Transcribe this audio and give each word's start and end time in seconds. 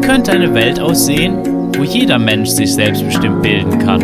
Wie 0.00 0.06
könnte 0.06 0.32
eine 0.32 0.54
Welt 0.54 0.80
aussehen, 0.80 1.44
wo 1.76 1.84
jeder 1.84 2.18
Mensch 2.18 2.48
sich 2.48 2.72
selbstbestimmt 2.72 3.42
bilden 3.42 3.78
kann? 3.78 4.00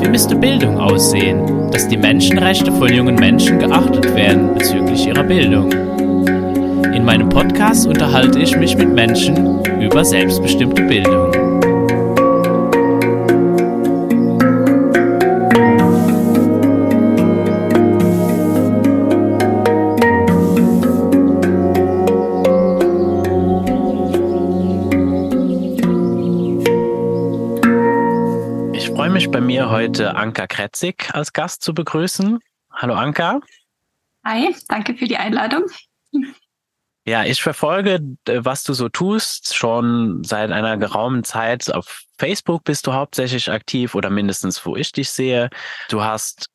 Wie 0.00 0.08
müsste 0.08 0.34
Bildung 0.34 0.78
aussehen, 0.78 1.70
dass 1.70 1.86
die 1.88 1.98
Menschenrechte 1.98 2.72
von 2.72 2.90
jungen 2.90 3.16
Menschen 3.16 3.58
geachtet 3.58 4.14
werden 4.16 4.54
bezüglich 4.54 5.06
ihrer 5.06 5.24
Bildung? 5.24 5.70
In 6.94 7.04
meinem 7.04 7.28
Podcast 7.28 7.86
unterhalte 7.86 8.40
ich 8.40 8.56
mich 8.56 8.78
mit 8.78 8.88
Menschen 8.88 9.60
über 9.78 10.02
selbstbestimmte 10.02 10.82
Bildung. 10.84 11.47
Anka 30.18 30.48
Kretzig 30.48 31.14
als 31.14 31.32
Gast 31.32 31.62
zu 31.62 31.72
begrüßen. 31.72 32.40
Hallo 32.72 32.94
Anka. 32.94 33.40
Hi, 34.24 34.54
danke 34.68 34.96
für 34.96 35.06
die 35.06 35.16
Einladung. 35.16 35.64
Ja, 37.06 37.24
ich 37.24 37.40
verfolge, 37.40 38.00
was 38.26 38.64
du 38.64 38.74
so 38.74 38.88
tust, 38.88 39.54
schon 39.54 40.22
seit 40.24 40.50
einer 40.50 40.76
geraumen 40.76 41.24
Zeit. 41.24 41.72
Auf 41.72 42.02
Facebook 42.18 42.64
bist 42.64 42.86
du 42.86 42.92
hauptsächlich 42.92 43.50
aktiv 43.50 43.94
oder 43.94 44.10
mindestens, 44.10 44.66
wo 44.66 44.76
ich 44.76 44.92
dich 44.92 45.08
sehe. 45.08 45.50
Du 45.88 46.02
hast 46.02 46.50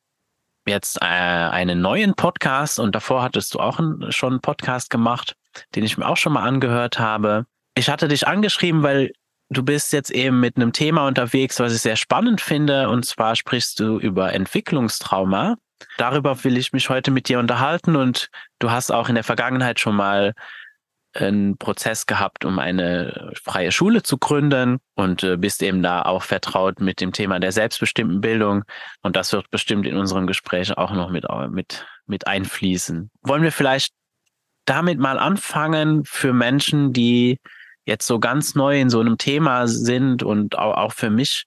jetzt 0.66 1.00
äh, 1.00 1.06
einen 1.06 1.80
neuen 1.80 2.14
Podcast 2.14 2.78
und 2.78 2.94
davor 2.94 3.22
hattest 3.22 3.54
du 3.54 3.60
auch 3.60 3.78
ein, 3.78 4.12
schon 4.12 4.34
einen 4.34 4.40
Podcast 4.40 4.90
gemacht, 4.90 5.36
den 5.74 5.84
ich 5.84 5.98
mir 5.98 6.06
auch 6.06 6.16
schon 6.16 6.34
mal 6.34 6.44
angehört 6.44 6.98
habe. 6.98 7.46
Ich 7.74 7.88
hatte 7.88 8.08
dich 8.08 8.28
angeschrieben, 8.28 8.82
weil 8.82 9.10
du 9.50 9.62
bist 9.62 9.92
jetzt 9.92 10.10
eben 10.10 10.40
mit 10.40 10.56
einem 10.56 10.72
Thema 10.72 11.06
unterwegs, 11.06 11.60
was 11.60 11.74
ich 11.74 11.80
sehr 11.80 11.96
spannend 11.96 12.40
finde. 12.40 12.88
Und 12.88 13.04
zwar 13.04 13.36
sprichst 13.36 13.80
du 13.80 13.98
über 13.98 14.32
Entwicklungstrauma. 14.32 15.56
Darüber 15.98 16.42
will 16.44 16.56
ich 16.56 16.72
mich 16.72 16.88
heute 16.88 17.10
mit 17.10 17.28
dir 17.28 17.38
unterhalten. 17.38 17.96
Und 17.96 18.28
du 18.58 18.70
hast 18.70 18.90
auch 18.90 19.08
in 19.08 19.14
der 19.14 19.24
Vergangenheit 19.24 19.80
schon 19.80 19.96
mal 19.96 20.34
einen 21.14 21.56
Prozess 21.58 22.06
gehabt, 22.06 22.44
um 22.44 22.58
eine 22.58 23.32
freie 23.40 23.70
Schule 23.70 24.02
zu 24.02 24.18
gründen 24.18 24.78
und 24.96 25.22
äh, 25.22 25.36
bist 25.36 25.62
eben 25.62 25.80
da 25.80 26.02
auch 26.02 26.24
vertraut 26.24 26.80
mit 26.80 27.00
dem 27.00 27.12
Thema 27.12 27.38
der 27.38 27.52
selbstbestimmten 27.52 28.20
Bildung. 28.20 28.64
Und 29.02 29.14
das 29.14 29.32
wird 29.32 29.48
bestimmt 29.50 29.86
in 29.86 29.96
unserem 29.96 30.26
Gespräch 30.26 30.76
auch 30.76 30.92
noch 30.92 31.10
mit, 31.10 31.24
mit, 31.50 31.86
mit 32.06 32.26
einfließen. 32.26 33.12
Wollen 33.22 33.44
wir 33.44 33.52
vielleicht 33.52 33.92
damit 34.64 34.98
mal 34.98 35.18
anfangen 35.18 36.04
für 36.04 36.32
Menschen, 36.32 36.92
die 36.92 37.38
jetzt 37.84 38.06
so 38.06 38.18
ganz 38.18 38.54
neu 38.54 38.80
in 38.80 38.90
so 38.90 39.00
einem 39.00 39.18
Thema 39.18 39.66
sind 39.66 40.22
und 40.22 40.58
auch, 40.58 40.92
für 40.92 41.10
mich, 41.10 41.46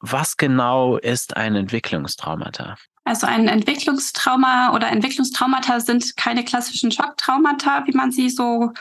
was 0.00 0.36
genau 0.36 0.96
ist 0.96 1.36
ein 1.36 1.54
Entwicklungstraumata? 1.54 2.76
Also 3.04 3.26
ein 3.26 3.48
Entwicklungstrauma 3.48 4.74
oder 4.74 4.88
Entwicklungstraumata 4.88 5.80
sind 5.80 6.16
keine 6.16 6.44
klassischen 6.44 6.92
Schocktraumata, 6.92 7.86
wie 7.86 7.96
man 7.96 8.12
sie 8.12 8.30
so 8.30 8.72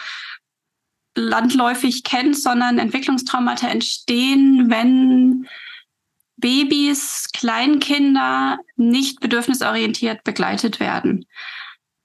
landläufig 1.16 2.04
kennt, 2.04 2.38
sondern 2.38 2.78
Entwicklungstraumata 2.78 3.68
entstehen, 3.68 4.70
wenn 4.70 5.48
Babys, 6.38 7.30
Kleinkinder 7.34 8.58
nicht 8.76 9.20
bedürfnisorientiert 9.20 10.24
begleitet 10.24 10.80
werden. 10.80 11.26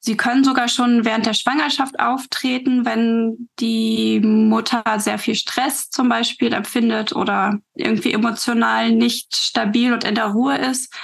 Sie 0.07 0.17
können 0.17 0.45
sogar 0.45 0.69
schon 0.69 1.05
während 1.05 1.27
der 1.27 1.35
Schwangerschaft 1.35 1.99
auftreten, 1.99 2.85
wenn 2.85 3.49
die 3.59 4.21
Mutter 4.21 4.85
sehr 4.99 5.19
viel 5.19 5.35
Stress 5.35 5.91
zum 5.91 6.09
Beispiel 6.09 6.53
empfindet 6.53 7.13
oder 7.13 7.59
irgendwie 7.75 8.13
emotional 8.13 8.93
nicht 8.93 9.35
stabil 9.37 9.93
und 9.93 10.05
in 10.05 10.15
der 10.15 10.27
Ruhe 10.27 10.59
ist. 10.59 10.95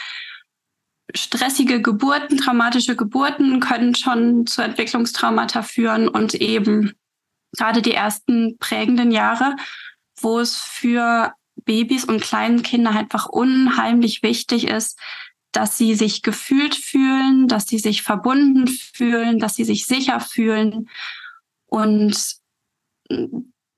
Stressige 1.16 1.82
Geburten, 1.82 2.36
traumatische 2.36 2.94
Geburten 2.94 3.58
können 3.58 3.96
schon 3.96 4.46
zu 4.46 4.62
Entwicklungstraumata 4.62 5.62
führen 5.62 6.06
und 6.06 6.34
eben 6.34 6.92
gerade 7.56 7.82
die 7.82 7.94
ersten 7.94 8.56
prägenden 8.58 9.10
Jahre, 9.10 9.56
wo 10.20 10.38
es 10.38 10.58
für 10.58 11.32
Babys 11.56 12.04
und 12.04 12.22
kleinen 12.22 12.62
Kinder 12.62 12.90
einfach 12.90 13.26
unheimlich 13.26 14.22
wichtig 14.22 14.68
ist, 14.68 14.96
dass 15.52 15.76
sie 15.76 15.94
sich 15.94 16.22
gefühlt 16.22 16.74
fühlen, 16.74 17.46
dass 17.46 17.66
sie 17.66 17.78
sich 17.78 18.02
verbunden 18.02 18.66
fühlen, 18.68 19.38
dass 19.38 19.54
sie 19.54 19.64
sich 19.64 19.86
sicher 19.86 20.18
fühlen. 20.20 20.88
Und 21.66 22.16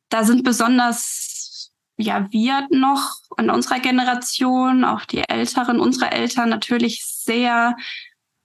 da 0.09 0.25
sind 0.25 0.45
besonders, 0.45 1.73
ja, 1.97 2.31
wir 2.31 2.69
noch 2.71 3.17
in 3.37 3.51
unserer 3.51 3.81
Generation, 3.81 4.85
auch 4.85 5.05
die 5.05 5.29
Älteren 5.29 5.81
unserer 5.81 6.12
Eltern 6.12 6.49
natürlich 6.49 7.05
sehr 7.05 7.77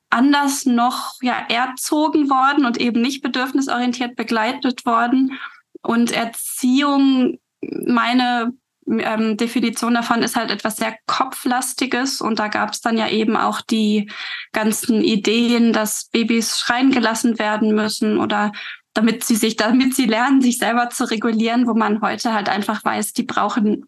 anders 0.09 0.65
noch 0.65 1.21
ja 1.21 1.45
erzogen 1.49 2.31
worden 2.31 2.65
und 2.65 2.77
eben 2.77 3.01
nicht 3.01 3.21
bedürfnisorientiert 3.21 4.15
begleitet 4.15 4.85
worden. 4.85 5.37
Und 5.81 6.11
Erziehung, 6.11 7.39
meine 7.61 8.53
ähm, 8.89 9.37
Definition 9.37 9.93
davon 9.93 10.23
ist 10.23 10.35
halt 10.35 10.51
etwas 10.51 10.77
sehr 10.77 10.95
Kopflastiges. 11.07 12.21
Und 12.21 12.39
da 12.39 12.47
gab 12.47 12.71
es 12.71 12.81
dann 12.81 12.97
ja 12.97 13.07
eben 13.09 13.37
auch 13.37 13.61
die 13.61 14.09
ganzen 14.51 15.01
Ideen, 15.03 15.73
dass 15.73 16.09
Babys 16.11 16.59
schreien 16.59 16.91
gelassen 16.91 17.39
werden 17.39 17.75
müssen 17.75 18.17
oder 18.17 18.51
damit 18.93 19.23
sie 19.23 19.35
sich, 19.35 19.55
damit 19.55 19.95
sie 19.95 20.05
lernen, 20.05 20.41
sich 20.41 20.57
selber 20.57 20.89
zu 20.89 21.09
regulieren, 21.09 21.67
wo 21.67 21.73
man 21.73 22.01
heute 22.01 22.33
halt 22.33 22.49
einfach 22.49 22.83
weiß, 22.83 23.13
die 23.13 23.23
brauchen 23.23 23.85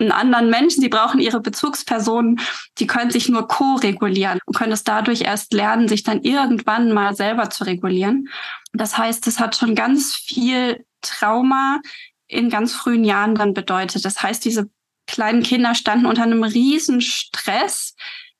einen 0.00 0.12
anderen 0.12 0.48
Menschen, 0.50 0.80
sie 0.80 0.88
brauchen 0.88 1.20
ihre 1.20 1.40
Bezugspersonen, 1.40 2.40
die 2.78 2.86
können 2.86 3.10
sich 3.10 3.28
nur 3.28 3.48
co-regulieren 3.48 4.38
und 4.46 4.56
können 4.56 4.72
es 4.72 4.84
dadurch 4.84 5.22
erst 5.22 5.52
lernen, 5.52 5.88
sich 5.88 6.04
dann 6.04 6.22
irgendwann 6.22 6.92
mal 6.92 7.14
selber 7.14 7.50
zu 7.50 7.64
regulieren. 7.64 8.28
Das 8.72 8.96
heißt, 8.96 9.26
es 9.26 9.40
hat 9.40 9.56
schon 9.56 9.74
ganz 9.74 10.14
viel 10.14 10.84
Trauma 11.00 11.80
in 12.28 12.50
ganz 12.50 12.74
frühen 12.74 13.04
Jahren 13.04 13.34
dann 13.34 13.54
bedeutet. 13.54 14.04
Das 14.04 14.22
heißt, 14.22 14.44
diese 14.44 14.70
kleinen 15.06 15.42
Kinder 15.42 15.74
standen 15.74 16.06
unter 16.06 16.22
einem 16.22 16.44
riesen 16.44 17.00
Stress 17.00 17.96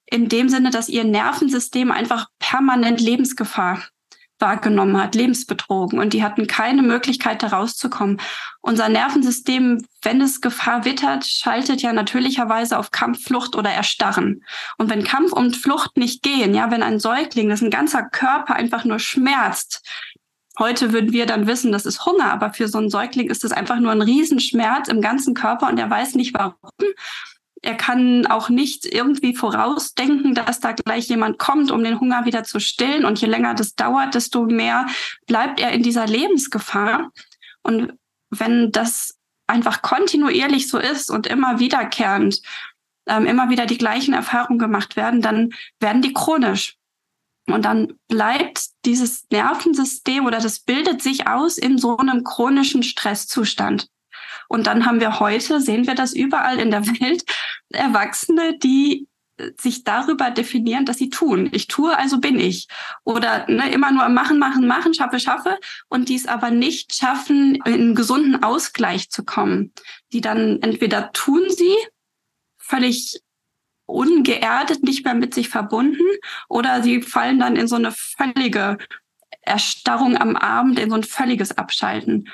in 0.06 0.28
dem 0.28 0.48
Sinne, 0.48 0.70
dass 0.70 0.88
ihr 0.88 1.04
Nervensystem 1.04 1.90
einfach 1.90 2.28
permanent 2.38 3.00
Lebensgefahr 3.00 3.82
wahrgenommen 4.40 5.00
hat, 5.00 5.14
Lebensbetrogen 5.14 5.98
und 5.98 6.12
die 6.12 6.22
hatten 6.22 6.46
keine 6.46 6.82
Möglichkeit, 6.82 7.42
da 7.42 7.48
rauszukommen. 7.48 8.20
Unser 8.60 8.88
Nervensystem, 8.88 9.84
wenn 10.02 10.20
es 10.20 10.40
Gefahr 10.40 10.84
wittert, 10.84 11.26
schaltet 11.26 11.82
ja 11.82 11.92
natürlicherweise 11.92 12.78
auf 12.78 12.90
Kampf, 12.90 13.24
Flucht 13.24 13.56
oder 13.56 13.70
Erstarren. 13.70 14.44
Und 14.76 14.90
wenn 14.90 15.02
Kampf 15.02 15.32
und 15.32 15.56
Flucht 15.56 15.96
nicht 15.96 16.22
gehen, 16.22 16.54
ja, 16.54 16.70
wenn 16.70 16.82
ein 16.82 17.00
Säugling, 17.00 17.48
das 17.48 17.62
ein 17.62 17.70
ganzer 17.70 18.04
Körper 18.04 18.54
einfach 18.54 18.84
nur 18.84 19.00
schmerzt, 19.00 19.84
Heute 20.58 20.92
würden 20.92 21.12
wir 21.12 21.26
dann 21.26 21.46
wissen, 21.46 21.70
das 21.70 21.86
ist 21.86 22.04
Hunger, 22.04 22.32
aber 22.32 22.52
für 22.52 22.66
so 22.66 22.78
einen 22.78 22.90
Säugling 22.90 23.30
ist 23.30 23.44
es 23.44 23.52
einfach 23.52 23.78
nur 23.78 23.92
ein 23.92 24.02
Riesenschmerz 24.02 24.88
im 24.88 25.00
ganzen 25.00 25.34
Körper 25.34 25.68
und 25.68 25.78
er 25.78 25.88
weiß 25.88 26.16
nicht 26.16 26.34
warum. 26.34 26.54
Er 27.62 27.74
kann 27.74 28.26
auch 28.26 28.48
nicht 28.48 28.86
irgendwie 28.86 29.34
vorausdenken, 29.34 30.34
dass 30.34 30.60
da 30.60 30.72
gleich 30.72 31.08
jemand 31.08 31.38
kommt, 31.38 31.70
um 31.70 31.82
den 31.82 32.00
Hunger 32.00 32.24
wieder 32.24 32.44
zu 32.44 32.60
stillen. 32.60 33.04
Und 33.04 33.20
je 33.20 33.26
länger 33.26 33.54
das 33.54 33.74
dauert, 33.74 34.14
desto 34.14 34.44
mehr 34.44 34.86
bleibt 35.26 35.60
er 35.60 35.72
in 35.72 35.82
dieser 35.82 36.06
Lebensgefahr. 36.06 37.10
Und 37.62 37.94
wenn 38.30 38.70
das 38.70 39.16
einfach 39.48 39.82
kontinuierlich 39.82 40.68
so 40.68 40.78
ist 40.78 41.10
und 41.10 41.26
immer 41.26 41.58
wiederkehrend, 41.58 42.42
ähm, 43.06 43.26
immer 43.26 43.50
wieder 43.50 43.66
die 43.66 43.78
gleichen 43.78 44.14
Erfahrungen 44.14 44.58
gemacht 44.58 44.94
werden, 44.94 45.20
dann 45.20 45.50
werden 45.80 46.02
die 46.02 46.12
chronisch. 46.12 46.77
Und 47.52 47.64
dann 47.64 47.94
bleibt 48.08 48.66
dieses 48.84 49.26
Nervensystem 49.30 50.26
oder 50.26 50.38
das 50.38 50.60
bildet 50.60 51.02
sich 51.02 51.26
aus 51.26 51.58
in 51.58 51.78
so 51.78 51.96
einem 51.96 52.24
chronischen 52.24 52.82
Stresszustand. 52.82 53.88
Und 54.48 54.66
dann 54.66 54.86
haben 54.86 55.00
wir 55.00 55.20
heute, 55.20 55.60
sehen 55.60 55.86
wir 55.86 55.94
das 55.94 56.14
überall 56.14 56.58
in 56.58 56.70
der 56.70 56.86
Welt, 57.00 57.24
Erwachsene, 57.70 58.58
die 58.58 59.08
sich 59.60 59.84
darüber 59.84 60.30
definieren, 60.30 60.84
dass 60.84 60.98
sie 60.98 61.10
tun. 61.10 61.48
Ich 61.52 61.68
tue, 61.68 61.96
also 61.96 62.18
bin 62.18 62.38
ich. 62.38 62.66
Oder 63.04 63.46
ne, 63.48 63.70
immer 63.70 63.92
nur 63.92 64.08
machen, 64.08 64.38
machen, 64.38 64.66
machen, 64.66 64.94
schaffe, 64.94 65.20
schaffe. 65.20 65.58
Und 65.88 66.08
dies 66.08 66.26
aber 66.26 66.50
nicht 66.50 66.94
schaffen, 66.94 67.56
in 67.64 67.74
einen 67.74 67.94
gesunden 67.94 68.42
Ausgleich 68.42 69.10
zu 69.10 69.24
kommen. 69.24 69.72
Die 70.12 70.20
dann 70.20 70.60
entweder 70.62 71.12
tun 71.12 71.44
sie 71.48 71.74
völlig 72.56 73.20
ungeerdet, 73.88 74.82
nicht 74.82 75.04
mehr 75.04 75.14
mit 75.14 75.34
sich 75.34 75.48
verbunden 75.48 76.04
oder 76.48 76.82
sie 76.82 77.02
fallen 77.02 77.40
dann 77.40 77.56
in 77.56 77.66
so 77.66 77.76
eine 77.76 77.90
völlige 77.92 78.78
Erstarrung 79.40 80.16
am 80.16 80.36
Abend, 80.36 80.78
in 80.78 80.90
so 80.90 80.96
ein 80.96 81.04
völliges 81.04 81.56
Abschalten. 81.56 82.28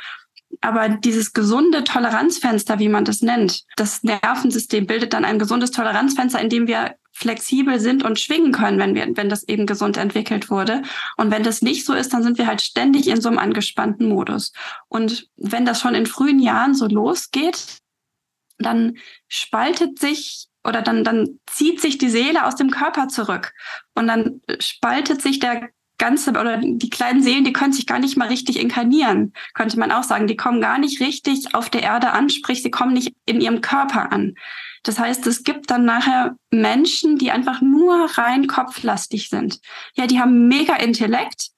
Aber 0.61 0.89
dieses 0.89 1.33
gesunde 1.33 1.85
Toleranzfenster, 1.85 2.79
wie 2.79 2.89
man 2.89 3.05
das 3.05 3.23
nennt, 3.23 3.65
das 3.77 4.03
Nervensystem 4.03 4.87
bildet 4.87 5.13
dann 5.13 5.25
ein 5.25 5.39
gesundes 5.39 5.71
Toleranzfenster, 5.71 6.41
in 6.41 6.49
dem 6.49 6.67
wir 6.67 6.97
flexibel 7.13 7.79
sind 7.79 8.05
und 8.05 8.19
schwingen 8.19 8.51
können, 8.51 8.79
wenn 8.79 8.95
wir, 8.95 9.17
wenn 9.17 9.29
das 9.29 9.45
eben 9.45 9.67
gesund 9.67 9.97
entwickelt 9.97 10.51
wurde. 10.51 10.83
Und 11.17 11.31
wenn 11.31 11.45
das 11.45 11.63
nicht 11.63 11.85
so 11.85 11.95
ist, 11.95 12.13
dann 12.13 12.25
sind 12.25 12.39
wir 12.39 12.49
halt 12.49 12.61
ständig 12.61 13.07
in 13.07 13.21
so 13.21 13.29
einem 13.29 13.39
angespannten 13.39 14.09
Modus. 14.09 14.53
Und 14.89 15.29
wenn 15.37 15.65
das 15.65 15.81
schon 15.81 15.95
in 15.95 16.07
frühen 16.07 16.41
Jahren 16.41 16.75
so 16.75 16.89
losgeht, 16.89 17.79
dann 18.59 18.97
spaltet 19.29 19.99
sich 20.01 20.49
oder 20.65 20.83
dann, 20.83 21.05
dann 21.05 21.39
zieht 21.47 21.81
sich 21.81 21.99
die 21.99 22.09
Seele 22.09 22.47
aus 22.47 22.57
dem 22.57 22.71
Körper 22.71 23.09
zurück 23.09 23.53
und 23.95 24.07
dann 24.07 24.41
spaltet 24.61 25.23
sich 25.23 25.39
der 25.39 25.69
ganze 25.99 26.31
oder 26.31 26.59
die 26.59 26.91
kleinen 26.91 27.23
Seelen, 27.23 27.45
die 27.45 27.53
können 27.53 27.73
sich 27.73 27.87
gar 27.87 27.99
nicht 27.99 28.17
mal 28.17 28.29
richtig 28.29 28.59
inkarnieren, 28.59 29.33
könnte 29.55 29.79
man 29.79 29.93
auch 29.93 30.03
sagen. 30.03 30.27
Die 30.27 30.37
kommen 30.37 30.61
gar 30.61 30.79
nicht 30.79 31.01
richtig 31.01 31.55
auf 31.55 31.71
der 31.71 31.83
Erde 31.83 32.11
an, 32.11 32.31
sprich, 32.31 32.63
sie 32.63 32.71
kommen 32.71 32.95
nicht 32.95 33.15
in 33.27 33.41
ihrem 33.41 33.61
Körper 33.61 34.11
an. 34.13 34.35
Das 34.83 34.99
heißt, 34.99 35.27
es 35.27 35.45
gibt 35.45 35.71
dann 35.71 35.85
nachher 35.85 36.37
Menschen, 36.51 37.17
die 37.17 37.31
einfach 37.31 37.63
nur 37.63 38.11
rein 38.19 38.47
kopflastig 38.47 39.31
sind. 39.31 39.61
Ja, 39.95 40.07
die 40.07 40.21
haben 40.21 40.49
mega 40.49 40.77
Intellekt, 40.77 41.51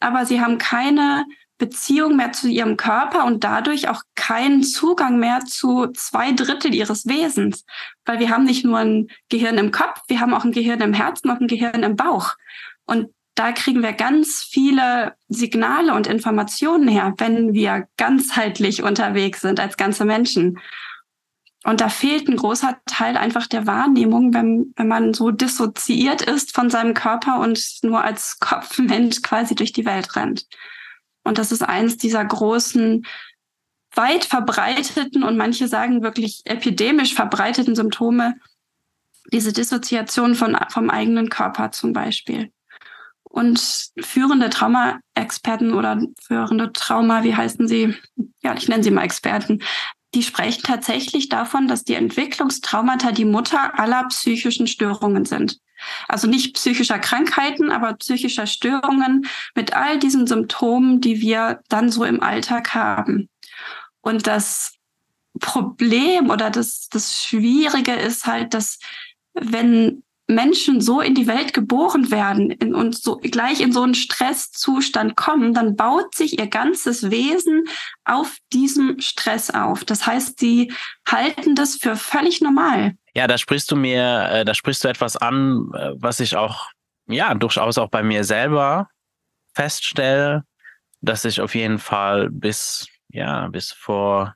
aber 0.00 0.26
sie 0.26 0.40
haben 0.40 0.58
keine 0.58 1.24
Beziehung 1.58 2.16
mehr 2.16 2.32
zu 2.32 2.48
ihrem 2.48 2.76
Körper 2.76 3.24
und 3.24 3.44
dadurch 3.44 3.88
auch 3.88 4.02
keinen 4.14 4.62
Zugang 4.62 5.18
mehr 5.18 5.40
zu 5.40 5.86
zwei 5.88 6.32
Drittel 6.32 6.74
ihres 6.74 7.06
Wesens. 7.06 7.64
Weil 8.04 8.18
wir 8.18 8.30
haben 8.30 8.44
nicht 8.44 8.64
nur 8.64 8.78
ein 8.78 9.08
Gehirn 9.30 9.58
im 9.58 9.70
Kopf, 9.70 10.02
wir 10.08 10.20
haben 10.20 10.34
auch 10.34 10.44
ein 10.44 10.52
Gehirn 10.52 10.80
im 10.80 10.92
Herzen 10.92 11.30
und 11.30 11.40
ein 11.40 11.48
Gehirn 11.48 11.82
im 11.82 11.96
Bauch. 11.96 12.34
Und 12.84 13.08
da 13.34 13.52
kriegen 13.52 13.82
wir 13.82 13.92
ganz 13.92 14.42
viele 14.42 15.14
Signale 15.28 15.94
und 15.94 16.06
Informationen 16.06 16.88
her, 16.88 17.14
wenn 17.18 17.52
wir 17.52 17.86
ganzheitlich 17.96 18.82
unterwegs 18.82 19.40
sind 19.40 19.60
als 19.60 19.76
ganze 19.76 20.04
Menschen. 20.04 20.58
Und 21.64 21.80
da 21.80 21.88
fehlt 21.88 22.28
ein 22.28 22.36
großer 22.36 22.78
Teil 22.86 23.16
einfach 23.16 23.46
der 23.46 23.66
Wahrnehmung, 23.66 24.32
wenn, 24.32 24.72
wenn 24.76 24.88
man 24.88 25.14
so 25.14 25.30
dissoziiert 25.30 26.22
ist 26.22 26.54
von 26.54 26.70
seinem 26.70 26.94
Körper 26.94 27.40
und 27.40 27.60
nur 27.82 28.02
als 28.02 28.38
Kopfmensch 28.38 29.20
quasi 29.20 29.54
durch 29.54 29.72
die 29.72 29.84
Welt 29.84 30.16
rennt. 30.16 30.46
Und 31.26 31.38
das 31.38 31.50
ist 31.50 31.62
eins 31.62 31.96
dieser 31.96 32.24
großen, 32.24 33.04
weit 33.96 34.24
verbreiteten 34.24 35.24
und 35.24 35.36
manche 35.36 35.68
sagen 35.68 36.02
wirklich 36.02 36.42
epidemisch 36.44 37.14
verbreiteten 37.14 37.74
Symptome, 37.74 38.34
diese 39.32 39.52
Dissoziation 39.52 40.34
von, 40.34 40.56
vom 40.68 40.90
eigenen 40.90 41.28
Körper 41.28 41.72
zum 41.72 41.92
Beispiel. 41.92 42.52
Und 43.24 43.90
führende 43.98 44.50
Trauma-Experten 44.50 45.74
oder 45.74 46.00
führende 46.22 46.72
Trauma, 46.72 47.24
wie 47.24 47.34
heißen 47.34 47.66
sie? 47.66 47.94
Ja, 48.42 48.54
ich 48.54 48.68
nenne 48.68 48.84
sie 48.84 48.90
mal 48.90 49.02
Experten. 49.02 49.62
Die 50.14 50.22
sprechen 50.22 50.62
tatsächlich 50.62 51.28
davon, 51.28 51.66
dass 51.66 51.84
die 51.84 51.94
Entwicklungstraumata 51.94 53.12
die 53.12 53.24
Mutter 53.24 53.78
aller 53.78 54.04
psychischen 54.08 54.66
Störungen 54.66 55.24
sind. 55.24 55.58
Also 56.08 56.26
nicht 56.26 56.54
psychischer 56.54 56.98
Krankheiten, 56.98 57.70
aber 57.70 57.94
psychischer 57.94 58.46
Störungen 58.46 59.26
mit 59.54 59.74
all 59.74 59.98
diesen 59.98 60.26
Symptomen, 60.26 61.00
die 61.00 61.20
wir 61.20 61.60
dann 61.68 61.90
so 61.90 62.04
im 62.04 62.22
Alltag 62.22 62.74
haben. 62.74 63.28
Und 64.00 64.26
das 64.26 64.74
Problem 65.40 66.30
oder 66.30 66.50
das, 66.50 66.88
das 66.90 67.22
Schwierige 67.22 67.92
ist 67.92 68.26
halt, 68.26 68.54
dass 68.54 68.78
wenn 69.34 70.02
Menschen 70.28 70.80
so 70.80 71.00
in 71.00 71.14
die 71.14 71.26
Welt 71.26 71.54
geboren 71.54 72.10
werden 72.10 72.74
und 72.74 72.96
so 72.96 73.18
gleich 73.18 73.60
in 73.60 73.72
so 73.72 73.82
einen 73.82 73.94
Stresszustand 73.94 75.16
kommen, 75.16 75.54
dann 75.54 75.76
baut 75.76 76.14
sich 76.14 76.38
ihr 76.38 76.48
ganzes 76.48 77.10
Wesen 77.10 77.64
auf 78.04 78.36
diesem 78.52 79.00
Stress 79.00 79.50
auf. 79.50 79.84
Das 79.84 80.06
heißt, 80.06 80.40
sie 80.40 80.72
halten 81.08 81.54
das 81.54 81.76
für 81.76 81.96
völlig 81.96 82.40
normal. 82.40 82.96
Ja, 83.14 83.26
da 83.26 83.38
sprichst 83.38 83.70
du 83.70 83.76
mir, 83.76 84.28
äh, 84.30 84.44
da 84.44 84.54
sprichst 84.54 84.84
du 84.84 84.88
etwas 84.88 85.16
an, 85.16 85.70
äh, 85.74 85.92
was 85.94 86.20
ich 86.20 86.36
auch, 86.36 86.70
ja, 87.06 87.32
durchaus 87.34 87.78
auch 87.78 87.88
bei 87.88 88.02
mir 88.02 88.24
selber 88.24 88.88
feststelle, 89.54 90.44
dass 91.00 91.24
ich 91.24 91.40
auf 91.40 91.54
jeden 91.54 91.78
Fall 91.78 92.30
bis, 92.30 92.88
ja, 93.08 93.48
bis 93.48 93.72
vor 93.72 94.34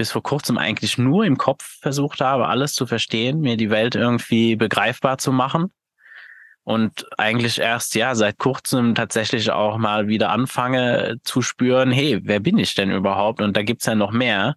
bis 0.00 0.12
vor 0.12 0.22
kurzem 0.22 0.56
eigentlich 0.56 0.96
nur 0.96 1.26
im 1.26 1.36
Kopf 1.36 1.76
versucht 1.82 2.22
habe, 2.22 2.48
alles 2.48 2.72
zu 2.72 2.86
verstehen, 2.86 3.42
mir 3.42 3.58
die 3.58 3.68
Welt 3.68 3.94
irgendwie 3.94 4.56
begreifbar 4.56 5.18
zu 5.18 5.30
machen. 5.30 5.74
Und 6.62 7.04
eigentlich 7.18 7.58
erst, 7.58 7.94
ja, 7.96 8.14
seit 8.14 8.38
kurzem 8.38 8.94
tatsächlich 8.94 9.50
auch 9.50 9.76
mal 9.76 10.08
wieder 10.08 10.30
anfange 10.30 11.18
zu 11.22 11.42
spüren, 11.42 11.90
hey, 11.90 12.18
wer 12.22 12.40
bin 12.40 12.56
ich 12.56 12.74
denn 12.74 12.90
überhaupt? 12.90 13.42
Und 13.42 13.54
da 13.58 13.62
gibt's 13.62 13.84
ja 13.84 13.94
noch 13.94 14.10
mehr. 14.10 14.56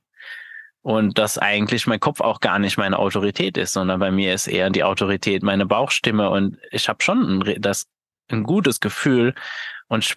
Und 0.81 1.17
dass 1.17 1.37
eigentlich 1.37 1.87
mein 1.87 1.99
Kopf 1.99 2.21
auch 2.21 2.39
gar 2.39 2.57
nicht 2.57 2.77
meine 2.77 2.97
Autorität 2.97 3.57
ist, 3.57 3.73
sondern 3.73 3.99
bei 3.99 4.11
mir 4.11 4.33
ist 4.33 4.47
eher 4.47 4.69
die 4.69 4.85
Autorität 4.85 5.43
meine 5.43 5.65
Bauchstimme. 5.65 6.29
Und 6.29 6.57
ich 6.71 6.87
habe 6.87 7.03
schon 7.03 7.41
ein, 7.43 7.61
das, 7.61 7.87
ein 8.29 8.43
gutes 8.43 8.79
Gefühl 8.79 9.35
und 9.89 10.15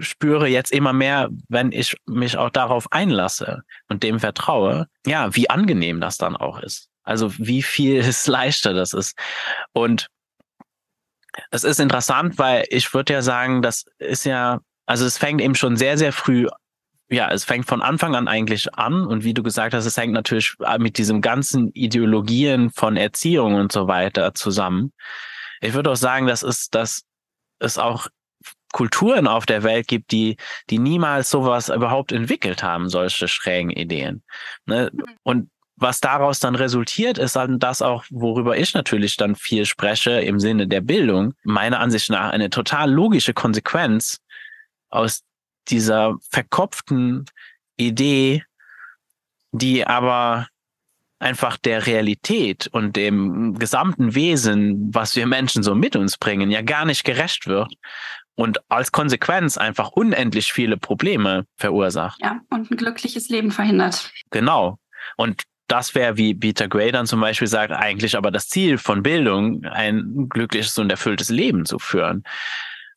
spüre 0.00 0.48
jetzt 0.48 0.72
immer 0.72 0.92
mehr, 0.92 1.28
wenn 1.48 1.72
ich 1.72 1.96
mich 2.06 2.36
auch 2.36 2.50
darauf 2.50 2.90
einlasse 2.92 3.62
und 3.88 4.02
dem 4.02 4.20
vertraue, 4.20 4.88
ja, 5.06 5.34
wie 5.34 5.50
angenehm 5.50 6.00
das 6.00 6.16
dann 6.16 6.36
auch 6.36 6.60
ist. 6.60 6.88
Also 7.02 7.32
wie 7.38 7.62
viel 7.62 7.98
es 8.00 8.26
leichter 8.26 8.74
das 8.74 8.92
ist. 8.92 9.16
Und 9.72 10.08
es 11.50 11.64
ist 11.64 11.80
interessant, 11.80 12.38
weil 12.38 12.64
ich 12.70 12.92
würde 12.92 13.12
ja 13.12 13.22
sagen, 13.22 13.62
das 13.62 13.84
ist 13.98 14.24
ja, 14.24 14.60
also 14.86 15.06
es 15.06 15.18
fängt 15.18 15.40
eben 15.40 15.54
schon 15.54 15.76
sehr, 15.76 15.96
sehr 15.96 16.12
früh 16.12 16.46
ja, 17.10 17.28
es 17.28 17.44
fängt 17.44 17.66
von 17.66 17.82
Anfang 17.82 18.14
an 18.14 18.28
eigentlich 18.28 18.72
an 18.74 19.04
und 19.04 19.24
wie 19.24 19.34
du 19.34 19.42
gesagt 19.42 19.74
hast, 19.74 19.84
es 19.84 19.96
hängt 19.96 20.12
natürlich 20.12 20.54
mit 20.78 20.96
diesem 20.96 21.20
ganzen 21.20 21.72
Ideologien 21.72 22.70
von 22.70 22.96
Erziehung 22.96 23.54
und 23.54 23.72
so 23.72 23.88
weiter 23.88 24.32
zusammen. 24.34 24.92
Ich 25.60 25.74
würde 25.74 25.90
auch 25.90 25.96
sagen, 25.96 26.28
das 26.28 26.44
ist, 26.44 26.74
dass 26.74 27.02
es 27.58 27.78
auch 27.78 28.06
Kulturen 28.72 29.26
auf 29.26 29.46
der 29.46 29.62
Welt 29.62 29.88
gibt, 29.88 30.12
die, 30.12 30.36
die 30.70 30.78
niemals 30.78 31.30
sowas 31.30 31.68
überhaupt 31.68 32.12
entwickelt 32.12 32.62
haben, 32.62 32.88
solche 32.88 33.28
schrägen 33.28 33.70
Ideen. 33.70 34.22
Ne? 34.66 34.90
Und 35.22 35.50
was 35.76 36.00
daraus 36.00 36.40
dann 36.40 36.54
resultiert, 36.54 37.16
ist 37.16 37.36
dann 37.36 37.58
das 37.58 37.80
auch, 37.80 38.04
worüber 38.10 38.56
ich 38.56 38.74
natürlich 38.74 39.16
dann 39.16 39.34
viel 39.34 39.64
spreche 39.64 40.20
im 40.20 40.38
Sinne 40.38 40.68
der 40.68 40.82
Bildung, 40.82 41.34
meiner 41.42 41.80
Ansicht 41.80 42.10
nach 42.10 42.30
eine 42.30 42.50
total 42.50 42.90
logische 42.90 43.32
Konsequenz 43.32 44.18
aus 44.90 45.22
dieser 45.68 46.16
verkopften 46.30 47.24
Idee, 47.76 48.44
die 49.52 49.86
aber 49.86 50.48
einfach 51.18 51.56
der 51.56 51.86
Realität 51.86 52.66
und 52.68 52.96
dem 52.96 53.58
gesamten 53.58 54.14
Wesen, 54.14 54.94
was 54.94 55.16
wir 55.16 55.26
Menschen 55.26 55.62
so 55.62 55.74
mit 55.74 55.96
uns 55.96 56.18
bringen, 56.18 56.50
ja 56.50 56.62
gar 56.62 56.84
nicht 56.84 57.04
gerecht 57.04 57.46
wird 57.46 57.72
und 58.40 58.60
als 58.70 58.90
Konsequenz 58.90 59.58
einfach 59.58 59.90
unendlich 59.90 60.52
viele 60.52 60.76
Probleme 60.76 61.46
verursacht. 61.56 62.20
Ja, 62.22 62.40
und 62.50 62.70
ein 62.70 62.76
glückliches 62.76 63.28
Leben 63.28 63.50
verhindert. 63.50 64.10
Genau. 64.30 64.78
Und 65.16 65.42
das 65.68 65.94
wäre, 65.94 66.16
wie 66.16 66.34
Peter 66.34 66.66
Gray 66.66 66.90
dann 66.90 67.06
zum 67.06 67.20
Beispiel 67.20 67.46
sagt, 67.46 67.72
eigentlich 67.72 68.16
aber 68.16 68.30
das 68.30 68.48
Ziel 68.48 68.78
von 68.78 69.02
Bildung, 69.02 69.64
ein 69.64 70.26
glückliches 70.28 70.76
und 70.78 70.90
erfülltes 70.90 71.28
Leben 71.28 71.64
zu 71.64 71.78
führen. 71.78 72.24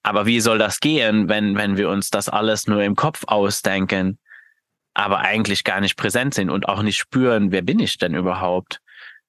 Aber 0.01 0.25
wie 0.25 0.39
soll 0.39 0.57
das 0.57 0.79
gehen, 0.79 1.29
wenn, 1.29 1.55
wenn 1.55 1.77
wir 1.77 1.89
uns 1.89 2.09
das 2.09 2.29
alles 2.29 2.67
nur 2.67 2.81
im 2.81 2.95
Kopf 2.95 3.23
ausdenken, 3.27 4.17
aber 4.93 5.19
eigentlich 5.19 5.63
gar 5.63 5.81
nicht 5.81 5.97
präsent 5.97 6.33
sind 6.33 6.49
und 6.49 6.67
auch 6.67 6.81
nicht 6.81 6.97
spüren, 6.97 7.51
wer 7.51 7.61
bin 7.61 7.79
ich 7.79 7.97
denn 7.97 8.15
überhaupt? 8.15 8.79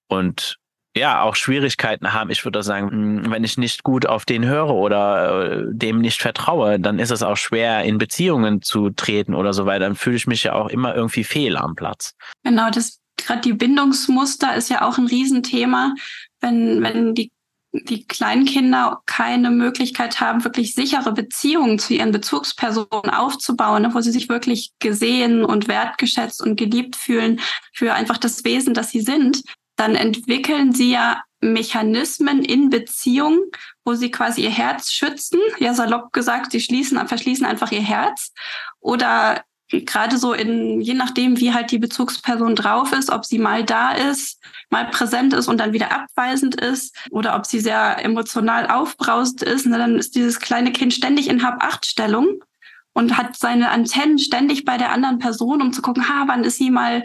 Und 0.09 0.59
ja 0.97 1.23
auch 1.23 1.35
Schwierigkeiten 1.35 2.13
haben. 2.13 2.31
Ich 2.31 2.45
würde 2.45 2.63
sagen, 2.63 2.91
hm, 2.91 3.31
wenn 3.31 3.45
ich 3.45 3.59
nicht 3.59 3.83
gut 3.83 4.07
auf 4.07 4.25
den 4.25 4.45
höre 4.45 4.71
oder 4.71 5.53
äh, 5.53 5.65
dem 5.69 6.01
nicht 6.01 6.23
vertraue, 6.23 6.79
dann 6.79 6.99
ist 6.99 7.11
es 7.11 7.23
auch 7.23 7.37
schwer, 7.37 7.83
in 7.85 7.99
Beziehungen 7.99 8.63
zu 8.63 8.91
treten 8.91 9.35
oder 9.35 9.53
so 9.53 9.67
weiter. 9.67 9.87
Dann 9.87 9.97
fühle 9.97 10.17
ich 10.17 10.27
mich 10.27 10.45
ja 10.45 10.55
auch 10.55 10.69
immer 10.69 10.95
irgendwie 10.95 11.25
fehl 11.25 11.57
am 11.57 11.75
Platz. 11.75 12.15
Genau, 12.43 12.71
das 12.71 13.01
gerade 13.17 13.41
die 13.41 13.53
Bindungsmuster 13.53 14.55
ist 14.55 14.71
ja 14.71 14.83
auch 14.83 14.99
ein 14.99 15.07
Riesenthema. 15.07 15.95
Wenn, 16.41 16.83
wenn 16.83 17.15
die 17.15 17.31
die 17.75 18.07
kleinen 18.07 18.45
Kinder 18.45 19.03
keine 19.07 19.51
Möglichkeit 19.51 20.21
haben, 20.21 20.45
wirklich 20.45 20.75
sichere 20.75 21.13
Beziehungen 21.13 21.81
zu 21.81 21.95
ihren 21.95 22.13
Bezugspersonen 22.13 23.11
aufzubauen, 23.11 23.83
ne, 23.83 23.93
wo 23.93 24.01
sie 24.01 24.13
sich 24.13 24.29
wirklich 24.29 24.71
gesehen 24.79 25.45
und 25.45 25.67
wertgeschätzt 25.67 26.41
und 26.41 26.55
geliebt 26.55 26.95
fühlen 26.95 27.41
für 27.73 27.93
einfach 27.93 28.19
das 28.19 28.45
Wesen, 28.45 28.75
das 28.75 28.91
sie 28.91 29.01
sind, 29.01 29.43
dann 29.77 29.95
entwickeln 29.95 30.73
sie 30.73 30.93
ja 30.93 31.23
Mechanismen 31.41 32.45
in 32.45 32.71
Beziehungen, 32.71 33.41
wo 33.85 33.95
sie 33.95 34.11
quasi 34.11 34.43
ihr 34.43 34.51
Herz 34.51 34.93
schützen. 34.93 35.41
Ja, 35.59 35.75
salopp 35.75 36.13
gesagt, 36.13 36.53
sie 36.53 36.61
schließen, 36.61 37.07
verschließen 37.07 37.47
einfach 37.47 37.71
ihr 37.71 37.83
Herz. 37.83 38.33
Oder 38.81 39.45
gerade 39.69 40.19
so 40.19 40.33
in, 40.33 40.81
je 40.81 40.95
nachdem, 40.95 41.39
wie 41.41 41.53
halt 41.53 41.71
die 41.71 41.79
Bezugsperson 41.79 42.55
drauf 42.55 42.93
ist, 42.93 43.11
ob 43.11 43.25
sie 43.25 43.39
mal 43.39 43.65
da 43.65 43.93
ist, 43.93 44.41
mal 44.71 44.87
präsent 44.87 45.33
ist 45.33 45.49
und 45.49 45.59
dann 45.59 45.73
wieder 45.73 45.93
abweisend 45.93 46.55
ist 46.61 46.97
oder 47.11 47.35
ob 47.37 47.47
sie 47.47 47.61
sehr 47.61 48.03
emotional 48.05 48.69
aufbraust 48.69 49.43
ist, 49.43 49.67
ne, 49.67 49.79
dann 49.79 49.99
ist 49.99 50.15
dieses 50.15 50.41
kleine 50.41 50.73
Kind 50.73 50.93
ständig 50.93 51.29
in 51.29 51.43
Hab-Acht-Stellung 51.43 52.43
und 52.93 53.17
hat 53.17 53.37
seine 53.37 53.71
Antennen 53.71 54.19
ständig 54.19 54.65
bei 54.65 54.79
der 54.79 54.93
anderen 54.93 55.19
Person, 55.19 55.61
um 55.61 55.73
zu 55.73 55.83
gucken, 55.83 56.09
ha, 56.09 56.25
wann 56.27 56.45
ist 56.45 56.59
sie 56.59 56.71
mal 56.71 57.05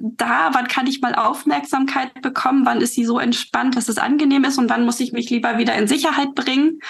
da, 0.00 0.50
wann 0.52 0.68
kann 0.68 0.86
ich 0.86 1.00
mal 1.00 1.14
Aufmerksamkeit 1.14 2.22
bekommen, 2.22 2.64
wann 2.64 2.80
ist 2.80 2.94
sie 2.94 3.04
so 3.04 3.18
entspannt, 3.18 3.76
dass 3.76 3.88
es 3.88 3.98
angenehm 3.98 4.44
ist 4.44 4.58
und 4.58 4.70
wann 4.70 4.84
muss 4.84 5.00
ich 5.00 5.12
mich 5.12 5.28
lieber 5.30 5.58
wieder 5.58 5.74
in 5.74 5.86
Sicherheit 5.86 6.34
bringen. 6.34 6.80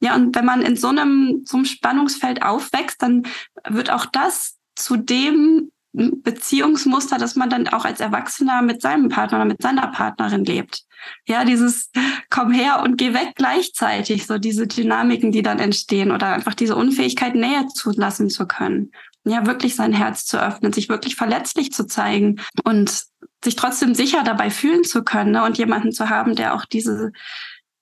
Ja, 0.00 0.14
und 0.14 0.34
wenn 0.34 0.44
man 0.44 0.62
in 0.62 0.76
so 0.76 0.88
einem, 0.88 1.42
so 1.44 1.56
einem 1.56 1.66
Spannungsfeld 1.66 2.42
aufwächst, 2.42 3.02
dann 3.02 3.24
wird 3.68 3.90
auch 3.90 4.06
das 4.06 4.56
zu 4.76 4.96
dem 4.96 5.70
Beziehungsmuster, 5.92 7.18
dass 7.18 7.34
man 7.34 7.50
dann 7.50 7.68
auch 7.68 7.84
als 7.84 8.00
Erwachsener 8.00 8.62
mit 8.62 8.80
seinem 8.80 9.08
Partner 9.08 9.38
oder 9.38 9.46
mit 9.46 9.60
seiner 9.60 9.88
Partnerin 9.88 10.44
lebt. 10.44 10.84
Ja, 11.26 11.44
dieses 11.44 11.90
komm 12.30 12.52
her 12.52 12.82
und 12.82 12.96
geh 12.98 13.14
weg 13.14 13.32
gleichzeitig, 13.34 14.26
so 14.26 14.38
diese 14.38 14.66
Dynamiken, 14.66 15.32
die 15.32 15.42
dann 15.42 15.58
entstehen 15.58 16.12
oder 16.12 16.32
einfach 16.32 16.54
diese 16.54 16.76
Unfähigkeit 16.76 17.34
näher 17.34 17.66
zulassen 17.68 18.30
zu 18.30 18.46
können. 18.46 18.92
Ja, 19.24 19.46
wirklich 19.46 19.74
sein 19.74 19.92
Herz 19.92 20.24
zu 20.24 20.40
öffnen, 20.40 20.72
sich 20.72 20.88
wirklich 20.88 21.16
verletzlich 21.16 21.72
zu 21.72 21.86
zeigen 21.86 22.40
und 22.64 23.04
sich 23.44 23.56
trotzdem 23.56 23.94
sicher 23.94 24.22
dabei 24.22 24.50
fühlen 24.50 24.84
zu 24.84 25.02
können 25.04 25.32
ne? 25.32 25.44
und 25.44 25.58
jemanden 25.58 25.92
zu 25.92 26.08
haben, 26.08 26.34
der 26.34 26.54
auch 26.54 26.64
diese 26.64 27.12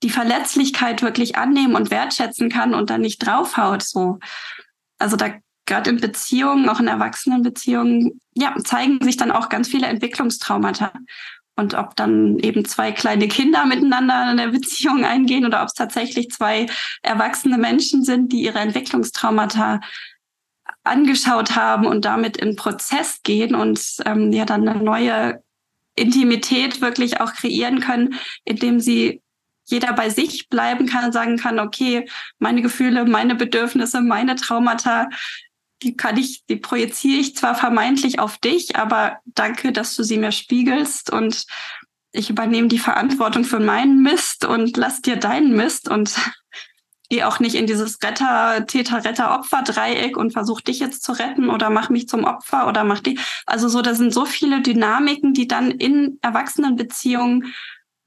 die 0.03 0.11
Verletzlichkeit 0.11 1.03
wirklich 1.03 1.37
annehmen 1.37 1.75
und 1.75 1.91
wertschätzen 1.91 2.51
kann 2.51 2.75
und 2.75 2.91
dann 2.91 3.01
nicht 3.01 3.19
draufhaut. 3.19 3.83
So, 3.83 4.19
also 4.99 5.17
da 5.17 5.35
gerade 5.67 5.91
in 5.91 6.01
Beziehungen, 6.01 6.69
auch 6.69 6.81
in 6.81 6.89
Erwachsenenbeziehungen, 6.89 8.21
ja, 8.35 8.55
zeigen 8.63 9.01
sich 9.03 9.17
dann 9.17 9.33
auch 9.33 9.49
ganz 9.49 9.69
viele 9.69 9.87
Entwicklungstraumata. 9.87 10.93
Und 11.59 11.73
ob 11.73 11.97
dann 11.97 12.39
eben 12.39 12.67
zwei 12.67 12.93
kleine 12.93 13.29
Kinder 13.29 13.65
miteinander 13.65 14.31
in 14.31 14.39
eine 14.39 14.53
Beziehung 14.53 15.05
eingehen 15.05 15.47
oder 15.47 15.63
ob 15.63 15.69
es 15.69 15.75
tatsächlich 15.75 16.31
zwei 16.31 16.67
erwachsene 17.03 17.57
Menschen 17.57 18.05
sind, 18.05 18.31
die 18.31 18.43
ihre 18.43 18.59
Entwicklungstraumata 18.59 19.81
angeschaut 20.87 21.57
haben 21.57 21.87
und 21.87 22.05
damit 22.05 22.37
in 22.37 22.57
Prozess 22.57 23.21
gehen 23.23 23.55
und 23.55 23.81
ähm, 24.05 24.33
ja 24.33 24.45
dann 24.45 24.69
eine 24.69 24.83
neue 24.83 25.43
Intimität 25.97 26.81
wirklich 26.81 27.21
auch 27.21 27.33
kreieren 27.33 27.81
können, 27.81 28.15
indem 28.45 28.81
sie 28.81 29.23
jeder 29.69 29.93
bei 29.93 30.11
sich 30.11 30.49
bleiben 30.49 30.87
kann 30.87 31.07
und 31.07 31.13
sagen 31.13 31.39
kann, 31.39 31.59
okay, 31.59 32.09
meine 32.39 32.63
Gefühle, 32.63 33.05
meine 33.05 33.35
Bedürfnisse, 33.35 34.01
meine 34.01 34.37
Traumata, 34.37 35.09
die 35.83 35.97
kann 35.97 36.17
ich, 36.17 36.45
die 36.47 36.57
projiziere 36.57 37.21
ich 37.21 37.37
zwar 37.37 37.55
vermeintlich 37.55 38.19
auf 38.19 38.39
dich, 38.39 38.77
aber 38.77 39.19
danke, 39.27 39.73
dass 39.73 39.97
du 39.97 40.05
sie 40.05 40.19
mir 40.19 40.33
spiegelst 40.33 41.11
und 41.11 41.45
ich 42.13 42.31
übernehme 42.31 42.69
die 42.69 42.79
Verantwortung 42.79 43.45
für 43.45 43.61
meinen 43.61 44.03
Mist 44.03 44.45
und 44.45 44.77
lass 44.77 45.03
dir 45.03 45.17
deinen 45.17 45.55
Mist 45.55 45.89
und 45.89 46.17
gehe 47.09 47.27
auch 47.27 47.41
nicht 47.41 47.55
in 47.55 47.67
dieses 47.67 48.03
Retter, 48.03 48.67
Täter, 48.67 49.05
Retter, 49.05 49.35
Opfer 49.35 49.63
Dreieck 49.63 50.17
und 50.17 50.33
versuche 50.33 50.63
dich 50.65 50.81
jetzt 50.81 51.03
zu 51.03 51.13
retten 51.13 51.51
oder 51.51 51.71
mach 51.71 51.91
mich 51.91 52.09
zum 52.09 52.25
Opfer 52.25 52.69
oder 52.69 52.85
mach 52.85 53.01
die. 53.01 53.19
Also 53.47 53.69
so, 53.69 53.83
da 53.83 53.95
sind 53.95 54.13
so 54.13 54.25
viele 54.25 54.63
Dynamiken, 54.63 55.35
die 55.35 55.49
dann 55.49 55.71
in 55.71 56.19
Erwachsenenbeziehungen 56.23 57.55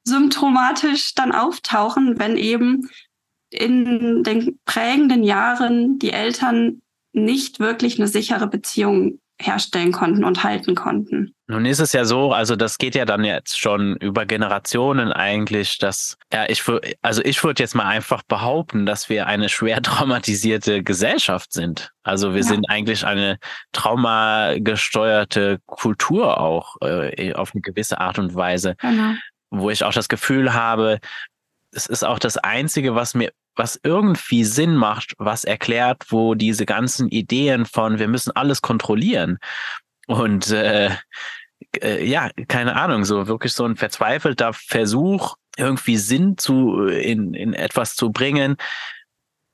symptomatisch 0.04 1.14
dann 1.14 1.32
auftauchen, 1.32 2.20
wenn 2.20 2.38
eben 2.38 2.90
in 3.50 4.24
den 4.24 4.60
prägenden 4.66 5.24
Jahren 5.24 6.00
die 6.00 6.12
Eltern 6.12 6.82
nicht 7.14 7.60
wirklich 7.60 7.98
eine 7.98 8.08
sichere 8.08 8.48
Beziehung 8.48 9.20
herstellen 9.42 9.92
konnten 9.92 10.24
und 10.24 10.44
halten 10.44 10.76
konnten. 10.76 11.34
Nun 11.48 11.66
ist 11.66 11.80
es 11.80 11.94
ja 11.94 12.06
so, 12.06 12.34
also 12.34 12.56
das 12.56 12.78
geht 12.78 12.94
ja 12.94 13.06
dann 13.06 13.24
jetzt 13.24 13.58
schon 13.58 13.96
über 13.96 14.26
Generationen 14.26 15.12
eigentlich, 15.12 15.78
dass 15.78 16.18
ja 16.32 16.46
ich 16.48 16.64
also 17.02 17.24
ich 17.24 17.44
würde 17.44 17.64
jetzt 17.64 17.74
mal 17.74 17.86
einfach 17.86 18.22
behaupten, 18.24 18.86
dass 18.86 19.10
wir 19.10 19.28
eine 19.28 19.50
schwer 19.50 19.82
traumatisierte 19.82 20.84
Gesellschaft 20.84 21.54
sind. 21.54 21.92
Also 22.04 22.34
wir 22.34 22.42
ja. 22.42 22.48
sind 22.48 22.70
eigentlich 22.70 23.06
eine 23.06 23.40
traumagesteuerte 23.72 25.60
Kultur 25.66 26.40
auch 26.40 26.76
äh, 26.82 27.34
auf 27.34 27.54
eine 27.54 27.62
gewisse 27.62 28.00
Art 28.00 28.20
und 28.20 28.36
Weise, 28.36 28.76
genau. 28.80 29.14
wo 29.50 29.70
ich 29.70 29.84
auch 29.84 29.94
das 29.94 30.10
Gefühl 30.10 30.54
habe, 30.54 31.00
es 31.72 31.86
ist 31.86 32.04
auch 32.04 32.20
das 32.20 32.38
einzige, 32.38 32.96
was 32.96 33.14
mir 33.14 33.32
was 33.60 33.80
irgendwie 33.84 34.44
Sinn 34.44 34.76
macht, 34.76 35.14
was 35.20 35.44
erklärt, 35.44 36.06
wo 36.10 36.34
diese 36.34 36.66
ganzen 36.66 37.10
Ideen 37.10 37.66
von 37.66 38.00
wir 38.00 38.08
müssen 38.08 38.32
alles 38.32 38.64
kontrollieren 38.64 39.38
und 40.08 40.50
äh, 40.50 40.90
äh, 41.82 42.04
ja, 42.04 42.30
keine 42.48 42.76
Ahnung, 42.76 43.06
so 43.06 43.28
wirklich 43.28 43.54
so 43.54 43.66
ein 43.66 43.76
verzweifelter 43.76 44.54
Versuch, 44.54 45.36
irgendwie 45.58 45.98
Sinn 45.98 46.38
zu 46.38 46.88
in, 46.88 47.34
in 47.34 47.54
etwas 47.54 47.96
zu 47.96 48.12
bringen, 48.12 48.56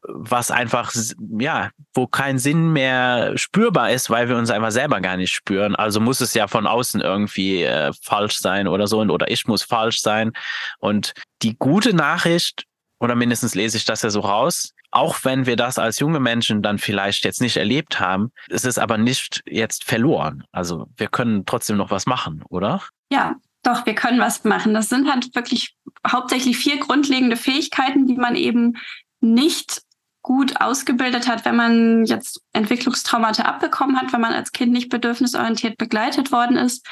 was 0.07 0.51
einfach, 0.51 0.93
ja, 1.39 1.71
wo 1.93 2.05
kein 2.05 2.37
Sinn 2.37 2.71
mehr 2.71 3.35
spürbar 3.37 3.91
ist, 3.91 4.09
weil 4.11 4.29
wir 4.29 4.37
uns 4.37 4.51
einfach 4.51 4.71
selber 4.71 5.01
gar 5.01 5.17
nicht 5.17 5.33
spüren. 5.33 5.75
Also 5.75 5.99
muss 5.99 6.21
es 6.21 6.35
ja 6.35 6.47
von 6.47 6.67
außen 6.67 7.01
irgendwie 7.01 7.63
äh, 7.63 7.91
falsch 8.03 8.37
sein 8.37 8.67
oder 8.67 8.85
so, 8.85 8.99
oder 8.99 9.31
ich 9.31 9.47
muss 9.47 9.63
falsch 9.63 10.01
sein. 10.01 10.31
Und 10.77 11.13
die 11.41 11.57
gute 11.57 11.95
Nachricht 11.95 12.65
oder 12.99 13.15
mindestens 13.15 13.55
lese 13.55 13.77
ich 13.77 13.85
das 13.85 14.01
ja 14.01 14.09
so 14.09 14.21
raus. 14.21 14.73
Auch 14.91 15.17
wenn 15.23 15.45
wir 15.45 15.55
das 15.55 15.77
als 15.77 15.99
junge 15.99 16.19
Menschen 16.19 16.61
dann 16.61 16.77
vielleicht 16.77 17.25
jetzt 17.25 17.41
nicht 17.41 17.57
erlebt 17.57 17.99
haben, 17.99 18.31
ist 18.47 18.65
es 18.65 18.77
aber 18.77 18.97
nicht 18.97 19.41
jetzt 19.45 19.83
verloren. 19.83 20.43
Also 20.51 20.87
wir 20.95 21.07
können 21.07 21.45
trotzdem 21.45 21.77
noch 21.77 21.91
was 21.91 22.05
machen, 22.05 22.43
oder? 22.49 22.81
Ja, 23.11 23.35
doch, 23.63 23.85
wir 23.85 23.95
können 23.95 24.19
was 24.19 24.43
machen. 24.43 24.73
Das 24.73 24.89
sind 24.89 25.09
halt 25.09 25.35
wirklich 25.35 25.75
hauptsächlich 26.07 26.57
vier 26.57 26.77
grundlegende 26.77 27.35
Fähigkeiten, 27.35 28.07
die 28.07 28.15
man 28.15 28.35
eben 28.35 28.77
nicht 29.19 29.81
gut 30.25 30.59
ausgebildet 30.59 31.27
hat, 31.27 31.45
wenn 31.45 31.55
man 31.55 32.03
jetzt 32.05 32.41
Entwicklungstraumata 32.51 33.43
abbekommen 33.43 33.95
hat, 33.95 34.11
wenn 34.11 34.21
man 34.21 34.33
als 34.33 34.51
Kind 34.51 34.71
nicht 34.71 34.89
bedürfnisorientiert 34.89 35.77
begleitet 35.77 36.31
worden 36.31 36.57
ist. 36.57 36.83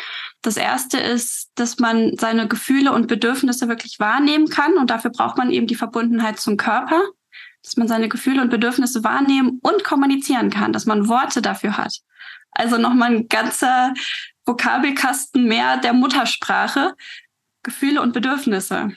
Das 0.44 0.56
erste 0.56 1.00
ist, 1.00 1.50
dass 1.56 1.80
man 1.80 2.16
seine 2.16 2.48
Gefühle 2.48 2.92
und 2.92 3.08
Bedürfnisse 3.08 3.68
wirklich 3.68 4.00
wahrnehmen 4.00 4.50
kann. 4.50 4.78
Und 4.78 4.92
dafür 4.92 5.10
braucht 5.10 5.40
man 5.40 5.50
eben 5.50 5.66
die 5.66 5.74
Verbundenheit 5.74 6.40
zum 6.40 6.58
Körper, 6.58 7.02
dass 7.64 7.76
man 7.76 7.88
seine 7.88 8.08
Gefühle 8.08 8.40
und 8.40 8.52
Bedürfnisse 8.52 9.04
wahrnehmen 9.04 9.60
und 9.64 9.84
kommunizieren 9.84 10.52
kann, 10.52 10.72
dass 10.72 10.86
man 10.86 11.08
Worte 11.08 11.42
dafür 11.42 11.76
hat. 11.76 12.02
Also 12.52 12.78
nochmal 12.78 13.16
ein 13.16 13.28
ganzer 13.30 13.96
Vokabelkasten 14.46 15.48
mehr 15.48 15.78
der 15.78 15.94
Muttersprache, 15.94 16.94
Gefühle 17.64 18.00
und 18.00 18.14
Bedürfnisse. 18.14 18.92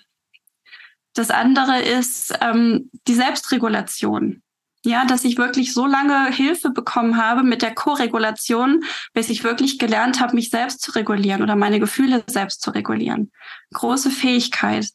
Das 1.16 1.30
andere 1.30 1.80
ist 1.80 2.34
ähm, 2.42 2.90
die 3.08 3.14
Selbstregulation. 3.14 4.42
Ja, 4.84 5.04
dass 5.04 5.24
ich 5.24 5.36
wirklich 5.36 5.72
so 5.72 5.84
lange 5.84 6.30
Hilfe 6.30 6.70
bekommen 6.70 7.16
habe 7.16 7.42
mit 7.42 7.60
der 7.60 7.74
Koregulation, 7.74 8.84
bis 9.14 9.30
ich 9.30 9.42
wirklich 9.42 9.80
gelernt 9.80 10.20
habe, 10.20 10.36
mich 10.36 10.50
selbst 10.50 10.80
zu 10.80 10.92
regulieren 10.92 11.42
oder 11.42 11.56
meine 11.56 11.80
Gefühle 11.80 12.22
selbst 12.28 12.62
zu 12.62 12.70
regulieren. 12.70 13.32
Große 13.72 14.10
Fähigkeit. 14.10 14.90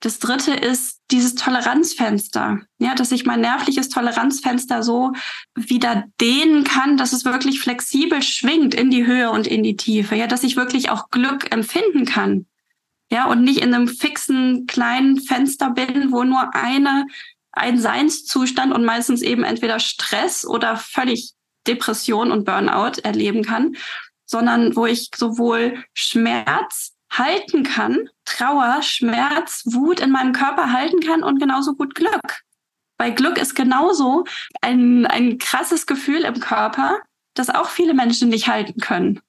Das 0.00 0.18
dritte 0.18 0.54
ist 0.54 1.00
dieses 1.10 1.34
Toleranzfenster. 1.34 2.60
Ja, 2.78 2.94
dass 2.94 3.12
ich 3.12 3.26
mein 3.26 3.42
nervliches 3.42 3.90
Toleranzfenster 3.90 4.82
so 4.82 5.12
wieder 5.54 6.04
dehnen 6.20 6.64
kann, 6.64 6.96
dass 6.96 7.12
es 7.12 7.26
wirklich 7.26 7.60
flexibel 7.60 8.22
schwingt 8.22 8.74
in 8.74 8.90
die 8.90 9.04
Höhe 9.04 9.30
und 9.30 9.46
in 9.46 9.62
die 9.62 9.76
Tiefe. 9.76 10.14
Ja, 10.14 10.26
dass 10.26 10.44
ich 10.44 10.56
wirklich 10.56 10.88
auch 10.88 11.10
Glück 11.10 11.52
empfinden 11.52 12.06
kann. 12.06 12.46
Ja, 13.10 13.26
und 13.26 13.42
nicht 13.42 13.60
in 13.60 13.74
einem 13.74 13.88
fixen 13.88 14.66
kleinen 14.66 15.20
Fenster 15.20 15.70
bin, 15.70 16.10
wo 16.10 16.24
nur 16.24 16.54
eine, 16.54 17.06
ein 17.52 17.78
Seinszustand 17.78 18.72
und 18.72 18.84
meistens 18.84 19.22
eben 19.22 19.44
entweder 19.44 19.78
Stress 19.78 20.44
oder 20.46 20.76
völlig 20.76 21.32
Depression 21.66 22.32
und 22.32 22.44
Burnout 22.44 23.00
erleben 23.02 23.44
kann, 23.44 23.76
sondern 24.26 24.74
wo 24.74 24.86
ich 24.86 25.10
sowohl 25.14 25.84
Schmerz 25.92 26.92
halten 27.10 27.62
kann, 27.62 28.08
Trauer, 28.24 28.82
Schmerz, 28.82 29.62
Wut 29.66 30.00
in 30.00 30.10
meinem 30.10 30.32
Körper 30.32 30.72
halten 30.72 31.00
kann 31.00 31.22
und 31.22 31.38
genauso 31.38 31.74
gut 31.74 31.94
Glück. 31.94 32.42
Weil 32.98 33.14
Glück 33.14 33.38
ist 33.38 33.54
genauso 33.54 34.24
ein, 34.60 35.06
ein 35.06 35.38
krasses 35.38 35.86
Gefühl 35.86 36.22
im 36.22 36.40
Körper, 36.40 36.98
das 37.34 37.50
auch 37.50 37.68
viele 37.68 37.94
Menschen 37.94 38.28
nicht 38.28 38.48
halten 38.48 38.80
können. 38.80 39.20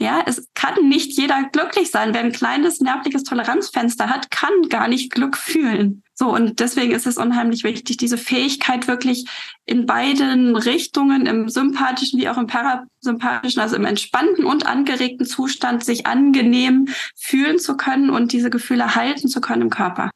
Ja, 0.00 0.22
es 0.26 0.48
kann 0.54 0.88
nicht 0.88 1.16
jeder 1.16 1.48
glücklich 1.52 1.90
sein. 1.90 2.12
Wer 2.14 2.22
ein 2.22 2.32
kleines 2.32 2.80
nervliches 2.80 3.22
Toleranzfenster 3.22 4.08
hat, 4.10 4.30
kann 4.30 4.68
gar 4.68 4.88
nicht 4.88 5.12
Glück 5.12 5.36
fühlen. 5.36 6.02
So, 6.14 6.32
und 6.32 6.60
deswegen 6.60 6.92
ist 6.92 7.06
es 7.06 7.16
unheimlich 7.16 7.64
wichtig, 7.64 7.96
diese 7.96 8.18
Fähigkeit 8.18 8.86
wirklich 8.88 9.26
in 9.66 9.86
beiden 9.86 10.56
Richtungen, 10.56 11.26
im 11.26 11.48
sympathischen 11.48 12.20
wie 12.20 12.28
auch 12.28 12.38
im 12.38 12.46
parasympathischen, 12.46 13.60
also 13.60 13.76
im 13.76 13.84
entspannten 13.84 14.44
und 14.44 14.66
angeregten 14.66 15.26
Zustand, 15.26 15.84
sich 15.84 16.06
angenehm 16.06 16.88
fühlen 17.16 17.58
zu 17.58 17.76
können 17.76 18.10
und 18.10 18.32
diese 18.32 18.50
Gefühle 18.50 18.94
halten 18.94 19.28
zu 19.28 19.40
können 19.40 19.62
im 19.62 19.70
Körper. 19.70 20.10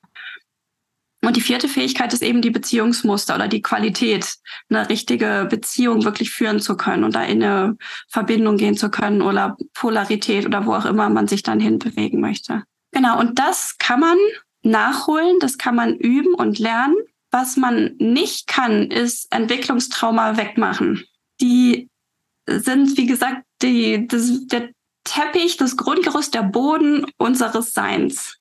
Und 1.29 1.37
die 1.37 1.43
vierte 1.43 1.69
Fähigkeit 1.69 2.15
ist 2.15 2.23
eben 2.23 2.41
die 2.41 2.49
Beziehungsmuster 2.49 3.35
oder 3.35 3.49
die 3.49 3.61
Qualität, 3.61 4.37
eine 4.71 4.89
richtige 4.89 5.47
Beziehung 5.51 6.07
wirklich 6.07 6.31
führen 6.31 6.59
zu 6.59 6.75
können 6.75 7.05
und 7.05 7.15
da 7.15 7.23
in 7.23 7.43
eine 7.43 7.77
Verbindung 8.09 8.57
gehen 8.57 8.79
zu 8.79 8.91
können 8.91 9.21
oder 9.21 9.59
Polarität 9.75 10.47
oder 10.47 10.65
wo 10.65 10.73
auch 10.73 10.87
immer 10.87 11.11
man 11.11 11.29
sich 11.29 11.43
dann 11.43 11.61
hinbewegen 11.61 12.23
möchte. 12.23 12.63
Genau, 12.93 13.21
und 13.21 13.39
das 13.39 13.77
kann 13.77 14.01
man 14.01 14.17
nachholen, 14.63 15.37
das 15.41 15.59
kann 15.59 15.75
man 15.75 15.97
üben 15.97 16.33
und 16.33 16.59
lernen. 16.59 16.97
Was 17.31 17.59
man 17.59 17.95
nicht 17.99 18.47
kann, 18.47 18.91
ist 18.91 19.31
Entwicklungstrauma 19.31 20.39
wegmachen. 20.39 21.05
Die 21.43 21.91
sind, 22.47 22.97
wie 22.97 23.07
gesagt, 23.07 23.43
die, 23.61 24.09
das, 24.09 24.47
der 24.47 24.71
Teppich, 25.05 25.59
das 25.59 25.77
Grundgerüst, 25.77 26.33
der 26.33 26.45
Boden 26.45 27.05
unseres 27.19 27.75
Seins. 27.75 28.38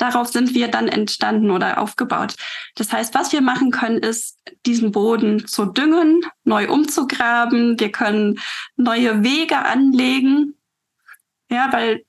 Darauf 0.00 0.28
sind 0.28 0.54
wir 0.54 0.68
dann 0.68 0.88
entstanden 0.88 1.50
oder 1.50 1.76
aufgebaut. 1.76 2.34
Das 2.74 2.90
heißt, 2.90 3.14
was 3.14 3.32
wir 3.32 3.42
machen 3.42 3.70
können, 3.70 3.98
ist, 3.98 4.38
diesen 4.64 4.92
Boden 4.92 5.46
zu 5.46 5.66
düngen, 5.66 6.22
neu 6.42 6.70
umzugraben. 6.70 7.78
Wir 7.78 7.92
können 7.92 8.40
neue 8.76 9.22
Wege 9.22 9.58
anlegen. 9.58 10.54
Ja, 11.50 11.70
weil 11.70 12.02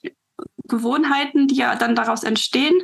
Gewohnheiten, 0.69 1.49
die 1.49 1.55
ja 1.55 1.75
dann 1.75 1.93
daraus 1.93 2.23
entstehen, 2.23 2.81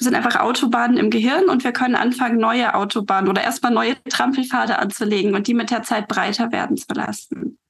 sind 0.00 0.16
einfach 0.16 0.40
Autobahnen 0.40 0.96
im 0.96 1.10
Gehirn 1.10 1.48
und 1.48 1.62
wir 1.62 1.72
können 1.72 1.94
anfangen, 1.94 2.38
neue 2.38 2.74
Autobahnen 2.74 3.30
oder 3.30 3.44
erstmal 3.44 3.70
neue 3.70 4.02
Trampelpfade 4.02 4.80
anzulegen 4.80 5.36
und 5.36 5.46
die 5.46 5.54
mit 5.54 5.70
der 5.70 5.84
Zeit 5.84 6.08
breiter 6.08 6.50
werden 6.50 6.76
zu 6.76 6.92
lassen. 6.92 7.60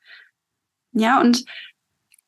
Ja, 0.93 1.21
und 1.21 1.45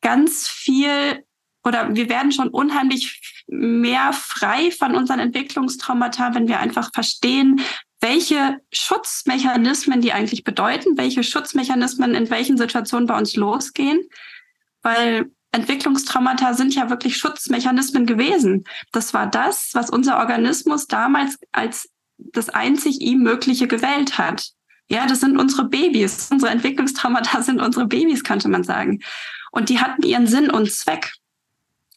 ganz 0.03 0.47
viel 0.47 1.25
oder 1.67 1.95
wir 1.95 2.09
werden 2.09 2.33
schon 2.33 2.49
unheimlich 2.49 3.45
mehr 3.49 4.13
frei 4.13 4.71
von 4.71 4.95
unseren 4.95 5.19
Entwicklungstraumata, 5.19 6.35
wenn 6.35 6.49
wir 6.49 6.61
einfach 6.61 6.91
verstehen, 6.95 7.61
welche 8.01 8.61
Schutzmechanismen 8.73 10.01
die 10.01 10.13
eigentlich 10.13 10.45
bedeuten, 10.45 10.97
welche 10.97 11.23
Schutzmechanismen 11.23 12.15
in 12.15 12.31
welchen 12.31 12.57
Situationen 12.57 13.07
bei 13.07 13.19
uns 13.19 13.37
losgehen, 13.37 14.01
weil 14.83 15.31
Entwicklungstraumata 15.53 16.55
sind 16.55 16.75
ja 16.75 16.91
wirklich 16.91 17.17
Schutzmechanismen 17.17 18.07
gewesen. 18.07 18.65
Das 18.93 19.15
war 19.15 19.27
das, 19.27 19.71
was 19.73 19.91
unser 19.91 20.19
Organismus 20.19 20.87
damals 20.87 21.39
als 21.53 21.89
das 22.19 22.51
einzig 22.51 23.01
ihm 23.01 23.23
Mögliche 23.23 23.67
gewählt 23.67 24.19
hat. 24.19 24.51
Ja, 24.89 25.07
das 25.07 25.21
sind 25.21 25.39
unsere 25.39 25.65
Babys. 25.65 26.29
Unsere 26.31 26.53
Entwicklungstraumata 26.53 27.43
sind 27.43 27.61
unsere 27.61 27.87
Babys, 27.87 28.23
könnte 28.23 28.49
man 28.49 28.65
sagen. 28.65 29.01
Und 29.51 29.69
die 29.69 29.81
hatten 29.81 30.03
ihren 30.03 30.27
Sinn 30.27 30.51
und 30.51 30.71
Zweck. 30.71 31.15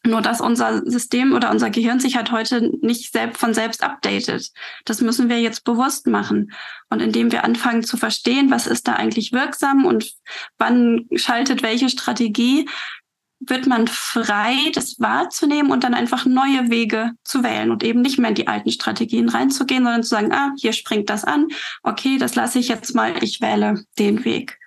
Nur 0.06 0.22
dass 0.22 0.40
unser 0.40 0.82
System 0.86 1.34
oder 1.34 1.50
unser 1.50 1.68
Gehirn 1.68 2.00
sich 2.00 2.16
halt 2.16 2.32
heute 2.32 2.70
nicht 2.80 3.12
selbst 3.12 3.38
von 3.38 3.52
selbst 3.52 3.82
updatet. 3.82 4.50
Das 4.86 5.02
müssen 5.02 5.28
wir 5.28 5.40
jetzt 5.40 5.64
bewusst 5.64 6.06
machen. 6.06 6.52
Und 6.88 7.00
indem 7.00 7.32
wir 7.32 7.44
anfangen 7.44 7.82
zu 7.82 7.98
verstehen, 7.98 8.50
was 8.50 8.66
ist 8.66 8.88
da 8.88 8.94
eigentlich 8.94 9.32
wirksam 9.32 9.84
und 9.84 10.14
wann 10.56 11.06
schaltet 11.16 11.62
welche 11.62 11.90
Strategie, 11.90 12.66
wird 13.40 13.66
man 13.66 13.88
frei, 13.88 14.70
das 14.74 15.00
wahrzunehmen 15.00 15.72
und 15.72 15.82
dann 15.82 15.94
einfach 15.94 16.26
neue 16.26 16.70
Wege 16.70 17.12
zu 17.24 17.42
wählen 17.42 17.70
und 17.70 17.82
eben 17.82 18.02
nicht 18.02 18.18
mehr 18.18 18.28
in 18.28 18.34
die 18.34 18.48
alten 18.48 18.70
Strategien 18.70 19.30
reinzugehen, 19.30 19.82
sondern 19.82 20.02
zu 20.02 20.10
sagen, 20.10 20.32
ah, 20.32 20.52
hier 20.58 20.74
springt 20.74 21.08
das 21.08 21.24
an, 21.24 21.48
okay, 21.82 22.18
das 22.18 22.34
lasse 22.34 22.58
ich 22.58 22.68
jetzt 22.68 22.94
mal, 22.94 23.22
ich 23.22 23.40
wähle 23.40 23.84
den 23.98 24.24
Weg. 24.24 24.58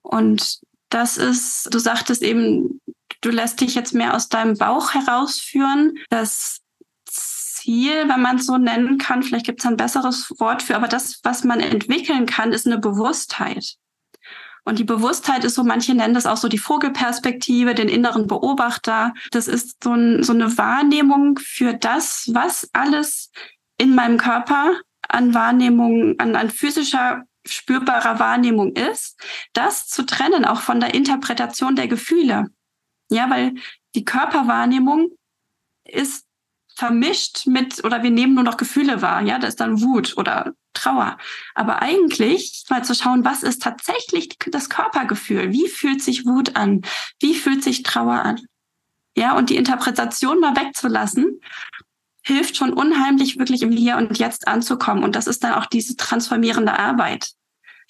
Und 0.00 0.60
das 0.88 1.18
ist, 1.18 1.72
du 1.72 1.78
sagtest 1.78 2.22
eben, 2.22 2.80
du 3.20 3.30
lässt 3.30 3.60
dich 3.60 3.74
jetzt 3.74 3.94
mehr 3.94 4.14
aus 4.14 4.28
deinem 4.28 4.56
Bauch 4.56 4.94
herausführen. 4.94 5.98
Das 6.08 6.60
Ziel, 7.04 8.08
wenn 8.08 8.22
man 8.22 8.36
es 8.36 8.46
so 8.46 8.56
nennen 8.56 8.98
kann, 8.98 9.22
vielleicht 9.22 9.46
gibt 9.46 9.60
es 9.60 9.66
ein 9.66 9.76
besseres 9.76 10.32
Wort 10.38 10.62
für, 10.62 10.76
aber 10.76 10.88
das, 10.88 11.20
was 11.22 11.44
man 11.44 11.60
entwickeln 11.60 12.26
kann, 12.26 12.52
ist 12.52 12.66
eine 12.66 12.78
Bewusstheit. 12.78 13.76
Und 14.64 14.78
die 14.78 14.84
Bewusstheit 14.84 15.44
ist 15.44 15.54
so, 15.54 15.64
manche 15.64 15.94
nennen 15.94 16.14
das 16.14 16.26
auch 16.26 16.36
so 16.36 16.48
die 16.48 16.58
Vogelperspektive, 16.58 17.74
den 17.74 17.88
inneren 17.88 18.26
Beobachter. 18.26 19.14
Das 19.30 19.48
ist 19.48 19.82
so, 19.82 19.92
ein, 19.92 20.22
so 20.22 20.32
eine 20.32 20.56
Wahrnehmung 20.58 21.38
für 21.38 21.74
das, 21.74 22.30
was 22.32 22.68
alles 22.72 23.30
in 23.78 23.94
meinem 23.94 24.18
Körper 24.18 24.74
an 25.08 25.34
Wahrnehmung, 25.34 26.14
an, 26.18 26.36
an 26.36 26.50
physischer 26.50 27.24
spürbarer 27.46 28.18
Wahrnehmung 28.18 28.76
ist, 28.76 29.18
das 29.54 29.88
zu 29.88 30.04
trennen, 30.04 30.44
auch 30.44 30.60
von 30.60 30.78
der 30.78 30.94
Interpretation 30.94 31.74
der 31.74 31.88
Gefühle. 31.88 32.50
Ja, 33.10 33.28
weil 33.28 33.54
die 33.94 34.04
Körperwahrnehmung 34.04 35.10
ist 35.84 36.26
vermischt 36.76 37.46
mit, 37.46 37.84
oder 37.84 38.02
wir 38.02 38.10
nehmen 38.10 38.34
nur 38.34 38.44
noch 38.44 38.56
Gefühle 38.56 39.02
wahr, 39.02 39.20
ja, 39.20 39.38
da 39.38 39.46
ist 39.48 39.60
dann 39.60 39.82
Wut 39.82 40.16
oder 40.16 40.54
Trauer. 40.72 41.18
Aber 41.54 41.82
eigentlich 41.82 42.64
mal 42.70 42.84
zu 42.84 42.94
schauen, 42.94 43.24
was 43.24 43.42
ist 43.42 43.62
tatsächlich 43.62 44.30
das 44.46 44.70
Körpergefühl? 44.70 45.52
Wie 45.52 45.68
fühlt 45.68 46.02
sich 46.02 46.24
Wut 46.24 46.56
an? 46.56 46.82
Wie 47.18 47.34
fühlt 47.34 47.62
sich 47.62 47.82
Trauer 47.82 48.22
an? 48.22 48.40
Ja, 49.16 49.36
und 49.36 49.50
die 49.50 49.56
Interpretation 49.56 50.40
mal 50.40 50.56
wegzulassen, 50.56 51.40
hilft 52.22 52.56
schon 52.56 52.72
unheimlich, 52.72 53.38
wirklich 53.38 53.62
im 53.62 53.72
Hier 53.72 53.96
und 53.96 54.18
Jetzt 54.18 54.48
anzukommen. 54.48 55.04
Und 55.04 55.16
das 55.16 55.26
ist 55.26 55.42
dann 55.44 55.54
auch 55.54 55.66
diese 55.66 55.96
transformierende 55.96 56.78
Arbeit. 56.78 57.32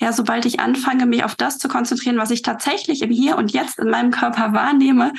Ja, 0.00 0.12
sobald 0.12 0.46
ich 0.46 0.60
anfange, 0.60 1.04
mich 1.04 1.24
auf 1.24 1.34
das 1.34 1.58
zu 1.58 1.68
konzentrieren, 1.68 2.16
was 2.16 2.30
ich 2.30 2.42
tatsächlich 2.42 3.02
im 3.02 3.10
Hier 3.10 3.36
und 3.36 3.52
Jetzt 3.52 3.78
in 3.78 3.90
meinem 3.90 4.10
Körper 4.10 4.52
wahrnehme, 4.54 5.12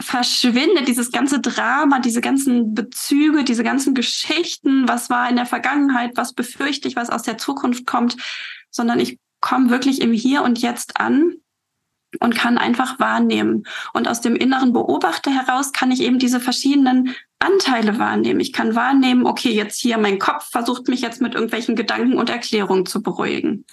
verschwindet 0.00 0.88
dieses 0.88 1.12
ganze 1.12 1.40
Drama, 1.40 1.98
diese 1.98 2.20
ganzen 2.20 2.74
Bezüge, 2.74 3.44
diese 3.44 3.62
ganzen 3.62 3.94
Geschichten, 3.94 4.88
was 4.88 5.10
war 5.10 5.28
in 5.28 5.36
der 5.36 5.46
Vergangenheit, 5.46 6.12
was 6.16 6.32
befürchte 6.32 6.88
ich, 6.88 6.96
was 6.96 7.10
aus 7.10 7.22
der 7.22 7.38
Zukunft 7.38 7.86
kommt, 7.86 8.16
sondern 8.70 9.00
ich 9.00 9.18
komme 9.40 9.70
wirklich 9.70 10.00
im 10.00 10.12
Hier 10.12 10.42
und 10.42 10.58
Jetzt 10.60 10.98
an 10.98 11.34
und 12.18 12.34
kann 12.34 12.58
einfach 12.58 12.98
wahrnehmen. 12.98 13.64
Und 13.92 14.08
aus 14.08 14.20
dem 14.20 14.34
inneren 14.36 14.72
Beobachter 14.72 15.30
heraus 15.30 15.72
kann 15.72 15.90
ich 15.90 16.02
eben 16.02 16.18
diese 16.18 16.40
verschiedenen 16.40 17.14
Anteile 17.38 17.98
wahrnehmen. 17.98 18.40
Ich 18.40 18.52
kann 18.52 18.74
wahrnehmen, 18.74 19.26
okay, 19.26 19.52
jetzt 19.52 19.80
hier 19.80 19.98
mein 19.98 20.18
Kopf 20.18 20.50
versucht 20.50 20.88
mich 20.88 21.00
jetzt 21.00 21.20
mit 21.20 21.34
irgendwelchen 21.34 21.76
Gedanken 21.76 22.18
und 22.18 22.30
Erklärungen 22.30 22.86
zu 22.86 23.02
beruhigen 23.02 23.64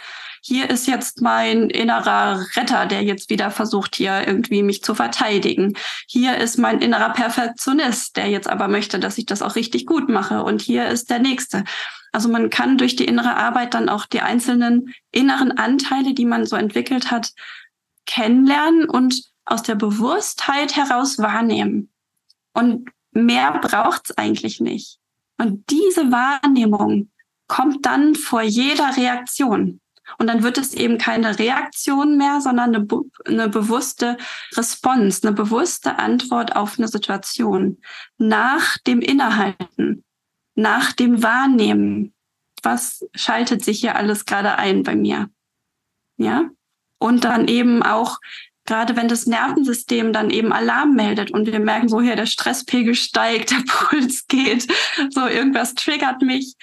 hier 0.47 0.69
ist 0.69 0.87
jetzt 0.87 1.21
mein 1.21 1.69
innerer 1.69 2.45
Retter, 2.55 2.85
der 2.85 3.03
jetzt 3.03 3.29
wieder 3.29 3.51
versucht, 3.51 3.95
hier 3.97 4.25
irgendwie 4.25 4.63
mich 4.63 4.81
zu 4.81 4.95
verteidigen. 4.95 5.73
Hier 6.07 6.37
ist 6.37 6.57
mein 6.57 6.79
innerer 6.79 7.11
Perfektionist, 7.11 8.15
der 8.15 8.29
jetzt 8.29 8.49
aber 8.49 8.69
möchte, 8.69 8.97
dass 8.99 9.17
ich 9.17 9.25
das 9.25 9.41
auch 9.41 9.55
richtig 9.55 9.85
gut 9.85 10.07
mache. 10.07 10.43
Und 10.43 10.61
hier 10.61 10.87
ist 10.87 11.09
der 11.09 11.19
nächste. 11.19 11.65
Also 12.13 12.29
man 12.29 12.49
kann 12.49 12.77
durch 12.77 12.95
die 12.95 13.05
innere 13.05 13.35
Arbeit 13.35 13.73
dann 13.73 13.89
auch 13.89 14.05
die 14.05 14.21
einzelnen 14.21 14.93
inneren 15.11 15.51
Anteile, 15.51 16.13
die 16.13 16.25
man 16.25 16.45
so 16.45 16.55
entwickelt 16.55 17.11
hat, 17.11 17.33
kennenlernen 18.07 18.89
und 18.89 19.23
aus 19.45 19.61
der 19.61 19.75
Bewusstheit 19.75 20.75
heraus 20.75 21.19
wahrnehmen. 21.19 21.91
Und 22.53 22.89
mehr 23.11 23.59
braucht's 23.59 24.17
eigentlich 24.17 24.59
nicht. 24.59 24.99
Und 25.37 25.69
diese 25.69 26.11
Wahrnehmung 26.11 27.11
kommt 27.47 27.85
dann 27.85 28.15
vor 28.15 28.41
jeder 28.41 28.97
Reaktion. 28.97 29.79
Und 30.17 30.27
dann 30.27 30.41
wird 30.41 30.57
es 30.57 30.73
eben 30.73 30.97
keine 30.97 31.37
Reaktion 31.37 32.17
mehr, 32.17 32.39
sondern 32.39 32.73
eine, 32.75 32.87
eine 33.25 33.49
bewusste 33.49 34.17
Response, 34.55 35.27
eine 35.27 35.35
bewusste 35.35 35.99
Antwort 35.99 36.55
auf 36.55 36.77
eine 36.77 36.87
Situation. 36.87 37.77
Nach 38.17 38.77
dem 38.79 39.01
Innehalten, 39.01 40.03
nach 40.55 40.93
dem 40.93 41.23
Wahrnehmen. 41.23 42.13
Was 42.63 43.05
schaltet 43.13 43.63
sich 43.63 43.81
hier 43.81 43.95
alles 43.95 44.25
gerade 44.25 44.55
ein 44.55 44.83
bei 44.83 44.95
mir? 44.95 45.29
Ja? 46.17 46.49
Und 46.99 47.25
dann 47.25 47.47
eben 47.47 47.83
auch 47.83 48.17
gerade 48.65 48.97
wenn 48.97 49.07
das 49.07 49.25
Nervensystem 49.25 50.11
dann 50.11 50.29
eben 50.29 50.51
Alarm 50.51 50.93
meldet 50.93 51.31
und 51.31 51.47
wir 51.47 51.59
merken 51.59 51.87
so 51.87 52.01
hier, 52.01 52.17
der 52.17 52.25
Stresspegel 52.25 52.95
steigt, 52.95 53.51
der 53.51 53.63
Puls 53.65 54.27
geht, 54.27 54.67
so 55.09 55.25
irgendwas 55.25 55.73
triggert 55.73 56.21
mich, 56.21 56.55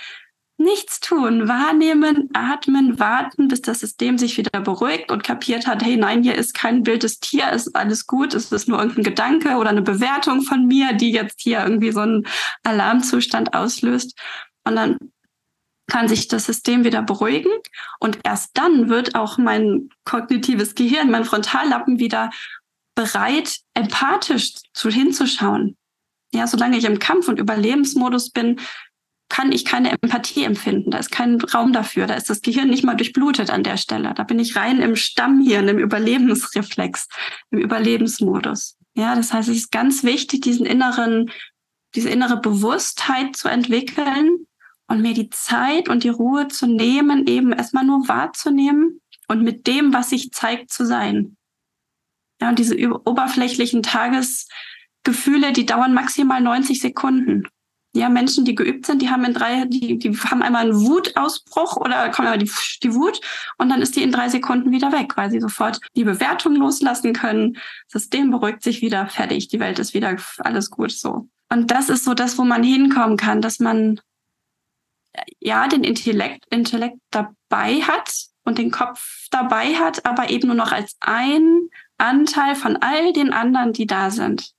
Nichts 0.56 1.00
tun, 1.00 1.48
wahrnehmen, 1.48 2.30
atmen, 2.32 3.00
warten, 3.00 3.48
bis 3.48 3.60
das 3.60 3.80
System 3.80 4.18
sich 4.18 4.38
wieder 4.38 4.60
beruhigt 4.60 5.10
und 5.10 5.24
kapiert 5.24 5.66
hat, 5.66 5.84
hey, 5.84 5.96
nein, 5.96 6.22
hier 6.22 6.36
ist 6.36 6.54
kein 6.54 6.86
wildes 6.86 7.18
Tier, 7.18 7.50
ist 7.50 7.74
alles 7.74 8.06
gut, 8.06 8.34
es 8.34 8.52
ist 8.52 8.68
nur 8.68 8.78
irgendein 8.78 9.02
Gedanke 9.02 9.56
oder 9.56 9.70
eine 9.70 9.82
Bewertung 9.82 10.42
von 10.42 10.66
mir, 10.66 10.92
die 10.92 11.10
jetzt 11.10 11.40
hier 11.40 11.60
irgendwie 11.64 11.90
so 11.90 12.00
einen 12.00 12.24
Alarmzustand 12.62 13.52
auslöst. 13.52 14.16
Und 14.62 14.76
dann 14.76 14.96
kann 15.86 16.08
sich 16.08 16.28
das 16.28 16.46
System 16.46 16.84
wieder 16.84 17.02
beruhigen 17.02 17.50
und 18.00 18.18
erst 18.24 18.50
dann 18.54 18.88
wird 18.88 19.14
auch 19.14 19.38
mein 19.38 19.90
kognitives 20.04 20.74
Gehirn, 20.74 21.10
mein 21.10 21.24
Frontallappen 21.24 21.98
wieder 21.98 22.30
bereit, 22.94 23.58
empathisch 23.74 24.54
zu 24.72 24.88
hinzuschauen. 24.88 25.76
Ja, 26.32 26.46
solange 26.46 26.78
ich 26.78 26.84
im 26.84 26.98
Kampf- 26.98 27.28
und 27.28 27.38
Überlebensmodus 27.38 28.30
bin, 28.30 28.60
kann 29.28 29.52
ich 29.52 29.64
keine 29.64 29.90
Empathie 29.90 30.44
empfinden. 30.44 30.90
Da 30.90 30.98
ist 30.98 31.10
kein 31.10 31.40
Raum 31.40 31.72
dafür. 31.72 32.06
Da 32.06 32.14
ist 32.14 32.30
das 32.30 32.40
Gehirn 32.40 32.68
nicht 32.70 32.84
mal 32.84 32.94
durchblutet 32.94 33.50
an 33.50 33.62
der 33.62 33.76
Stelle. 33.76 34.14
Da 34.14 34.22
bin 34.22 34.38
ich 34.38 34.54
rein 34.54 34.80
im 34.80 34.96
Stammhirn, 34.96 35.68
im 35.68 35.78
Überlebensreflex, 35.78 37.08
im 37.50 37.58
Überlebensmodus. 37.58 38.76
Ja, 38.94 39.16
das 39.16 39.32
heißt, 39.32 39.48
es 39.48 39.56
ist 39.56 39.72
ganz 39.72 40.04
wichtig, 40.04 40.42
diesen 40.42 40.66
inneren, 40.66 41.30
diese 41.94 42.10
innere 42.10 42.40
Bewusstheit 42.40 43.34
zu 43.34 43.48
entwickeln 43.48 44.46
und 44.94 45.02
mir 45.02 45.14
die 45.14 45.28
Zeit 45.30 45.88
und 45.88 46.04
die 46.04 46.08
Ruhe 46.08 46.46
zu 46.48 46.66
nehmen, 46.66 47.26
eben 47.26 47.52
erstmal 47.52 47.84
nur 47.84 48.06
wahrzunehmen 48.06 49.00
und 49.26 49.42
mit 49.42 49.66
dem, 49.66 49.92
was 49.92 50.10
sich 50.10 50.30
zeigt, 50.30 50.72
zu 50.72 50.86
sein. 50.86 51.36
Ja, 52.40 52.48
und 52.50 52.58
diese 52.58 52.76
oberflächlichen 52.78 53.82
Tagesgefühle, 53.82 55.52
die 55.52 55.66
dauern 55.66 55.94
maximal 55.94 56.40
90 56.40 56.80
Sekunden. 56.80 57.48
Ja, 57.96 58.08
Menschen, 58.08 58.44
die 58.44 58.54
geübt 58.54 58.86
sind, 58.86 59.02
die 59.02 59.10
haben 59.10 59.24
in 59.24 59.34
drei, 59.34 59.64
die, 59.66 59.98
die 59.98 60.16
haben 60.18 60.42
einmal 60.42 60.62
einen 60.62 60.80
Wutausbruch 60.80 61.76
oder 61.76 62.08
kommen 62.10 62.26
aber 62.26 62.38
die, 62.38 62.50
die 62.82 62.94
Wut 62.94 63.20
und 63.56 63.68
dann 63.68 63.82
ist 63.82 63.94
die 63.94 64.02
in 64.02 64.10
drei 64.10 64.28
Sekunden 64.28 64.72
wieder 64.72 64.90
weg, 64.90 65.16
weil 65.16 65.30
sie 65.30 65.40
sofort 65.40 65.80
die 65.96 66.02
Bewertung 66.02 66.56
loslassen 66.56 67.12
können. 67.12 67.56
System 67.86 68.30
beruhigt 68.30 68.64
sich 68.64 68.82
wieder, 68.82 69.06
fertig, 69.06 69.46
die 69.46 69.60
Welt 69.60 69.78
ist 69.78 69.94
wieder 69.94 70.16
alles 70.38 70.70
gut 70.70 70.90
so. 70.90 71.28
Und 71.50 71.70
das 71.70 71.88
ist 71.88 72.04
so 72.04 72.14
das, 72.14 72.36
wo 72.36 72.42
man 72.42 72.64
hinkommen 72.64 73.16
kann, 73.16 73.40
dass 73.40 73.60
man 73.60 74.00
ja 75.40 75.68
den 75.68 75.84
Intellekt, 75.84 76.46
Intellekt 76.50 76.98
dabei 77.10 77.80
hat 77.82 78.12
und 78.44 78.58
den 78.58 78.70
Kopf 78.70 79.26
dabei 79.30 79.74
hat, 79.74 80.04
aber 80.04 80.30
eben 80.30 80.48
nur 80.48 80.56
noch 80.56 80.72
als 80.72 80.96
ein 81.00 81.68
Anteil 81.98 82.54
von 82.54 82.76
all 82.76 83.12
den 83.12 83.32
anderen, 83.32 83.72
die 83.72 83.86
da 83.86 84.10
sind. 84.10 84.52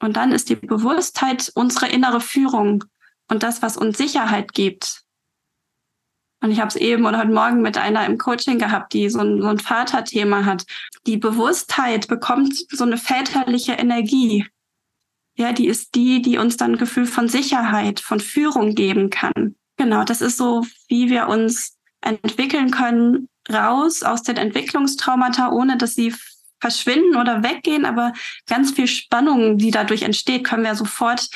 Und 0.00 0.16
dann 0.16 0.32
ist 0.32 0.48
die 0.48 0.56
Bewusstheit 0.56 1.52
unsere 1.54 1.88
innere 1.88 2.20
Führung 2.20 2.84
und 3.28 3.42
das, 3.42 3.62
was 3.62 3.76
uns 3.76 3.98
Sicherheit 3.98 4.52
gibt. 4.52 5.02
Und 6.42 6.50
ich 6.50 6.58
habe 6.58 6.68
es 6.68 6.76
eben 6.76 7.06
oder 7.06 7.18
heute 7.18 7.30
Morgen 7.30 7.62
mit 7.62 7.78
einer 7.78 8.04
im 8.04 8.18
Coaching 8.18 8.58
gehabt, 8.58 8.92
die 8.94 9.08
so 9.08 9.20
ein, 9.20 9.40
so 9.40 9.46
ein 9.46 9.60
Vaterthema 9.60 10.44
hat. 10.44 10.66
Die 11.06 11.16
Bewusstheit 11.16 12.08
bekommt 12.08 12.54
so 12.68 12.82
eine 12.82 12.98
väterliche 12.98 13.74
Energie. 13.74 14.44
Ja, 15.36 15.52
die 15.52 15.66
ist 15.66 15.94
die, 15.94 16.20
die 16.20 16.38
uns 16.38 16.56
dann 16.56 16.72
ein 16.72 16.78
Gefühl 16.78 17.06
von 17.06 17.28
Sicherheit, 17.28 18.00
von 18.00 18.20
Führung 18.20 18.74
geben 18.74 19.10
kann. 19.10 19.56
Genau, 19.76 20.04
das 20.04 20.20
ist 20.20 20.36
so, 20.36 20.66
wie 20.88 21.08
wir 21.08 21.28
uns 21.28 21.78
entwickeln 22.02 22.70
können, 22.70 23.28
raus 23.50 24.02
aus 24.02 24.22
den 24.22 24.36
Entwicklungstraumata, 24.36 25.50
ohne 25.50 25.76
dass 25.76 25.94
sie 25.94 26.14
verschwinden 26.60 27.16
oder 27.16 27.42
weggehen, 27.42 27.84
aber 27.84 28.12
ganz 28.46 28.70
viel 28.72 28.86
Spannung, 28.86 29.58
die 29.58 29.70
dadurch 29.70 30.02
entsteht, 30.02 30.44
können 30.44 30.64
wir 30.64 30.74
sofort 30.76 31.28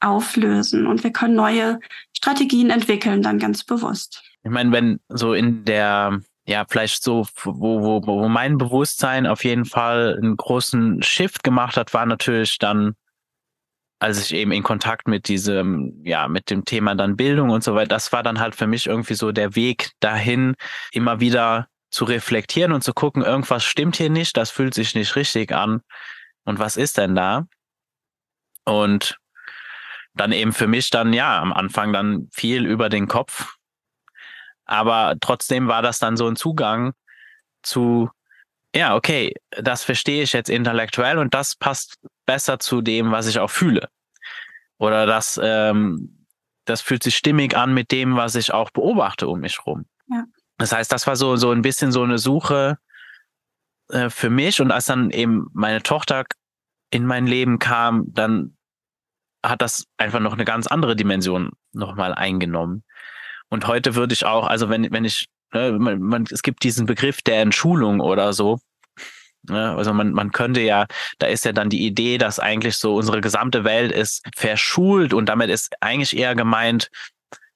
auflösen 0.00 0.86
und 0.86 1.02
wir 1.02 1.12
können 1.12 1.34
neue 1.34 1.80
Strategien 2.14 2.70
entwickeln, 2.70 3.22
dann 3.22 3.38
ganz 3.38 3.64
bewusst. 3.64 4.22
Ich 4.42 4.50
meine, 4.50 4.72
wenn 4.72 5.00
so 5.08 5.32
in 5.32 5.64
der, 5.64 6.20
ja, 6.46 6.66
vielleicht 6.68 7.02
so, 7.02 7.26
wo, 7.44 7.80
wo, 7.80 8.06
wo 8.06 8.28
mein 8.28 8.58
Bewusstsein 8.58 9.26
auf 9.26 9.44
jeden 9.44 9.64
Fall 9.64 10.18
einen 10.20 10.36
großen 10.36 11.02
Shift 11.02 11.42
gemacht 11.42 11.78
hat, 11.78 11.94
war 11.94 12.04
natürlich 12.04 12.58
dann, 12.58 12.94
als 13.98 14.20
ich 14.20 14.34
eben 14.34 14.52
in 14.52 14.62
Kontakt 14.62 15.08
mit 15.08 15.28
diesem, 15.28 16.00
ja, 16.04 16.28
mit 16.28 16.50
dem 16.50 16.64
Thema 16.64 16.94
dann 16.94 17.16
Bildung 17.16 17.50
und 17.50 17.64
so 17.64 17.74
weiter, 17.74 17.88
das 17.88 18.12
war 18.12 18.22
dann 18.22 18.40
halt 18.40 18.54
für 18.54 18.66
mich 18.66 18.86
irgendwie 18.86 19.14
so 19.14 19.32
der 19.32 19.54
Weg 19.54 19.92
dahin, 20.00 20.54
immer 20.92 21.20
wieder 21.20 21.68
zu 21.90 22.04
reflektieren 22.04 22.72
und 22.72 22.82
zu 22.82 22.92
gucken, 22.92 23.22
irgendwas 23.22 23.64
stimmt 23.64 23.96
hier 23.96 24.10
nicht, 24.10 24.36
das 24.36 24.50
fühlt 24.50 24.74
sich 24.74 24.94
nicht 24.94 25.16
richtig 25.16 25.52
an. 25.52 25.80
Und 26.44 26.58
was 26.58 26.76
ist 26.76 26.98
denn 26.98 27.14
da? 27.14 27.46
Und 28.64 29.18
dann 30.14 30.32
eben 30.32 30.52
für 30.52 30.66
mich 30.66 30.90
dann, 30.90 31.12
ja, 31.12 31.40
am 31.40 31.52
Anfang 31.52 31.92
dann 31.92 32.28
viel 32.32 32.66
über 32.66 32.88
den 32.88 33.08
Kopf. 33.08 33.56
Aber 34.64 35.16
trotzdem 35.20 35.68
war 35.68 35.82
das 35.82 35.98
dann 35.98 36.16
so 36.16 36.26
ein 36.26 36.36
Zugang 36.36 36.94
zu, 37.62 38.10
ja, 38.74 38.96
okay, 38.96 39.34
das 39.50 39.84
verstehe 39.84 40.22
ich 40.22 40.32
jetzt 40.32 40.50
intellektuell 40.50 41.18
und 41.18 41.32
das 41.32 41.54
passt 41.56 41.96
besser 42.26 42.58
zu 42.58 42.80
dem, 42.80 43.12
was 43.12 43.26
ich 43.26 43.38
auch 43.38 43.50
fühle. 43.50 43.88
Oder 44.78 45.06
das, 45.06 45.38
ähm, 45.42 46.26
das 46.64 46.80
fühlt 46.80 47.02
sich 47.02 47.16
stimmig 47.16 47.56
an 47.56 47.72
mit 47.72 47.92
dem, 47.92 48.16
was 48.16 48.34
ich 48.34 48.52
auch 48.52 48.70
beobachte 48.70 49.28
um 49.28 49.40
mich 49.40 49.64
rum. 49.64 49.86
Ja. 50.08 50.24
Das 50.58 50.72
heißt, 50.72 50.90
das 50.90 51.06
war 51.06 51.16
so, 51.16 51.36
so 51.36 51.50
ein 51.52 51.62
bisschen 51.62 51.92
so 51.92 52.02
eine 52.02 52.18
Suche 52.18 52.78
äh, 53.90 54.10
für 54.10 54.30
mich. 54.30 54.60
Und 54.60 54.70
als 54.70 54.86
dann 54.86 55.10
eben 55.10 55.48
meine 55.52 55.82
Tochter 55.82 56.24
in 56.90 57.06
mein 57.06 57.26
Leben 57.26 57.58
kam, 57.58 58.04
dann 58.12 58.56
hat 59.44 59.62
das 59.62 59.86
einfach 59.98 60.20
noch 60.20 60.32
eine 60.32 60.44
ganz 60.44 60.66
andere 60.66 60.96
Dimension 60.96 61.50
nochmal 61.72 62.14
eingenommen. 62.14 62.82
Und 63.50 63.66
heute 63.66 63.94
würde 63.94 64.14
ich 64.14 64.24
auch, 64.24 64.46
also 64.46 64.68
wenn, 64.68 64.90
wenn 64.90 65.04
ich, 65.04 65.28
man, 65.54 66.00
man, 66.00 66.24
es 66.30 66.42
gibt 66.42 66.62
diesen 66.62 66.86
Begriff 66.86 67.22
der 67.22 67.40
Entschulung 67.40 68.00
oder 68.00 68.32
so. 68.32 68.58
Ne, 69.48 69.74
also 69.76 69.92
man, 69.92 70.12
man 70.12 70.32
könnte 70.32 70.60
ja, 70.60 70.86
da 71.18 71.26
ist 71.26 71.44
ja 71.44 71.52
dann 71.52 71.68
die 71.68 71.84
Idee, 71.84 72.16
dass 72.16 72.38
eigentlich 72.38 72.76
so 72.76 72.94
unsere 72.94 73.20
gesamte 73.20 73.64
Welt 73.64 73.92
ist 73.92 74.22
verschult 74.34 75.12
und 75.12 75.28
damit 75.28 75.50
ist 75.50 75.74
eigentlich 75.80 76.16
eher 76.16 76.34
gemeint, 76.34 76.90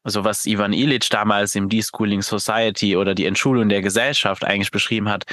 also 0.05 0.25
was 0.25 0.47
Ivan 0.47 0.73
Illich 0.73 1.09
damals 1.09 1.55
im 1.55 1.69
Deschooling 1.69 2.23
Society 2.23 2.97
oder 2.97 3.15
die 3.15 3.27
Entschulung 3.27 3.69
der 3.69 3.83
Gesellschaft 3.83 4.45
eigentlich 4.45 4.71
beschrieben 4.71 5.09
hat, 5.09 5.25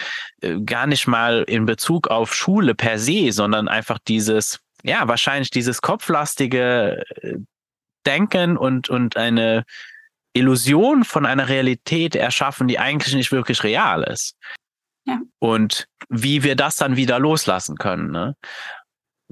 äh, 0.42 0.60
gar 0.62 0.88
nicht 0.88 1.08
mal 1.08 1.44
in 1.48 1.66
Bezug 1.66 2.08
auf 2.08 2.34
Schule 2.34 2.74
per 2.74 3.00
se, 3.00 3.32
sondern 3.32 3.68
einfach 3.68 4.00
dieses, 4.08 4.60
ja, 4.84 5.08
wahrscheinlich 5.08 5.50
dieses 5.50 5.82
kopflastige 5.82 7.04
äh, 7.22 7.36
Denken 8.06 8.56
und, 8.56 8.90
und 8.90 9.18
eine 9.18 9.66
Illusion 10.36 11.04
von 11.04 11.26
einer 11.26 11.50
Realität 11.50 12.16
erschaffen, 12.16 12.68
die 12.68 12.80
eigentlich 12.80 13.16
nicht 13.16 13.32
wirklich 13.32 13.64
real 13.64 14.04
ist. 14.04 14.36
Ja. 15.06 15.20
Und 15.40 15.88
wie 16.10 16.44
wir 16.44 16.56
das 16.56 16.78
dann 16.78 16.96
wieder 16.96 17.20
loslassen 17.20 17.78
können. 17.78 18.12
Ne? 18.12 18.36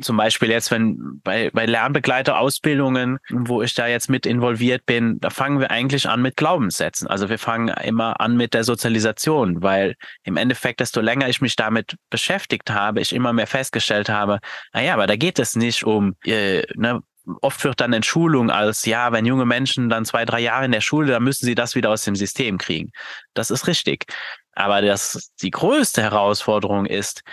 zum 0.01 0.17
Beispiel 0.17 0.49
jetzt, 0.49 0.71
wenn 0.71 1.21
bei, 1.23 1.51
bei 1.51 1.65
Lernbegleiterausbildungen, 1.65 3.19
wo 3.29 3.61
ich 3.61 3.75
da 3.75 3.87
jetzt 3.87 4.09
mit 4.09 4.25
involviert 4.25 4.85
bin, 4.85 5.19
da 5.19 5.29
fangen 5.29 5.59
wir 5.59 5.69
eigentlich 5.69 6.09
an 6.09 6.21
mit 6.21 6.35
Glaubenssätzen. 6.35 7.07
Also 7.07 7.29
wir 7.29 7.37
fangen 7.37 7.67
immer 7.67 8.19
an 8.19 8.35
mit 8.35 8.53
der 8.53 8.63
Sozialisation, 8.63 9.61
weil 9.61 9.95
im 10.23 10.37
Endeffekt, 10.37 10.79
desto 10.79 10.99
länger 10.99 11.29
ich 11.29 11.41
mich 11.41 11.55
damit 11.55 11.95
beschäftigt 12.09 12.71
habe, 12.71 13.01
ich 13.01 13.13
immer 13.13 13.33
mehr 13.33 13.47
festgestellt 13.47 14.09
habe, 14.09 14.39
naja, 14.73 14.95
aber 14.95 15.05
da 15.05 15.15
geht 15.15 15.37
es 15.37 15.55
nicht 15.55 15.83
um, 15.83 16.15
äh, 16.25 16.63
ne, 16.75 17.01
oft 17.41 17.63
wird 17.63 17.79
dann 17.79 17.93
Entschulung 17.93 18.49
als, 18.49 18.85
ja, 18.85 19.11
wenn 19.11 19.25
junge 19.25 19.45
Menschen 19.45 19.89
dann 19.89 20.05
zwei, 20.05 20.25
drei 20.25 20.39
Jahre 20.39 20.65
in 20.65 20.71
der 20.71 20.81
Schule, 20.81 21.11
dann 21.11 21.23
müssen 21.23 21.45
sie 21.45 21.55
das 21.55 21.75
wieder 21.75 21.89
aus 21.89 22.03
dem 22.03 22.15
System 22.15 22.57
kriegen. 22.57 22.91
Das 23.33 23.51
ist 23.51 23.67
richtig. 23.67 24.05
Aber 24.53 24.81
das, 24.81 25.31
die 25.41 25.51
größte 25.51 26.01
Herausforderung 26.01 26.85
ist, 26.85 27.23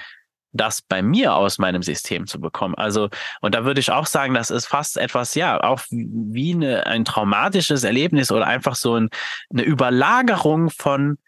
das 0.53 0.83
bei 0.83 1.03
mir 1.03 1.35
aus 1.35 1.59
meinem 1.59 1.83
System 1.83 2.26
zu 2.26 2.40
bekommen. 2.40 2.74
Also, 2.74 3.09
und 3.40 3.55
da 3.55 3.64
würde 3.64 3.81
ich 3.81 3.92
auch 3.92 4.07
sagen, 4.07 4.35
das 4.35 4.50
ist 4.50 4.66
fast 4.66 4.96
etwas, 4.96 5.35
ja, 5.35 5.62
auch 5.62 5.83
wie 5.90 6.55
eine, 6.55 6.87
ein 6.87 7.05
traumatisches 7.05 7.85
Erlebnis 7.85 8.33
oder 8.33 8.46
einfach 8.46 8.74
so 8.74 8.96
ein, 8.96 9.11
eine 9.53 9.62
Überlagerung 9.62 10.70
von, 10.70 11.18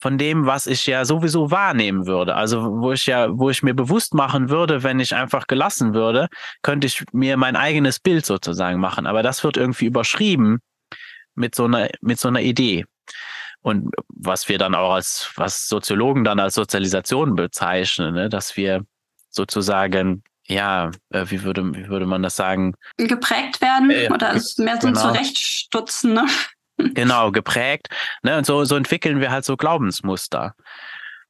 von 0.00 0.16
dem, 0.16 0.46
was 0.46 0.66
ich 0.66 0.86
ja 0.86 1.04
sowieso 1.04 1.50
wahrnehmen 1.50 2.06
würde. 2.06 2.36
Also, 2.36 2.80
wo 2.80 2.92
ich 2.92 3.06
ja, 3.06 3.28
wo 3.30 3.50
ich 3.50 3.62
mir 3.62 3.74
bewusst 3.74 4.14
machen 4.14 4.48
würde, 4.48 4.82
wenn 4.82 5.00
ich 5.00 5.14
einfach 5.14 5.46
gelassen 5.46 5.94
würde, 5.94 6.28
könnte 6.62 6.86
ich 6.86 7.04
mir 7.12 7.36
mein 7.36 7.56
eigenes 7.56 7.98
Bild 7.98 8.24
sozusagen 8.24 8.80
machen. 8.80 9.06
Aber 9.06 9.22
das 9.22 9.42
wird 9.42 9.56
irgendwie 9.56 9.86
überschrieben 9.86 10.60
mit 11.34 11.54
so 11.54 11.64
einer, 11.64 11.88
mit 12.00 12.20
so 12.20 12.28
einer 12.28 12.40
Idee. 12.40 12.84
Und 13.60 13.92
was 14.08 14.48
wir 14.48 14.58
dann 14.58 14.74
auch 14.74 14.92
als, 14.94 15.32
was 15.34 15.68
Soziologen 15.68 16.24
dann 16.24 16.38
als 16.38 16.54
Sozialisation 16.54 17.34
bezeichnen, 17.34 18.14
ne? 18.14 18.28
dass 18.28 18.56
wir 18.56 18.84
sozusagen 19.30 20.22
ja, 20.50 20.90
äh, 21.10 21.26
wie 21.28 21.42
würde, 21.42 21.62
wie 21.74 21.88
würde 21.88 22.06
man 22.06 22.22
das 22.22 22.36
sagen? 22.36 22.74
Geprägt 22.96 23.60
werden 23.60 23.90
äh, 23.90 24.08
oder 24.10 24.32
ist 24.32 24.58
mehr 24.58 24.80
so 24.80 24.88
genau. 24.88 25.00
Zurechtstutzen, 25.00 26.14
ne? 26.14 26.26
Genau, 26.78 27.32
geprägt. 27.32 27.88
Ne? 28.22 28.38
Und 28.38 28.46
so, 28.46 28.64
so 28.64 28.76
entwickeln 28.76 29.20
wir 29.20 29.30
halt 29.30 29.44
so 29.44 29.56
Glaubensmuster. 29.56 30.54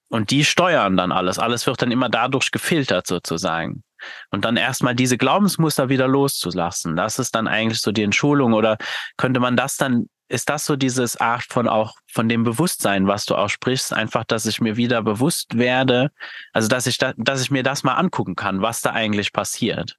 Und 0.09 0.31
die 0.31 0.45
steuern 0.45 0.97
dann 0.97 1.13
alles. 1.13 1.39
Alles 1.39 1.67
wird 1.67 1.83
dann 1.83 1.91
immer 1.91 2.09
dadurch 2.09 2.51
gefiltert 2.51 3.07
sozusagen. 3.07 3.83
Und 4.31 4.45
dann 4.45 4.57
erstmal 4.57 4.95
diese 4.95 5.19
Glaubensmuster 5.19 5.89
wieder 5.89 6.09
loszulassen. 6.09 6.97
Das 6.97 7.19
ist 7.19 7.35
dann 7.35 7.49
eigentlich 7.49 7.81
so 7.81 7.93
die 7.93 8.03
Entschulung. 8.03 8.53
Oder 8.53 8.79
könnte 9.17 9.41
man 9.41 9.57
das 9.57 9.77
dann 9.77 10.07
ist 10.29 10.51
das 10.51 10.67
so 10.67 10.77
dieses 10.77 11.17
Art 11.17 11.45
von 11.45 11.69
auch 11.69 11.97
von 12.07 12.29
dem 12.29 12.45
Bewusstsein, 12.45 13.07
was 13.07 13.25
du 13.25 13.35
auch 13.35 13.49
sprichst, 13.49 13.93
einfach, 13.93 14.25
dass 14.25 14.47
ich 14.47 14.61
mir 14.61 14.77
wieder 14.77 15.03
bewusst 15.03 15.57
werde, 15.57 16.13
also 16.53 16.69
dass 16.69 16.87
ich 16.87 16.99
da, 16.99 17.15
dass 17.17 17.41
ich 17.41 17.51
mir 17.51 17.63
das 17.63 17.83
mal 17.83 17.95
angucken 17.95 18.37
kann, 18.37 18.61
was 18.61 18.83
da 18.83 18.93
eigentlich 18.93 19.33
passiert. 19.33 19.98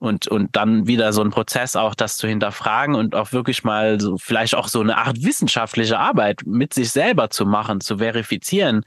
Und, 0.00 0.28
und 0.28 0.56
dann 0.56 0.86
wieder 0.86 1.12
so 1.12 1.22
ein 1.22 1.30
Prozess 1.30 1.76
auch, 1.76 1.94
das 1.94 2.16
zu 2.16 2.26
hinterfragen 2.26 2.94
und 2.94 3.14
auch 3.14 3.32
wirklich 3.32 3.64
mal 3.64 4.00
so, 4.00 4.16
vielleicht 4.16 4.54
auch 4.54 4.66
so 4.66 4.80
eine 4.80 4.96
Art 4.96 5.22
wissenschaftliche 5.22 5.98
Arbeit 5.98 6.40
mit 6.46 6.72
sich 6.72 6.90
selber 6.90 7.28
zu 7.28 7.44
machen, 7.44 7.82
zu 7.82 7.98
verifizieren. 7.98 8.84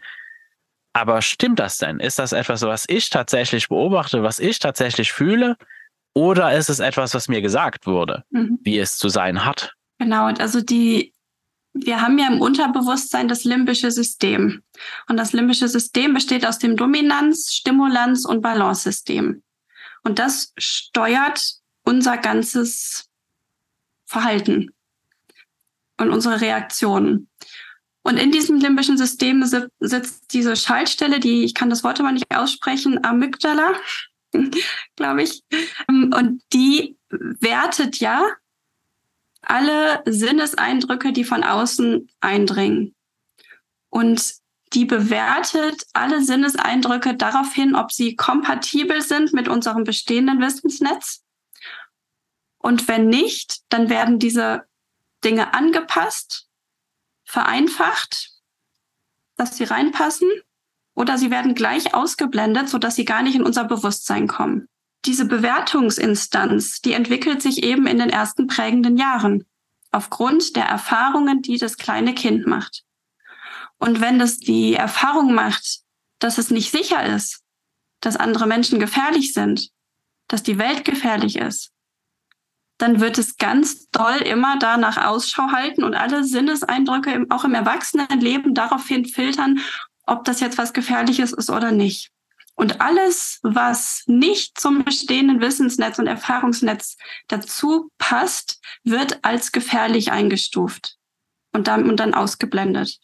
Aber 0.94 1.22
stimmt 1.22 1.60
das 1.60 1.78
denn? 1.78 2.00
Ist 2.00 2.18
das 2.18 2.34
etwas, 2.34 2.64
was 2.64 2.86
ich 2.88 3.12
tatsächlich 3.12 3.70
beobachte, 3.70 4.24
was 4.24 4.40
ich 4.40 4.58
tatsächlich 4.58 5.14
fühle? 5.14 5.56
Oder 6.16 6.56
ist 6.56 6.70
es 6.70 6.80
etwas, 6.80 7.14
was 7.14 7.28
mir 7.28 7.42
gesagt 7.42 7.88
wurde, 7.88 8.24
mhm. 8.30 8.60
wie 8.64 8.80
es 8.80 8.98
zu 8.98 9.10
sein 9.10 9.46
hat? 9.46 9.74
Genau, 10.00 10.28
und 10.28 10.40
also 10.40 10.62
die, 10.62 11.14
wir 11.74 12.02
haben 12.02 12.20
ja 12.20 12.28
im 12.28 12.42
Unterbewusstsein 12.42 13.28
das 13.28 13.44
limbische 13.44 13.90
System. 13.90 14.62
Und 15.08 15.18
das 15.18 15.34
limbische 15.34 15.68
System 15.68 16.14
besteht 16.14 16.46
aus 16.46 16.60
dem 16.60 16.76
Dominanz-, 16.76 17.52
Stimulanz- 17.52 18.26
und 18.26 18.42
Balance-System. 18.42 19.42
Und 20.04 20.20
das 20.20 20.54
steuert 20.58 21.42
unser 21.84 22.18
ganzes 22.18 23.10
Verhalten 24.06 24.74
und 25.98 26.10
unsere 26.10 26.42
Reaktionen. 26.42 27.30
Und 28.04 28.18
in 28.18 28.32
diesem 28.32 28.60
limbischen 28.60 28.98
System 28.98 29.44
sitzt 29.80 30.34
diese 30.34 30.56
Schaltstelle, 30.56 31.20
die, 31.20 31.46
ich 31.46 31.54
kann 31.54 31.70
das 31.70 31.84
Wort 31.84 32.00
aber 32.00 32.12
nicht 32.12 32.36
aussprechen, 32.36 33.04
Amygdala. 33.04 33.74
glaube 34.96 35.24
ich. 35.24 35.44
Und 35.88 36.42
die 36.52 36.98
wertet 37.10 37.98
ja 37.98 38.26
alle 39.42 40.02
Sinneseindrücke, 40.06 41.14
die 41.14 41.24
von 41.24 41.44
außen 41.44 42.10
eindringen. 42.22 42.96
Und 43.90 44.36
die 44.74 44.86
bewertet 44.86 45.86
alle 45.94 46.24
Sinneseindrücke 46.24 47.16
darauf 47.16 47.54
hin, 47.54 47.76
ob 47.76 47.92
sie 47.92 48.16
kompatibel 48.16 49.02
sind 49.02 49.34
mit 49.34 49.48
unserem 49.48 49.84
bestehenden 49.84 50.42
Wissensnetz. 50.42 51.24
Und 52.58 52.88
wenn 52.88 53.08
nicht, 53.08 53.62
dann 53.70 53.90
werden 53.90 54.20
diese 54.20 54.66
Dinge 55.24 55.54
angepasst, 55.54 56.48
vereinfacht, 57.24 58.32
dass 59.36 59.58
sie 59.58 59.64
reinpassen, 59.64 60.30
oder 60.96 61.18
sie 61.18 61.32
werden 61.32 61.56
gleich 61.56 61.96
ausgeblendet, 61.96 62.70
sodass 62.70 62.96
sie 62.96 63.06
gar 63.06 63.24
nicht 63.24 63.36
in 63.36 63.44
unser 63.44 63.64
Bewusstsein 63.64 64.28
kommen. 64.28 64.68
Diese 65.06 65.26
Bewertungsinstanz, 65.26 66.82
die 66.82 66.94
entwickelt 66.94 67.42
sich 67.42 67.64
eben 67.64 67.88
in 67.88 67.98
den 67.98 68.10
ersten 68.10 68.48
prägenden 68.48 68.98
Jahren 68.98 69.46
aufgrund 69.92 70.56
der 70.56 70.66
Erfahrungen, 70.66 71.42
die 71.42 71.58
das 71.58 71.78
kleine 71.78 72.14
Kind 72.14 72.48
macht. 72.48 72.84
Und 73.84 74.00
wenn 74.00 74.18
das 74.18 74.40
die 74.40 74.76
Erfahrung 74.76 75.34
macht, 75.34 75.82
dass 76.20 76.38
es 76.38 76.50
nicht 76.50 76.72
sicher 76.72 77.06
ist, 77.18 77.42
dass 78.00 78.16
andere 78.16 78.48
Menschen 78.48 78.80
gefährlich 78.80 79.34
sind, 79.34 79.72
dass 80.30 80.42
die 80.42 80.58
Welt 80.58 80.86
gefährlich 80.86 81.36
ist, 81.36 81.74
dann 82.78 83.02
wird 83.02 83.18
es 83.18 83.36
ganz 83.36 83.90
doll 83.90 84.16
immer 84.20 84.58
danach 84.58 84.96
Ausschau 85.06 85.52
halten 85.52 85.84
und 85.84 85.96
alle 85.96 86.24
Sinneseindrücke 86.24 87.26
auch 87.30 87.44
im 87.44 87.56
Erwachsenenleben 87.56 88.54
daraufhin 88.54 89.04
filtern, 89.04 89.60
ob 90.06 90.24
das 90.24 90.40
jetzt 90.40 90.58
was 90.58 90.72
Gefährliches 90.72 91.34
ist 91.34 91.50
oder 91.50 91.74
nicht. 91.74 92.10
Und 92.56 92.80
alles, 92.80 93.42
was 93.44 94.04
nicht 94.06 94.58
zum 94.58 94.86
bestehenden 94.86 95.42
Wissensnetz 95.42 96.00
und 96.00 96.08
Erfahrungsnetz 96.08 96.96
dazu 97.28 97.92
passt, 97.98 98.62
wird 98.86 99.26
als 99.26 99.52
gefährlich 99.52 100.14
eingestuft 100.14 100.96
und 101.52 101.68
dann, 101.68 101.90
und 101.90 101.98
dann 101.98 102.14
ausgeblendet. 102.14 103.02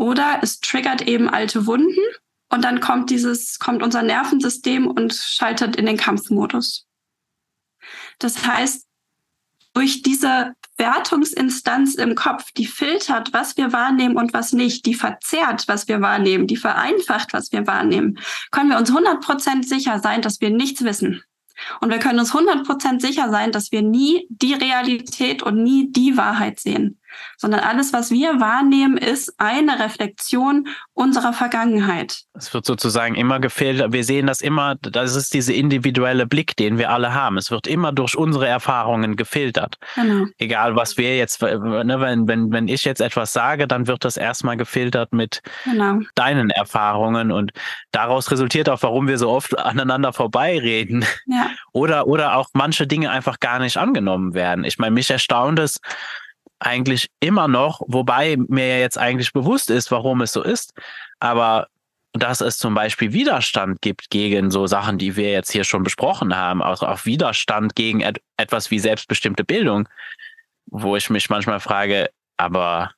Oder 0.00 0.38
es 0.40 0.60
triggert 0.60 1.02
eben 1.02 1.28
alte 1.28 1.66
Wunden 1.66 2.00
und 2.48 2.64
dann 2.64 2.80
kommt 2.80 3.10
dieses, 3.10 3.58
kommt 3.58 3.82
unser 3.82 4.02
Nervensystem 4.02 4.86
und 4.86 5.12
schaltet 5.12 5.76
in 5.76 5.84
den 5.84 5.98
Kampfmodus. 5.98 6.86
Das 8.18 8.46
heißt, 8.46 8.86
durch 9.74 10.00
diese 10.00 10.54
Wertungsinstanz 10.78 11.96
im 11.96 12.14
Kopf, 12.14 12.50
die 12.56 12.64
filtert, 12.64 13.34
was 13.34 13.58
wir 13.58 13.74
wahrnehmen 13.74 14.16
und 14.16 14.32
was 14.32 14.54
nicht, 14.54 14.86
die 14.86 14.94
verzerrt, 14.94 15.68
was 15.68 15.86
wir 15.86 16.00
wahrnehmen, 16.00 16.46
die 16.46 16.56
vereinfacht, 16.56 17.34
was 17.34 17.52
wir 17.52 17.66
wahrnehmen, 17.66 18.18
können 18.52 18.70
wir 18.70 18.78
uns 18.78 18.90
100% 18.90 19.68
sicher 19.68 19.98
sein, 19.98 20.22
dass 20.22 20.40
wir 20.40 20.48
nichts 20.48 20.82
wissen. 20.82 21.22
Und 21.82 21.90
wir 21.90 21.98
können 21.98 22.20
uns 22.20 22.32
100% 22.32 23.02
sicher 23.02 23.28
sein, 23.28 23.52
dass 23.52 23.70
wir 23.70 23.82
nie 23.82 24.26
die 24.30 24.54
Realität 24.54 25.42
und 25.42 25.62
nie 25.62 25.92
die 25.92 26.16
Wahrheit 26.16 26.58
sehen 26.58 26.99
sondern 27.36 27.60
alles, 27.60 27.92
was 27.92 28.10
wir 28.10 28.40
wahrnehmen, 28.40 28.96
ist 28.96 29.34
eine 29.38 29.78
Reflexion 29.78 30.68
unserer 30.94 31.32
Vergangenheit. 31.32 32.22
Es 32.34 32.52
wird 32.52 32.66
sozusagen 32.66 33.14
immer 33.14 33.40
gefehlt, 33.40 33.92
wir 33.92 34.04
sehen 34.04 34.26
das 34.26 34.40
immer, 34.40 34.76
das 34.76 35.16
ist 35.16 35.34
dieser 35.34 35.54
individuelle 35.54 36.26
Blick, 36.26 36.56
den 36.56 36.78
wir 36.78 36.90
alle 36.90 37.14
haben. 37.14 37.38
Es 37.38 37.50
wird 37.50 37.66
immer 37.66 37.92
durch 37.92 38.16
unsere 38.16 38.46
Erfahrungen 38.46 39.16
gefiltert. 39.16 39.76
Genau. 39.94 40.26
Egal, 40.38 40.76
was 40.76 40.96
wir 40.96 41.16
jetzt, 41.16 41.42
ne, 41.42 41.96
wenn, 42.00 42.28
wenn, 42.28 42.52
wenn 42.52 42.68
ich 42.68 42.84
jetzt 42.84 43.00
etwas 43.00 43.32
sage, 43.32 43.66
dann 43.66 43.86
wird 43.86 44.04
das 44.04 44.16
erstmal 44.16 44.56
gefiltert 44.56 45.12
mit 45.12 45.42
genau. 45.64 46.00
deinen 46.14 46.50
Erfahrungen 46.50 47.32
und 47.32 47.52
daraus 47.92 48.30
resultiert 48.30 48.68
auch, 48.68 48.82
warum 48.82 49.08
wir 49.08 49.18
so 49.18 49.30
oft 49.30 49.58
aneinander 49.58 50.12
vorbeireden. 50.12 51.04
Ja. 51.26 51.50
Oder, 51.72 52.06
oder 52.06 52.36
auch 52.36 52.48
manche 52.52 52.86
Dinge 52.86 53.10
einfach 53.10 53.40
gar 53.40 53.58
nicht 53.58 53.76
angenommen 53.76 54.34
werden. 54.34 54.64
Ich 54.64 54.78
meine, 54.78 54.92
mich 54.92 55.10
erstaunt 55.10 55.58
es, 55.58 55.80
eigentlich 56.60 57.08
immer 57.20 57.48
noch, 57.48 57.80
wobei 57.86 58.36
mir 58.48 58.66
ja 58.66 58.78
jetzt 58.78 58.98
eigentlich 58.98 59.32
bewusst 59.32 59.70
ist, 59.70 59.90
warum 59.90 60.20
es 60.20 60.32
so 60.32 60.42
ist, 60.42 60.72
aber 61.18 61.68
dass 62.12 62.40
es 62.40 62.58
zum 62.58 62.74
Beispiel 62.74 63.12
Widerstand 63.12 63.80
gibt 63.82 64.10
gegen 64.10 64.50
so 64.50 64.66
Sachen, 64.66 64.98
die 64.98 65.16
wir 65.16 65.30
jetzt 65.30 65.52
hier 65.52 65.64
schon 65.64 65.84
besprochen 65.84 66.36
haben, 66.36 66.62
also 66.62 66.86
auch 66.86 67.04
Widerstand 67.04 67.76
gegen 67.76 68.00
et 68.00 68.20
etwas 68.36 68.70
wie 68.70 68.78
selbstbestimmte 68.78 69.44
Bildung, 69.44 69.88
wo 70.66 70.96
ich 70.96 71.08
mich 71.08 71.30
manchmal 71.30 71.60
frage, 71.60 72.10
aber 72.36 72.92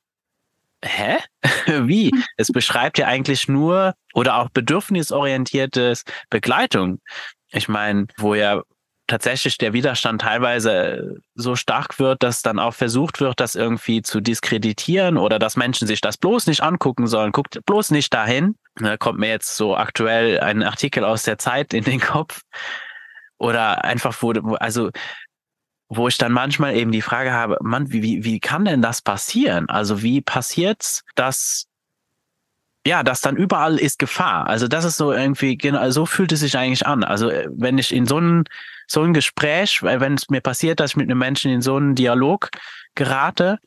hä? 0.83 1.17
wie? 1.87 2.11
Es 2.37 2.47
beschreibt 2.47 2.97
ja 2.97 3.07
eigentlich 3.07 3.47
nur 3.47 3.93
oder 4.13 4.37
auch 4.37 4.49
bedürfnisorientiertes 4.49 6.03
Begleitung. 6.29 6.99
Ich 7.51 7.67
meine, 7.67 8.07
wo 8.17 8.33
ja 8.33 8.63
tatsächlich 9.07 9.57
der 9.57 9.73
Widerstand 9.73 10.21
teilweise 10.21 11.17
so 11.35 11.55
stark 11.55 11.99
wird, 11.99 12.23
dass 12.23 12.41
dann 12.41 12.59
auch 12.59 12.73
versucht 12.73 13.19
wird, 13.19 13.39
das 13.39 13.55
irgendwie 13.55 14.01
zu 14.01 14.21
diskreditieren 14.21 15.17
oder 15.17 15.39
dass 15.39 15.57
Menschen 15.57 15.87
sich 15.87 16.01
das 16.01 16.17
bloß 16.17 16.47
nicht 16.47 16.61
angucken 16.61 17.07
sollen. 17.07 17.31
Guckt 17.31 17.59
bloß 17.65 17.91
nicht 17.91 18.13
dahin. 18.13 18.55
Da 18.75 18.97
kommt 18.97 19.19
mir 19.19 19.29
jetzt 19.29 19.55
so 19.55 19.75
aktuell 19.75 20.39
ein 20.39 20.63
Artikel 20.63 21.03
aus 21.03 21.23
der 21.23 21.37
Zeit 21.37 21.73
in 21.73 21.83
den 21.83 21.99
Kopf. 21.99 22.41
Oder 23.37 23.83
einfach 23.83 24.21
wurde, 24.21 24.41
also 24.61 24.89
wo 25.89 26.07
ich 26.07 26.17
dann 26.17 26.31
manchmal 26.31 26.75
eben 26.75 26.91
die 26.91 27.01
Frage 27.01 27.33
habe, 27.33 27.57
Mann, 27.61 27.91
wie, 27.91 28.23
wie 28.23 28.39
kann 28.39 28.65
denn 28.65 28.81
das 28.81 29.01
passieren? 29.01 29.69
Also 29.69 30.01
wie 30.01 30.21
passiert's, 30.21 31.03
dass 31.15 31.67
ja, 32.85 33.01
dass 33.01 33.21
dann 33.21 33.37
überall 33.37 33.77
ist 33.77 33.97
Gefahr. 33.97 34.47
Also 34.47 34.67
das 34.67 34.83
ist 34.83 34.97
so 34.97 35.13
irgendwie, 35.13 35.57
genau, 35.57 35.89
so 35.89 36.05
fühlt 36.05 36.33
es 36.33 36.41
sich 36.41 36.57
eigentlich 36.57 36.85
an. 36.85 37.03
Also 37.03 37.31
wenn 37.49 37.77
ich 37.77 37.93
in 37.93 38.05
so 38.05 38.19
ein, 38.19 38.43
so 38.87 39.01
ein 39.01 39.13
Gespräch, 39.13 39.83
weil 39.83 39.99
wenn 39.99 40.15
es 40.15 40.29
mir 40.29 40.41
passiert, 40.41 40.79
dass 40.79 40.91
ich 40.91 40.97
mit 40.97 41.09
einem 41.09 41.19
Menschen 41.19 41.51
in 41.51 41.61
so 41.61 41.75
einen 41.75 41.95
Dialog 41.95 42.49
gerate, 42.95 43.59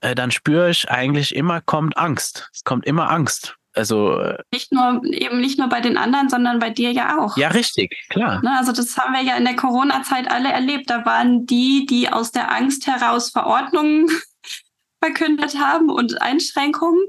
äh, 0.00 0.14
dann 0.14 0.30
spüre 0.30 0.70
ich 0.70 0.90
eigentlich 0.90 1.34
immer 1.34 1.60
kommt 1.60 1.96
Angst. 1.96 2.48
Es 2.52 2.64
kommt 2.64 2.86
immer 2.86 3.10
Angst. 3.10 3.56
Also 3.72 4.18
äh, 4.18 4.38
nicht 4.52 4.72
nur 4.72 5.00
eben 5.04 5.40
nicht 5.40 5.58
nur 5.58 5.68
bei 5.68 5.80
den 5.80 5.96
anderen, 5.96 6.28
sondern 6.28 6.58
bei 6.58 6.70
dir 6.70 6.90
ja 6.90 7.18
auch. 7.18 7.36
Ja, 7.36 7.48
richtig, 7.48 7.96
klar. 8.08 8.40
Ne, 8.42 8.56
also 8.58 8.72
das 8.72 8.96
haben 8.96 9.14
wir 9.14 9.22
ja 9.22 9.36
in 9.36 9.44
der 9.44 9.54
Corona-Zeit 9.54 10.30
alle 10.30 10.50
erlebt. 10.50 10.90
Da 10.90 11.04
waren 11.04 11.46
die, 11.46 11.86
die 11.86 12.08
aus 12.08 12.32
der 12.32 12.50
Angst 12.50 12.86
heraus 12.86 13.30
Verordnungen 13.30 14.08
verkündet 15.02 15.56
haben 15.58 15.88
und 15.88 16.20
Einschränkungen. 16.20 17.00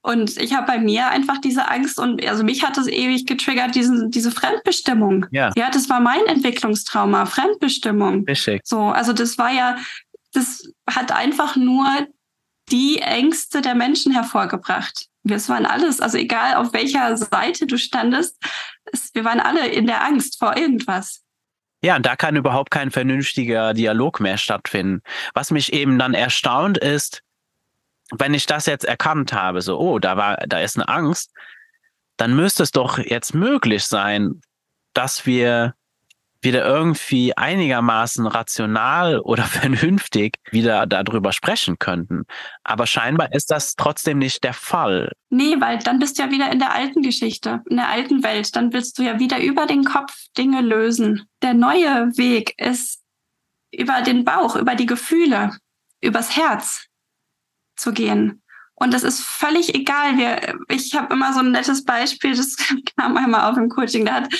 Und 0.00 0.36
ich 0.36 0.54
habe 0.54 0.66
bei 0.66 0.78
mir 0.78 1.08
einfach 1.08 1.38
diese 1.38 1.68
Angst 1.68 1.98
und 1.98 2.24
also 2.26 2.44
mich 2.44 2.64
hat 2.64 2.76
das 2.76 2.86
ewig 2.86 3.26
getriggert, 3.26 3.74
diesen, 3.74 4.10
diese 4.10 4.30
Fremdbestimmung. 4.30 5.26
Ja. 5.32 5.50
ja, 5.56 5.70
das 5.70 5.90
war 5.90 6.00
mein 6.00 6.24
Entwicklungstrauma, 6.26 7.26
Fremdbestimmung. 7.26 8.24
Richtig. 8.24 8.62
So, 8.64 8.80
also 8.80 9.12
das 9.12 9.38
war 9.38 9.50
ja, 9.50 9.76
das 10.32 10.70
hat 10.88 11.12
einfach 11.12 11.56
nur 11.56 11.86
die 12.70 12.98
Ängste 12.98 13.60
der 13.60 13.74
Menschen 13.74 14.12
hervorgebracht. 14.12 15.06
Wir 15.24 15.36
waren 15.48 15.66
alles, 15.66 16.00
also 16.00 16.16
egal 16.16 16.54
auf 16.54 16.72
welcher 16.72 17.16
Seite 17.16 17.66
du 17.66 17.76
standest, 17.76 18.36
es, 18.92 19.10
wir 19.14 19.24
waren 19.24 19.40
alle 19.40 19.66
in 19.66 19.86
der 19.86 20.04
Angst 20.04 20.38
vor 20.38 20.56
irgendwas. 20.56 21.22
Ja, 21.82 21.96
und 21.96 22.06
da 22.06 22.16
kann 22.16 22.36
überhaupt 22.36 22.70
kein 22.70 22.90
vernünftiger 22.90 23.72
Dialog 23.72 24.20
mehr 24.20 24.38
stattfinden. 24.38 25.02
Was 25.34 25.50
mich 25.50 25.72
eben 25.72 25.98
dann 25.98 26.14
erstaunt 26.14 26.78
ist, 26.78 27.22
wenn 28.16 28.34
ich 28.34 28.46
das 28.46 28.66
jetzt 28.66 28.84
erkannt 28.84 29.32
habe, 29.32 29.62
so, 29.62 29.78
oh, 29.78 29.98
da 29.98 30.16
war, 30.16 30.36
da 30.46 30.60
ist 30.60 30.76
eine 30.76 30.88
Angst, 30.88 31.32
dann 32.16 32.34
müsste 32.34 32.62
es 32.62 32.72
doch 32.72 32.98
jetzt 32.98 33.34
möglich 33.34 33.84
sein, 33.84 34.40
dass 34.92 35.26
wir 35.26 35.74
wieder 36.40 36.64
irgendwie 36.64 37.36
einigermaßen 37.36 38.26
rational 38.26 39.18
oder 39.24 39.44
vernünftig 39.44 40.36
wieder 40.50 40.86
darüber 40.86 41.32
sprechen 41.32 41.78
könnten. 41.78 42.24
Aber 42.64 42.86
scheinbar 42.86 43.32
ist 43.32 43.50
das 43.50 43.74
trotzdem 43.74 44.18
nicht 44.18 44.44
der 44.44 44.54
Fall. 44.54 45.12
Nee, 45.30 45.56
weil 45.58 45.78
dann 45.78 45.98
bist 45.98 46.18
du 46.18 46.22
ja 46.22 46.30
wieder 46.30 46.50
in 46.50 46.58
der 46.58 46.72
alten 46.72 47.02
Geschichte, 47.02 47.62
in 47.68 47.76
der 47.76 47.88
alten 47.88 48.22
Welt. 48.22 48.54
Dann 48.54 48.72
willst 48.72 48.98
du 48.98 49.02
ja 49.02 49.18
wieder 49.18 49.40
über 49.40 49.66
den 49.66 49.84
Kopf 49.84 50.14
Dinge 50.36 50.60
lösen. 50.60 51.28
Der 51.42 51.54
neue 51.54 52.16
Weg 52.16 52.54
ist 52.56 53.02
über 53.70 54.00
den 54.02 54.24
Bauch, 54.24 54.56
über 54.56 54.74
die 54.74 54.86
Gefühle, 54.86 55.56
übers 56.00 56.36
Herz 56.36 56.87
zu 57.78 57.92
gehen. 57.92 58.42
Und 58.74 58.94
das 58.94 59.02
ist 59.02 59.20
völlig 59.20 59.74
egal. 59.74 60.16
Wir, 60.18 60.56
ich 60.68 60.94
habe 60.94 61.12
immer 61.12 61.32
so 61.32 61.40
ein 61.40 61.50
nettes 61.50 61.84
Beispiel, 61.84 62.34
das 62.36 62.56
kam 62.96 63.16
einmal 63.16 63.50
auf 63.50 63.56
im 63.56 63.68
Coaching. 63.68 64.04
Da 64.04 64.14
hat 64.14 64.34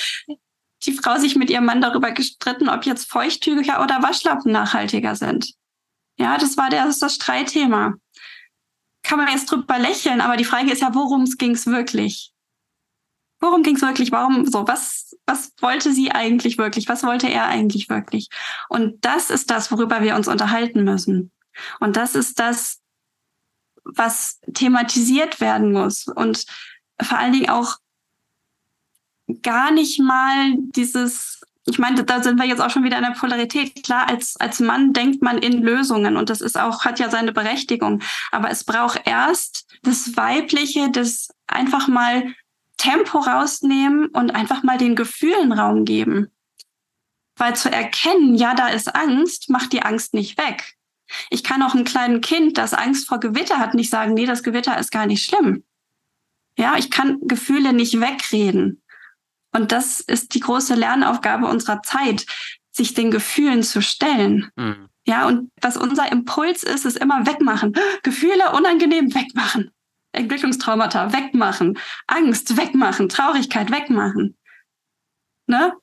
die 0.85 0.93
Frau 0.93 1.17
sich 1.17 1.35
mit 1.35 1.49
ihrem 1.49 1.65
Mann 1.65 1.81
darüber 1.81 2.11
gestritten, 2.11 2.69
ob 2.69 2.85
jetzt 2.85 3.09
Feuchttücher 3.09 3.83
oder 3.83 4.01
Waschlappen 4.01 4.51
nachhaltiger 4.51 5.15
sind. 5.15 5.53
Ja, 6.17 6.37
das 6.37 6.57
war 6.57 6.69
der, 6.69 6.85
das, 6.85 6.95
ist 6.95 7.01
das 7.01 7.15
Streitthema. 7.15 7.95
Kann 9.03 9.17
man 9.17 9.29
jetzt 9.29 9.51
drüber 9.51 9.79
lächeln, 9.79 10.21
aber 10.21 10.37
die 10.37 10.45
Frage 10.45 10.71
ist 10.71 10.81
ja, 10.81 10.93
worum 10.93 11.25
ging 11.25 11.51
es 11.51 11.65
wirklich? 11.65 12.33
Worum 13.41 13.63
ging 13.63 13.75
es 13.75 13.81
wirklich? 13.81 14.11
Warum 14.11 14.45
so? 14.45 14.67
Was, 14.67 15.17
was 15.25 15.53
wollte 15.61 15.93
sie 15.93 16.11
eigentlich 16.11 16.57
wirklich? 16.57 16.89
Was 16.89 17.03
wollte 17.03 17.29
er 17.29 17.45
eigentlich 17.45 17.89
wirklich? 17.89 18.29
Und 18.67 19.03
das 19.05 19.29
ist 19.29 19.49
das, 19.49 19.71
worüber 19.71 20.01
wir 20.01 20.15
uns 20.15 20.27
unterhalten 20.27 20.83
müssen. 20.83 21.31
Und 21.79 21.95
das 21.95 22.15
ist 22.15 22.39
das, 22.39 22.78
was 23.95 24.39
thematisiert 24.53 25.41
werden 25.41 25.71
muss 25.71 26.07
und 26.07 26.45
vor 27.01 27.17
allen 27.17 27.33
Dingen 27.33 27.49
auch 27.49 27.77
gar 29.41 29.71
nicht 29.71 29.99
mal 29.99 30.55
dieses, 30.57 31.41
ich 31.65 31.79
meine, 31.79 32.03
da 32.03 32.23
sind 32.23 32.39
wir 32.39 32.45
jetzt 32.45 32.61
auch 32.61 32.69
schon 32.69 32.83
wieder 32.83 32.97
in 32.97 33.03
der 33.03 33.11
Polarität. 33.11 33.83
Klar, 33.83 34.09
als, 34.09 34.35
als 34.39 34.59
Mann 34.59 34.93
denkt 34.93 35.21
man 35.21 35.37
in 35.37 35.61
Lösungen 35.61 36.17
und 36.17 36.29
das 36.29 36.41
ist 36.41 36.57
auch, 36.57 36.83
hat 36.83 36.99
ja 36.99 37.09
seine 37.09 37.31
Berechtigung. 37.31 38.01
Aber 38.31 38.49
es 38.49 38.63
braucht 38.63 39.01
erst 39.05 39.67
das 39.83 40.15
Weibliche, 40.17 40.89
das 40.89 41.29
einfach 41.47 41.87
mal 41.87 42.33
Tempo 42.77 43.19
rausnehmen 43.19 44.07
und 44.07 44.31
einfach 44.31 44.63
mal 44.63 44.77
den 44.77 44.95
Gefühlen 44.95 45.51
Raum 45.51 45.85
geben. 45.85 46.31
Weil 47.35 47.55
zu 47.55 47.71
erkennen, 47.71 48.35
ja, 48.35 48.55
da 48.55 48.67
ist 48.69 48.93
Angst, 48.95 49.49
macht 49.49 49.71
die 49.73 49.83
Angst 49.83 50.13
nicht 50.13 50.37
weg. 50.37 50.75
Ich 51.29 51.43
kann 51.43 51.61
auch 51.63 51.73
einem 51.73 51.85
kleinen 51.85 52.21
Kind, 52.21 52.57
das 52.57 52.73
Angst 52.73 53.07
vor 53.07 53.19
Gewitter 53.19 53.59
hat, 53.59 53.73
nicht 53.73 53.89
sagen, 53.89 54.13
nee, 54.13 54.25
das 54.25 54.43
Gewitter 54.43 54.77
ist 54.77 54.91
gar 54.91 55.05
nicht 55.05 55.23
schlimm. 55.23 55.63
Ja, 56.57 56.77
ich 56.77 56.91
kann 56.91 57.19
Gefühle 57.21 57.73
nicht 57.73 57.99
wegreden. 57.99 58.81
Und 59.51 59.71
das 59.71 59.99
ist 59.99 60.35
die 60.35 60.41
große 60.41 60.75
Lernaufgabe 60.75 61.47
unserer 61.47 61.81
Zeit, 61.81 62.25
sich 62.71 62.93
den 62.93 63.11
Gefühlen 63.11 63.63
zu 63.63 63.81
stellen. 63.81 64.51
Mhm. 64.55 64.89
Ja, 65.05 65.27
und 65.27 65.51
was 65.61 65.75
unser 65.75 66.11
Impuls 66.11 66.63
ist, 66.63 66.85
ist 66.85 66.97
immer 66.97 67.25
wegmachen. 67.25 67.73
Gefühle 68.03 68.51
unangenehm 68.51 69.13
wegmachen. 69.15 69.71
Entwicklungstraumata 70.11 71.13
wegmachen. 71.13 71.79
Angst 72.07 72.57
wegmachen. 72.57 73.09
Traurigkeit 73.09 73.71
wegmachen. 73.71 74.37
Ne? 75.47 75.73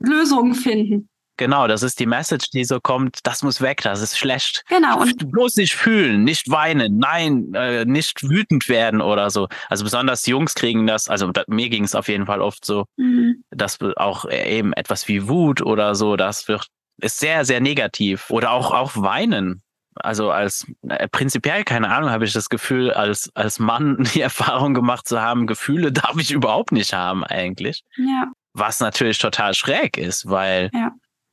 Lösungen 0.00 0.54
finden. 0.54 1.08
Genau, 1.42 1.66
das 1.66 1.82
ist 1.82 1.98
die 1.98 2.06
Message, 2.06 2.50
die 2.50 2.64
so 2.64 2.78
kommt, 2.78 3.18
das 3.24 3.42
muss 3.42 3.60
weg, 3.60 3.80
das 3.82 4.00
ist 4.00 4.16
schlecht. 4.16 4.62
Genau. 4.68 5.00
Und 5.00 5.32
bloß 5.32 5.56
nicht 5.56 5.74
fühlen, 5.74 6.22
nicht 6.22 6.48
weinen, 6.48 6.98
nein, 6.98 7.52
äh, 7.52 7.84
nicht 7.84 8.22
wütend 8.22 8.68
werden 8.68 9.00
oder 9.00 9.28
so. 9.28 9.48
Also 9.68 9.82
besonders 9.82 10.24
Jungs 10.26 10.54
kriegen 10.54 10.86
das, 10.86 11.08
also 11.08 11.32
da, 11.32 11.42
mir 11.48 11.68
ging 11.68 11.82
es 11.82 11.96
auf 11.96 12.06
jeden 12.06 12.26
Fall 12.26 12.40
oft 12.40 12.64
so, 12.64 12.84
mhm. 12.96 13.42
dass 13.50 13.80
auch 13.96 14.30
eben 14.30 14.72
etwas 14.74 15.08
wie 15.08 15.26
Wut 15.26 15.62
oder 15.62 15.96
so, 15.96 16.14
das 16.14 16.46
wird, 16.46 16.68
ist 17.00 17.18
sehr, 17.18 17.44
sehr 17.44 17.60
negativ. 17.60 18.30
Oder 18.30 18.52
auch, 18.52 18.70
auch 18.70 18.92
weinen. 18.94 19.62
Also 19.96 20.30
als 20.30 20.64
äh, 20.88 21.08
prinzipiell, 21.08 21.64
keine 21.64 21.90
Ahnung, 21.90 22.10
habe 22.10 22.24
ich 22.24 22.32
das 22.32 22.50
Gefühl, 22.50 22.92
als, 22.92 23.32
als 23.34 23.58
Mann 23.58 23.96
die 24.14 24.20
Erfahrung 24.20 24.74
gemacht 24.74 25.08
zu 25.08 25.20
haben, 25.20 25.48
Gefühle 25.48 25.90
darf 25.90 26.16
ich 26.18 26.30
überhaupt 26.30 26.70
nicht 26.70 26.94
haben 26.94 27.24
eigentlich. 27.24 27.82
Ja. 27.96 28.30
Was 28.54 28.78
natürlich 28.78 29.18
total 29.18 29.54
schräg 29.54 29.96
ist, 29.96 30.28
weil 30.28 30.70
ja 30.72 30.92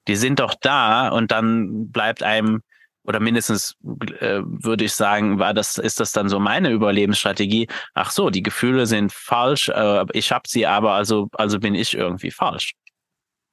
die 0.09 0.15
sind 0.15 0.39
doch 0.39 0.55
da 0.59 1.09
und 1.09 1.31
dann 1.31 1.91
bleibt 1.91 2.23
einem 2.23 2.61
oder 3.03 3.19
mindestens 3.19 3.75
äh, 4.19 4.41
würde 4.43 4.85
ich 4.85 4.93
sagen, 4.93 5.39
war 5.39 5.53
das 5.53 5.77
ist 5.77 5.99
das 5.99 6.11
dann 6.11 6.29
so 6.29 6.39
meine 6.39 6.71
Überlebensstrategie. 6.71 7.67
Ach 7.93 8.11
so, 8.11 8.29
die 8.29 8.43
Gefühle 8.43 8.87
sind 8.87 9.13
falsch, 9.13 9.69
äh, 9.69 10.05
ich 10.13 10.31
habe 10.31 10.47
sie 10.47 10.65
aber, 10.65 10.93
also 10.93 11.29
also 11.33 11.59
bin 11.59 11.75
ich 11.75 11.95
irgendwie 11.95 12.31
falsch. 12.31 12.73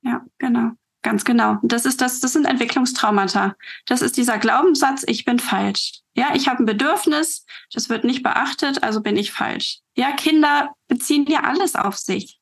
Ja, 0.03 0.23
genau. 0.39 0.73
Ganz 1.03 1.25
genau. 1.25 1.59
Das 1.63 1.85
ist 1.85 2.01
das, 2.01 2.21
das 2.21 2.33
sind 2.33 2.47
Entwicklungstraumata. 2.47 3.55
Das 3.87 4.03
ist 4.03 4.17
dieser 4.17 4.39
Glaubenssatz, 4.39 5.05
ich 5.07 5.25
bin 5.25 5.39
falsch. 5.39 6.01
Ja, 6.15 6.35
ich 6.35 6.49
habe 6.49 6.63
ein 6.63 6.67
Bedürfnis, 6.67 7.45
das 7.73 7.89
wird 7.89 8.03
nicht 8.03 8.23
beachtet, 8.23 8.83
also 8.83 9.03
bin 9.03 9.17
ich 9.17 9.31
falsch. 9.31 9.81
Ja, 9.95 10.13
Kinder 10.13 10.75
beziehen 10.89 11.27
ja 11.29 11.45
alles 11.45 11.77
auf 11.77 11.97
sich. 11.97 12.41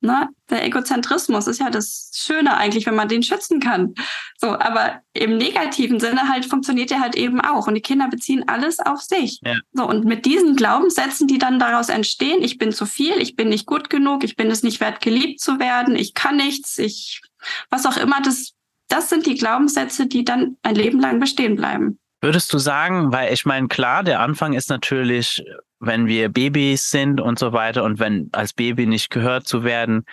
Ne? 0.00 0.28
Der 0.50 0.64
Egozentrismus 0.64 1.46
ist 1.46 1.58
ja 1.58 1.70
das 1.70 2.10
Schöne 2.14 2.56
eigentlich, 2.56 2.86
wenn 2.86 2.94
man 2.94 3.08
den 3.08 3.22
schützen 3.22 3.60
kann. 3.60 3.94
So, 4.36 4.48
aber 4.48 5.00
im 5.14 5.38
negativen 5.38 6.00
Sinne 6.00 6.28
halt 6.28 6.44
funktioniert 6.44 6.90
er 6.90 7.00
halt 7.00 7.16
eben 7.16 7.40
auch. 7.40 7.66
Und 7.66 7.74
die 7.74 7.80
Kinder 7.80 8.08
beziehen 8.08 8.44
alles 8.46 8.78
auf 8.78 9.00
sich. 9.00 9.40
Ja. 9.42 9.54
So, 9.72 9.88
und 9.88 10.04
mit 10.04 10.26
diesen 10.26 10.54
Glaubenssätzen, 10.54 11.26
die 11.26 11.38
dann 11.38 11.58
daraus 11.58 11.88
entstehen, 11.88 12.42
ich 12.42 12.58
bin 12.58 12.72
zu 12.72 12.84
viel, 12.84 13.20
ich 13.20 13.36
bin 13.36 13.48
nicht 13.48 13.66
gut 13.66 13.88
genug, 13.88 14.22
ich 14.22 14.36
bin 14.36 14.50
es 14.50 14.62
nicht 14.62 14.80
wert, 14.80 15.00
geliebt 15.00 15.40
zu 15.40 15.58
werden, 15.58 15.96
ich 15.96 16.14
kann 16.14 16.36
nichts, 16.36 16.78
ich, 16.78 17.22
was 17.70 17.86
auch 17.86 17.96
immer, 17.96 18.20
das, 18.22 18.52
das 18.88 19.08
sind 19.08 19.26
die 19.26 19.34
Glaubenssätze, 19.34 20.06
die 20.06 20.24
dann 20.24 20.56
ein 20.62 20.74
Leben 20.74 21.00
lang 21.00 21.20
bestehen 21.20 21.56
bleiben. 21.56 21.98
Würdest 22.20 22.52
du 22.52 22.58
sagen, 22.58 23.12
weil 23.12 23.32
ich 23.32 23.46
meine, 23.46 23.68
klar, 23.68 24.02
der 24.02 24.20
Anfang 24.20 24.52
ist 24.52 24.68
natürlich 24.68 25.42
wenn 25.78 26.06
wir 26.06 26.28
Babys 26.28 26.90
sind 26.90 27.20
und 27.20 27.38
so 27.38 27.52
weiter 27.52 27.84
und 27.84 27.98
wenn 27.98 28.28
als 28.32 28.52
Baby 28.52 28.86
nicht 28.86 29.10
gehört 29.10 29.46
zu 29.46 29.64
werden. 29.64 30.04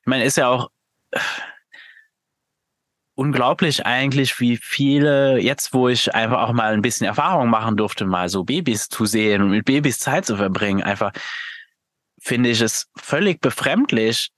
Ich 0.00 0.06
meine, 0.06 0.24
ist 0.24 0.36
ja 0.36 0.48
auch 0.48 0.70
äh, 1.12 1.20
unglaublich 3.14 3.86
eigentlich, 3.86 4.40
wie 4.40 4.56
viele, 4.56 5.38
jetzt 5.38 5.72
wo 5.74 5.88
ich 5.88 6.14
einfach 6.14 6.48
auch 6.48 6.52
mal 6.52 6.72
ein 6.72 6.82
bisschen 6.82 7.06
Erfahrung 7.06 7.50
machen 7.50 7.76
durfte, 7.76 8.04
mal 8.04 8.28
so 8.28 8.44
Babys 8.44 8.88
zu 8.88 9.06
sehen 9.06 9.42
und 9.42 9.50
mit 9.50 9.64
Babys 9.64 9.98
Zeit 9.98 10.26
zu 10.26 10.36
verbringen, 10.36 10.82
einfach 10.82 11.12
finde 12.20 12.50
ich 12.50 12.60
es 12.60 12.88
völlig 12.96 13.40
befremdlich, 13.40 14.30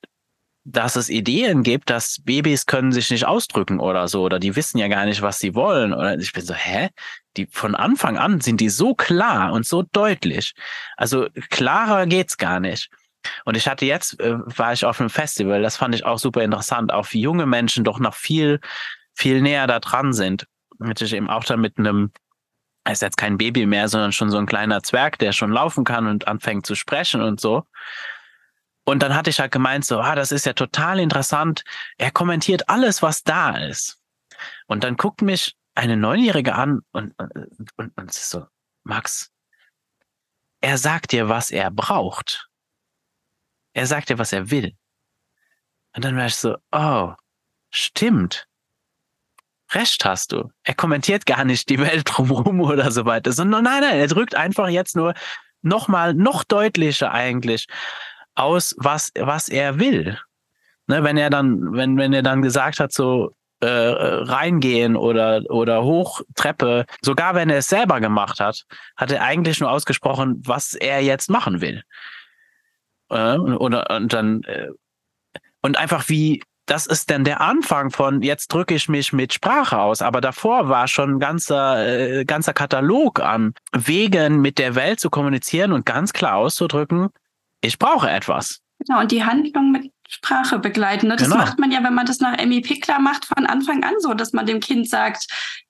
dass 0.65 0.97
es 0.97 1.11
Ideen 1.11 1.63
gibt, 1.63 1.91
dass 1.91 2.23
Babys 2.25 2.65
können 2.65 2.91
sich 2.91 3.11
nicht 3.11 3.27
ausdrücken 3.27 3.81
oder 3.81 4.09
so, 4.09 4.23
oder 4.23 4.39
die 4.39 4.57
wissen 4.57 4.79
ja 4.79 4.89
gar 4.89 5.05
nicht, 5.05 5.21
was 5.21 5.39
sie 5.39 5.55
wollen. 5.55 5.93
Oder 5.93 6.19
ich 6.19 6.33
bin 6.33 6.45
so, 6.45 6.55
hä? 6.55 6.89
Die 7.37 7.47
von 7.47 7.75
Anfang 7.75 8.17
an 8.17 8.41
sind 8.41 8.61
die 8.61 8.71
so 8.71 8.95
klar 8.95 9.53
und 9.53 9.67
so 9.67 9.83
deutlich. 9.83 10.55
Also 10.97 11.29
klarer 11.51 12.07
geht's 12.07 12.39
gar 12.39 12.61
nicht. 12.61 12.89
Und 13.45 13.57
ich 13.57 13.69
hatte 13.69 13.85
jetzt, 13.85 14.19
äh, 14.21 14.39
war 14.57 14.73
ich 14.73 14.85
auf 14.85 15.01
einem 15.01 15.11
Festival, 15.11 15.63
das 15.63 15.77
fand 15.77 15.95
ich 15.95 16.05
auch 16.05 16.19
super 16.19 16.43
interessant, 16.43 16.93
auch 16.93 17.07
wie 17.11 17.21
junge 17.21 17.47
Menschen 17.47 17.85
doch 17.85 17.99
noch 17.99 18.15
viel, 18.15 18.61
viel 19.15 19.43
näher 19.43 19.67
da 19.67 19.81
dran 19.81 20.13
sind. 20.13 20.47
Mit 20.79 21.01
ich 21.01 21.13
eben 21.13 21.29
auch 21.29 21.45
dann 21.45 21.61
mit 21.61 21.79
einem, 21.79 22.11
er 22.85 22.93
ist 22.93 23.03
jetzt 23.03 23.17
kein 23.17 23.39
Baby 23.39 23.67
mehr, 23.67 23.89
sondern 23.89 24.13
schon 24.13 24.31
so 24.31 24.39
ein 24.39 24.47
kleiner 24.47 24.83
Zwerg, 24.83 25.19
der 25.19 25.33
schon 25.33 25.53
laufen 25.53 25.85
kann 25.85 26.07
und 26.07 26.29
anfängt 26.29 26.67
zu 26.67 26.75
sprechen 26.75 27.21
und 27.21 27.41
so. 27.41 27.65
Und 28.85 29.03
dann 29.03 29.15
hatte 29.15 29.31
ich 29.31 29.41
halt 29.41 29.53
gemeint, 29.53 29.85
so, 29.85 30.01
ah, 30.01 30.15
das 30.15 30.31
ist 30.31 30.47
ja 30.47 30.53
total 30.53 31.01
interessant. 31.01 31.65
Er 31.97 32.11
kommentiert 32.11 32.69
alles, 32.69 33.03
was 33.03 33.23
da 33.23 33.57
ist. 33.57 33.99
Und 34.67 34.85
dann 34.85 34.97
guckt 34.97 35.23
mich 35.23 35.57
eine 35.75 35.97
Neunjährige 35.97 36.55
an 36.55 36.81
und, 36.93 37.19
und, 37.19 37.71
und, 37.77 37.97
und 37.97 38.13
so, 38.13 38.47
Max, 38.85 39.33
er 40.61 40.79
sagt 40.79 41.13
dir, 41.13 41.29
was 41.29 41.51
er 41.51 41.71
braucht. 41.71 42.49
Er 43.73 43.87
sagt 43.87 44.09
dir, 44.09 44.19
was 44.19 44.33
er 44.33 44.51
will. 44.51 44.77
Und 45.97 46.05
dann 46.05 46.17
war 46.17 46.27
ich 46.27 46.37
so, 46.37 46.57
oh, 46.73 47.15
stimmt. 47.71 48.47
Recht 49.73 50.05
hast 50.05 50.33
du. 50.33 50.51
Er 50.63 50.75
kommentiert 50.75 51.27
gar 51.27 51.45
nicht 51.45 51.69
die 51.69 51.79
Welt 51.79 52.05
drumherum 52.07 52.61
oder 52.61 52.91
so 52.91 53.05
weiter, 53.05 53.33
sondern 53.33 53.65
nein, 53.65 53.81
nein, 53.81 53.99
er 53.99 54.07
drückt 54.07 54.35
einfach 54.35 54.69
jetzt 54.69 54.95
nur 54.95 55.15
nochmal, 55.63 56.15
noch 56.15 56.45
deutlicher 56.45 57.13
eigentlich 57.13 57.67
aus, 58.35 58.75
was, 58.79 59.11
was 59.19 59.49
er 59.49 59.79
will. 59.79 60.19
Ne, 60.87 61.03
wenn 61.03 61.17
er 61.17 61.31
dann, 61.31 61.73
wenn, 61.73 61.97
wenn 61.97 62.13
er 62.13 62.23
dann 62.23 62.43
gesagt 62.43 62.79
hat, 62.79 62.93
so 62.93 63.35
äh, 63.61 63.67
reingehen 63.67 64.97
oder, 64.97 65.43
oder 65.49 65.83
hoch 65.83 66.21
Treppe, 66.35 66.85
sogar 67.03 67.35
wenn 67.35 67.49
er 67.49 67.59
es 67.59 67.69
selber 67.69 68.01
gemacht 68.01 68.41
hat, 68.41 68.65
hat 68.97 69.11
er 69.11 69.23
eigentlich 69.23 69.61
nur 69.61 69.71
ausgesprochen, 69.71 70.43
was 70.45 70.75
er 70.75 71.03
jetzt 71.03 71.31
machen 71.31 71.61
will. 71.61 71.83
Äh, 73.11 73.39
oder, 73.39 73.91
und 73.97 74.13
dann, 74.13 74.43
äh, 74.43 74.69
und 75.63 75.79
einfach 75.79 76.09
wie, 76.09 76.43
das 76.67 76.87
ist 76.87 77.11
dann 77.11 77.25
der 77.25 77.41
Anfang 77.41 77.91
von 77.91 78.23
jetzt 78.23 78.49
drücke 78.49 78.75
ich 78.75 78.89
mich 78.89 79.13
mit 79.13 79.33
Sprache 79.33 79.79
aus, 79.79 80.03
aber 80.03 80.21
davor 80.21 80.69
war 80.69 80.89
schon 80.89 81.15
ein 81.15 81.21
ganzer, 81.21 81.87
äh, 81.87 82.25
ganzer 82.25 82.53
Katalog 82.53 83.21
an 83.21 83.55
Wegen 83.73 84.41
mit 84.41 84.59
der 84.59 84.75
Welt 84.75 85.01
zu 85.01 85.11
kommunizieren 85.11 85.73
und 85.73 85.87
ganz 85.87 86.13
klar 86.13 86.37
auszudrücken, 86.37 87.09
ich 87.65 87.79
brauche 87.79 88.11
etwas. 88.11 88.61
Genau, 88.79 89.01
und 89.01 89.11
die 89.11 89.25
Handlung 89.25 89.71
mit 89.73 89.93
Sprache 90.09 90.59
begleiten. 90.59 91.09
Ne? 91.09 91.17
Das 91.17 91.29
genau. 91.29 91.41
macht 91.41 91.59
man 91.59 91.73
ja, 91.73 91.83
wenn 91.83 91.95
man 91.95 92.07
das 92.07 92.21
nach 92.21 92.39
Emmy 92.39 92.61
Pickler 92.61 92.99
macht, 92.99 93.25
von 93.25 93.47
Anfang 93.47 93.85
an 93.85 93.95
so, 93.99 94.15
dass 94.15 94.33
man 94.33 94.47
dem 94.47 94.61
Kind 94.61 94.89
sagt, 94.89 95.27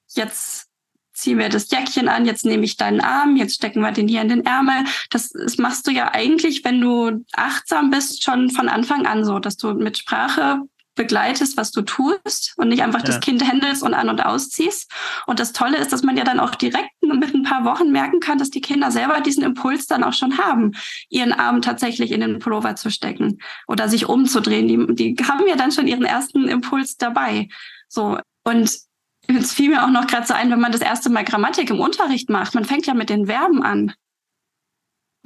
jetzt 0.08 0.68
ziehen 1.12 1.38
wir 1.38 1.48
das 1.48 1.70
Jäckchen 1.70 2.08
an, 2.08 2.26
jetzt 2.26 2.44
nehme 2.44 2.64
ich 2.64 2.76
deinen 2.76 3.00
Arm, 3.00 3.36
jetzt 3.36 3.54
stecken 3.54 3.80
wir 3.80 3.92
den 3.92 4.08
hier 4.08 4.20
in 4.20 4.28
den 4.28 4.44
Ärmel. 4.44 4.84
Das, 5.10 5.30
das 5.30 5.58
machst 5.58 5.86
du 5.86 5.92
ja 5.92 6.12
eigentlich, 6.12 6.64
wenn 6.64 6.80
du 6.80 7.24
achtsam 7.32 7.90
bist, 7.90 8.24
schon 8.24 8.50
von 8.50 8.68
Anfang 8.68 9.06
an 9.06 9.24
so, 9.24 9.38
dass 9.38 9.56
du 9.56 9.74
mit 9.74 9.96
Sprache 9.96 10.60
begleitest, 10.94 11.56
was 11.56 11.70
du 11.70 11.82
tust 11.82 12.54
und 12.56 12.68
nicht 12.68 12.82
einfach 12.82 13.00
ja. 13.00 13.06
das 13.06 13.20
Kind 13.20 13.46
händelst 13.46 13.82
und 13.82 13.94
an- 13.94 14.08
und 14.08 14.24
ausziehst. 14.24 14.90
Und 15.26 15.40
das 15.40 15.52
Tolle 15.52 15.78
ist, 15.78 15.92
dass 15.92 16.02
man 16.02 16.16
ja 16.16 16.24
dann 16.24 16.40
auch 16.40 16.54
direkt 16.54 16.90
mit 17.02 17.34
ein 17.34 17.42
paar 17.42 17.64
Wochen 17.64 17.90
merken 17.90 18.20
kann, 18.20 18.38
dass 18.38 18.50
die 18.50 18.60
Kinder 18.60 18.90
selber 18.90 19.20
diesen 19.20 19.42
Impuls 19.42 19.86
dann 19.86 20.04
auch 20.04 20.12
schon 20.12 20.38
haben, 20.38 20.72
ihren 21.08 21.32
Arm 21.32 21.62
tatsächlich 21.62 22.12
in 22.12 22.20
den 22.20 22.38
Pullover 22.38 22.76
zu 22.76 22.90
stecken 22.90 23.40
oder 23.66 23.88
sich 23.88 24.08
umzudrehen. 24.08 24.68
Die, 24.68 25.14
die 25.14 25.24
haben 25.24 25.46
ja 25.46 25.56
dann 25.56 25.72
schon 25.72 25.88
ihren 25.88 26.04
ersten 26.04 26.48
Impuls 26.48 26.96
dabei. 26.96 27.48
So. 27.88 28.18
Und 28.44 28.78
es 29.26 29.52
fiel 29.52 29.70
mir 29.70 29.84
auch 29.84 29.90
noch 29.90 30.06
gerade 30.06 30.26
so 30.26 30.34
ein, 30.34 30.50
wenn 30.50 30.60
man 30.60 30.72
das 30.72 30.80
erste 30.80 31.10
Mal 31.10 31.24
Grammatik 31.24 31.70
im 31.70 31.80
Unterricht 31.80 32.28
macht. 32.28 32.54
Man 32.54 32.64
fängt 32.64 32.86
ja 32.86 32.94
mit 32.94 33.08
den 33.08 33.26
Verben 33.26 33.62
an. 33.62 33.94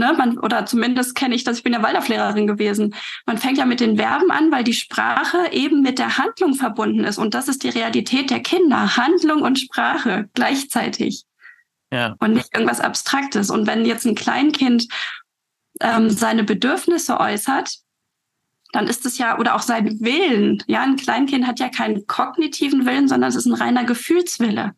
Ne, 0.00 0.14
man, 0.16 0.38
oder 0.38 0.64
zumindest 0.64 1.16
kenne 1.16 1.34
ich 1.34 1.42
das, 1.42 1.58
ich 1.58 1.64
bin 1.64 1.72
ja 1.72 1.82
Waldorflehrerin 1.82 2.46
gewesen. 2.46 2.94
Man 3.26 3.36
fängt 3.36 3.58
ja 3.58 3.66
mit 3.66 3.80
den 3.80 3.96
Verben 3.96 4.30
an, 4.30 4.52
weil 4.52 4.62
die 4.62 4.72
Sprache 4.72 5.48
eben 5.50 5.82
mit 5.82 5.98
der 5.98 6.18
Handlung 6.18 6.54
verbunden 6.54 7.02
ist. 7.02 7.18
Und 7.18 7.34
das 7.34 7.48
ist 7.48 7.64
die 7.64 7.68
Realität 7.68 8.30
der 8.30 8.38
Kinder. 8.38 8.96
Handlung 8.96 9.42
und 9.42 9.58
Sprache 9.58 10.28
gleichzeitig. 10.34 11.24
Ja. 11.92 12.14
Und 12.20 12.34
nicht 12.34 12.54
irgendwas 12.54 12.80
Abstraktes. 12.80 13.50
Und 13.50 13.66
wenn 13.66 13.84
jetzt 13.84 14.06
ein 14.06 14.14
Kleinkind 14.14 14.86
ähm, 15.80 16.10
seine 16.10 16.44
Bedürfnisse 16.44 17.18
äußert, 17.18 17.78
dann 18.70 18.86
ist 18.86 19.04
es 19.04 19.18
ja, 19.18 19.36
oder 19.36 19.56
auch 19.56 19.62
sein 19.62 19.98
Willen. 19.98 20.62
Ja, 20.68 20.82
ein 20.82 20.94
Kleinkind 20.94 21.44
hat 21.44 21.58
ja 21.58 21.70
keinen 21.70 22.06
kognitiven 22.06 22.86
Willen, 22.86 23.08
sondern 23.08 23.30
es 23.30 23.36
ist 23.36 23.46
ein 23.46 23.54
reiner 23.54 23.82
Gefühlswille. 23.82 24.76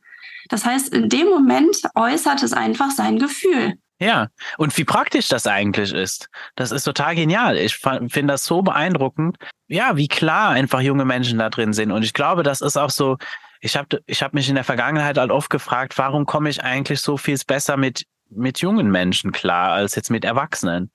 Das 0.49 0.65
heißt, 0.65 0.95
in 0.95 1.11
dem 1.11 1.29
Moment 1.29 1.77
äußert 1.95 2.43
es 2.43 2.55
einfach 2.55 2.91
sein 2.91 3.19
Gefühl. 3.19 3.75
Ja, 4.01 4.29
und 4.57 4.77
wie 4.79 4.85
praktisch 4.85 5.29
das 5.29 5.47
eigentlich 5.47 5.93
ist. 5.93 6.31
Das 6.57 6.73
ist 6.73 6.85
total 6.85 7.15
genial. 7.15 7.59
Ich 7.59 7.77
finde 7.77 8.33
das 8.33 8.47
so 8.47 8.63
beeindruckend. 8.63 9.37
Ja, 9.69 9.95
wie 9.97 10.09
klar 10.09 10.51
einfach 10.51 10.81
junge 10.81 11.05
Menschen 11.05 11.39
da 11.39 11.51
drin 11.51 11.75
sind. 11.75 11.93
Und 11.93 12.03
ich 12.03 12.15
glaube, 12.15 12.43
das 12.43 12.63
ist 12.63 12.79
auch 12.79 12.89
so, 12.89 13.19
ich 13.61 13.77
habe 13.77 14.03
ich 14.07 14.23
hab 14.23 14.33
mich 14.33 14.49
in 14.49 14.55
der 14.55 14.65
Vergangenheit 14.65 15.19
halt 15.19 15.31
oft 15.31 15.51
gefragt, 15.51 15.99
warum 15.99 16.25
komme 16.25 16.49
ich 16.49 16.65
eigentlich 16.65 17.01
so 17.01 17.19
viel 17.19 17.39
besser 17.47 17.77
mit, 17.77 18.07
mit 18.31 18.61
jungen 18.61 18.91
Menschen 18.91 19.33
klar 19.33 19.73
als 19.73 19.95
jetzt 19.97 20.11
mit 20.11 20.25
Erwachsenen? 20.25 20.91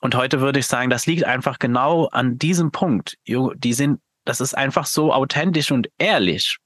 Und 0.00 0.14
heute 0.14 0.40
würde 0.40 0.60
ich 0.60 0.68
sagen, 0.68 0.90
das 0.90 1.06
liegt 1.06 1.24
einfach 1.24 1.58
genau 1.58 2.06
an 2.06 2.38
diesem 2.38 2.70
Punkt. 2.70 3.18
Die 3.26 3.72
sind, 3.72 4.00
das 4.24 4.40
ist 4.40 4.56
einfach 4.56 4.86
so 4.86 5.12
authentisch 5.12 5.72
und 5.72 5.88
ehrlich. 5.98 6.58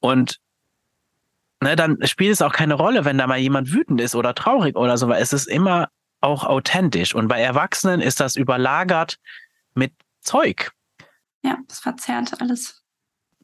Und 0.00 0.40
ne, 1.60 1.76
dann 1.76 1.98
spielt 2.06 2.32
es 2.32 2.42
auch 2.42 2.52
keine 2.52 2.74
Rolle, 2.74 3.04
wenn 3.04 3.18
da 3.18 3.26
mal 3.26 3.38
jemand 3.38 3.72
wütend 3.72 4.00
ist 4.00 4.14
oder 4.14 4.34
traurig 4.34 4.76
oder 4.76 4.98
so, 4.98 5.08
weil 5.08 5.22
es 5.22 5.32
ist 5.32 5.46
immer 5.46 5.88
auch 6.20 6.44
authentisch. 6.44 7.14
Und 7.14 7.28
bei 7.28 7.40
Erwachsenen 7.40 8.00
ist 8.00 8.20
das 8.20 8.36
überlagert 8.36 9.18
mit 9.74 9.92
Zeug. 10.20 10.72
Ja, 11.42 11.58
es 11.68 11.80
verzerrt 11.80 12.40
alles. 12.40 12.82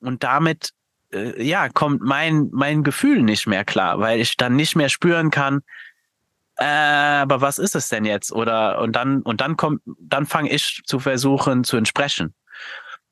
Und 0.01 0.25
damit, 0.25 0.71
äh, 1.13 1.43
ja, 1.43 1.69
kommt 1.69 2.03
mein, 2.03 2.49
mein 2.53 2.83
Gefühl 2.83 3.23
nicht 3.23 3.47
mehr 3.47 3.65
klar, 3.65 4.01
weil 4.01 4.21
ich 4.21 4.37
dann 4.37 4.57
nicht 4.57 4.77
mehr 4.77 4.89
spüren 4.89 5.31
kann, 5.31 5.63
äh, 6.57 6.65
aber 6.65 7.41
was 7.41 7.59
ist 7.59 7.75
es 7.75 7.89
denn 7.89 8.05
jetzt? 8.05 8.33
Oder 8.33 8.81
und 8.81 8.95
dann 8.95 9.23
und 9.23 9.41
dann 9.41 9.57
kommt, 9.57 9.83
dann 9.99 10.27
fange 10.27 10.51
ich 10.51 10.83
zu 10.85 11.01
versuchen 11.01 11.65
zu 11.65 11.77
entsprechen. 11.77 12.35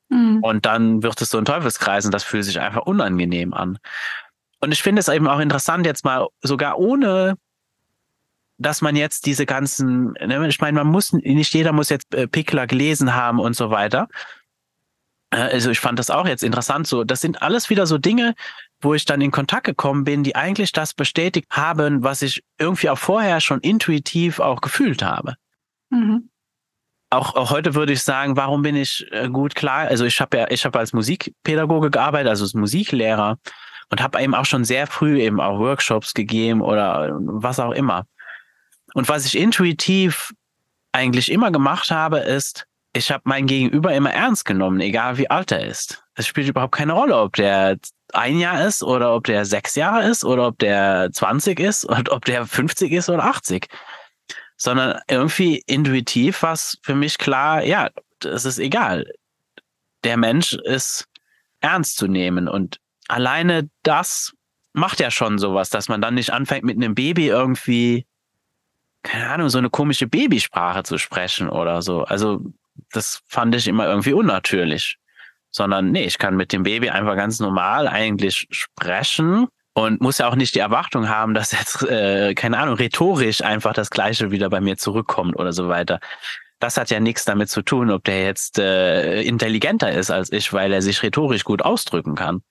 Mhm. 0.09 0.38
Und 0.42 0.66
dann 0.66 1.03
wird 1.03 1.20
es 1.20 1.30
so 1.30 1.38
ein 1.38 1.44
Teufelskreis 1.44 2.05
und 2.05 2.12
das 2.12 2.22
fühlt 2.22 2.44
sich 2.44 2.61
einfach 2.61 2.82
unangenehm 2.82 3.53
an. 3.53 3.78
Und 4.63 4.73
ich 4.73 4.83
finde 4.83 5.01
es 5.01 5.09
eben 5.09 5.29
auch 5.29 5.41
interessant, 5.41 5.85
jetzt 5.85 6.05
mal 6.05 6.29
sogar 6.43 6.79
ohne 6.79 7.37
dass 8.59 8.81
man 8.81 8.97
jetzt 8.97 9.27
diese 9.27 9.45
ganzen, 9.45 10.13
ne, 10.13 10.47
ich 10.49 10.61
meine, 10.61 10.77
man 10.77 10.87
muss, 10.87 11.13
nicht 11.13 11.53
jeder 11.53 11.73
muss 11.73 11.89
jetzt 11.89 12.15
äh, 12.15 12.29
Pickler 12.29 12.67
gelesen 12.67 13.15
haben 13.15 13.39
und 13.41 13.57
so 13.57 13.71
weiter. 13.71 14.09
Äh, 15.31 15.37
also 15.37 15.71
ich 15.71 15.81
fand 15.81 15.99
das 15.99 16.11
auch 16.11 16.27
jetzt 16.27 16.45
interessant. 16.45 16.87
So, 16.87 17.05
das 17.05 17.21
sind 17.21 17.43
alles 17.43 17.71
wieder 17.71 17.87
so 17.87 17.99
Dinge, 17.99 18.35
wo 18.81 18.95
ich 18.95 19.05
dann 19.05 19.21
in 19.21 19.31
Kontakt 19.31 19.67
gekommen 19.67 20.05
bin, 20.05 20.23
die 20.23 20.37
eigentlich 20.37 20.73
das 20.73 20.95
bestätigt 20.95 21.49
haben, 21.51 22.03
was 22.03 22.23
ich 22.23 22.45
irgendwie 22.59 22.91
auch 22.91 22.99
vorher 22.99 23.41
schon 23.41 23.61
intuitiv 23.61 24.39
auch 24.39 24.61
gefühlt 24.61 25.03
habe. 25.03 25.35
Mhm. 25.91 26.29
Auch, 27.11 27.35
auch 27.35 27.51
heute 27.51 27.75
würde 27.75 27.93
ich 27.93 28.03
sagen, 28.03 28.37
warum 28.37 28.63
bin 28.63 28.75
ich 28.75 29.07
äh, 29.11 29.29
gut 29.29 29.55
klar? 29.55 29.89
Also 29.89 30.05
ich 30.07 30.21
habe 30.21 30.39
ja, 30.39 30.47
ich 30.51 30.65
habe 30.65 30.79
als 30.79 30.93
Musikpädagoge 30.93 31.91
gearbeitet, 31.91 32.31
also 32.31 32.45
als 32.45 32.55
Musiklehrer 32.55 33.39
und 33.93 34.03
habe 34.03 34.22
eben 34.22 34.34
auch 34.34 34.47
schon 34.47 34.64
sehr 34.64 34.86
früh 34.86 35.20
eben 35.20 35.38
auch 35.38 35.59
Workshops 35.59 36.14
gegeben 36.14 36.62
oder 36.62 37.11
was 37.20 37.61
auch 37.61 37.72
immer. 37.72 38.07
Und 38.95 39.07
was 39.11 39.26
ich 39.26 39.36
intuitiv 39.36 40.32
eigentlich 40.93 41.30
immer 41.30 41.51
gemacht 41.51 41.90
habe, 41.90 42.20
ist, 42.20 42.66
ich 42.95 43.12
habe 43.12 43.22
mein 43.26 43.47
Gegenüber 43.47 43.95
immer 43.95 44.11
ernst 44.11 44.47
genommen, 44.47 44.80
egal 44.80 45.18
wie 45.18 45.28
alt 45.28 45.53
er 45.53 45.66
ist. 45.66 46.03
Es 46.14 46.26
spielt 46.26 46.49
überhaupt 46.49 46.74
keine 46.74 46.95
Rolle, 46.95 47.18
ob 47.18 47.36
der 47.36 47.78
ein 48.14 48.38
Jahr 48.38 48.66
ist 48.66 48.82
oder 48.82 49.14
ob 49.14 49.24
der 49.24 49.45
sechs 49.45 49.74
Jahre 49.74 50.09
ist 50.09 50.24
oder 50.24 50.47
ob 50.47 50.59
der 50.59 51.11
20 51.12 51.61
ist 51.61 51.84
oder 51.88 52.12
ob 52.12 52.24
der 52.24 52.47
50 52.47 52.93
ist 52.93 53.11
oder 53.11 53.24
80. 53.24 53.68
Sondern 54.57 55.01
irgendwie 55.07 55.62
intuitiv 55.66 56.43
war 56.43 56.55
es 56.55 56.78
für 56.82 56.95
mich 56.95 57.18
klar, 57.18 57.62
ja, 57.62 57.90
es 58.24 58.47
ist 58.47 58.59
egal. 58.59 59.05
Der 60.03 60.16
Mensch 60.16 60.55
ist 60.55 61.09
ernst 61.61 61.99
zu 61.99 62.07
nehmen 62.07 62.49
und 62.49 62.82
alleine 63.13 63.69
das 63.83 64.33
macht 64.73 65.01
ja 65.01 65.11
schon 65.11 65.39
sowas, 65.39 65.71
dass 65.71 65.89
man 65.89 66.01
dann 66.01 66.15
nicht 66.15 66.33
anfängt 66.33 66.65
mit 66.65 66.77
einem 66.77 66.95
Baby 66.95 67.29
irgendwie, 67.29 68.07
keine 69.03 69.29
Ahnung, 69.29 69.49
so 69.49 69.59
eine 69.59 69.71
komische 69.71 70.07
Babysprache 70.07 70.83
zu 70.83 70.99
sprechen 70.99 71.49
oder 71.49 71.83
so. 71.83 72.05
Also 72.05 72.41
das 72.91 73.23
fand 73.27 73.55
ich 73.55 73.69
immer 73.69 73.87
irgendwie 73.87 74.15
unnatürlich 74.15 74.99
sondern 75.53 75.93
nee, 75.93 76.05
ich 76.05 76.19
kann 76.19 76.35
mit 76.35 76.53
dem 76.53 76.65
Baby 76.65 76.91
einfach 76.91 77.15
ganz 77.15 77.39
normal 77.39 77.87
eigentlich 77.87 78.49
sprechen 78.51 79.47
und 79.75 80.01
muss 80.01 80.19
ja 80.19 80.29
auch 80.29 80.35
nicht 80.35 80.55
die 80.55 80.61
Erwartung 80.61 81.09
haben, 81.09 81.35
dass 81.35 81.53
jetzt, 81.53 81.83
äh, 81.85 82.35
keine 82.35 82.59
Ahnung, 82.59 82.77
rhetorisch 82.77 83.43
einfach 83.43 83.75
das 83.75 83.91
Gleiche 83.91 84.31
wieder 84.31 84.51
bei 84.51 84.61
mir 84.61 84.77
zurückkommt 84.77 85.39
oder 85.39 85.53
so 85.53 85.69
weiter. 85.69 86.01
Das 86.59 86.77
hat 86.77 86.91
ja 86.91 87.01
nichts 87.01 87.25
damit 87.25 87.51
zu 87.51 87.63
tun, 87.63 87.91
ob 87.91 88.05
der 88.05 88.25
jetzt 88.25 88.59
äh, 88.59 89.23
intelligenter 89.23 89.93
ist 89.93 90.11
als 90.11 90.33
ich, 90.33 90.53
weil 90.53 90.73
er 90.73 90.81
sich 90.81 91.03
rhetorisch 91.03 91.45
gut 91.45 91.63
ausdrücken 91.63 92.15
kann. 92.15 92.43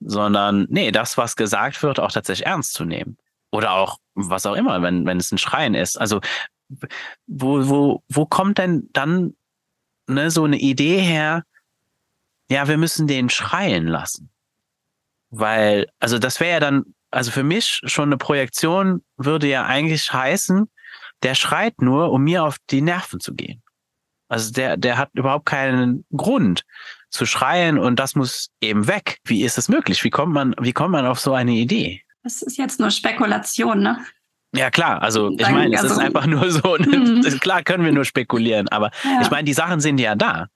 Sondern, 0.00 0.66
nee, 0.68 0.90
das, 0.90 1.16
was 1.16 1.36
gesagt 1.36 1.82
wird, 1.82 2.00
auch 2.00 2.12
tatsächlich 2.12 2.46
ernst 2.46 2.74
zu 2.74 2.84
nehmen. 2.84 3.16
Oder 3.50 3.72
auch, 3.72 3.98
was 4.14 4.46
auch 4.46 4.54
immer, 4.54 4.82
wenn, 4.82 5.06
wenn 5.06 5.18
es 5.18 5.32
ein 5.32 5.38
Schreien 5.38 5.74
ist. 5.74 5.96
Also, 5.98 6.20
wo, 7.26 7.68
wo, 7.68 8.02
wo 8.08 8.26
kommt 8.26 8.58
denn 8.58 8.88
dann 8.92 9.34
ne, 10.06 10.30
so 10.30 10.44
eine 10.44 10.58
Idee 10.58 10.98
her, 10.98 11.44
ja, 12.50 12.68
wir 12.68 12.76
müssen 12.76 13.06
den 13.06 13.28
schreien 13.28 13.86
lassen. 13.86 14.30
Weil, 15.30 15.88
also 15.98 16.18
das 16.18 16.40
wäre 16.40 16.52
ja 16.52 16.60
dann, 16.60 16.94
also 17.10 17.30
für 17.30 17.42
mich 17.42 17.80
schon 17.84 18.08
eine 18.08 18.18
Projektion 18.18 19.04
würde 19.16 19.48
ja 19.48 19.64
eigentlich 19.64 20.12
heißen, 20.12 20.70
der 21.22 21.34
schreit 21.34 21.80
nur, 21.80 22.12
um 22.12 22.22
mir 22.24 22.44
auf 22.44 22.56
die 22.70 22.82
Nerven 22.82 23.20
zu 23.20 23.34
gehen. 23.34 23.62
Also 24.28 24.52
der, 24.52 24.76
der 24.76 24.98
hat 24.98 25.10
überhaupt 25.14 25.46
keinen 25.46 26.04
Grund 26.14 26.64
zu 27.10 27.26
schreien 27.26 27.78
und 27.78 27.98
das 27.98 28.14
muss 28.14 28.48
eben 28.60 28.88
weg. 28.88 29.18
Wie 29.24 29.44
ist 29.44 29.58
es 29.58 29.68
möglich? 29.68 30.04
Wie 30.04 30.10
kommt 30.10 30.32
man, 30.32 30.54
wie 30.60 30.72
kommt 30.72 30.92
man 30.92 31.06
auf 31.06 31.20
so 31.20 31.34
eine 31.34 31.52
Idee? 31.52 32.02
Das 32.22 32.42
ist 32.42 32.58
jetzt 32.58 32.80
nur 32.80 32.90
Spekulation, 32.90 33.80
ne? 33.80 34.04
Ja, 34.54 34.70
klar. 34.70 35.02
Also, 35.02 35.30
ich 35.30 35.48
meine, 35.48 35.74
es 35.74 35.82
also, 35.82 35.94
ist 35.94 36.00
einfach 36.00 36.26
nur 36.26 36.50
so, 36.50 36.76
ne? 36.78 36.96
Mhm. 36.96 37.40
klar 37.40 37.62
können 37.62 37.84
wir 37.84 37.92
nur 37.92 38.04
spekulieren, 38.04 38.68
aber 38.68 38.90
ja. 39.04 39.20
ich 39.22 39.30
meine, 39.30 39.44
die 39.44 39.52
Sachen 39.52 39.80
sind 39.80 39.98
ja 39.98 40.14
da. 40.14 40.48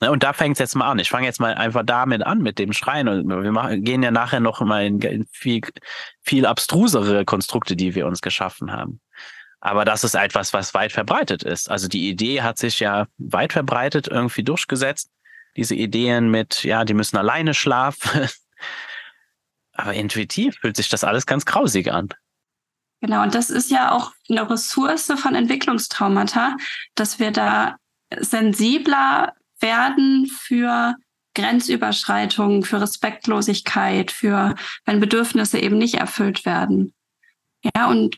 Ne, 0.00 0.10
und 0.10 0.22
da 0.22 0.32
fängt 0.32 0.56
es 0.56 0.58
jetzt 0.58 0.74
mal 0.74 0.90
an. 0.90 0.98
Ich 0.98 1.08
fange 1.08 1.26
jetzt 1.26 1.40
mal 1.40 1.54
einfach 1.54 1.82
damit 1.84 2.24
an, 2.24 2.42
mit 2.42 2.58
dem 2.58 2.72
Schreien. 2.72 3.08
Und 3.08 3.28
wir 3.28 3.52
machen, 3.52 3.84
gehen 3.84 4.02
ja 4.02 4.10
nachher 4.10 4.40
noch 4.40 4.60
mal 4.60 4.84
in, 4.84 5.00
in 5.00 5.26
viel, 5.30 5.62
viel 6.22 6.46
abstrusere 6.46 7.24
Konstrukte, 7.24 7.76
die 7.76 7.94
wir 7.94 8.06
uns 8.06 8.20
geschaffen 8.20 8.72
haben. 8.72 9.00
Aber 9.60 9.84
das 9.84 10.04
ist 10.04 10.14
etwas, 10.14 10.52
was 10.52 10.74
weit 10.74 10.92
verbreitet 10.92 11.42
ist. 11.42 11.70
Also 11.70 11.88
die 11.88 12.08
Idee 12.08 12.42
hat 12.42 12.58
sich 12.58 12.80
ja 12.80 13.06
weit 13.16 13.52
verbreitet 13.54 14.08
irgendwie 14.08 14.42
durchgesetzt. 14.42 15.10
Diese 15.56 15.74
Ideen 15.74 16.30
mit, 16.30 16.64
ja, 16.64 16.84
die 16.84 16.94
müssen 16.94 17.16
alleine 17.16 17.54
schlafen. 17.54 18.28
Aber 19.72 19.94
intuitiv 19.94 20.56
fühlt 20.60 20.76
sich 20.76 20.88
das 20.88 21.04
alles 21.04 21.26
ganz 21.26 21.44
grausig 21.44 21.92
an. 21.92 22.08
Genau, 23.00 23.22
und 23.22 23.34
das 23.34 23.50
ist 23.50 23.70
ja 23.70 23.92
auch 23.92 24.12
eine 24.30 24.48
Ressource 24.48 25.12
von 25.16 25.34
Entwicklungstraumata, 25.34 26.56
dass 26.94 27.18
wir 27.18 27.32
da 27.32 27.76
sensibler 28.18 29.34
werden 29.60 30.26
für 30.26 30.94
Grenzüberschreitungen, 31.34 32.62
für 32.62 32.80
Respektlosigkeit, 32.80 34.10
für 34.10 34.54
wenn 34.84 35.00
Bedürfnisse 35.00 35.58
eben 35.58 35.76
nicht 35.78 35.96
erfüllt 35.96 36.46
werden. 36.46 36.94
Ja, 37.74 37.88
und 37.88 38.16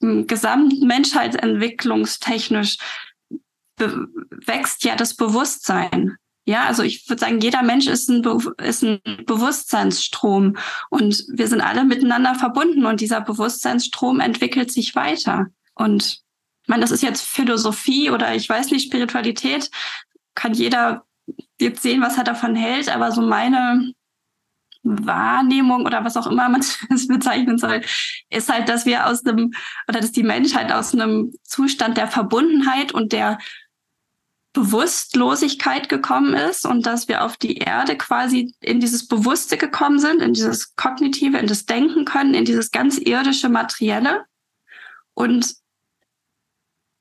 gesamtmenschheitsentwicklungstechnisch 0.00 2.78
wächst 3.78 4.84
ja 4.84 4.96
das 4.96 5.14
Bewusstsein. 5.14 6.16
Ja, 6.44 6.64
also 6.64 6.82
ich 6.82 7.08
würde 7.08 7.20
sagen, 7.20 7.40
jeder 7.40 7.62
Mensch 7.62 7.86
ist 7.86 8.08
ein, 8.08 8.24
ist 8.58 8.82
ein 8.82 9.00
Bewusstseinsstrom 9.26 10.56
und 10.90 11.24
wir 11.28 11.46
sind 11.46 11.60
alle 11.60 11.84
miteinander 11.84 12.34
verbunden 12.34 12.84
und 12.84 13.00
dieser 13.00 13.20
Bewusstseinsstrom 13.20 14.18
entwickelt 14.18 14.72
sich 14.72 14.96
weiter. 14.96 15.46
Und 15.74 16.22
ich 16.62 16.68
meine, 16.68 16.82
das 16.82 16.90
ist 16.90 17.02
jetzt 17.02 17.24
Philosophie 17.24 18.10
oder 18.10 18.34
ich 18.34 18.48
weiß 18.48 18.70
nicht, 18.70 18.86
Spiritualität 18.86 19.70
kann 20.34 20.52
jeder 20.52 21.04
jetzt 21.60 21.82
sehen, 21.82 22.02
was 22.02 22.18
er 22.18 22.24
davon 22.24 22.56
hält, 22.56 22.88
aber 22.88 23.12
so 23.12 23.22
meine 23.22 23.92
Wahrnehmung 24.82 25.86
oder 25.86 26.04
was 26.04 26.16
auch 26.16 26.26
immer 26.26 26.48
man 26.48 26.60
es 26.90 27.06
bezeichnen 27.06 27.58
soll, 27.58 27.82
ist 28.30 28.52
halt, 28.52 28.68
dass 28.68 28.84
wir 28.84 29.06
aus 29.06 29.24
einem 29.24 29.52
oder 29.88 30.00
dass 30.00 30.12
die 30.12 30.24
Menschheit 30.24 30.72
aus 30.72 30.92
einem 30.92 31.32
Zustand 31.44 31.96
der 31.96 32.08
Verbundenheit 32.08 32.92
und 32.92 33.12
der 33.12 33.38
Bewusstlosigkeit 34.52 35.88
gekommen 35.88 36.34
ist 36.34 36.66
und 36.66 36.84
dass 36.84 37.08
wir 37.08 37.24
auf 37.24 37.36
die 37.36 37.56
Erde 37.58 37.96
quasi 37.96 38.54
in 38.60 38.80
dieses 38.80 39.08
Bewusste 39.08 39.56
gekommen 39.56 39.98
sind, 39.98 40.20
in 40.20 40.34
dieses 40.34 40.76
Kognitive, 40.76 41.38
in 41.38 41.46
das 41.46 41.64
Denken 41.64 42.04
können, 42.04 42.34
in 42.34 42.44
dieses 42.44 42.70
ganz 42.70 42.98
irdische 42.98 43.48
Materielle. 43.48 44.24
Und 45.14 45.62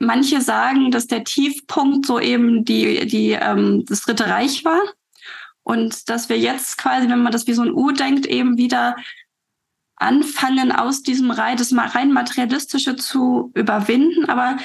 Manche 0.02 0.42
sagen, 0.42 0.90
dass 0.90 1.06
der 1.06 1.24
Tiefpunkt 1.24 2.08
so 2.08 2.20
eben 2.20 2.66
die, 2.66 3.06
die, 3.06 3.34
ähm, 3.34 3.86
das 3.86 4.02
Dritte 4.02 4.26
Reich 4.26 4.66
war. 4.66 4.82
Und 5.62 6.10
dass 6.10 6.28
wir 6.28 6.40
jetzt 6.40 6.80
quasi, 6.80 7.08
wenn 7.08 7.22
man 7.22 7.32
das 7.32 7.46
wie 7.46 7.54
so 7.54 7.62
ein 7.62 7.72
U 7.72 7.92
denkt, 7.92 8.26
eben 8.26 8.58
wieder 8.58 8.96
anfangen, 9.96 10.72
aus 10.72 11.04
diesem 11.04 11.30
rein, 11.30 11.56
das 11.56 11.72
rein 11.72 12.12
materialistische 12.12 12.96
zu 12.96 13.52
überwinden. 13.54 14.26
Aber 14.26 14.58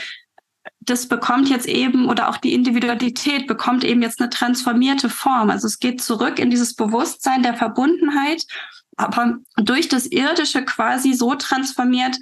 das 0.86 1.06
bekommt 1.08 1.48
jetzt 1.48 1.66
eben, 1.66 2.08
oder 2.08 2.28
auch 2.28 2.36
die 2.36 2.54
Individualität 2.54 3.46
bekommt 3.46 3.84
eben 3.84 4.02
jetzt 4.02 4.20
eine 4.20 4.30
transformierte 4.30 5.10
Form. 5.10 5.50
Also 5.50 5.66
es 5.66 5.80
geht 5.80 6.00
zurück 6.00 6.38
in 6.38 6.48
dieses 6.48 6.74
Bewusstsein 6.74 7.42
der 7.42 7.54
Verbundenheit, 7.54 8.44
aber 8.96 9.38
durch 9.56 9.88
das 9.88 10.06
Irdische 10.06 10.64
quasi 10.64 11.12
so 11.12 11.34
transformiert, 11.34 12.16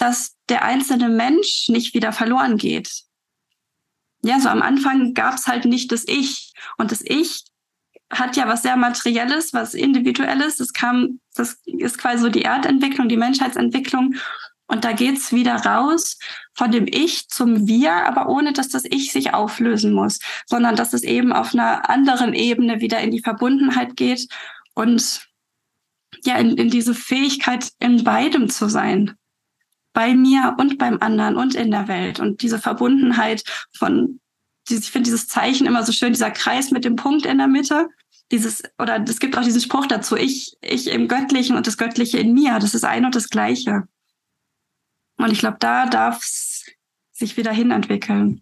dass 0.00 0.34
der 0.48 0.64
einzelne 0.64 1.08
Mensch 1.08 1.68
nicht 1.68 1.94
wieder 1.94 2.12
verloren 2.12 2.56
geht. 2.56 3.04
Ja, 4.22 4.40
so 4.40 4.48
am 4.48 4.60
Anfang 4.60 5.14
gab 5.14 5.34
es 5.34 5.46
halt 5.46 5.64
nicht 5.64 5.92
das 5.92 6.04
Ich. 6.06 6.52
Und 6.76 6.90
das 6.90 7.00
Ich 7.02 7.44
hat 8.10 8.36
ja 8.36 8.48
was 8.48 8.62
sehr 8.62 8.76
Materielles, 8.76 9.52
was 9.52 9.74
Individuelles. 9.74 10.56
Das 10.56 10.72
kam, 10.72 11.20
das 11.34 11.60
ist 11.64 11.98
quasi 11.98 12.22
so 12.22 12.28
die 12.28 12.42
Erdentwicklung, 12.42 13.08
die 13.08 13.16
Menschheitsentwicklung. 13.16 14.16
Und 14.68 14.84
da 14.84 14.92
geht's 14.92 15.32
wieder 15.32 15.56
raus 15.56 16.18
von 16.54 16.70
dem 16.70 16.86
Ich 16.86 17.28
zum 17.28 17.66
Wir, 17.66 17.92
aber 18.06 18.28
ohne 18.28 18.52
dass 18.52 18.68
das 18.68 18.84
Ich 18.84 19.12
sich 19.12 19.34
auflösen 19.34 19.92
muss, 19.92 20.18
sondern 20.46 20.76
dass 20.76 20.92
es 20.92 21.02
eben 21.02 21.32
auf 21.32 21.54
einer 21.54 21.88
anderen 21.88 22.34
Ebene 22.34 22.80
wieder 22.80 23.00
in 23.00 23.10
die 23.10 23.22
Verbundenheit 23.22 23.96
geht 23.96 24.28
und 24.74 25.26
ja, 26.24 26.36
in, 26.36 26.56
in 26.56 26.70
diese 26.70 26.94
Fähigkeit, 26.94 27.70
in 27.80 28.04
beidem 28.04 28.48
zu 28.48 28.68
sein. 28.68 29.14
Bei 29.94 30.14
mir 30.14 30.54
und 30.58 30.78
beim 30.78 30.98
anderen 31.00 31.36
und 31.36 31.54
in 31.54 31.70
der 31.70 31.88
Welt. 31.88 32.20
Und 32.20 32.42
diese 32.42 32.58
Verbundenheit 32.58 33.42
von, 33.76 34.20
ich 34.68 34.90
finde 34.90 35.06
dieses 35.06 35.28
Zeichen 35.28 35.66
immer 35.66 35.82
so 35.82 35.92
schön, 35.92 36.12
dieser 36.12 36.30
Kreis 36.30 36.70
mit 36.70 36.84
dem 36.84 36.96
Punkt 36.96 37.26
in 37.26 37.38
der 37.38 37.48
Mitte 37.48 37.88
dieses, 38.30 38.62
oder 38.78 39.02
es 39.08 39.20
gibt 39.20 39.36
auch 39.38 39.42
diesen 39.42 39.60
Spruch 39.60 39.86
dazu, 39.86 40.16
ich, 40.16 40.56
ich 40.60 40.88
im 40.88 41.08
Göttlichen 41.08 41.56
und 41.56 41.66
das 41.66 41.78
Göttliche 41.78 42.18
in 42.18 42.34
mir, 42.34 42.58
das 42.58 42.74
ist 42.74 42.84
ein 42.84 43.04
und 43.04 43.14
das 43.14 43.30
Gleiche. 43.30 43.88
Und 45.18 45.32
ich 45.32 45.40
glaube, 45.40 45.56
da 45.60 45.86
darf 45.86 46.18
es 46.18 46.64
sich 47.12 47.36
wieder 47.36 47.52
hinentwickeln. 47.52 48.40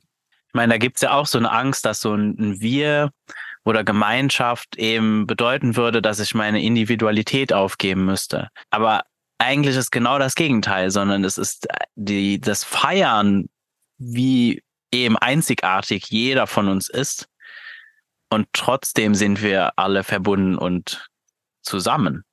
Ich 0.49 0.55
meine, 0.55 0.75
da 0.75 0.79
gibt 0.79 0.97
es 0.97 1.03
ja 1.03 1.13
auch 1.13 1.27
so 1.27 1.39
eine 1.39 1.51
Angst, 1.51 1.85
dass 1.85 2.01
so 2.01 2.15
ein 2.15 2.61
Wir 2.61 3.11
oder 3.65 3.83
Gemeinschaft 3.83 4.77
eben 4.77 5.27
bedeuten 5.27 5.77
würde, 5.77 6.01
dass 6.01 6.21
ich 6.21 6.35
meine 6.35 6.63
Individualität 6.63 7.53
aufgeben 7.53 8.05
müsste. 8.05 8.49
Aber 8.71 9.05
eigentlich 9.39 9.77
ist 9.77 9.91
genau 9.91 10.19
das 10.19 10.35
Gegenteil, 10.35 10.91
sondern 10.91 11.25
es 11.25 11.37
ist 11.37 11.67
die, 11.95 12.41
das 12.41 12.63
Feiern, 12.63 13.49
wie 13.99 14.63
eben 14.93 15.17
einzigartig 15.19 16.07
jeder 16.11 16.47
von 16.47 16.69
uns 16.69 16.89
ist. 16.89 17.29
Und 18.31 18.47
trotzdem 18.53 19.15
sind 19.15 19.43
wir 19.43 19.79
alle 19.79 20.05
verbunden 20.05 20.57
und 20.57 21.09
zusammen. 21.63 22.25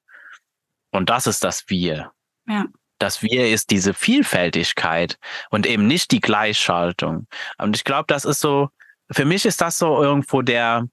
Und 0.91 1.09
das 1.09 1.27
ist 1.27 1.43
das 1.43 1.63
Wir. 1.67 2.11
Ja 2.47 2.65
das 3.03 3.21
Wir 3.21 3.49
ist 3.49 3.69
diese 3.69 3.93
Vielfältigkeit 3.93 5.17
und 5.49 5.67
eben 5.67 5.87
nicht 5.87 6.11
die 6.11 6.21
Gleichschaltung. 6.21 7.27
Und 7.57 7.75
ich 7.75 7.83
glaube, 7.83 8.05
das 8.07 8.23
ist 8.23 8.39
so, 8.39 8.69
für 9.11 9.25
mich 9.25 9.45
ist 9.45 9.59
das 9.61 9.77
so 9.77 10.01
irgendwo 10.01 10.41
der, 10.41 10.87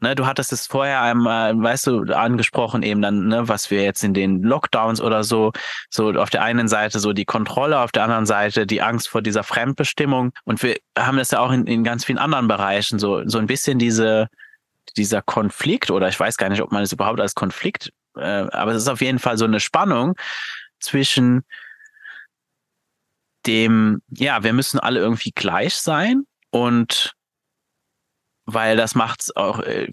ne, 0.00 0.16
du 0.16 0.26
hattest 0.26 0.52
es 0.52 0.66
vorher 0.66 1.00
einmal, 1.00 1.54
weißt 1.56 1.86
du, 1.86 2.02
angesprochen 2.12 2.82
eben 2.82 3.00
dann, 3.00 3.28
ne, 3.28 3.48
was 3.48 3.70
wir 3.70 3.82
jetzt 3.82 4.02
in 4.02 4.14
den 4.14 4.42
Lockdowns 4.42 5.00
oder 5.00 5.22
so, 5.22 5.52
so 5.90 6.10
auf 6.10 6.30
der 6.30 6.42
einen 6.42 6.66
Seite 6.66 6.98
so 6.98 7.12
die 7.12 7.24
Kontrolle, 7.24 7.78
auf 7.78 7.92
der 7.92 8.02
anderen 8.02 8.26
Seite 8.26 8.66
die 8.66 8.82
Angst 8.82 9.08
vor 9.08 9.22
dieser 9.22 9.44
Fremdbestimmung. 9.44 10.32
Und 10.44 10.60
wir 10.62 10.76
haben 10.98 11.18
das 11.18 11.30
ja 11.30 11.38
auch 11.38 11.52
in, 11.52 11.66
in 11.68 11.84
ganz 11.84 12.04
vielen 12.04 12.18
anderen 12.18 12.48
Bereichen, 12.48 12.98
so, 12.98 13.26
so 13.28 13.38
ein 13.38 13.46
bisschen 13.46 13.78
diese, 13.78 14.28
dieser 14.96 15.22
Konflikt, 15.22 15.92
oder 15.92 16.08
ich 16.08 16.18
weiß 16.18 16.36
gar 16.36 16.48
nicht, 16.48 16.62
ob 16.62 16.72
man 16.72 16.82
es 16.82 16.92
überhaupt 16.92 17.20
als 17.20 17.34
Konflikt, 17.34 17.92
äh, 18.16 18.20
aber 18.50 18.72
es 18.72 18.82
ist 18.82 18.88
auf 18.88 19.00
jeden 19.00 19.20
Fall 19.20 19.38
so 19.38 19.44
eine 19.44 19.60
Spannung, 19.60 20.14
zwischen 20.80 21.44
dem, 23.46 24.02
ja, 24.08 24.42
wir 24.42 24.52
müssen 24.52 24.78
alle 24.78 25.00
irgendwie 25.00 25.32
gleich 25.32 25.76
sein 25.76 26.24
und 26.50 27.14
weil 28.46 28.76
das 28.76 28.94
macht 28.94 29.22
es 29.22 29.36
auch, 29.36 29.60
äh, 29.60 29.88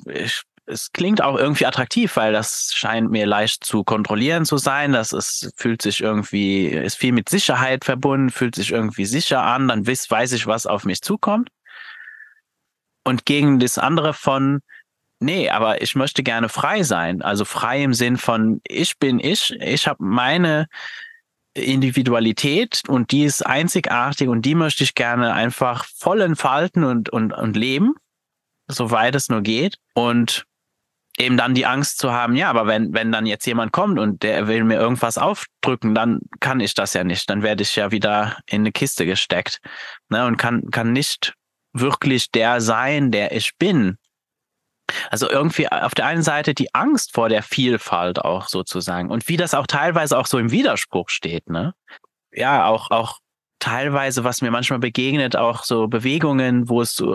es 0.66 0.92
klingt 0.94 1.22
auch 1.22 1.38
irgendwie 1.38 1.66
attraktiv, 1.66 2.16
weil 2.16 2.34
das 2.34 2.72
scheint 2.74 3.12
mir 3.12 3.26
leicht 3.26 3.64
zu 3.64 3.84
kontrollieren 3.84 4.46
zu 4.46 4.58
sein. 4.58 4.94
Das 4.94 5.12
ist, 5.12 5.52
fühlt 5.58 5.82
sich 5.82 6.02
irgendwie, 6.02 6.68
ist 6.68 6.98
viel 6.98 7.12
mit 7.12 7.30
Sicherheit 7.30 7.84
verbunden, 7.84 8.30
fühlt 8.30 8.56
sich 8.56 8.72
irgendwie 8.72 9.06
sicher 9.06 9.44
an, 9.44 9.68
dann 9.68 9.86
weiß, 9.86 10.10
weiß 10.10 10.32
ich, 10.34 10.48
was 10.48 10.68
auf 10.68 10.86
mich 10.86 11.02
zukommt. 11.02 11.50
Und 13.04 13.26
gegen 13.26 13.60
das 13.60 13.78
andere 13.78 14.14
von, 14.14 14.62
nee, 15.22 15.50
aber 15.50 15.82
ich 15.82 15.96
möchte 15.96 16.24
gerne 16.24 16.50
frei 16.50 16.84
sein. 16.84 17.22
Also 17.22 17.46
frei 17.46 17.84
im 17.84 17.94
Sinn 17.94 18.18
von, 18.18 18.62
ich 18.68 18.98
bin 18.98 19.20
ich, 19.20 19.52
ich 19.60 19.88
habe 19.88 20.04
meine 20.04 20.68
Individualität 21.54 22.82
und 22.88 23.12
die 23.12 23.24
ist 23.24 23.46
einzigartig 23.46 24.28
und 24.30 24.44
die 24.44 24.56
möchte 24.56 24.84
ich 24.84 24.96
gerne 24.96 25.34
einfach 25.34 25.86
voll 25.86 26.22
entfalten 26.22 26.84
und, 26.84 27.10
und, 27.10 27.34
und 27.34 27.58
leben, 27.58 27.94
soweit 28.68 29.16
es 29.16 29.30
nur 29.30 29.42
geht. 29.42 29.78
Und 29.94 30.46
eben 31.18 31.38
dann 31.38 31.54
die 31.54 31.66
Angst 31.66 32.00
zu 32.00 32.12
haben, 32.12 32.36
ja, 32.36 32.50
aber 32.50 32.68
wenn, 32.68 32.94
wenn 32.94 33.12
dann 33.12 33.26
jetzt 33.26 33.46
jemand 33.46 33.74
kommt 33.74 34.00
und 34.00 34.24
der 34.24 34.48
will 34.48 34.64
mir 34.64 34.80
irgendwas 34.80 35.18
aufdrücken, 35.18 35.94
dann 35.94 36.22
kann 36.40 36.60
ich 36.60 36.74
das 36.74 36.94
ja 36.94 37.04
nicht. 37.04 37.30
Dann 37.30 37.44
werde 37.44 37.64
ich 37.64 37.76
ja 37.76 37.92
wieder 37.92 38.38
in 38.48 38.62
eine 38.62 38.72
Kiste 38.72 39.06
gesteckt 39.06 39.60
ne, 40.10 40.26
und 40.26 40.38
kann, 40.38 40.72
kann 40.72 40.94
nicht 40.94 41.34
wirklich 41.74 42.32
der 42.32 42.62
sein, 42.62 43.12
der 43.12 43.34
ich 43.34 43.58
bin. 43.58 43.98
Also 45.10 45.30
irgendwie 45.30 45.72
auf 45.72 45.94
der 45.96 46.06
einen 46.06 46.24
Seite 46.24 46.54
die 46.54 46.74
Angst 46.74 47.14
vor 47.14 47.30
der 47.30 47.44
Vielfalt 47.44 48.20
auch 48.20 48.48
sozusagen 48.48 49.10
und 49.10 49.28
wie 49.28 49.38
das 49.38 49.54
auch 49.54 49.68
teilweise 49.68 50.18
auch 50.18 50.26
so 50.26 50.38
im 50.38 50.52
Widerspruch 50.52 51.10
steht, 51.10 51.50
ne? 51.50 51.74
Ja, 52.34 52.66
auch, 52.66 52.92
auch 52.92 53.20
teilweise, 53.62 54.26
was 54.26 54.41
mir 54.41 54.51
manchmal 54.51 54.80
begegnet, 54.80 55.38
auch 55.38 55.64
so 55.64 55.88
Bewegungen, 55.88 56.68
wo 56.68 56.82
es 56.82 56.99
äh, 56.99 57.05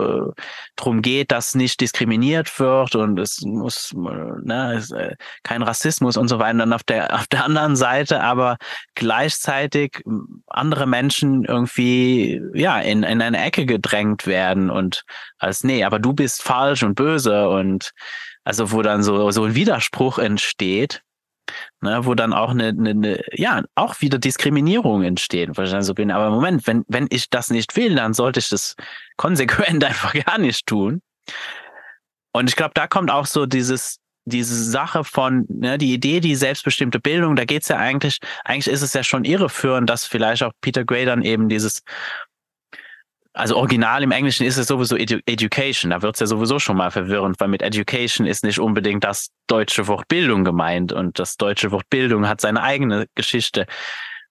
darum 0.77 1.03
geht, 1.03 1.33
dass 1.33 1.55
nicht 1.55 1.81
diskriminiert 1.81 2.59
wird 2.59 2.95
und 2.95 3.19
es 3.19 3.43
muss 3.43 3.93
ne, 3.95 4.75
es, 4.77 4.93
äh, 4.93 5.17
kein 5.43 5.63
Rassismus 5.63 6.17
und 6.17 6.29
so 6.29 6.39
weiter. 6.39 6.53
Und 6.53 6.59
dann 6.61 6.73
auf 6.73 6.85
der 6.85 7.15
auf 7.15 7.27
der 7.27 7.45
anderen 7.45 7.77
Seite 7.77 8.23
aber 8.23 8.57
gleichzeitig 8.95 10.03
andere 10.47 10.87
Menschen 10.87 11.45
irgendwie 11.45 12.41
ja 12.55 12.79
in 12.81 13.03
in 13.03 13.21
eine 13.21 13.45
Ecke 13.45 13.67
gedrängt 13.67 14.27
werden 14.27 14.71
und 14.71 15.05
als 15.39 15.65
nee, 15.65 15.85
aber 15.85 15.99
du 15.99 16.15
bist 16.15 16.43
falsch 16.43 16.83
und 16.85 16.95
böse 16.95 17.49
und 17.49 17.91
also 18.45 18.71
wo 18.71 18.83
dann 18.83 19.03
so 19.03 19.31
so 19.33 19.45
ein 19.45 19.55
Widerspruch 19.57 20.19
entsteht 20.19 21.03
ne, 21.81 22.01
wo 22.05 22.15
dann 22.15 22.33
auch 22.33 22.51
eine, 22.51 22.69
eine, 22.69 22.91
eine, 22.91 23.21
ja, 23.33 23.63
auch 23.75 24.01
wieder 24.01 24.19
Diskriminierung 24.19 25.03
entsteht. 25.03 25.51
Wo 25.57 25.63
ich 25.63 25.71
dann 25.71 25.83
so 25.83 25.95
bin, 25.95 26.11
aber 26.11 26.31
Moment, 26.31 26.67
wenn, 26.67 26.85
wenn 26.89 27.07
ich 27.11 27.31
das 27.31 27.51
nicht 27.51 27.77
will, 27.77 27.95
dann 27.95 28.15
sollte 28.15 28.41
ich 28.41 28.49
das 28.49 28.75
konsequent 29.17 29.85
einfach 29.85 30.15
gar 30.15 30.39
nicht 30.39 30.67
tun. 30.67 31.03
Und 32.33 32.49
ich 32.49 32.57
glaube, 32.57 32.73
da 32.75 32.87
kommt 32.87 33.11
auch 33.11 33.27
so 33.27 33.47
dieses, 33.47 33.99
diese 34.27 34.63
Sache 34.63 35.05
von, 35.05 35.47
ne, 35.49 35.79
die 35.79 35.95
Idee, 35.95 36.21
die 36.21 36.35
selbstbestimmte 36.35 37.01
Bildung, 37.01 37.37
da 37.37 37.45
geht's 37.45 37.69
ja 37.69 37.77
eigentlich, 37.77 38.19
eigentlich 38.45 38.73
ist 38.73 38.83
es 38.83 38.93
ja 38.93 39.03
schon 39.03 39.25
irreführend, 39.25 39.89
dass 39.89 40.05
vielleicht 40.05 40.43
auch 40.43 40.53
Peter 40.61 40.85
Gray 40.85 41.05
dann 41.07 41.23
eben 41.23 41.49
dieses 41.49 41.83
also 43.37 43.57
original 43.57 44.03
im 44.03 44.13
Englischen 44.13 44.47
ist 44.47 44.57
es 44.57 44.67
sowieso 44.67 44.97
Edu 44.97 45.19
Education. 45.27 45.91
Da 45.91 46.01
wird 46.01 46.15
es 46.17 46.21
ja 46.21 46.27
sowieso 46.27 46.59
schon 46.59 46.79
mal 46.79 46.91
verwirrend, 46.91 47.39
weil 47.39 47.49
mit 47.49 47.61
Education 47.61 48.27
ist 48.27 48.43
nicht 48.43 48.59
unbedingt 48.59 49.05
das 49.05 49.29
deutsche 49.47 49.87
Wort 49.89 50.09
Bildung 50.09 50.43
gemeint. 50.43 50.91
Und 50.91 51.19
das 51.19 51.37
deutsche 51.37 51.71
Wort 51.71 51.89
Bildung 51.91 52.27
hat 52.27 52.41
seine 52.41 52.63
eigene 52.63 53.07
Geschichte. 53.15 53.67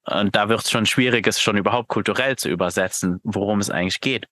Und 0.06 0.36
da 0.36 0.50
wird 0.50 0.62
es 0.62 0.72
schon 0.72 0.88
schwierig, 0.88 1.28
es 1.28 1.40
schon 1.40 1.56
überhaupt 1.56 1.88
kulturell 1.88 2.36
zu 2.36 2.50
übersetzen, 2.50 3.20
worum 3.24 3.60
es 3.60 3.70
eigentlich 3.70 4.02
geht. 4.02 4.26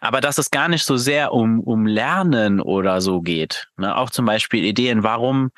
Aber 0.00 0.22
dass 0.22 0.38
es 0.38 0.50
gar 0.50 0.68
nicht 0.68 0.84
so 0.84 0.96
sehr 0.96 1.34
um, 1.34 1.60
um 1.60 1.86
Lernen 1.86 2.60
oder 2.62 3.02
so 3.02 3.20
geht. 3.20 3.68
Ne? 3.76 3.94
Auch 3.94 4.08
zum 4.08 4.24
Beispiel 4.24 4.64
Ideen, 4.64 5.02
warum 5.02 5.50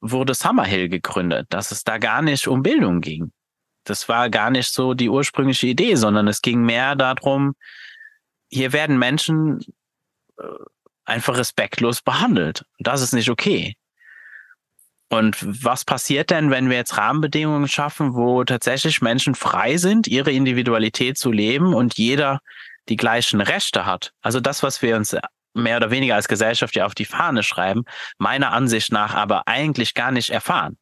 wurde 0.00 0.32
Summerhill 0.32 0.88
gegründet, 0.88 1.46
dass 1.50 1.72
es 1.72 1.84
da 1.84 1.98
gar 1.98 2.22
nicht 2.22 2.48
um 2.48 2.62
Bildung 2.62 3.02
ging 3.02 3.32
das 3.88 4.08
war 4.08 4.30
gar 4.30 4.50
nicht 4.50 4.72
so 4.72 4.94
die 4.94 5.08
ursprüngliche 5.08 5.66
Idee, 5.66 5.94
sondern 5.94 6.28
es 6.28 6.42
ging 6.42 6.62
mehr 6.62 6.96
darum, 6.96 7.54
hier 8.50 8.72
werden 8.72 8.98
Menschen 8.98 9.60
äh, 10.38 10.42
einfach 11.04 11.36
respektlos 11.36 12.02
behandelt. 12.02 12.64
Das 12.78 13.02
ist 13.02 13.12
nicht 13.12 13.30
okay. 13.30 13.74
Und 15.10 15.36
was 15.64 15.84
passiert 15.84 16.30
denn, 16.30 16.50
wenn 16.50 16.68
wir 16.68 16.76
jetzt 16.76 16.98
Rahmenbedingungen 16.98 17.68
schaffen, 17.68 18.14
wo 18.14 18.44
tatsächlich 18.44 19.00
Menschen 19.00 19.34
frei 19.34 19.78
sind, 19.78 20.06
ihre 20.06 20.32
Individualität 20.32 21.16
zu 21.16 21.32
leben 21.32 21.72
und 21.72 21.96
jeder 21.96 22.40
die 22.90 22.96
gleichen 22.96 23.40
Rechte 23.40 23.86
hat? 23.86 24.12
Also 24.20 24.40
das, 24.40 24.62
was 24.62 24.82
wir 24.82 24.96
uns 24.96 25.16
mehr 25.54 25.78
oder 25.78 25.90
weniger 25.90 26.14
als 26.14 26.28
Gesellschaft 26.28 26.76
ja 26.76 26.84
auf 26.84 26.94
die 26.94 27.06
Fahne 27.06 27.42
schreiben, 27.42 27.84
meiner 28.18 28.52
Ansicht 28.52 28.92
nach 28.92 29.14
aber 29.14 29.48
eigentlich 29.48 29.94
gar 29.94 30.12
nicht 30.12 30.28
erfahren 30.28 30.76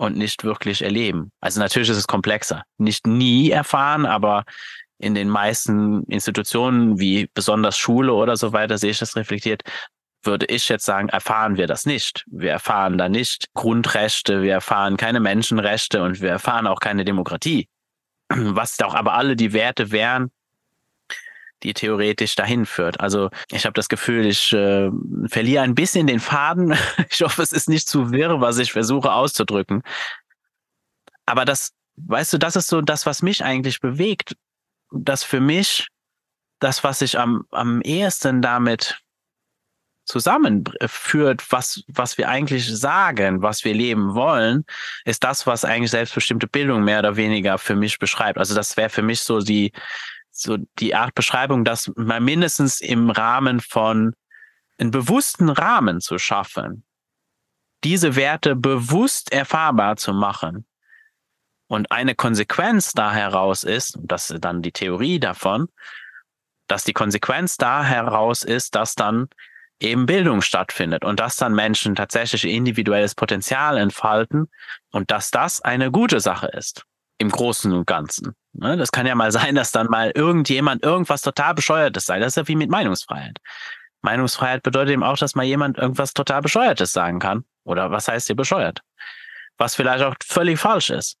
und 0.00 0.16
nicht 0.16 0.44
wirklich 0.44 0.80
erleben. 0.80 1.30
Also 1.40 1.60
natürlich 1.60 1.90
ist 1.90 1.98
es 1.98 2.06
komplexer. 2.06 2.62
Nicht 2.78 3.06
nie 3.06 3.50
erfahren, 3.50 4.06
aber 4.06 4.44
in 4.98 5.14
den 5.14 5.28
meisten 5.28 6.04
Institutionen, 6.04 6.98
wie 6.98 7.28
besonders 7.34 7.76
Schule 7.76 8.14
oder 8.14 8.38
so 8.38 8.54
weiter, 8.54 8.78
sehe 8.78 8.92
ich 8.92 8.98
das 8.98 9.14
reflektiert, 9.14 9.62
würde 10.22 10.46
ich 10.46 10.70
jetzt 10.70 10.86
sagen, 10.86 11.10
erfahren 11.10 11.58
wir 11.58 11.66
das 11.66 11.84
nicht. 11.84 12.24
Wir 12.30 12.52
erfahren 12.52 12.96
da 12.96 13.10
nicht 13.10 13.52
Grundrechte, 13.52 14.40
wir 14.40 14.54
erfahren 14.54 14.96
keine 14.96 15.20
Menschenrechte 15.20 16.02
und 16.02 16.22
wir 16.22 16.30
erfahren 16.30 16.66
auch 16.66 16.80
keine 16.80 17.04
Demokratie. 17.04 17.68
Was 18.30 18.78
doch 18.78 18.94
aber 18.94 19.12
alle 19.12 19.36
die 19.36 19.52
Werte 19.52 19.90
wären, 19.90 20.30
die 21.62 21.74
theoretisch 21.74 22.34
dahin 22.34 22.66
führt. 22.66 23.00
Also 23.00 23.30
ich 23.50 23.64
habe 23.64 23.74
das 23.74 23.88
Gefühl, 23.88 24.26
ich 24.26 24.52
äh, 24.52 24.90
verliere 25.26 25.62
ein 25.62 25.74
bisschen 25.74 26.06
den 26.06 26.20
Faden. 26.20 26.76
Ich 27.10 27.22
hoffe, 27.22 27.42
es 27.42 27.52
ist 27.52 27.68
nicht 27.68 27.88
zu 27.88 28.12
wirr, 28.12 28.40
was 28.40 28.58
ich 28.58 28.72
versuche 28.72 29.12
auszudrücken. 29.12 29.82
Aber 31.26 31.44
das, 31.44 31.72
weißt 31.96 32.32
du, 32.32 32.38
das 32.38 32.56
ist 32.56 32.68
so 32.68 32.80
das, 32.80 33.06
was 33.06 33.22
mich 33.22 33.44
eigentlich 33.44 33.80
bewegt. 33.80 34.36
Das 34.90 35.22
für 35.24 35.40
mich, 35.40 35.88
das, 36.60 36.84
was 36.84 37.02
ich 37.02 37.18
am, 37.18 37.46
am 37.50 37.80
ehesten 37.82 38.42
damit 38.42 39.00
zusammenführt, 40.10 41.50
was, 41.50 41.84
was 41.86 42.18
wir 42.18 42.28
eigentlich 42.28 42.66
sagen, 42.66 43.42
was 43.42 43.64
wir 43.64 43.74
leben 43.74 44.14
wollen, 44.14 44.64
ist 45.04 45.22
das, 45.22 45.46
was 45.46 45.64
eigentlich 45.64 45.92
selbstbestimmte 45.92 46.48
Bildung 46.48 46.82
mehr 46.82 46.98
oder 46.98 47.16
weniger 47.16 47.58
für 47.58 47.76
mich 47.76 47.98
beschreibt. 47.98 48.38
Also 48.38 48.54
das 48.54 48.76
wäre 48.76 48.90
für 48.90 49.02
mich 49.02 49.20
so 49.20 49.40
die, 49.40 49.72
so 50.40 50.58
die 50.78 50.94
Art 50.94 51.14
Beschreibung, 51.14 51.64
das 51.64 51.90
mal 51.96 52.20
mindestens 52.20 52.80
im 52.80 53.10
Rahmen 53.10 53.60
von 53.60 54.14
einen 54.78 54.90
bewussten 54.90 55.48
Rahmen 55.50 56.00
zu 56.00 56.18
schaffen, 56.18 56.84
diese 57.84 58.16
Werte 58.16 58.56
bewusst 58.56 59.32
erfahrbar 59.32 59.96
zu 59.96 60.12
machen. 60.12 60.66
Und 61.66 61.92
eine 61.92 62.14
Konsequenz 62.14 62.92
da 62.92 63.12
heraus 63.12 63.62
ist, 63.62 63.96
und 63.96 64.10
das 64.10 64.30
ist 64.30 64.44
dann 64.44 64.62
die 64.62 64.72
Theorie 64.72 65.20
davon, 65.20 65.68
dass 66.66 66.84
die 66.84 66.92
Konsequenz 66.92 67.56
da 67.56 67.84
heraus 67.84 68.42
ist, 68.42 68.74
dass 68.74 68.94
dann 68.94 69.28
eben 69.78 70.06
Bildung 70.06 70.42
stattfindet 70.42 71.04
und 71.04 71.20
dass 71.20 71.36
dann 71.36 71.54
Menschen 71.54 71.94
tatsächlich 71.94 72.44
individuelles 72.44 73.14
Potenzial 73.14 73.78
entfalten 73.78 74.50
und 74.90 75.10
dass 75.10 75.30
das 75.30 75.60
eine 75.60 75.90
gute 75.90 76.20
Sache 76.20 76.48
ist 76.48 76.86
im 77.20 77.30
Großen 77.30 77.70
und 77.72 77.86
Ganzen. 77.86 78.34
Ne? 78.54 78.76
Das 78.76 78.90
kann 78.90 79.06
ja 79.06 79.14
mal 79.14 79.30
sein, 79.30 79.54
dass 79.54 79.72
dann 79.72 79.88
mal 79.88 80.10
irgendjemand 80.14 80.82
irgendwas 80.82 81.20
total 81.20 81.54
bescheuertes 81.54 82.06
sei. 82.06 82.18
Das 82.18 82.28
ist 82.28 82.36
ja 82.36 82.48
wie 82.48 82.56
mit 82.56 82.70
Meinungsfreiheit. 82.70 83.36
Meinungsfreiheit 84.00 84.62
bedeutet 84.62 84.94
eben 84.94 85.02
auch, 85.02 85.18
dass 85.18 85.34
mal 85.34 85.44
jemand 85.44 85.76
irgendwas 85.76 86.14
total 86.14 86.40
bescheuertes 86.40 86.92
sagen 86.92 87.18
kann. 87.18 87.44
Oder 87.64 87.90
was 87.90 88.08
heißt 88.08 88.26
hier 88.26 88.36
bescheuert? 88.36 88.80
Was 89.58 89.74
vielleicht 89.74 90.02
auch 90.02 90.14
völlig 90.24 90.58
falsch 90.58 90.88
ist. 90.88 91.18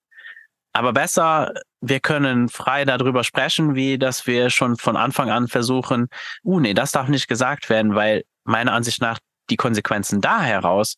Aber 0.72 0.94
besser, 0.94 1.52
wir 1.82 2.00
können 2.00 2.48
frei 2.48 2.86
darüber 2.86 3.22
sprechen, 3.22 3.74
wie 3.74 3.98
dass 3.98 4.26
wir 4.26 4.48
schon 4.48 4.76
von 4.76 4.96
Anfang 4.96 5.30
an 5.30 5.48
versuchen, 5.48 6.08
uh, 6.44 6.60
nee, 6.60 6.72
das 6.72 6.92
darf 6.92 7.08
nicht 7.08 7.28
gesagt 7.28 7.68
werden, 7.68 7.94
weil 7.94 8.24
meiner 8.44 8.72
Ansicht 8.72 9.02
nach 9.02 9.18
die 9.50 9.56
Konsequenzen 9.56 10.22
da 10.22 10.40
heraus 10.40 10.96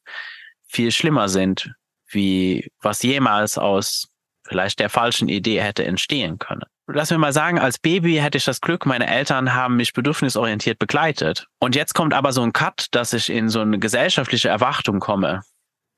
viel 0.69 0.93
schlimmer 0.93 1.29
sind, 1.29 1.73
wie 2.07 2.71
was 2.81 3.03
jemals 3.03 3.59
aus 3.59 4.12
vielleicht 4.45 4.81
der 4.81 4.91
falschen 4.91 5.29
Idee 5.29 5.61
hätte 5.61 5.85
entstehen 5.85 6.39
können. 6.39 6.65
Lass 6.89 7.11
mir 7.11 7.19
mal 7.19 7.33
sagen, 7.33 7.59
als 7.59 7.79
Baby 7.79 8.17
hätte 8.17 8.39
ich 8.39 8.45
das 8.45 8.61
Glück, 8.61 8.87
meine 8.87 9.07
Eltern 9.07 9.55
haben 9.55 9.77
mich 9.77 9.93
bedürfnisorientiert 9.93 10.79
begleitet. 10.79 11.47
Und 11.61 11.77
jetzt 11.77 11.95
kommt 11.95 12.13
aber 12.13 12.33
so 12.33 12.43
ein 12.43 12.53
Cut, 12.53 12.87
dass 12.91 13.13
ich 13.13 13.31
in 13.31 13.49
so 13.49 13.61
eine 13.61 13.79
gesellschaftliche 13.79 14.49
Erwartung 14.49 14.99
komme. 14.99 15.43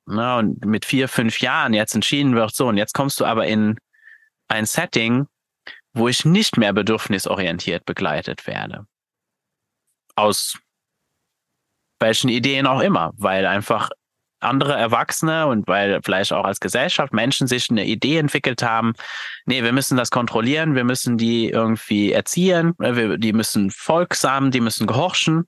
Na, 0.07 0.39
und 0.39 0.65
mit 0.65 0.85
vier, 0.85 1.09
fünf 1.09 1.41
Jahren 1.41 1.73
jetzt 1.73 1.95
entschieden 1.95 2.35
wird, 2.35 2.55
so, 2.55 2.69
und 2.69 2.77
jetzt 2.77 2.93
kommst 2.93 3.21
du 3.21 3.25
aber 3.25 3.47
in 3.47 3.79
ein 4.49 4.67
Setting, 4.67 5.27
wo 5.95 6.09
ich 6.09 6.25
nicht 6.25 6.59
mehr 6.59 6.73
bedürfnisorientiert 6.73 7.87
begleitet 7.87 8.47
werde. 8.47 8.87
Aus 10.17 10.59
welchen 11.99 12.29
Ideen 12.29 12.67
auch 12.67 12.81
immer, 12.81 13.13
weil 13.17 13.47
einfach 13.47 13.89
andere 14.45 14.75
Erwachsene 14.75 15.47
und 15.47 15.67
weil 15.67 16.01
vielleicht 16.05 16.33
auch 16.33 16.45
als 16.45 16.61
Gesellschaft 16.61 17.13
Menschen 17.13 17.47
sich 17.47 17.71
eine 17.71 17.85
Idee 17.85 18.19
entwickelt 18.19 18.63
haben, 18.63 18.95
nee, 19.47 19.63
wir 19.63 19.73
müssen 19.73 19.97
das 19.97 20.11
kontrollieren, 20.11 20.75
wir 20.75 20.85
müssen 20.85 21.19
die 21.19 21.51
irgendwie 21.51 22.13
erziehen, 22.13 22.75
wir, 22.79 23.19
die 23.19 23.33
müssen 23.33 23.71
folgsam, 23.71 24.51
die 24.51 24.61
müssen 24.61 24.87
gehorchen. 24.87 25.45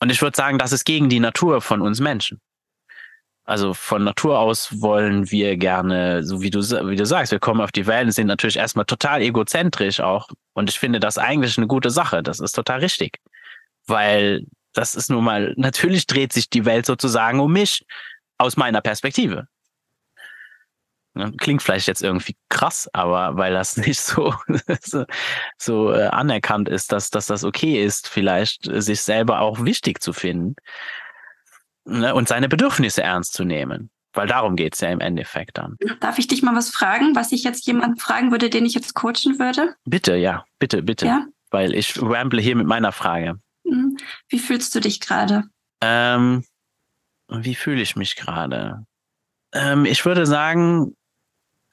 Und 0.00 0.10
ich 0.10 0.22
würde 0.22 0.36
sagen, 0.36 0.58
das 0.58 0.72
ist 0.72 0.84
gegen 0.84 1.08
die 1.08 1.20
Natur 1.20 1.60
von 1.60 1.82
uns 1.82 2.00
Menschen. 2.00 2.40
Also 3.44 3.74
von 3.74 4.04
Natur 4.04 4.38
aus 4.38 4.80
wollen 4.80 5.30
wir 5.30 5.56
gerne, 5.56 6.22
so 6.22 6.40
wie 6.40 6.50
du, 6.50 6.60
wie 6.60 6.94
du 6.94 7.04
sagst, 7.04 7.32
wir 7.32 7.40
kommen 7.40 7.60
auf 7.60 7.72
die 7.72 7.86
Welt 7.86 8.06
und 8.06 8.12
sind 8.12 8.28
natürlich 8.28 8.56
erstmal 8.56 8.84
total 8.84 9.22
egozentrisch 9.22 9.98
auch. 9.98 10.28
Und 10.52 10.70
ich 10.70 10.78
finde 10.78 11.00
das 11.00 11.18
eigentlich 11.18 11.58
eine 11.58 11.66
gute 11.66 11.90
Sache. 11.90 12.22
Das 12.22 12.38
ist 12.38 12.52
total 12.52 12.78
richtig. 12.78 13.18
Weil 13.86 14.46
das 14.72 14.94
ist 14.94 15.10
nun 15.10 15.24
mal, 15.24 15.54
natürlich 15.56 16.06
dreht 16.06 16.32
sich 16.32 16.48
die 16.50 16.64
Welt 16.64 16.86
sozusagen 16.86 17.40
um 17.40 17.52
mich 17.52 17.84
aus 18.38 18.56
meiner 18.56 18.80
Perspektive. 18.80 19.48
Klingt 21.38 21.60
vielleicht 21.60 21.88
jetzt 21.88 22.02
irgendwie 22.02 22.36
krass, 22.48 22.88
aber 22.92 23.36
weil 23.36 23.52
das 23.52 23.76
nicht 23.76 24.00
so, 24.00 24.32
so, 24.80 25.04
so 25.58 25.92
äh, 25.92 26.06
anerkannt 26.06 26.68
ist, 26.68 26.92
dass, 26.92 27.10
dass 27.10 27.26
das 27.26 27.42
okay 27.42 27.84
ist, 27.84 28.08
vielleicht 28.08 28.70
sich 28.72 29.00
selber 29.00 29.40
auch 29.40 29.64
wichtig 29.64 30.00
zu 30.00 30.12
finden 30.12 30.54
ne, 31.84 32.14
und 32.14 32.28
seine 32.28 32.48
Bedürfnisse 32.48 33.02
ernst 33.02 33.32
zu 33.32 33.44
nehmen. 33.44 33.90
Weil 34.12 34.26
darum 34.26 34.56
geht's 34.56 34.80
ja 34.80 34.88
im 34.90 35.00
Endeffekt 35.00 35.58
dann. 35.58 35.76
Darf 36.00 36.18
ich 36.18 36.26
dich 36.26 36.42
mal 36.42 36.54
was 36.54 36.70
fragen, 36.70 37.14
was 37.14 37.30
ich 37.30 37.44
jetzt 37.44 37.66
jemanden 37.66 37.96
fragen 37.96 38.32
würde, 38.32 38.50
den 38.50 38.66
ich 38.66 38.74
jetzt 38.74 38.94
coachen 38.94 39.38
würde? 39.38 39.74
Bitte, 39.84 40.16
ja, 40.16 40.44
bitte, 40.58 40.82
bitte. 40.82 41.06
Ja? 41.06 41.26
Weil 41.50 41.74
ich 41.74 42.00
ramble 42.00 42.40
hier 42.40 42.56
mit 42.56 42.66
meiner 42.66 42.90
Frage. 42.92 43.38
Hm, 43.64 43.96
wie 44.28 44.38
fühlst 44.38 44.74
du 44.74 44.80
dich 44.80 45.00
gerade? 45.00 45.44
Ähm, 45.80 46.44
wie 47.28 47.54
fühle 47.54 47.80
ich 47.80 47.96
mich 47.96 48.16
gerade? 48.16 48.84
Ähm, 49.52 49.84
ich 49.84 50.04
würde 50.04 50.26
sagen, 50.26 50.96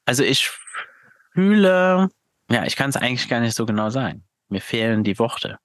also 0.06 0.24
ich 0.24 0.52
fühle, 1.34 2.10
ja, 2.50 2.66
ich 2.66 2.76
kann 2.76 2.90
es 2.90 2.98
eigentlich 2.98 3.28
gar 3.30 3.40
nicht 3.40 3.56
so 3.56 3.66
genau 3.66 3.90
sagen. 3.90 4.24
Mir 4.50 4.62
fehlen 4.62 5.04
die 5.04 5.20
Worte. 5.20 5.60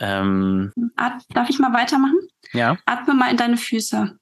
Ähm, 0.00 0.72
Darf 1.30 1.48
ich 1.48 1.58
mal 1.58 1.72
weitermachen? 1.72 2.18
Ja. 2.52 2.76
Atme 2.86 3.14
mal 3.14 3.30
in 3.30 3.36
deine 3.36 3.56
Füße. 3.56 4.18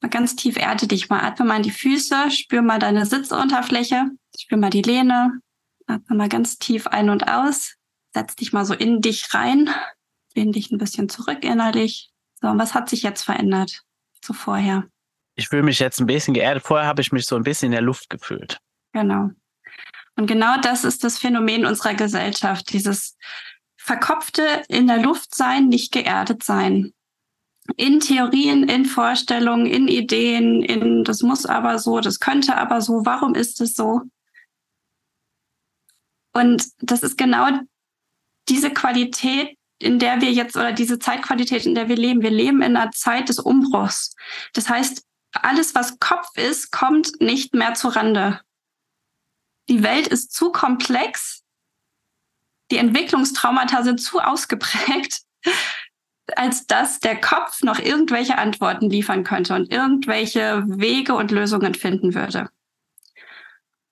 Mal 0.00 0.08
ganz 0.08 0.36
tief 0.36 0.56
erde 0.56 0.86
dich 0.86 1.08
mal. 1.08 1.20
Atme 1.20 1.46
mal 1.46 1.56
in 1.56 1.62
die 1.62 1.70
Füße, 1.70 2.30
spür 2.30 2.62
mal 2.62 2.78
deine 2.78 3.06
Sitzunterfläche, 3.06 4.10
spür 4.38 4.58
mal 4.58 4.70
die 4.70 4.82
Lehne. 4.82 5.40
Atme 5.86 6.16
mal 6.16 6.28
ganz 6.28 6.58
tief 6.58 6.86
ein 6.86 7.10
und 7.10 7.28
aus 7.28 7.76
setz 8.16 8.34
dich 8.34 8.54
mal 8.54 8.64
so 8.64 8.72
in 8.72 9.02
dich 9.02 9.34
rein, 9.34 9.68
lehn 10.34 10.50
dich 10.50 10.70
ein 10.70 10.78
bisschen 10.78 11.10
zurück 11.10 11.44
innerlich. 11.44 12.10
So, 12.40 12.48
und 12.48 12.58
was 12.58 12.72
hat 12.72 12.88
sich 12.88 13.02
jetzt 13.02 13.22
verändert 13.22 13.82
zu 14.22 14.32
vorher? 14.32 14.84
Ich 15.34 15.48
fühle 15.48 15.62
mich 15.62 15.78
jetzt 15.78 16.00
ein 16.00 16.06
bisschen 16.06 16.32
geerdet. 16.32 16.62
Vorher 16.62 16.86
habe 16.86 17.02
ich 17.02 17.12
mich 17.12 17.26
so 17.26 17.36
ein 17.36 17.42
bisschen 17.42 17.66
in 17.66 17.72
der 17.72 17.82
Luft 17.82 18.08
gefühlt. 18.08 18.58
Genau. 18.94 19.30
Und 20.16 20.26
genau 20.26 20.58
das 20.62 20.84
ist 20.84 21.04
das 21.04 21.18
Phänomen 21.18 21.66
unserer 21.66 21.92
Gesellschaft, 21.92 22.72
dieses 22.72 23.18
verkopfte 23.76 24.62
in 24.68 24.86
der 24.86 25.02
Luft 25.02 25.34
sein, 25.34 25.68
nicht 25.68 25.92
geerdet 25.92 26.42
sein. 26.42 26.94
In 27.76 28.00
Theorien, 28.00 28.66
in 28.66 28.86
Vorstellungen, 28.86 29.66
in 29.66 29.88
Ideen, 29.88 30.62
in 30.62 31.04
das 31.04 31.20
muss 31.20 31.44
aber 31.44 31.78
so, 31.78 32.00
das 32.00 32.18
könnte 32.18 32.56
aber 32.56 32.80
so, 32.80 33.04
warum 33.04 33.34
ist 33.34 33.60
es 33.60 33.74
so? 33.74 34.00
Und 36.32 36.64
das 36.78 37.02
ist 37.02 37.18
genau 37.18 37.48
diese 38.48 38.70
Qualität, 38.70 39.56
in 39.78 39.98
der 39.98 40.20
wir 40.20 40.32
jetzt 40.32 40.56
oder 40.56 40.72
diese 40.72 40.98
Zeitqualität, 40.98 41.66
in 41.66 41.74
der 41.74 41.88
wir 41.88 41.96
leben, 41.96 42.22
wir 42.22 42.30
leben 42.30 42.62
in 42.62 42.76
einer 42.76 42.92
Zeit 42.92 43.28
des 43.28 43.38
Umbruchs. 43.38 44.14
Das 44.52 44.68
heißt, 44.68 45.04
alles, 45.32 45.74
was 45.74 45.98
Kopf 45.98 46.28
ist, 46.36 46.70
kommt 46.70 47.20
nicht 47.20 47.54
mehr 47.54 47.74
zu 47.74 47.88
Rande. 47.88 48.40
Die 49.68 49.82
Welt 49.82 50.06
ist 50.06 50.32
zu 50.32 50.50
komplex, 50.50 51.42
die 52.70 52.78
Entwicklungstraumata 52.78 53.82
sind 53.82 54.00
zu 54.00 54.20
ausgeprägt, 54.20 55.22
als 56.36 56.66
dass 56.66 56.98
der 56.98 57.20
Kopf 57.20 57.62
noch 57.62 57.78
irgendwelche 57.78 58.38
Antworten 58.38 58.90
liefern 58.90 59.24
könnte 59.24 59.54
und 59.54 59.72
irgendwelche 59.72 60.64
Wege 60.66 61.14
und 61.14 61.30
Lösungen 61.30 61.74
finden 61.74 62.14
würde. 62.14 62.50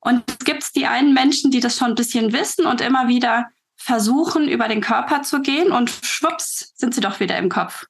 Und 0.00 0.24
es 0.28 0.38
gibt 0.44 0.74
die 0.74 0.86
einen 0.86 1.14
Menschen, 1.14 1.50
die 1.50 1.60
das 1.60 1.78
schon 1.78 1.88
ein 1.88 1.94
bisschen 1.94 2.32
wissen 2.32 2.66
und 2.66 2.80
immer 2.80 3.08
wieder 3.08 3.48
versuchen, 3.84 4.48
über 4.48 4.66
den 4.66 4.80
Körper 4.80 5.22
zu 5.22 5.42
gehen 5.42 5.70
und 5.70 5.90
schwupps 5.90 6.72
sind 6.74 6.94
sie 6.94 7.02
doch 7.02 7.20
wieder 7.20 7.36
im 7.36 7.50
Kopf. 7.50 7.84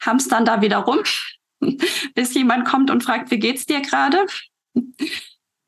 Hamstern 0.00 0.44
da 0.44 0.60
wieder 0.60 0.78
rum, 0.78 0.98
bis 2.14 2.34
jemand 2.34 2.66
kommt 2.66 2.90
und 2.90 3.04
fragt, 3.04 3.30
wie 3.30 3.38
geht's 3.38 3.64
dir 3.64 3.80
gerade? 3.80 4.26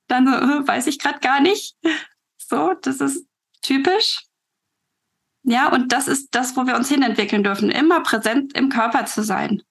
Dann 0.08 0.26
äh, 0.26 0.66
weiß 0.66 0.88
ich 0.88 0.98
gerade 0.98 1.20
gar 1.20 1.40
nicht. 1.40 1.76
So, 2.38 2.74
das 2.82 3.00
ist 3.00 3.24
typisch. 3.62 4.24
Ja, 5.44 5.68
und 5.68 5.92
das 5.92 6.08
ist 6.08 6.34
das, 6.34 6.56
wo 6.56 6.66
wir 6.66 6.74
uns 6.74 6.88
hinentwickeln 6.88 7.44
dürfen, 7.44 7.70
immer 7.70 8.02
präsent 8.02 8.56
im 8.56 8.68
Körper 8.68 9.06
zu 9.06 9.22
sein 9.22 9.62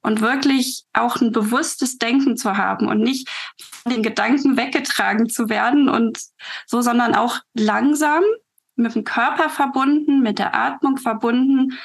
und 0.00 0.22
wirklich 0.22 0.84
auch 0.94 1.16
ein 1.16 1.32
bewusstes 1.32 1.98
Denken 1.98 2.38
zu 2.38 2.56
haben 2.56 2.88
und 2.88 3.00
nicht 3.00 3.28
von 3.60 3.92
den 3.92 4.02
Gedanken 4.02 4.56
weggetragen 4.56 5.28
zu 5.28 5.50
werden 5.50 5.90
und 5.90 6.18
so, 6.66 6.80
sondern 6.80 7.14
auch 7.14 7.40
langsam 7.52 8.22
mit 8.76 8.94
dem 8.94 9.04
Körper 9.04 9.48
verbunden, 9.48 10.20
mit 10.20 10.38
der 10.38 10.54
Atmung 10.54 10.96
verbunden, 10.96 11.78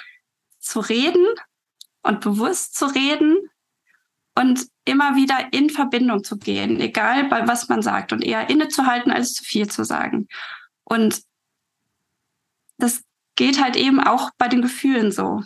zu 0.60 0.80
reden 0.80 1.26
und 2.02 2.22
bewusst 2.22 2.76
zu 2.76 2.86
reden 2.86 3.38
und 4.36 4.68
immer 4.86 5.16
wieder 5.16 5.52
in 5.52 5.70
Verbindung 5.70 6.24
zu 6.24 6.38
gehen, 6.38 6.80
egal 6.80 7.26
bei 7.26 7.48
was 7.48 7.70
man 7.70 7.82
sagt 7.82 8.14
und 8.14 8.24
eher 8.24 8.50
innezuhalten 8.50 9.12
als 9.12 9.34
zu 9.34 9.44
viel 9.44 9.70
zu 9.70 9.84
sagen. 9.84 10.28
Und 10.84 11.22
das 12.78 13.04
geht 13.36 13.62
halt 13.62 13.76
eben 13.76 14.00
auch 14.00 14.32
bei 14.38 14.48
den 14.48 14.62
Gefühlen 14.62 15.12
so. 15.12 15.44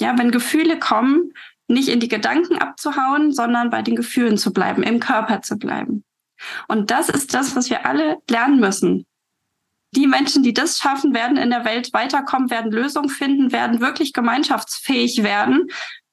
Ja, 0.00 0.16
wenn 0.18 0.30
Gefühle 0.30 0.78
kommen, 0.78 1.32
nicht 1.68 1.88
in 1.88 2.00
die 2.00 2.08
Gedanken 2.08 2.58
abzuhauen, 2.58 3.32
sondern 3.32 3.70
bei 3.70 3.82
den 3.82 3.96
Gefühlen 3.96 4.38
zu 4.38 4.52
bleiben, 4.52 4.82
im 4.82 5.00
Körper 5.00 5.42
zu 5.42 5.56
bleiben. 5.56 6.04
Und 6.68 6.90
das 6.90 7.08
ist 7.08 7.34
das, 7.34 7.56
was 7.56 7.70
wir 7.70 7.86
alle 7.86 8.18
lernen 8.28 8.60
müssen. 8.60 9.06
Die 9.92 10.06
Menschen, 10.06 10.42
die 10.42 10.52
das 10.52 10.78
schaffen, 10.78 11.14
werden 11.14 11.36
in 11.36 11.50
der 11.50 11.64
Welt 11.64 11.92
weiterkommen, 11.92 12.50
werden 12.50 12.72
Lösungen 12.72 13.08
finden, 13.08 13.52
werden 13.52 13.80
wirklich 13.80 14.12
gemeinschaftsfähig 14.12 15.22
werden, 15.22 15.68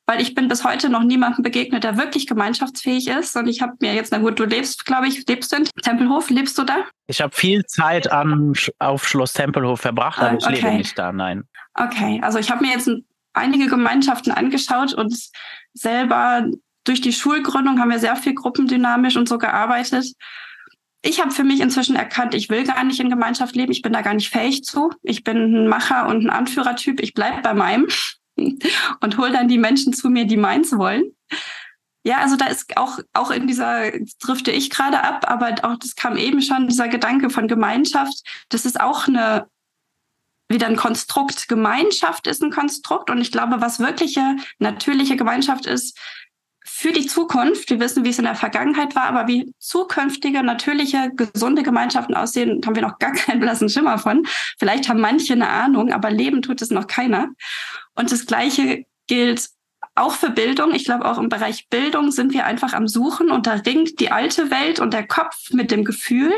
weil 0.06 0.22
ich 0.22 0.36
bin 0.36 0.48
bis 0.48 0.64
heute 0.64 0.90
noch 0.90 1.04
niemandem 1.04 1.44
begegnet, 1.44 1.84
der 1.84 1.98
wirklich 1.98 2.28
gemeinschaftsfähig 2.28 3.08
ist. 3.08 3.36
Und 3.36 3.48
ich 3.48 3.62
habe 3.62 3.74
mir 3.80 3.94
jetzt, 3.94 4.12
na 4.12 4.20
gut, 4.20 4.38
du 4.40 4.44
lebst, 4.46 4.86
glaube 4.86 5.08
ich, 5.08 5.26
lebst 5.28 5.52
du 5.52 5.58
in 5.58 5.66
Tempelhof, 5.82 6.30
lebst 6.30 6.58
du 6.58 6.64
da? 6.64 6.86
Ich 7.08 7.22
habe 7.22 7.34
viel 7.36 7.66
Zeit 7.66 8.12
am, 8.12 8.54
auf 8.80 9.08
Schloss 9.08 9.34
Tempelhof 9.34 9.82
verbracht, 9.82 10.20
aber 10.20 10.32
ah, 10.32 10.50
ich 10.52 10.62
lebe 10.62 10.76
nicht 10.76 10.98
da, 10.98 11.12
nein. 11.12 11.44
Okay, 11.74 12.20
also 12.22 12.38
ich 12.38 12.52
habe 12.52 12.64
mir 12.64 12.74
jetzt 12.74 12.90
einige 13.34 13.68
Gemeinschaften 13.68 14.32
angeschaut 14.32 14.94
und 14.94 15.16
selber 15.74 16.48
durch 16.84 17.02
die 17.02 17.14
Schulgründung 17.14 17.80
haben 17.80 17.90
wir 17.90 18.00
sehr 18.00 18.16
viel 18.16 18.34
gruppendynamisch 18.34 19.16
und 19.16 19.30
so 19.30 19.38
gearbeitet. 19.38 20.14
Ich 21.06 21.20
habe 21.20 21.32
für 21.32 21.44
mich 21.44 21.60
inzwischen 21.60 21.98
erkannt, 21.98 22.34
ich 22.34 22.50
will 22.50 22.64
gar 22.64 22.84
nicht 22.86 23.00
in 23.02 23.10
Gemeinschaft 23.10 23.56
leben, 23.56 23.74
ich 23.74 23.82
bin 23.82 23.92
da 23.92 24.02
gar 24.02 24.14
nicht 24.14 24.30
fähig 24.30 24.64
zu. 24.64 24.90
Ich 25.02 25.26
bin 25.26 25.38
ein 25.38 25.68
Macher 25.68 26.08
und 26.08 26.26
ein 26.26 26.30
Anführertyp, 26.30 27.02
ich 27.02 27.14
bleib 27.14 27.44
bei 27.44 27.54
meinem 27.54 27.88
und 28.38 29.18
hole 29.18 29.34
dann 29.34 29.50
die 29.50 29.58
Menschen 29.58 29.92
zu 29.92 30.10
mir, 30.10 30.26
die 30.26 30.38
meins 30.38 30.72
wollen. 30.72 31.12
Ja, 32.06 32.20
also 32.20 32.38
da 32.38 32.46
ist 32.46 32.78
auch, 32.78 33.00
auch 33.12 33.32
in 33.32 33.48
dieser, 33.48 33.92
drifte 34.22 34.52
ich 34.52 34.70
gerade 34.70 35.04
ab, 35.04 35.30
aber 35.30 35.56
auch 35.64 35.78
das 35.78 35.96
kam 35.96 36.16
eben 36.16 36.42
schon, 36.42 36.68
dieser 36.68 36.88
Gedanke 36.88 37.30
von 37.30 37.50
Gemeinschaft, 37.50 38.24
das 38.48 38.66
ist 38.66 38.80
auch 38.80 39.08
eine, 39.08 39.48
wieder 40.50 40.68
ein 40.68 40.76
Konstrukt. 40.78 41.50
Gemeinschaft 41.50 42.28
ist 42.28 42.42
ein 42.42 42.52
Konstrukt 42.52 43.10
und 43.10 43.20
ich 43.20 43.32
glaube, 43.32 43.60
was 43.60 43.80
wirkliche, 43.80 44.38
natürliche 44.60 45.18
Gemeinschaft 45.18 45.66
ist, 45.66 45.98
für 46.66 46.92
die 46.92 47.06
Zukunft, 47.06 47.70
wir 47.70 47.80
wissen, 47.80 48.06
wie 48.06 48.10
es 48.10 48.20
in 48.20 48.26
der 48.26 48.36
Vergangenheit 48.36 48.96
war, 48.96 49.06
aber 49.06 49.28
wie 49.28 49.54
zukünftige, 49.60 50.44
natürliche, 50.44 51.12
gesunde 51.16 51.64
Gemeinschaften 51.64 52.16
aussehen, 52.16 52.62
haben 52.66 52.76
wir 52.76 52.82
noch 52.82 53.00
gar 53.00 53.12
keinen 53.14 53.40
blassen 53.40 53.70
Schimmer 53.70 53.98
von. 53.98 54.26
Vielleicht 54.58 54.90
haben 54.90 55.02
manche 55.02 55.34
eine 55.34 55.50
Ahnung, 55.50 55.92
aber 55.92 56.10
leben 56.10 56.42
tut 56.42 56.62
es 56.62 56.70
noch 56.70 56.88
keiner. 56.88 57.30
Und 57.96 58.12
das 58.12 58.26
Gleiche 58.26 58.86
gilt 59.08 59.50
auch 59.96 60.14
für 60.14 60.30
Bildung. 60.30 60.74
Ich 60.74 60.86
glaube, 60.86 61.06
auch 61.06 61.18
im 61.18 61.30
Bereich 61.30 61.68
Bildung 61.70 62.12
sind 62.12 62.34
wir 62.34 62.46
einfach 62.46 62.74
am 62.74 62.88
Suchen 62.88 63.30
und 63.30 63.46
da 63.46 63.54
ringt 63.54 64.00
die 64.00 64.12
alte 64.12 64.50
Welt 64.50 64.80
und 64.80 64.94
der 64.94 65.06
Kopf 65.06 65.52
mit 65.52 65.70
dem 65.70 65.84
Gefühl. 65.84 66.34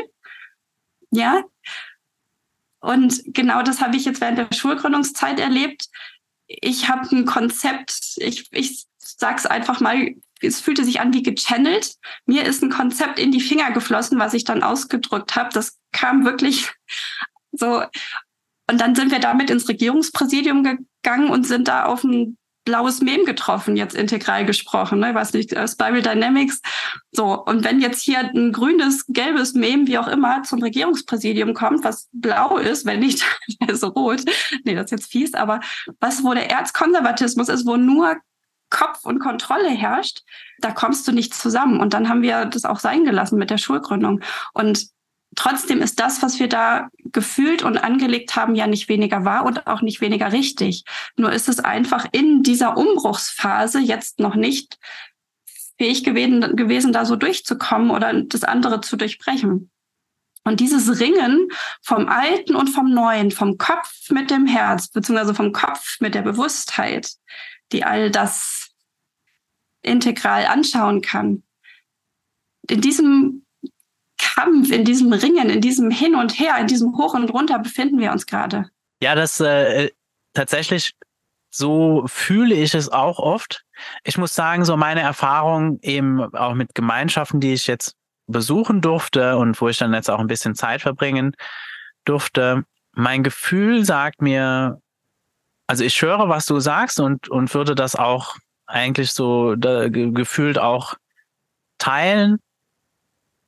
Ja. 1.10 1.42
Und 2.80 3.22
genau 3.26 3.62
das 3.62 3.80
habe 3.80 3.96
ich 3.96 4.04
jetzt 4.04 4.20
während 4.20 4.38
der 4.38 4.48
Schulgründungszeit 4.54 5.40
erlebt. 5.40 5.86
Ich 6.46 6.88
habe 6.88 7.08
ein 7.16 7.24
Konzept, 7.24 8.16
ich, 8.18 8.48
ich 8.52 8.86
sag's 9.16 9.46
einfach 9.46 9.80
mal, 9.80 10.14
es 10.40 10.60
fühlte 10.60 10.84
sich 10.84 11.00
an 11.00 11.14
wie 11.14 11.22
gechannelt. 11.22 11.96
Mir 12.26 12.44
ist 12.44 12.62
ein 12.62 12.70
Konzept 12.70 13.18
in 13.18 13.32
die 13.32 13.40
Finger 13.40 13.70
geflossen, 13.72 14.18
was 14.18 14.34
ich 14.34 14.44
dann 14.44 14.62
ausgedrückt 14.62 15.34
habe. 15.34 15.50
Das 15.52 15.78
kam 15.92 16.24
wirklich 16.24 16.70
so 17.52 17.82
und 18.68 18.80
dann 18.80 18.94
sind 18.94 19.12
wir 19.12 19.20
damit 19.20 19.50
ins 19.50 19.68
Regierungspräsidium 19.68 20.64
gegangen 20.64 21.30
und 21.30 21.46
sind 21.46 21.68
da 21.68 21.84
auf 21.84 22.02
ein 22.04 22.36
blaues 22.64 23.00
Mem 23.00 23.24
getroffen, 23.24 23.76
jetzt 23.76 23.94
integral 23.94 24.44
gesprochen, 24.44 24.98
ne? 24.98 25.14
weiß 25.14 25.34
nicht, 25.34 25.52
äh, 25.52 25.68
Spiral 25.68 26.02
Dynamics. 26.02 26.60
So, 27.12 27.44
und 27.44 27.64
wenn 27.64 27.80
jetzt 27.80 28.02
hier 28.02 28.18
ein 28.18 28.52
grünes, 28.52 29.04
gelbes 29.06 29.54
Mem, 29.54 29.86
wie 29.86 29.98
auch 29.98 30.08
immer, 30.08 30.42
zum 30.42 30.60
Regierungspräsidium 30.60 31.54
kommt, 31.54 31.84
was 31.84 32.08
blau 32.12 32.58
ist, 32.58 32.84
wenn 32.84 32.98
nicht 33.00 33.24
so 33.72 33.86
rot, 33.86 34.22
nee, 34.64 34.74
das 34.74 34.86
ist 34.86 34.90
jetzt 34.90 35.12
fies, 35.12 35.34
aber 35.34 35.60
was, 36.00 36.24
wo 36.24 36.34
der 36.34 36.50
Erzkonservatismus 36.50 37.48
ist, 37.48 37.66
wo 37.66 37.76
nur 37.76 38.16
Kopf 38.70 39.04
und 39.04 39.20
Kontrolle 39.20 39.70
herrscht, 39.70 40.22
da 40.58 40.70
kommst 40.70 41.06
du 41.06 41.12
nicht 41.12 41.34
zusammen. 41.34 41.80
Und 41.80 41.94
dann 41.94 42.08
haben 42.08 42.22
wir 42.22 42.46
das 42.46 42.64
auch 42.64 42.78
sein 42.78 43.04
gelassen 43.04 43.38
mit 43.38 43.50
der 43.50 43.58
Schulgründung. 43.58 44.22
Und 44.52 44.86
trotzdem 45.34 45.80
ist 45.80 46.00
das, 46.00 46.22
was 46.22 46.38
wir 46.40 46.48
da 46.48 46.88
gefühlt 47.04 47.62
und 47.62 47.78
angelegt 47.78 48.36
haben, 48.36 48.54
ja 48.54 48.66
nicht 48.66 48.88
weniger 48.88 49.24
wahr 49.24 49.44
und 49.44 49.66
auch 49.66 49.82
nicht 49.82 50.00
weniger 50.00 50.32
richtig. 50.32 50.84
Nur 51.16 51.32
ist 51.32 51.48
es 51.48 51.60
einfach 51.60 52.06
in 52.12 52.42
dieser 52.42 52.76
Umbruchsphase 52.76 53.80
jetzt 53.80 54.18
noch 54.18 54.34
nicht 54.34 54.78
fähig 55.78 56.04
gewesen, 56.04 56.56
gewesen 56.56 56.92
da 56.92 57.04
so 57.04 57.16
durchzukommen 57.16 57.90
oder 57.90 58.22
das 58.22 58.44
andere 58.44 58.80
zu 58.80 58.96
durchbrechen. 58.96 59.70
Und 60.44 60.60
dieses 60.60 61.00
Ringen 61.00 61.48
vom 61.82 62.08
Alten 62.08 62.54
und 62.54 62.68
vom 62.68 62.90
Neuen, 62.90 63.32
vom 63.32 63.58
Kopf 63.58 64.10
mit 64.10 64.30
dem 64.30 64.46
Herz, 64.46 64.88
beziehungsweise 64.88 65.34
vom 65.34 65.52
Kopf 65.52 65.96
mit 66.00 66.14
der 66.14 66.22
Bewusstheit, 66.22 67.10
die 67.72 67.84
all 67.84 68.10
das 68.10 68.70
integral 69.82 70.46
anschauen 70.46 71.00
kann. 71.00 71.42
In 72.68 72.80
diesem 72.80 73.46
Kampf, 74.18 74.70
in 74.70 74.84
diesem 74.84 75.12
Ringen, 75.12 75.50
in 75.50 75.60
diesem 75.60 75.90
Hin 75.90 76.14
und 76.14 76.38
Her, 76.38 76.58
in 76.58 76.66
diesem 76.66 76.96
Hoch 76.96 77.14
und 77.14 77.30
Runter 77.30 77.58
befinden 77.58 77.98
wir 77.98 78.12
uns 78.12 78.26
gerade. 78.26 78.68
Ja, 79.00 79.14
das 79.14 79.40
äh, 79.40 79.90
tatsächlich, 80.34 80.94
so 81.50 82.04
fühle 82.06 82.54
ich 82.54 82.74
es 82.74 82.88
auch 82.88 83.18
oft. 83.18 83.64
Ich 84.04 84.18
muss 84.18 84.34
sagen, 84.34 84.64
so 84.64 84.76
meine 84.76 85.00
Erfahrung 85.00 85.78
eben 85.82 86.34
auch 86.34 86.54
mit 86.54 86.74
Gemeinschaften, 86.74 87.40
die 87.40 87.52
ich 87.52 87.66
jetzt 87.66 87.94
besuchen 88.26 88.80
durfte 88.80 89.36
und 89.36 89.60
wo 89.60 89.68
ich 89.68 89.78
dann 89.78 89.94
jetzt 89.94 90.10
auch 90.10 90.18
ein 90.18 90.26
bisschen 90.26 90.54
Zeit 90.54 90.82
verbringen 90.82 91.36
durfte, 92.04 92.64
mein 92.92 93.22
Gefühl 93.22 93.84
sagt 93.84 94.22
mir, 94.22 94.80
also 95.66 95.84
ich 95.84 96.00
höre, 96.00 96.28
was 96.28 96.46
du 96.46 96.60
sagst 96.60 97.00
und, 97.00 97.28
und 97.28 97.52
würde 97.54 97.74
das 97.74 97.96
auch 97.96 98.36
eigentlich 98.66 99.12
so 99.12 99.54
da, 99.54 99.88
gefühlt 99.88 100.58
auch 100.58 100.94
teilen 101.78 102.38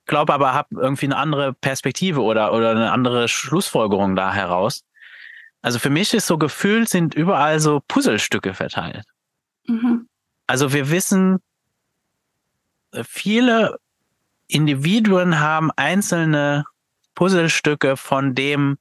glaube 0.09 0.35
aber, 0.35 0.55
habe 0.55 0.75
irgendwie 0.81 1.07
eine 1.07 1.17
andere 1.17 1.53
Perspektive 1.53 2.23
oder, 2.23 2.53
oder 2.53 2.73
eine 2.73 2.91
andere 2.91 3.29
Schlussfolgerung 3.29 4.17
da 4.17 4.33
heraus. 4.33 4.83
Also 5.63 5.79
für 5.79 5.91
mich 5.91 6.13
ist 6.15 6.27
so 6.27 6.39
gefühlt, 6.39 6.89
sind 6.89 7.15
überall 7.15 7.61
so 7.61 7.81
Puzzlestücke 7.87 8.55
verteilt. 8.55 9.05
Mhm. 9.67 10.09
Also 10.49 10.73
wir 10.73 10.91
wissen, 10.91 11.39
viele 13.05 13.79
Individuen 14.49 15.39
haben 15.41 15.71
einzelne 15.77 16.65
Puzzlestücke 17.15 17.97
von 17.97 18.35
dem, 18.35 18.79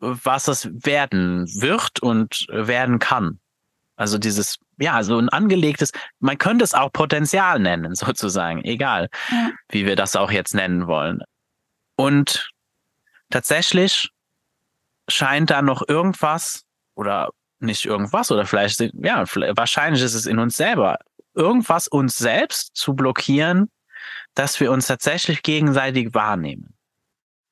was 0.00 0.48
es 0.48 0.68
werden 0.72 1.46
wird 1.60 2.00
und 2.00 2.46
werden 2.50 2.98
kann. 2.98 3.38
Also 3.96 4.16
dieses, 4.16 4.58
ja, 4.78 5.02
so 5.02 5.18
ein 5.18 5.28
angelegtes, 5.28 5.90
man 6.20 6.38
könnte 6.38 6.64
es 6.64 6.72
auch 6.72 6.90
Potenzial 6.90 7.58
nennen, 7.58 7.94
sozusagen, 7.94 8.64
egal, 8.64 9.08
ja. 9.30 9.50
wie 9.68 9.86
wir 9.86 9.96
das 9.96 10.16
auch 10.16 10.30
jetzt 10.30 10.54
nennen 10.54 10.86
wollen. 10.86 11.22
Und 11.96 12.50
tatsächlich 13.28 14.08
scheint 15.08 15.50
da 15.50 15.60
noch 15.60 15.86
irgendwas 15.86 16.64
oder 16.94 17.30
nicht 17.58 17.84
irgendwas 17.84 18.32
oder 18.32 18.46
vielleicht, 18.46 18.80
ja, 18.80 19.24
wahrscheinlich 19.54 20.02
ist 20.02 20.14
es 20.14 20.24
in 20.24 20.38
uns 20.38 20.56
selber, 20.56 20.98
irgendwas 21.34 21.86
uns 21.86 22.16
selbst 22.16 22.74
zu 22.74 22.94
blockieren, 22.94 23.70
dass 24.34 24.60
wir 24.60 24.72
uns 24.72 24.86
tatsächlich 24.86 25.42
gegenseitig 25.42 26.14
wahrnehmen. 26.14 26.74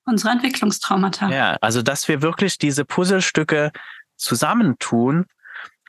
Unsere 0.08 0.32
Entwicklungstraumata. 0.32 1.28
Ja, 1.30 1.56
also 1.60 1.82
dass 1.82 2.08
wir 2.08 2.22
wirklich 2.22 2.58
diese 2.58 2.84
Puzzlestücke 2.84 3.72
zusammentun 4.16 5.26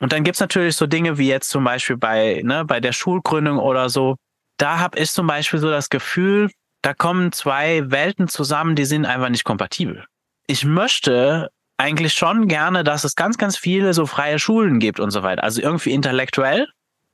und 0.00 0.12
dann 0.12 0.24
gibt's 0.24 0.40
natürlich 0.40 0.76
so 0.76 0.86
Dinge 0.86 1.18
wie 1.18 1.28
jetzt 1.28 1.50
zum 1.50 1.62
Beispiel 1.62 1.96
bei, 1.96 2.40
ne, 2.42 2.64
bei 2.64 2.80
der 2.80 2.92
Schulgründung 2.92 3.58
oder 3.58 3.88
so. 3.90 4.16
Da 4.56 4.78
habe 4.78 4.98
ich 4.98 5.12
zum 5.12 5.26
Beispiel 5.26 5.60
so 5.60 5.70
das 5.70 5.90
Gefühl, 5.90 6.50
da 6.82 6.94
kommen 6.94 7.32
zwei 7.32 7.90
Welten 7.90 8.26
zusammen, 8.26 8.74
die 8.74 8.86
sind 8.86 9.04
einfach 9.04 9.28
nicht 9.28 9.44
kompatibel. 9.44 10.06
Ich 10.46 10.64
möchte 10.64 11.50
eigentlich 11.76 12.14
schon 12.14 12.48
gerne, 12.48 12.82
dass 12.82 13.04
es 13.04 13.14
ganz, 13.14 13.38
ganz 13.38 13.56
viele 13.56 13.94
so 13.94 14.06
freie 14.06 14.38
Schulen 14.38 14.80
gibt 14.80 15.00
und 15.00 15.10
so 15.10 15.22
weiter. 15.22 15.44
Also 15.44 15.60
irgendwie 15.60 15.92
intellektuell, 15.92 16.68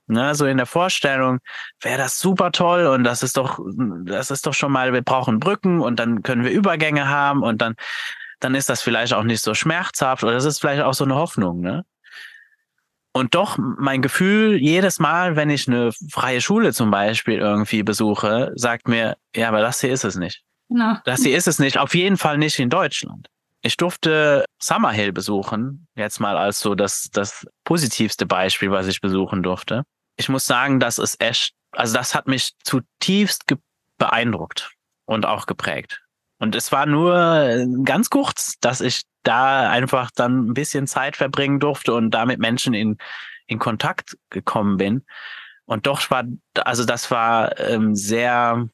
ne, 0.06 0.34
so 0.34 0.46
in 0.46 0.56
der 0.56 0.66
Vorstellung 0.66 1.38
wäre 1.80 1.98
das 1.98 2.20
super 2.20 2.52
toll 2.52 2.86
und 2.86 3.04
das 3.04 3.22
ist 3.22 3.36
doch, 3.36 3.58
das 4.04 4.30
ist 4.30 4.46
doch 4.46 4.54
schon 4.54 4.72
mal, 4.72 4.92
wir 4.92 5.02
brauchen 5.02 5.40
Brücken 5.40 5.80
und 5.80 5.98
dann 5.98 6.22
können 6.22 6.44
wir 6.44 6.50
Übergänge 6.50 7.08
haben 7.08 7.42
und 7.42 7.60
dann, 7.62 7.74
dann 8.40 8.54
ist 8.54 8.68
das 8.68 8.82
vielleicht 8.82 9.12
auch 9.12 9.24
nicht 9.24 9.42
so 9.42 9.54
schmerzhaft 9.54 10.24
oder 10.24 10.32
das 10.32 10.44
ist 10.44 10.60
vielleicht 10.60 10.82
auch 10.82 10.94
so 10.94 11.04
eine 11.04 11.14
Hoffnung, 11.14 11.60
ne? 11.60 11.84
Und 13.12 13.34
doch 13.34 13.56
mein 13.56 14.02
Gefühl 14.02 14.58
jedes 14.60 14.98
Mal, 14.98 15.36
wenn 15.36 15.48
ich 15.48 15.66
eine 15.66 15.90
freie 16.10 16.42
Schule 16.42 16.74
zum 16.74 16.90
Beispiel 16.90 17.38
irgendwie 17.38 17.82
besuche, 17.82 18.52
sagt 18.56 18.88
mir, 18.88 19.16
ja, 19.34 19.48
aber 19.48 19.62
das 19.62 19.80
hier 19.80 19.90
ist 19.90 20.04
es 20.04 20.16
nicht. 20.16 20.42
Genau. 20.68 20.98
Das 21.06 21.22
hier 21.22 21.34
ist 21.34 21.48
es 21.48 21.58
nicht. 21.58 21.78
Auf 21.78 21.94
jeden 21.94 22.18
Fall 22.18 22.36
nicht 22.36 22.58
in 22.58 22.68
Deutschland. 22.68 23.28
Ich 23.62 23.78
durfte 23.78 24.44
Summerhill 24.60 25.12
besuchen, 25.12 25.88
jetzt 25.96 26.20
mal 26.20 26.36
als 26.36 26.60
so 26.60 26.74
das, 26.74 27.08
das 27.10 27.46
positivste 27.64 28.26
Beispiel, 28.26 28.70
was 28.70 28.86
ich 28.86 29.00
besuchen 29.00 29.42
durfte. 29.42 29.84
Ich 30.16 30.28
muss 30.28 30.46
sagen, 30.46 30.80
das 30.80 30.98
ist 30.98 31.20
echt, 31.20 31.54
also 31.72 31.94
das 31.94 32.14
hat 32.14 32.26
mich 32.26 32.52
zutiefst 32.64 33.44
beeindruckt 33.98 34.70
und 35.04 35.26
auch 35.26 35.46
geprägt. 35.46 36.02
Und 36.38 36.54
es 36.54 36.70
war 36.72 36.86
nur 36.86 37.66
ganz 37.84 38.10
kurz, 38.10 38.58
dass 38.60 38.80
ich 38.80 39.02
da 39.22 39.70
einfach 39.70 40.10
dann 40.10 40.48
ein 40.48 40.54
bisschen 40.54 40.86
Zeit 40.86 41.16
verbringen 41.16 41.60
durfte 41.60 41.94
und 41.94 42.10
da 42.10 42.26
mit 42.26 42.38
Menschen 42.38 42.74
in, 42.74 42.98
in 43.46 43.58
Kontakt 43.58 44.16
gekommen 44.30 44.76
bin. 44.76 45.04
Und 45.64 45.86
doch 45.86 46.10
war, 46.10 46.24
also 46.54 46.84
das 46.84 47.10
war 47.10 47.58
ähm, 47.58 47.96
sehr, 47.96 48.68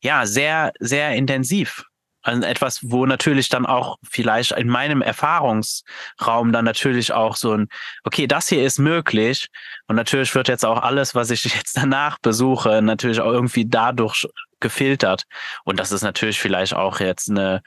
ja, 0.00 0.26
sehr, 0.26 0.72
sehr 0.78 1.14
intensiv. 1.14 1.87
Also 2.28 2.46
etwas, 2.46 2.80
wo 2.82 3.06
natürlich 3.06 3.48
dann 3.48 3.66
auch 3.66 3.96
vielleicht 4.08 4.52
in 4.52 4.68
meinem 4.68 5.02
Erfahrungsraum 5.02 6.52
dann 6.52 6.64
natürlich 6.64 7.12
auch 7.12 7.36
so 7.36 7.54
ein, 7.54 7.68
okay, 8.04 8.26
das 8.26 8.48
hier 8.48 8.64
ist 8.64 8.78
möglich. 8.78 9.48
Und 9.86 9.96
natürlich 9.96 10.34
wird 10.34 10.48
jetzt 10.48 10.64
auch 10.64 10.82
alles, 10.82 11.14
was 11.14 11.30
ich 11.30 11.44
jetzt 11.56 11.76
danach 11.76 12.18
besuche, 12.18 12.82
natürlich 12.82 13.20
auch 13.20 13.32
irgendwie 13.32 13.66
dadurch 13.66 14.26
gefiltert. 14.60 15.24
Und 15.64 15.80
das 15.80 15.92
ist 15.92 16.02
natürlich 16.02 16.38
vielleicht 16.38 16.74
auch 16.74 17.00
jetzt 17.00 17.30
eine, 17.30 17.62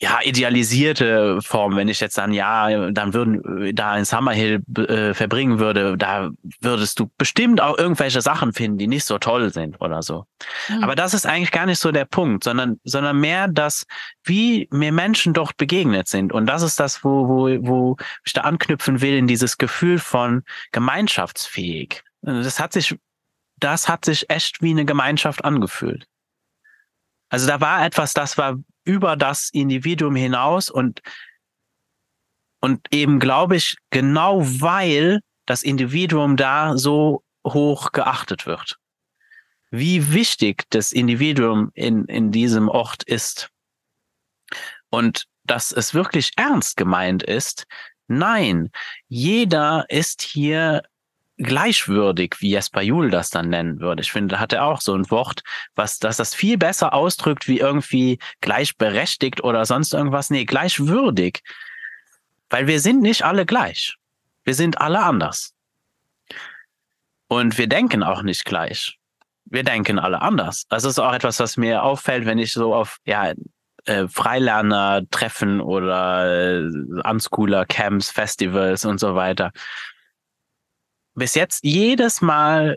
ja, 0.00 0.18
idealisierte 0.22 1.40
Form, 1.40 1.76
wenn 1.76 1.88
ich 1.88 2.00
jetzt 2.00 2.18
dann, 2.18 2.32
ja, 2.32 2.90
dann 2.90 3.14
würden 3.14 3.74
da 3.74 3.96
in 3.96 4.04
Summerhill 4.04 4.60
äh, 4.76 5.14
verbringen 5.14 5.60
würde, 5.60 5.96
da 5.96 6.30
würdest 6.60 6.98
du 6.98 7.10
bestimmt 7.16 7.60
auch 7.60 7.78
irgendwelche 7.78 8.20
Sachen 8.20 8.52
finden, 8.52 8.78
die 8.78 8.88
nicht 8.88 9.04
so 9.04 9.18
toll 9.18 9.52
sind 9.52 9.80
oder 9.80 10.02
so. 10.02 10.26
Mhm. 10.68 10.82
Aber 10.82 10.96
das 10.96 11.14
ist 11.14 11.26
eigentlich 11.26 11.52
gar 11.52 11.66
nicht 11.66 11.78
so 11.78 11.92
der 11.92 12.06
Punkt, 12.06 12.42
sondern, 12.42 12.80
sondern 12.82 13.20
mehr 13.20 13.46
das, 13.46 13.86
wie 14.24 14.68
mir 14.72 14.90
Menschen 14.90 15.32
dort 15.32 15.56
begegnet 15.56 16.08
sind. 16.08 16.32
Und 16.32 16.46
das 16.46 16.62
ist 16.62 16.80
das, 16.80 17.04
wo, 17.04 17.28
wo, 17.28 17.48
wo 17.66 17.96
ich 18.24 18.32
da 18.32 18.42
anknüpfen 18.42 19.00
will 19.00 19.16
in 19.16 19.28
dieses 19.28 19.58
Gefühl 19.58 20.00
von 20.00 20.42
gemeinschaftsfähig. 20.72 22.02
Das 22.22 22.58
hat 22.58 22.72
sich, 22.72 22.96
das 23.58 23.88
hat 23.88 24.04
sich 24.04 24.28
echt 24.28 24.60
wie 24.60 24.70
eine 24.70 24.84
Gemeinschaft 24.84 25.44
angefühlt. 25.44 26.06
Also 27.34 27.48
da 27.48 27.60
war 27.60 27.84
etwas, 27.84 28.12
das 28.12 28.38
war 28.38 28.60
über 28.84 29.16
das 29.16 29.50
Individuum 29.52 30.14
hinaus 30.14 30.70
und, 30.70 31.02
und 32.60 32.86
eben 32.92 33.18
glaube 33.18 33.56
ich, 33.56 33.76
genau 33.90 34.40
weil 34.44 35.18
das 35.44 35.64
Individuum 35.64 36.36
da 36.36 36.78
so 36.78 37.24
hoch 37.44 37.90
geachtet 37.90 38.46
wird. 38.46 38.78
Wie 39.72 40.12
wichtig 40.12 40.62
das 40.70 40.92
Individuum 40.92 41.72
in, 41.74 42.04
in 42.04 42.30
diesem 42.30 42.68
Ort 42.68 43.02
ist. 43.02 43.50
Und 44.90 45.24
dass 45.42 45.72
es 45.72 45.92
wirklich 45.92 46.34
ernst 46.36 46.76
gemeint 46.76 47.24
ist. 47.24 47.66
Nein, 48.06 48.70
jeder 49.08 49.86
ist 49.88 50.22
hier 50.22 50.84
gleichwürdig, 51.38 52.36
wie 52.38 52.50
Jesper 52.50 52.82
Juhl 52.82 53.10
das 53.10 53.30
dann 53.30 53.48
nennen 53.48 53.80
würde. 53.80 54.02
Ich 54.02 54.12
finde, 54.12 54.34
da 54.34 54.40
hat 54.40 54.52
er 54.52 54.64
auch 54.64 54.80
so 54.80 54.94
ein 54.94 55.10
Wort, 55.10 55.42
was 55.74 55.98
das 55.98 56.16
das 56.16 56.34
viel 56.34 56.58
besser 56.58 56.92
ausdrückt, 56.94 57.48
wie 57.48 57.58
irgendwie 57.58 58.18
gleichberechtigt 58.40 59.42
oder 59.42 59.64
sonst 59.64 59.92
irgendwas. 59.94 60.30
Nee, 60.30 60.44
gleichwürdig. 60.44 61.40
Weil 62.50 62.66
wir 62.66 62.80
sind 62.80 63.02
nicht 63.02 63.24
alle 63.24 63.46
gleich. 63.46 63.96
Wir 64.44 64.54
sind 64.54 64.80
alle 64.80 65.00
anders. 65.00 65.54
Und 67.26 67.58
wir 67.58 67.66
denken 67.66 68.02
auch 68.02 68.22
nicht 68.22 68.44
gleich. 68.44 68.98
Wir 69.46 69.64
denken 69.64 69.98
alle 69.98 70.22
anders. 70.22 70.66
Das 70.68 70.84
ist 70.84 70.98
auch 70.98 71.12
etwas, 71.12 71.40
was 71.40 71.56
mir 71.56 71.82
auffällt, 71.82 72.26
wenn 72.26 72.38
ich 72.38 72.52
so 72.52 72.74
auf, 72.74 72.98
ja, 73.04 73.32
äh, 73.86 74.08
Freilerner-Treffen 74.08 75.60
oder 75.60 76.60
äh, 76.60 76.70
Unschooler-Camps, 77.04 78.10
Festivals 78.10 78.84
und 78.84 78.98
so 78.98 79.14
weiter 79.14 79.50
bis 81.14 81.34
jetzt 81.34 81.64
jedes 81.64 82.20
Mal 82.20 82.76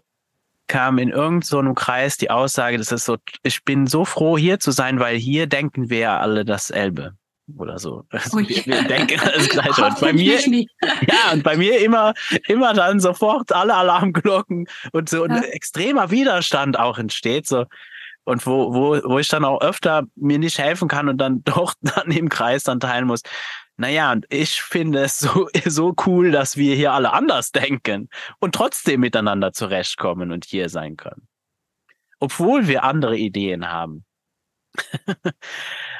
kam 0.68 0.98
in 0.98 1.10
irgendeinem 1.10 1.42
so 1.42 1.74
Kreis 1.74 2.18
die 2.18 2.30
Aussage, 2.30 2.78
das 2.78 2.92
ist 2.92 3.06
so, 3.06 3.18
ich 3.44 3.64
bin 3.64 3.88
so 3.88 4.06
froh 4.06 4.38
hier 4.38 4.60
zu 4.60 4.72
sein, 4.72 5.00
weil 5.00 5.18
hier 5.18 5.48
denken 5.48 5.90
wir 5.90 6.00
ja 6.00 6.20
alle 6.20 6.44
dasselbe 6.44 7.14
oder 7.56 7.80
so. 7.80 8.04
Also 8.12 8.40
wir, 8.40 8.66
wir, 8.66 8.84
denken 8.84 9.20
das 9.24 9.50
Gleiche. 9.50 9.86
Und 9.86 10.00
bei 10.00 10.14
mir, 10.14 10.40
ja, 10.42 11.32
und 11.34 11.44
bei 11.44 11.56
mir 11.56 11.80
immer, 11.84 12.14
immer 12.48 12.74
dann 12.74 13.00
sofort 13.00 13.52
alle 13.52 13.74
Alarmglocken 13.76 14.68
und 14.92 15.10
so 15.10 15.24
ein 15.24 15.32
ja. 15.32 15.42
extremer 15.42 16.12
Widerstand 16.12 16.78
auch 16.78 16.98
entsteht, 16.98 17.48
so. 17.48 17.66
Und 18.26 18.46
wo, 18.46 18.74
wo, 18.74 19.10
wo 19.10 19.20
ich 19.20 19.30
dann 19.30 19.46
auch 19.46 19.62
öfter 19.62 20.04
mir 20.16 20.38
nicht 20.38 20.60
helfen 20.60 20.90
kann 20.90 21.08
und 21.08 21.18
dann 21.18 21.44
doch 21.46 21.74
dann 21.82 22.12
im 22.12 22.28
Kreis 22.28 22.64
dann 22.64 22.82
teilen 22.82 23.08
muss. 23.08 23.22
Naja, 23.78 24.12
und 24.12 24.26
ich 24.30 24.62
finde 24.62 25.04
es 25.04 25.20
so, 25.20 25.48
so 25.66 25.96
cool, 26.06 26.32
dass 26.32 26.58
wir 26.58 26.76
hier 26.76 26.94
alle 26.94 27.14
anders 27.14 27.52
denken 27.52 28.10
und 28.40 28.56
trotzdem 28.56 29.02
miteinander 29.02 29.54
zurechtkommen 29.54 30.32
und 30.32 30.46
hier 30.46 30.70
sein 30.70 30.98
können. 30.98 31.28
Obwohl 32.20 32.68
wir 32.68 32.84
andere 32.84 33.16
Ideen 33.16 33.70
haben. 33.70 34.04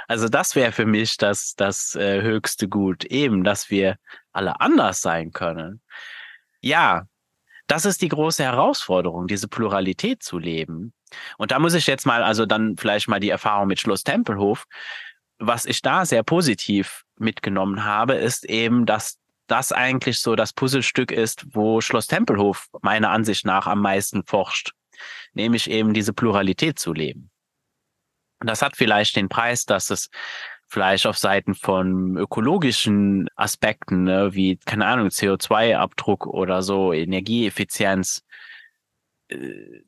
also 0.08 0.28
das 0.28 0.56
wäre 0.56 0.72
für 0.72 0.88
mich 0.88 1.18
das, 1.18 1.54
das 1.56 1.96
äh, 1.96 2.22
höchste 2.22 2.68
Gut, 2.68 3.06
eben, 3.06 3.44
dass 3.44 3.70
wir 3.70 3.98
alle 4.32 4.60
anders 4.60 5.02
sein 5.02 5.32
können. 5.32 5.82
Ja, 6.60 7.08
das 7.68 7.86
ist 7.86 8.02
die 8.02 8.08
große 8.08 8.44
Herausforderung, 8.44 9.28
diese 9.28 9.48
Pluralität 9.48 10.24
zu 10.24 10.40
leben. 10.40 10.94
Und 11.38 11.52
da 11.52 11.60
muss 11.60 11.76
ich 11.76 11.86
jetzt 11.86 12.06
mal, 12.06 12.24
also 12.24 12.46
dann 12.46 12.78
vielleicht 12.78 13.08
mal 13.08 13.20
die 13.20 13.30
Erfahrung 13.30 13.68
mit 13.68 13.80
Schloss 13.80 14.04
Tempelhof 14.04 14.66
was 15.40 15.66
ich 15.66 15.82
da 15.82 16.06
sehr 16.06 16.24
positiv 16.24 17.04
mitgenommen 17.20 17.84
habe, 17.84 18.16
ist 18.16 18.46
eben, 18.46 18.86
dass 18.86 19.20
das 19.48 19.72
eigentlich 19.72 20.20
so 20.20 20.36
das 20.36 20.54
Puzzlestück 20.54 21.12
ist, 21.12 21.46
wo 21.54 21.82
Schloss 21.82 22.08
Tempelhof 22.08 22.68
meiner 22.82 23.10
Ansicht 23.10 23.46
nach 23.46 23.68
am 23.68 23.82
meisten 23.82 24.24
forscht, 24.24 24.74
nämlich 25.34 25.70
eben 25.70 25.94
diese 25.94 26.14
Pluralität 26.14 26.80
zu 26.80 26.94
leben. 26.94 27.32
Das 28.40 28.62
hat 28.62 28.76
vielleicht 28.76 29.16
den 29.16 29.30
Preis, 29.30 29.66
dass 29.66 29.90
es 29.90 30.10
vielleicht 30.68 31.08
auf 31.08 31.18
Seiten 31.18 31.56
von 31.56 32.18
ökologischen 32.18 33.30
Aspekten, 33.36 34.04
ne, 34.04 34.34
wie, 34.34 34.58
keine 34.58 34.86
Ahnung, 34.86 35.08
CO2-Abdruck 35.08 36.28
oder 36.28 36.62
so, 36.62 36.92
Energieeffizienz, 36.92 38.24
äh, 39.30 39.82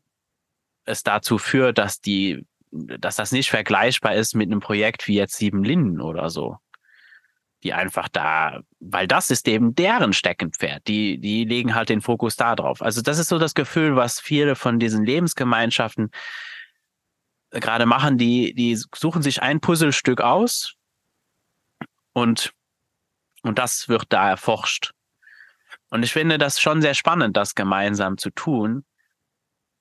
es 0.85 1.03
dazu 1.03 1.37
führt, 1.37 1.77
dass 1.77 2.01
die 2.01 2.45
dass 2.71 3.15
das 3.15 3.31
nicht 3.31 3.49
vergleichbar 3.49 4.15
ist 4.15 4.35
mit 4.35 4.51
einem 4.51 4.59
Projekt 4.59 5.07
wie 5.07 5.15
jetzt 5.15 5.37
Sieben 5.37 5.63
Linden 5.63 6.01
oder 6.01 6.29
so. 6.29 6.57
Die 7.63 7.73
einfach 7.73 8.07
da, 8.07 8.61
weil 8.79 9.07
das 9.07 9.29
ist 9.29 9.47
eben 9.47 9.75
deren 9.75 10.13
Steckenpferd. 10.13 10.87
Die, 10.87 11.19
die 11.19 11.43
legen 11.43 11.75
halt 11.75 11.89
den 11.89 12.01
Fokus 12.01 12.37
da 12.37 12.55
drauf. 12.55 12.81
Also 12.81 13.01
das 13.01 13.19
ist 13.19 13.27
so 13.27 13.37
das 13.37 13.53
Gefühl, 13.53 13.97
was 13.97 14.19
viele 14.19 14.55
von 14.55 14.79
diesen 14.79 15.05
Lebensgemeinschaften 15.05 16.11
gerade 17.51 17.85
machen. 17.85 18.17
Die, 18.17 18.53
die 18.53 18.75
suchen 18.95 19.21
sich 19.21 19.41
ein 19.41 19.59
Puzzlestück 19.59 20.21
aus 20.21 20.75
und, 22.13 22.53
und 23.43 23.59
das 23.59 23.89
wird 23.89 24.05
da 24.09 24.29
erforscht. 24.29 24.91
Und 25.89 26.03
ich 26.03 26.13
finde 26.13 26.37
das 26.37 26.61
schon 26.61 26.81
sehr 26.81 26.93
spannend, 26.93 27.35
das 27.35 27.55
gemeinsam 27.55 28.17
zu 28.17 28.29
tun. 28.29 28.85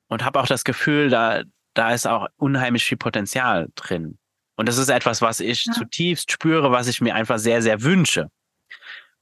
Und 0.09 0.25
habe 0.25 0.41
auch 0.41 0.47
das 0.47 0.65
Gefühl, 0.65 1.11
da, 1.11 1.43
da 1.75 1.93
ist 1.93 2.07
auch 2.07 2.29
unheimlich 2.37 2.85
viel 2.85 2.97
Potenzial 2.97 3.69
drin. 3.75 4.19
Und 4.59 4.69
das 4.69 4.77
ist 4.77 4.89
etwas, 4.89 5.23
was 5.23 5.39
ich 5.39 5.67
ja. 5.67 5.73
zutiefst 5.73 6.33
spüre, 6.33 6.73
was 6.73 6.89
ich 6.89 7.01
mir 7.01 7.15
einfach 7.15 7.39
sehr, 7.39 7.63
sehr 7.63 7.83
wünsche. 7.83 8.29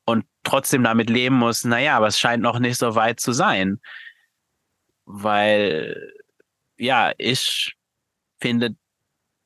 Und 0.07 0.25
trotzdem 0.45 0.83
damit 0.83 1.11
leben 1.11 1.37
muss, 1.37 1.63
naja, 1.63 1.95
aber 1.99 2.07
es 2.07 2.19
scheint 2.19 2.43
noch 2.43 2.59
nicht 2.59 2.79
so 2.79 2.95
weit 2.95 3.21
zu 3.21 3.33
sein. 3.33 3.79
Weil, 5.05 6.15
ja, 6.79 7.13
ich 7.19 7.75
finde 8.41 8.77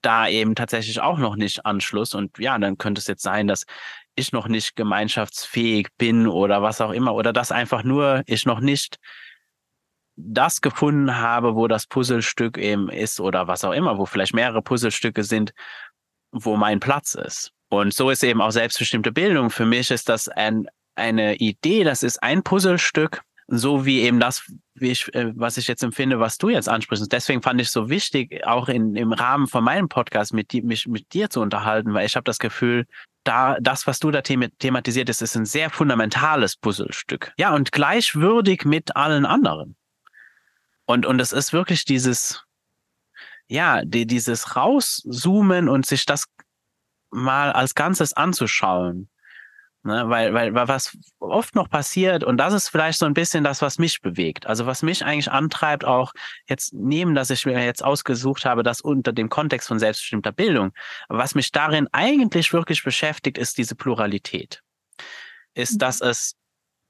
da 0.00 0.28
eben 0.28 0.54
tatsächlich 0.54 1.00
auch 1.00 1.18
noch 1.18 1.34
nicht 1.34 1.66
Anschluss. 1.66 2.14
Und 2.14 2.38
ja, 2.38 2.56
dann 2.56 2.78
könnte 2.78 3.00
es 3.00 3.08
jetzt 3.08 3.24
sein, 3.24 3.48
dass 3.48 3.66
ich 4.14 4.30
noch 4.30 4.46
nicht 4.46 4.76
gemeinschaftsfähig 4.76 5.88
bin 5.98 6.28
oder 6.28 6.62
was 6.62 6.80
auch 6.80 6.92
immer. 6.92 7.16
Oder 7.16 7.32
dass 7.32 7.50
einfach 7.50 7.82
nur 7.82 8.22
ich 8.26 8.46
noch 8.46 8.60
nicht 8.60 9.00
das 10.26 10.60
gefunden 10.60 11.16
habe, 11.16 11.54
wo 11.54 11.68
das 11.68 11.86
Puzzlestück 11.86 12.58
eben 12.58 12.88
ist 12.88 13.20
oder 13.20 13.48
was 13.48 13.64
auch 13.64 13.72
immer, 13.72 13.98
wo 13.98 14.06
vielleicht 14.06 14.34
mehrere 14.34 14.62
Puzzlestücke 14.62 15.24
sind, 15.24 15.52
wo 16.32 16.56
mein 16.56 16.80
Platz 16.80 17.14
ist. 17.14 17.52
Und 17.68 17.94
so 17.94 18.10
ist 18.10 18.24
eben 18.24 18.40
auch 18.40 18.50
selbstbestimmte 18.50 19.12
Bildung. 19.12 19.50
Für 19.50 19.66
mich 19.66 19.90
ist 19.90 20.08
das 20.08 20.28
ein, 20.28 20.66
eine 20.96 21.36
Idee, 21.36 21.84
das 21.84 22.02
ist 22.02 22.22
ein 22.22 22.42
Puzzlestück, 22.42 23.22
so 23.46 23.84
wie 23.84 24.00
eben 24.00 24.20
das, 24.20 24.44
wie 24.74 24.90
ich, 24.90 25.12
äh, 25.14 25.32
was 25.36 25.56
ich 25.56 25.66
jetzt 25.66 25.82
empfinde, 25.82 26.20
was 26.20 26.38
du 26.38 26.48
jetzt 26.48 26.68
ansprichst. 26.68 27.02
Und 27.02 27.12
deswegen 27.12 27.42
fand 27.42 27.60
ich 27.60 27.70
so 27.70 27.88
wichtig, 27.88 28.46
auch 28.46 28.68
in, 28.68 28.96
im 28.96 29.12
Rahmen 29.12 29.46
von 29.46 29.64
meinem 29.64 29.88
Podcast 29.88 30.32
mit, 30.32 30.52
die, 30.52 30.62
mich 30.62 30.86
mit 30.86 31.12
dir 31.12 31.30
zu 31.30 31.40
unterhalten, 31.40 31.92
weil 31.94 32.06
ich 32.06 32.16
habe 32.16 32.24
das 32.24 32.38
Gefühl, 32.38 32.86
da 33.24 33.56
das, 33.60 33.86
was 33.86 33.98
du 33.98 34.10
da 34.10 34.22
thematisiert 34.22 35.08
ist, 35.08 35.20
ist 35.20 35.36
ein 35.36 35.44
sehr 35.44 35.70
fundamentales 35.70 36.56
Puzzlestück. 36.56 37.32
Ja, 37.38 37.54
und 37.54 37.72
gleichwürdig 37.72 38.64
mit 38.64 38.96
allen 38.96 39.26
anderen. 39.26 39.76
Und, 40.90 41.06
und 41.06 41.20
es 41.20 41.32
ist 41.32 41.52
wirklich 41.52 41.84
dieses, 41.84 42.44
ja, 43.48 43.84
die, 43.84 44.06
dieses 44.06 44.56
Rauszoomen 44.56 45.68
und 45.68 45.86
sich 45.86 46.06
das 46.06 46.26
mal 47.10 47.52
als 47.52 47.74
Ganzes 47.74 48.12
anzuschauen 48.12 49.08
Ne? 49.82 50.04
Weil, 50.08 50.34
weil, 50.34 50.54
weil 50.54 50.68
was 50.68 50.96
oft 51.20 51.54
noch 51.54 51.70
passiert, 51.70 52.22
und 52.22 52.36
das 52.36 52.52
ist 52.52 52.68
vielleicht 52.68 52.98
so 52.98 53.06
ein 53.06 53.14
bisschen 53.14 53.44
das, 53.44 53.62
was 53.62 53.78
mich 53.78 54.00
bewegt. 54.02 54.46
Also 54.46 54.66
was 54.66 54.82
mich 54.82 55.04
eigentlich 55.04 55.30
antreibt, 55.30 55.84
auch 55.84 56.12
jetzt 56.48 56.74
neben, 56.74 57.14
dass 57.14 57.30
ich 57.30 57.46
mir 57.46 57.64
jetzt 57.64 57.82
ausgesucht 57.82 58.44
habe, 58.44 58.62
das 58.62 58.82
unter 58.82 59.12
dem 59.12 59.30
Kontext 59.30 59.68
von 59.68 59.78
selbstbestimmter 59.78 60.32
Bildung, 60.32 60.72
was 61.08 61.34
mich 61.34 61.50
darin 61.50 61.88
eigentlich 61.92 62.52
wirklich 62.52 62.84
beschäftigt, 62.84 63.38
ist 63.38 63.56
diese 63.56 63.74
Pluralität. 63.74 64.62
Ist, 65.54 65.74
mhm. 65.74 65.78
dass 65.78 66.00
es 66.02 66.34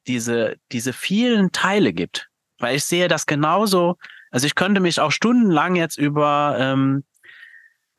diese, 0.08 0.56
diese 0.72 0.92
vielen 0.92 1.52
Teile 1.52 1.92
gibt. 1.92 2.28
Weil 2.60 2.76
ich 2.76 2.84
sehe 2.84 3.08
das 3.08 3.26
genauso, 3.26 3.96
also 4.30 4.46
ich 4.46 4.54
könnte 4.54 4.80
mich 4.80 5.00
auch 5.00 5.10
stundenlang 5.10 5.74
jetzt 5.74 5.98
über 5.98 6.56
ähm, 6.58 7.04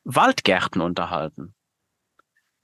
Waldgärten 0.03 0.82
unterhalten. 0.82 1.53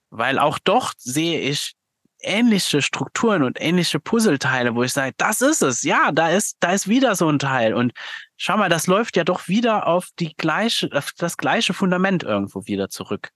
Weil 0.10 0.40
auch 0.40 0.60
dort 0.60 0.96
sehe 1.00 1.42
ich 1.42 1.76
ähnliche 2.20 2.82
Strukturen 2.82 3.44
und 3.44 3.60
ähnliche 3.62 4.00
Puzzleteile, 4.00 4.76
wo 4.76 4.84
ich 4.84 4.94
sage, 4.94 5.14
das 5.18 5.42
ist 5.42 5.62
es. 5.62 5.84
Ja, 5.84 6.12
da 6.12 6.30
ist, 6.30 6.58
da 6.60 6.72
ist 6.72 6.88
wieder 6.88 7.16
so 7.16 7.30
ein 7.30 7.40
Teil. 7.40 7.74
Und 7.74 7.94
schau 8.38 8.58
mal, 8.58 8.70
das 8.70 8.88
läuft 8.88 9.18
ja 9.18 9.24
doch 9.24 9.48
wieder 9.48 9.88
auf 9.88 10.10
die 10.20 10.36
gleiche, 10.36 10.90
auf 10.94 11.12
das 11.18 11.38
gleiche 11.38 11.74
Fundament 11.74 12.24
irgendwo 12.24 12.66
wieder 12.66 12.90
zurück. 12.90 13.32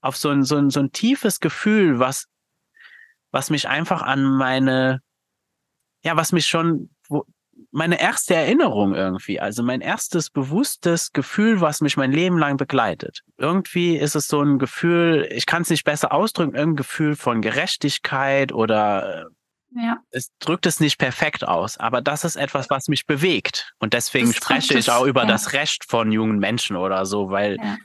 Auf 0.00 0.16
so 0.16 0.30
ein, 0.30 0.44
so 0.44 0.56
ein, 0.56 0.70
so 0.70 0.80
ein 0.80 0.92
tiefes 0.92 1.40
Gefühl, 1.40 1.98
was, 1.98 2.26
was 3.30 3.50
mich 3.50 3.68
einfach 3.68 4.02
an 4.02 4.24
meine, 4.24 5.02
ja, 6.02 6.16
was 6.16 6.32
mich 6.32 6.46
schon, 6.46 6.90
wo, 7.08 7.24
meine 7.70 8.00
erste 8.00 8.34
Erinnerung 8.34 8.94
irgendwie, 8.94 9.40
also 9.40 9.62
mein 9.62 9.80
erstes 9.80 10.30
bewusstes 10.30 11.12
Gefühl, 11.12 11.60
was 11.60 11.80
mich 11.80 11.96
mein 11.96 12.12
Leben 12.12 12.38
lang 12.38 12.56
begleitet. 12.56 13.20
Irgendwie 13.36 13.96
ist 13.96 14.14
es 14.14 14.26
so 14.26 14.42
ein 14.42 14.58
Gefühl, 14.58 15.28
ich 15.30 15.46
kann 15.46 15.62
es 15.62 15.70
nicht 15.70 15.84
besser 15.84 16.12
ausdrücken, 16.12 16.54
irgendein 16.54 16.76
Gefühl 16.76 17.16
von 17.16 17.42
Gerechtigkeit 17.42 18.52
oder 18.52 19.26
äh, 19.74 19.82
ja. 19.82 19.98
es 20.10 20.30
drückt 20.38 20.66
es 20.66 20.80
nicht 20.80 20.98
perfekt 20.98 21.46
aus, 21.46 21.76
aber 21.78 22.00
das 22.02 22.24
ist 22.24 22.36
etwas, 22.36 22.70
was 22.70 22.88
mich 22.88 23.06
bewegt. 23.06 23.72
Und 23.78 23.92
deswegen 23.92 24.32
spreche 24.32 24.78
ich 24.78 24.90
auch 24.90 25.06
über 25.06 25.22
ja. 25.22 25.28
das 25.28 25.52
Recht 25.52 25.84
von 25.88 26.12
jungen 26.12 26.38
Menschen 26.38 26.76
oder 26.76 27.06
so, 27.06 27.30
weil 27.30 27.56
ja. 27.56 27.76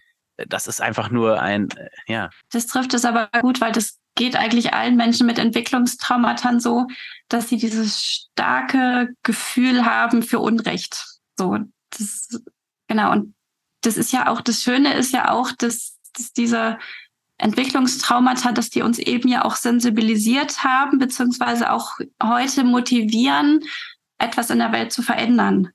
das 0.47 0.67
ist 0.67 0.81
einfach 0.81 1.09
nur 1.09 1.41
ein, 1.41 1.69
äh, 1.71 1.89
ja. 2.07 2.29
Das 2.51 2.67
trifft 2.67 2.93
es 2.93 3.05
aber 3.05 3.29
gut, 3.41 3.61
weil 3.61 3.71
das 3.71 3.99
geht 4.15 4.35
eigentlich 4.35 4.73
allen 4.73 4.95
Menschen 4.95 5.27
mit 5.27 5.37
Entwicklungstraumata 5.37 6.59
so, 6.59 6.87
dass 7.27 7.49
sie 7.49 7.57
dieses 7.57 8.01
starke 8.01 9.13
Gefühl 9.23 9.85
haben 9.85 10.23
für 10.23 10.39
Unrecht. 10.39 11.05
So, 11.37 11.57
das, 11.91 12.41
genau. 12.87 13.11
Und 13.11 13.35
das 13.81 13.97
ist 13.97 14.11
ja 14.11 14.27
auch, 14.27 14.41
das 14.41 14.63
Schöne 14.63 14.93
ist 14.93 15.13
ja 15.13 15.31
auch, 15.31 15.51
dass, 15.51 15.97
dass 16.13 16.31
diese 16.31 16.79
Entwicklungstraumata, 17.37 18.53
dass 18.53 18.69
die 18.69 18.81
uns 18.81 18.97
eben 18.97 19.27
ja 19.27 19.43
auch 19.43 19.57
sensibilisiert 19.57 20.63
haben, 20.63 20.97
beziehungsweise 20.97 21.71
auch 21.71 21.91
heute 22.23 22.63
motivieren, 22.63 23.61
etwas 24.17 24.49
in 24.49 24.59
der 24.59 24.71
Welt 24.71 24.93
zu 24.93 25.01
verändern. 25.01 25.69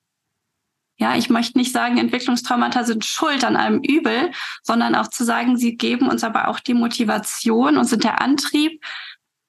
Ja, 1.00 1.16
ich 1.16 1.30
möchte 1.30 1.58
nicht 1.58 1.72
sagen, 1.72 1.96
Entwicklungstraumata 1.96 2.84
sind 2.84 3.04
schuld 3.04 3.42
an 3.44 3.56
einem 3.56 3.80
Übel, 3.82 4.30
sondern 4.62 4.94
auch 4.94 5.08
zu 5.08 5.24
sagen, 5.24 5.56
sie 5.56 5.76
geben 5.76 6.08
uns 6.08 6.22
aber 6.22 6.48
auch 6.48 6.60
die 6.60 6.74
Motivation 6.74 7.78
und 7.78 7.86
sind 7.86 8.04
der 8.04 8.20
Antrieb 8.20 8.84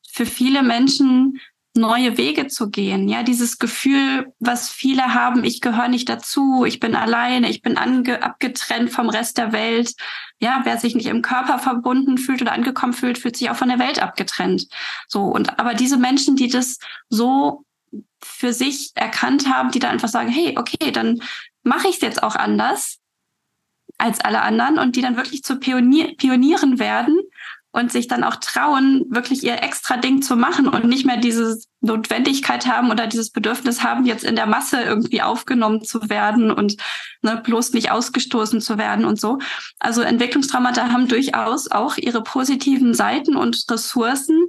für 0.09 0.25
viele 0.25 0.63
Menschen, 0.63 1.39
neue 1.73 2.17
Wege 2.17 2.47
zu 2.47 2.69
gehen. 2.69 3.07
Ja, 3.07 3.23
dieses 3.23 3.57
Gefühl, 3.57 4.33
was 4.39 4.69
viele 4.69 5.13
haben, 5.13 5.43
ich 5.43 5.61
gehöre 5.61 5.87
nicht 5.87 6.09
dazu, 6.09 6.65
ich 6.65 6.79
bin 6.79 6.95
alleine, 6.95 7.49
ich 7.49 7.61
bin 7.61 7.77
abgetrennt 7.77 8.91
vom 8.91 9.09
Rest 9.09 9.37
der 9.37 9.53
Welt. 9.53 9.93
Ja, 10.39 10.61
wer 10.63 10.77
sich 10.77 10.95
nicht 10.95 11.07
im 11.07 11.21
Körper 11.21 11.59
verbunden 11.59 12.17
fühlt 12.17 12.41
oder 12.41 12.51
angekommen 12.51 12.93
fühlt, 12.93 13.17
fühlt 13.17 13.37
sich 13.37 13.49
auch 13.49 13.55
von 13.55 13.69
der 13.69 13.79
Welt 13.79 14.01
abgetrennt. 14.01 14.67
So. 15.07 15.23
Und 15.23 15.59
aber 15.59 15.73
diese 15.73 15.97
Menschen, 15.97 16.35
die 16.35 16.49
das 16.49 16.77
so 17.09 17.63
für 18.23 18.53
sich 18.53 18.91
erkannt 18.95 19.47
haben, 19.47 19.71
die 19.71 19.79
dann 19.79 19.91
einfach 19.91 20.09
sagen, 20.09 20.29
hey, 20.29 20.57
okay, 20.57 20.91
dann 20.91 21.21
mache 21.63 21.87
ich 21.87 21.95
es 21.95 22.01
jetzt 22.01 22.23
auch 22.23 22.35
anders 22.35 22.99
als 23.97 24.19
alle 24.19 24.41
anderen 24.41 24.79
und 24.79 24.95
die 24.95 25.01
dann 25.01 25.17
wirklich 25.17 25.43
zu 25.43 25.57
Pionier 25.57 26.15
Pionieren 26.17 26.79
werden 26.79 27.19
und 27.71 27.91
sich 27.91 28.07
dann 28.07 28.23
auch 28.23 28.35
trauen, 28.35 29.05
wirklich 29.09 29.43
ihr 29.43 29.63
extra 29.63 29.95
Ding 29.95 30.21
zu 30.21 30.35
machen 30.35 30.67
und 30.67 30.85
nicht 30.85 31.05
mehr 31.05 31.17
diese 31.17 31.57
Notwendigkeit 31.79 32.67
haben 32.67 32.91
oder 32.91 33.07
dieses 33.07 33.31
Bedürfnis 33.31 33.81
haben, 33.81 34.05
jetzt 34.05 34.25
in 34.25 34.35
der 34.35 34.45
Masse 34.45 34.81
irgendwie 34.81 35.21
aufgenommen 35.21 35.83
zu 35.83 36.09
werden 36.09 36.51
und 36.51 36.75
ne, 37.21 37.41
bloß 37.41 37.71
nicht 37.71 37.91
ausgestoßen 37.91 38.59
zu 38.59 38.77
werden 38.77 39.05
und 39.05 39.19
so. 39.21 39.39
Also 39.79 40.01
Entwicklungstraumata 40.01 40.91
haben 40.91 41.07
durchaus 41.07 41.71
auch 41.71 41.97
ihre 41.97 42.23
positiven 42.23 42.93
Seiten 42.93 43.37
und 43.37 43.63
Ressourcen 43.69 44.47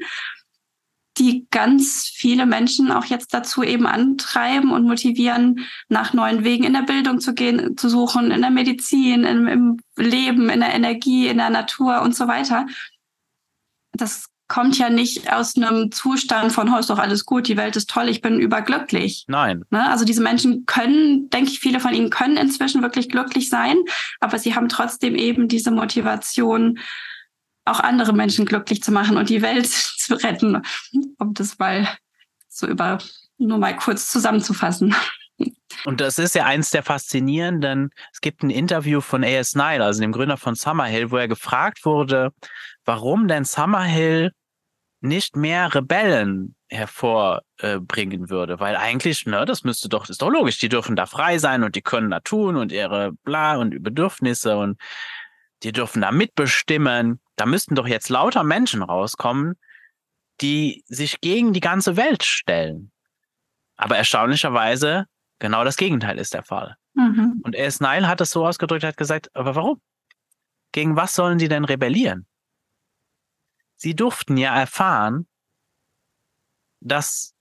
die 1.18 1.46
ganz 1.50 2.10
viele 2.12 2.46
Menschen 2.46 2.90
auch 2.90 3.04
jetzt 3.04 3.34
dazu 3.34 3.62
eben 3.62 3.86
antreiben 3.86 4.72
und 4.72 4.84
motivieren, 4.84 5.66
nach 5.88 6.12
neuen 6.12 6.44
Wegen 6.44 6.64
in 6.64 6.72
der 6.72 6.82
Bildung 6.82 7.20
zu 7.20 7.34
gehen, 7.34 7.76
zu 7.76 7.88
suchen, 7.88 8.30
in 8.30 8.40
der 8.40 8.50
Medizin, 8.50 9.24
im, 9.24 9.46
im 9.46 9.76
Leben, 9.96 10.48
in 10.48 10.60
der 10.60 10.74
Energie, 10.74 11.28
in 11.28 11.38
der 11.38 11.50
Natur 11.50 12.02
und 12.02 12.16
so 12.16 12.28
weiter. 12.28 12.66
Das 13.92 14.32
kommt 14.48 14.76
ja 14.76 14.90
nicht 14.90 15.32
aus 15.32 15.56
einem 15.56 15.90
Zustand 15.92 16.52
von, 16.52 16.68
oh, 16.68 16.76
ist 16.76 16.90
doch 16.90 16.98
alles 16.98 17.24
gut, 17.24 17.48
die 17.48 17.56
Welt 17.56 17.74
ist 17.76 17.88
toll, 17.88 18.10
ich 18.10 18.20
bin 18.20 18.38
überglücklich. 18.38 19.24
Nein. 19.26 19.64
Ne? 19.70 19.88
Also 19.88 20.04
diese 20.04 20.22
Menschen 20.22 20.66
können, 20.66 21.30
denke 21.30 21.50
ich, 21.50 21.60
viele 21.60 21.80
von 21.80 21.94
ihnen 21.94 22.10
können 22.10 22.36
inzwischen 22.36 22.82
wirklich 22.82 23.08
glücklich 23.08 23.48
sein, 23.48 23.78
aber 24.20 24.38
sie 24.38 24.54
haben 24.54 24.68
trotzdem 24.68 25.14
eben 25.14 25.48
diese 25.48 25.70
Motivation, 25.70 26.78
auch 27.64 27.80
andere 27.80 28.12
Menschen 28.12 28.46
glücklich 28.46 28.82
zu 28.82 28.92
machen 28.92 29.16
und 29.16 29.28
die 29.28 29.42
Welt 29.42 29.66
zu 29.98 30.14
retten, 30.14 30.62
um 31.18 31.34
das 31.34 31.58
mal 31.58 31.88
so 32.48 32.66
über 32.66 32.98
nur 33.38 33.58
mal 33.58 33.76
kurz 33.76 34.10
zusammenzufassen. 34.10 34.94
Und 35.84 36.00
das 36.00 36.18
ist 36.18 36.34
ja 36.34 36.44
eins 36.44 36.70
der 36.70 36.82
faszinierenden. 36.82 37.90
Es 38.12 38.20
gibt 38.20 38.42
ein 38.42 38.50
Interview 38.50 39.00
von 39.00 39.24
A.S. 39.24 39.54
Nile, 39.54 39.84
also 39.84 40.00
dem 40.00 40.12
Gründer 40.12 40.36
von 40.36 40.54
Summerhill, 40.54 41.10
wo 41.10 41.16
er 41.16 41.28
gefragt 41.28 41.84
wurde, 41.84 42.32
warum 42.84 43.26
denn 43.26 43.44
Summerhill 43.44 44.32
nicht 45.00 45.34
mehr 45.34 45.74
Rebellen 45.74 46.54
hervorbringen 46.68 48.30
würde, 48.30 48.60
weil 48.60 48.76
eigentlich, 48.76 49.26
ne, 49.26 49.44
das 49.44 49.64
müsste 49.64 49.88
doch, 49.88 50.08
ist 50.08 50.22
doch 50.22 50.30
logisch, 50.30 50.58
die 50.58 50.68
dürfen 50.68 50.94
da 50.94 51.06
frei 51.06 51.38
sein 51.38 51.64
und 51.64 51.74
die 51.74 51.82
können 51.82 52.10
da 52.10 52.20
tun 52.20 52.56
und 52.56 52.70
ihre 52.70 53.12
bla 53.24 53.56
und 53.56 53.82
Bedürfnisse 53.82 54.56
und 54.56 54.78
die 55.64 55.72
dürfen 55.72 56.02
da 56.02 56.12
mitbestimmen. 56.12 57.20
Da 57.36 57.46
müssten 57.46 57.74
doch 57.74 57.86
jetzt 57.86 58.08
lauter 58.08 58.44
Menschen 58.44 58.82
rauskommen, 58.82 59.54
die 60.40 60.84
sich 60.86 61.20
gegen 61.20 61.52
die 61.52 61.60
ganze 61.60 61.96
Welt 61.96 62.22
stellen. 62.22 62.92
Aber 63.76 63.96
erstaunlicherweise 63.96 65.06
genau 65.38 65.64
das 65.64 65.76
Gegenteil 65.76 66.18
ist 66.18 66.34
der 66.34 66.42
Fall. 66.42 66.76
Mhm. 66.94 67.40
Und 67.42 67.54
S. 67.54 67.80
Nile 67.80 68.06
hat 68.06 68.20
es 68.20 68.30
so 68.30 68.46
ausgedrückt, 68.46 68.84
hat 68.84 68.96
gesagt, 68.96 69.34
aber 69.34 69.54
warum? 69.54 69.80
Gegen 70.72 70.96
was 70.96 71.14
sollen 71.14 71.38
sie 71.38 71.48
denn 71.48 71.64
rebellieren? 71.64 72.26
Sie 73.76 73.94
durften 73.94 74.36
ja 74.36 74.54
erfahren, 74.54 75.26
dass, 76.80 77.34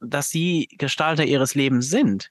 dass 0.00 0.30
sie 0.30 0.68
Gestalter 0.78 1.24
ihres 1.24 1.54
Lebens 1.54 1.88
sind 1.88 2.30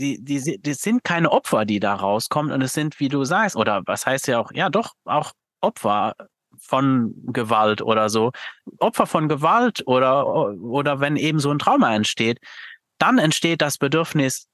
die, 0.00 0.22
die, 0.22 0.58
die 0.60 0.74
sind 0.74 1.04
keine 1.04 1.30
Opfer, 1.30 1.64
die 1.64 1.80
da 1.80 1.94
rauskommen. 1.94 2.52
Und 2.52 2.62
es 2.62 2.72
sind, 2.72 2.98
wie 3.00 3.08
du 3.08 3.24
sagst, 3.24 3.56
oder 3.56 3.82
was 3.86 4.06
heißt 4.06 4.26
ja 4.28 4.38
auch, 4.38 4.50
ja 4.52 4.70
doch, 4.70 4.94
auch 5.04 5.32
Opfer 5.60 6.14
von 6.58 7.14
Gewalt 7.26 7.82
oder 7.82 8.08
so. 8.08 8.32
Opfer 8.78 9.06
von 9.06 9.28
Gewalt 9.28 9.82
oder, 9.86 10.26
oder 10.26 11.00
wenn 11.00 11.16
eben 11.16 11.38
so 11.38 11.50
ein 11.50 11.58
Trauma 11.58 11.94
entsteht, 11.94 12.38
dann 12.98 13.18
entsteht 13.18 13.62
das 13.62 13.78
Bedürfnis, 13.78 14.46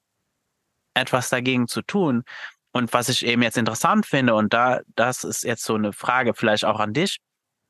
etwas 0.93 1.29
dagegen 1.29 1.67
zu 1.67 1.81
tun. 1.81 2.23
Und 2.71 2.93
was 2.93 3.09
ich 3.09 3.25
eben 3.25 3.41
jetzt 3.41 3.57
interessant 3.57 4.05
finde, 4.05 4.35
und 4.35 4.53
da, 4.53 4.81
das 4.95 5.23
ist 5.23 5.43
jetzt 5.43 5.63
so 5.63 5.75
eine 5.75 5.93
Frage 5.93 6.33
vielleicht 6.33 6.65
auch 6.65 6.79
an 6.79 6.93
dich, 6.93 7.19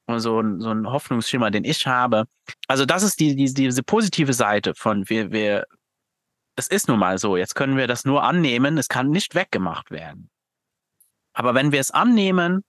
so 0.07 0.39
ein, 0.39 0.61
so 0.61 0.71
ein 0.71 0.87
Hoffnungsschimmer, 0.87 1.51
den 1.51 1.63
ich 1.63 1.85
habe. 1.85 2.25
Also 2.67 2.85
das 2.85 3.03
ist 3.03 3.19
die, 3.19 3.35
die, 3.35 3.53
diese 3.53 3.83
positive 3.83 4.33
Seite 4.33 4.73
von 4.75 5.09
wir, 5.09 5.31
wir, 5.31 5.65
es 6.55 6.67
ist 6.67 6.87
nun 6.87 6.99
mal 6.99 7.17
so, 7.17 7.37
jetzt 7.37 7.55
können 7.55 7.77
wir 7.77 7.87
das 7.87 8.05
nur 8.05 8.23
annehmen, 8.23 8.77
es 8.77 8.87
kann 8.87 9.09
nicht 9.09 9.35
weggemacht 9.35 9.91
werden. 9.91 10.29
Aber 11.33 11.53
wenn 11.53 11.71
wir 11.71 11.79
es 11.79 11.91
annehmen 11.91 12.63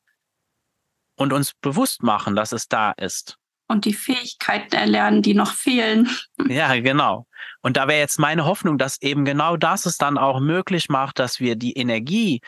und 1.18 1.32
uns 1.32 1.52
bewusst 1.60 2.02
machen, 2.02 2.36
dass 2.36 2.52
es 2.52 2.68
da 2.68 2.92
ist. 2.92 3.36
Und 3.66 3.84
die 3.84 3.92
Fähigkeiten 3.92 4.74
erlernen, 4.74 5.20
die 5.20 5.34
noch 5.34 5.52
fehlen. 5.52 6.08
Ja, 6.48 6.74
genau. 6.80 7.26
Und 7.60 7.76
da 7.76 7.88
wäre 7.88 7.98
jetzt 7.98 8.18
meine 8.18 8.46
Hoffnung, 8.46 8.78
dass 8.78 9.02
eben 9.02 9.24
genau 9.24 9.56
das 9.56 9.84
es 9.84 9.98
dann 9.98 10.16
auch 10.16 10.40
möglich 10.40 10.88
macht, 10.88 11.18
dass 11.18 11.40
wir 11.40 11.56
die 11.56 11.74
Energie, 11.74 12.40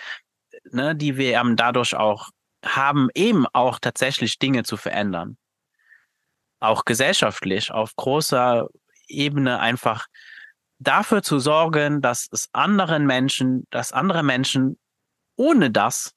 ne, 0.70 0.94
die 0.94 1.16
wir 1.16 1.42
dadurch 1.56 1.94
auch 1.94 2.30
haben, 2.64 3.08
eben 3.14 3.46
auch 3.52 3.80
tatsächlich 3.80 4.38
Dinge 4.38 4.62
zu 4.62 4.76
verändern. 4.76 5.36
Auch 6.60 6.84
gesellschaftlich, 6.84 7.72
auf 7.72 7.96
großer 7.96 8.68
Ebene 9.08 9.58
einfach 9.58 10.06
dafür 10.78 11.22
zu 11.22 11.40
sorgen, 11.40 12.00
dass 12.00 12.28
es 12.30 12.48
anderen 12.52 13.06
Menschen, 13.06 13.66
dass 13.70 13.92
andere 13.92 14.22
Menschen 14.22 14.78
ohne 15.36 15.70
das 15.70 16.14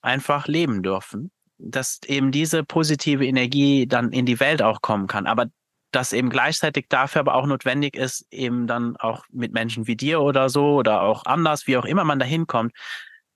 einfach 0.00 0.46
leben 0.48 0.82
dürfen, 0.82 1.30
dass 1.62 2.00
eben 2.06 2.32
diese 2.32 2.64
positive 2.64 3.24
Energie 3.24 3.86
dann 3.86 4.12
in 4.12 4.26
die 4.26 4.40
Welt 4.40 4.62
auch 4.62 4.80
kommen 4.82 5.06
kann. 5.06 5.26
Aber 5.26 5.46
dass 5.92 6.12
eben 6.12 6.30
gleichzeitig 6.30 6.86
dafür 6.88 7.20
aber 7.20 7.34
auch 7.34 7.46
notwendig 7.46 7.96
ist, 7.96 8.26
eben 8.30 8.66
dann 8.66 8.96
auch 8.96 9.24
mit 9.30 9.52
Menschen 9.52 9.86
wie 9.86 9.96
dir 9.96 10.20
oder 10.20 10.48
so 10.48 10.74
oder 10.74 11.02
auch 11.02 11.24
anders, 11.26 11.66
wie 11.66 11.76
auch 11.76 11.84
immer 11.84 12.04
man 12.04 12.18
da 12.18 12.24
hinkommt, 12.24 12.72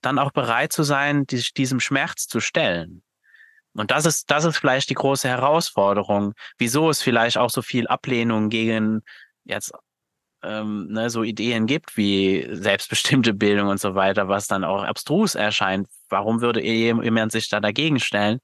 dann 0.01 0.19
auch 0.19 0.33
bereit 0.33 0.73
zu 0.73 0.83
sein, 0.83 1.27
sich 1.31 1.53
diesem 1.53 1.81
Schmerz 1.81 2.27
zu 2.27 2.41
stellen. 2.41 3.03
Und 3.75 3.91
das 3.91 4.07
ist, 4.07 4.31
das 4.31 4.45
ist 4.45 4.57
vielleicht 4.57 4.89
die 4.89 4.95
große 4.95 5.29
Herausforderung, 5.29 6.33
wieso 6.57 6.89
es 6.89 7.03
vielleicht 7.03 7.37
auch 7.37 7.51
so 7.51 7.61
viel 7.61 7.87
Ablehnung 7.89 8.49
gegen 8.49 9.03
jetzt 9.45 9.73
ähm, 10.47 10.87
ne, 10.89 11.11
so 11.11 11.23
Ideen 11.23 11.67
gibt 11.67 11.97
wie 11.97 12.47
selbstbestimmte 12.51 13.35
Bildung 13.35 13.69
und 13.69 13.81
so 13.81 13.95
weiter, 13.95 14.29
was 14.29 14.47
dann 14.47 14.65
auch 14.65 14.83
abstrus 14.83 15.35
erscheint. 15.35 15.89
Warum 16.09 16.41
würde 16.41 16.63
jemand 16.63 17.33
sich 17.33 17.49
da 17.49 17.61
dagegen 17.61 18.01
stellen? 18.01 18.39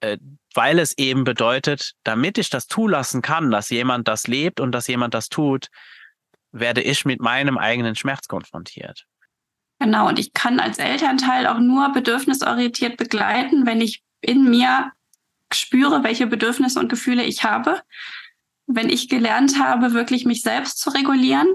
Äh, 0.00 0.18
weil 0.54 0.78
es 0.78 0.96
eben 0.98 1.24
bedeutet, 1.24 1.92
damit 2.04 2.38
ich 2.38 2.50
das 2.50 2.66
zulassen 2.66 3.22
kann, 3.22 3.50
dass 3.50 3.70
jemand 3.70 4.08
das 4.08 4.26
lebt 4.26 4.60
und 4.60 4.72
dass 4.72 4.86
jemand 4.86 5.14
das 5.14 5.28
tut, 5.28 5.68
werde 6.52 6.80
ich 6.80 7.04
mit 7.04 7.20
meinem 7.20 7.58
eigenen 7.58 7.94
Schmerz 7.94 8.26
konfrontiert. 8.26 9.04
Genau, 9.78 10.08
und 10.08 10.18
ich 10.18 10.32
kann 10.32 10.60
als 10.60 10.78
Elternteil 10.78 11.46
auch 11.46 11.58
nur 11.58 11.92
bedürfnisorientiert 11.92 12.96
begleiten, 12.96 13.66
wenn 13.66 13.80
ich 13.80 14.02
in 14.20 14.50
mir 14.50 14.92
spüre, 15.52 16.04
welche 16.04 16.26
Bedürfnisse 16.26 16.78
und 16.78 16.88
Gefühle 16.88 17.22
ich 17.22 17.44
habe, 17.44 17.80
wenn 18.72 18.88
ich 18.88 19.08
gelernt 19.08 19.58
habe, 19.58 19.92
wirklich 19.92 20.24
mich 20.24 20.42
selbst 20.42 20.78
zu 20.78 20.90
regulieren, 20.90 21.48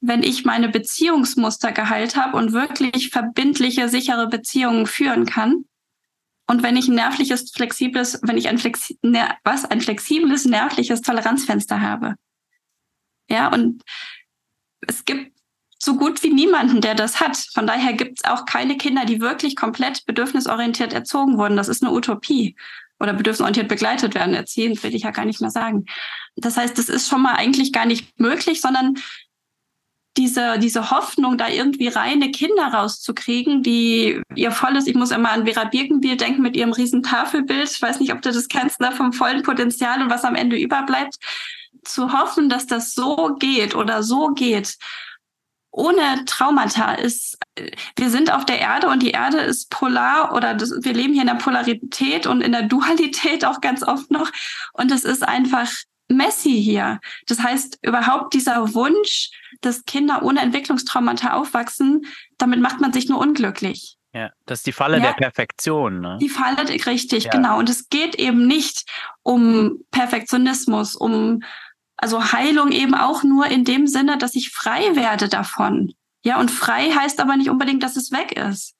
wenn 0.00 0.22
ich 0.22 0.44
meine 0.44 0.68
Beziehungsmuster 0.68 1.72
geheilt 1.72 2.16
habe 2.16 2.36
und 2.36 2.52
wirklich 2.52 3.10
verbindliche, 3.10 3.88
sichere 3.88 4.28
Beziehungen 4.28 4.86
führen 4.86 5.26
kann. 5.26 5.64
Und 6.46 6.62
wenn 6.62 6.76
ich 6.76 6.88
ein 6.88 6.94
nervliches, 6.94 7.52
flexibles, 7.52 8.20
wenn 8.22 8.36
ich 8.36 8.48
ein 8.48 8.58
Flexi 8.58 8.98
ner 9.02 9.36
was, 9.44 9.64
ein 9.64 9.80
flexibles, 9.80 10.44
nervliches 10.44 11.00
Toleranzfenster 11.00 11.80
habe. 11.80 12.16
Ja, 13.30 13.50
und 13.50 13.82
es 14.80 15.04
gibt 15.06 15.32
so 15.78 15.96
gut 15.96 16.22
wie 16.22 16.30
niemanden, 16.30 16.80
der 16.80 16.94
das 16.94 17.20
hat. 17.20 17.36
Von 17.36 17.66
daher 17.66 17.94
gibt 17.94 18.18
es 18.18 18.24
auch 18.24 18.44
keine 18.44 18.76
Kinder, 18.76 19.04
die 19.04 19.20
wirklich 19.20 19.56
komplett 19.56 20.04
bedürfnisorientiert 20.04 20.92
erzogen 20.92 21.38
wurden. 21.38 21.56
Das 21.56 21.68
ist 21.68 21.82
eine 21.82 21.92
Utopie. 21.92 22.56
Oder 23.04 23.12
bedürfnisorientiert 23.12 23.68
begleitet 23.68 24.14
werden. 24.14 24.34
Erziehen 24.34 24.82
will 24.82 24.94
ich 24.94 25.02
ja 25.02 25.10
gar 25.10 25.26
nicht 25.26 25.42
mehr 25.42 25.50
sagen. 25.50 25.84
Das 26.36 26.56
heißt, 26.56 26.78
das 26.78 26.88
ist 26.88 27.06
schon 27.06 27.20
mal 27.20 27.34
eigentlich 27.34 27.70
gar 27.70 27.84
nicht 27.84 28.18
möglich, 28.18 28.62
sondern 28.62 28.94
diese, 30.16 30.58
diese 30.58 30.90
Hoffnung, 30.90 31.36
da 31.36 31.48
irgendwie 31.48 31.88
reine 31.88 32.30
Kinder 32.30 32.68
rauszukriegen, 32.68 33.62
die 33.62 34.22
ihr 34.34 34.52
volles, 34.52 34.86
ich 34.86 34.94
muss 34.94 35.10
immer 35.10 35.32
an 35.32 35.44
Vera 35.44 35.64
Birkenbiel 35.64 36.16
denken 36.16 36.40
mit 36.40 36.56
ihrem 36.56 36.72
riesen 36.72 37.02
Tafelbild. 37.02 37.70
Ich 37.70 37.82
weiß 37.82 38.00
nicht, 38.00 38.12
ob 38.14 38.22
du 38.22 38.32
das 38.32 38.48
kennst, 38.48 38.80
ne, 38.80 38.90
vom 38.92 39.12
vollen 39.12 39.42
Potenzial 39.42 40.00
und 40.00 40.08
was 40.10 40.24
am 40.24 40.34
Ende 40.34 40.56
überbleibt. 40.56 41.16
Zu 41.84 42.12
hoffen, 42.12 42.48
dass 42.48 42.66
das 42.66 42.94
so 42.94 43.36
geht 43.38 43.74
oder 43.74 44.02
so 44.02 44.28
geht 44.28 44.78
ohne 45.74 46.24
Traumata 46.26 46.92
ist, 46.92 47.36
wir 47.96 48.08
sind 48.08 48.32
auf 48.32 48.46
der 48.46 48.60
Erde 48.60 48.88
und 48.88 49.02
die 49.02 49.10
Erde 49.10 49.38
ist 49.38 49.70
polar 49.70 50.32
oder 50.32 50.54
das, 50.54 50.70
wir 50.70 50.94
leben 50.94 51.14
hier 51.14 51.22
in 51.22 51.28
der 51.28 51.34
Polarität 51.34 52.26
und 52.28 52.42
in 52.42 52.52
der 52.52 52.62
Dualität 52.62 53.44
auch 53.44 53.60
ganz 53.60 53.82
oft 53.82 54.10
noch. 54.10 54.30
Und 54.72 54.92
es 54.92 55.04
ist 55.04 55.26
einfach 55.26 55.68
messy 56.08 56.62
hier. 56.62 57.00
Das 57.26 57.40
heißt, 57.40 57.78
überhaupt 57.82 58.34
dieser 58.34 58.72
Wunsch, 58.74 59.30
dass 59.62 59.84
Kinder 59.84 60.22
ohne 60.22 60.42
Entwicklungstraumata 60.42 61.32
aufwachsen, 61.32 62.02
damit 62.38 62.60
macht 62.60 62.80
man 62.80 62.92
sich 62.92 63.08
nur 63.08 63.18
unglücklich. 63.18 63.96
Ja, 64.12 64.30
das 64.46 64.60
ist 64.60 64.66
die 64.68 64.72
Falle 64.72 64.98
ja, 64.98 65.06
der 65.06 65.14
Perfektion. 65.14 66.00
Ne? 66.00 66.18
Die 66.20 66.28
Falle, 66.28 66.68
richtig, 66.86 67.24
ja. 67.24 67.30
genau. 67.32 67.58
Und 67.58 67.68
es 67.68 67.88
geht 67.88 68.14
eben 68.14 68.46
nicht 68.46 68.88
um 69.24 69.80
Perfektionismus, 69.90 70.94
um 70.94 71.42
also 72.04 72.32
Heilung 72.32 72.70
eben 72.70 72.94
auch 72.94 73.22
nur 73.22 73.46
in 73.46 73.64
dem 73.64 73.86
Sinne, 73.86 74.18
dass 74.18 74.34
ich 74.34 74.50
frei 74.50 74.94
werde 74.94 75.30
davon. 75.30 75.94
Ja, 76.22 76.38
und 76.38 76.50
frei 76.50 76.90
heißt 76.90 77.18
aber 77.18 77.34
nicht 77.38 77.48
unbedingt, 77.48 77.82
dass 77.82 77.96
es 77.96 78.12
weg 78.12 78.32
ist. 78.32 78.74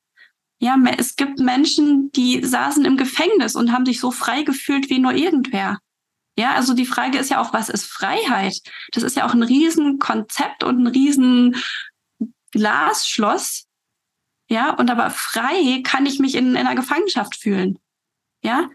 Ja, 0.59 0.77
es 0.99 1.17
gibt 1.17 1.39
Menschen, 1.39 2.13
die 2.13 2.45
saßen 2.45 2.85
im 2.85 2.99
Gefängnis 2.99 3.57
und 3.57 3.73
haben 3.73 3.87
sich 3.87 3.99
so 3.99 4.11
frei 4.11 4.43
gefühlt 4.43 4.91
wie 4.91 4.99
nur 4.99 5.15
irgendwer. 5.15 5.79
Ja, 6.37 6.53
also 6.53 6.75
die 6.75 6.85
Frage 6.85 7.17
ist 7.17 7.31
ja 7.31 7.41
auch, 7.41 7.55
was 7.55 7.71
ist 7.71 7.87
Freiheit? 7.87 8.61
Das 8.93 9.03
ist 9.03 9.17
ja 9.17 9.27
auch 9.27 9.33
ein 9.33 9.43
Riesenkonzept 9.43 10.63
und 10.63 10.81
ein 10.81 10.87
riesen 10.87 11.57
Glasschloss. 12.53 13.65
Ja, 14.51 14.75
und 14.75 14.91
aber 14.91 15.09
frei 15.09 15.81
kann 15.83 16.05
ich 16.05 16.19
mich 16.19 16.35
in, 16.35 16.51
in 16.51 16.57
einer 16.59 16.75
Gefangenschaft 16.75 17.37
fühlen. 17.37 17.79
Ja, 18.43 18.69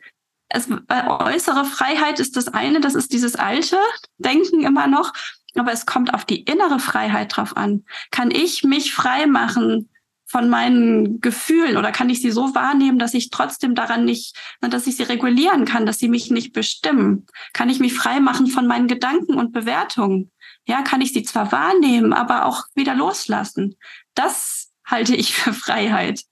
es, 0.49 0.67
äußere 0.69 1.65
Freiheit 1.65 2.19
ist 2.19 2.35
das 2.35 2.47
eine, 2.47 2.81
das 2.81 2.95
ist 2.95 3.13
dieses 3.13 3.35
alte 3.35 3.77
Denken 4.17 4.61
immer 4.61 4.87
noch, 4.87 5.13
aber 5.55 5.71
es 5.71 5.85
kommt 5.85 6.13
auf 6.13 6.25
die 6.25 6.41
innere 6.41 6.79
Freiheit 6.79 7.35
drauf 7.35 7.55
an. 7.55 7.85
Kann 8.11 8.31
ich 8.31 8.63
mich 8.63 8.93
frei 8.93 9.27
machen 9.27 9.89
von 10.25 10.49
meinen 10.49 11.21
Gefühlen 11.21 11.77
oder 11.77 11.91
kann 11.91 12.09
ich 12.09 12.21
sie 12.21 12.31
so 12.31 12.53
wahrnehmen, 12.53 12.99
dass 12.99 13.13
ich 13.13 13.29
trotzdem 13.29 13.73
daran 13.73 14.05
nicht, 14.05 14.35
dass 14.61 14.85
ich 14.85 14.95
sie 14.97 15.03
regulieren 15.03 15.65
kann, 15.65 15.85
dass 15.85 15.97
sie 15.97 16.09
mich 16.09 16.29
nicht 16.29 16.53
bestimmen? 16.53 17.25
Kann 17.53 17.69
ich 17.69 17.79
mich 17.79 17.93
frei 17.93 18.19
machen 18.19 18.47
von 18.47 18.67
meinen 18.67 18.87
Gedanken 18.87 19.35
und 19.35 19.53
Bewertungen? 19.53 20.31
Ja, 20.67 20.83
kann 20.83 21.01
ich 21.01 21.13
sie 21.13 21.23
zwar 21.23 21.51
wahrnehmen, 21.51 22.13
aber 22.13 22.45
auch 22.45 22.65
wieder 22.75 22.93
loslassen? 22.93 23.75
Das 24.13 24.68
halte 24.89 25.15
ich 25.15 25.33
für 25.33 25.53
Freiheit. 25.53 26.23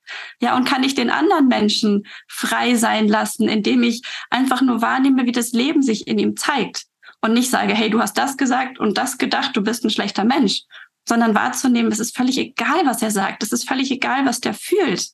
Ja, 0.42 0.56
und 0.56 0.68
kann 0.68 0.84
ich 0.84 0.96
den 0.96 1.10
anderen 1.10 1.48
Menschen 1.48 2.08
frei 2.28 2.76
sein 2.76 3.08
lassen, 3.08 3.48
indem 3.48 3.84
ich 3.84 4.02
einfach 4.30 4.62
nur 4.62 4.82
wahrnehme, 4.82 5.26
wie 5.26 5.32
das 5.32 5.52
Leben 5.52 5.82
sich 5.82 6.08
in 6.08 6.20
ihm 6.20 6.36
zeigt 6.36 6.86
und 7.22 7.34
nicht 7.34 7.50
sage, 7.50 7.74
hey, 7.74 7.90
du 7.90 8.00
hast 8.00 8.18
das 8.18 8.38
gesagt 8.38 8.80
und 8.80 8.98
das 8.98 9.18
gedacht, 9.18 9.56
du 9.56 9.62
bist 9.62 9.84
ein 9.84 9.90
schlechter 9.90 10.24
Mensch, 10.24 10.64
sondern 11.08 11.36
wahrzunehmen, 11.36 11.92
es 11.92 12.00
ist 12.00 12.16
völlig 12.16 12.38
egal, 12.38 12.86
was 12.86 13.02
er 13.02 13.12
sagt, 13.12 13.44
es 13.44 13.52
ist 13.52 13.68
völlig 13.68 13.92
egal, 13.92 14.26
was 14.26 14.40
der 14.40 14.54
fühlt. 14.54 15.10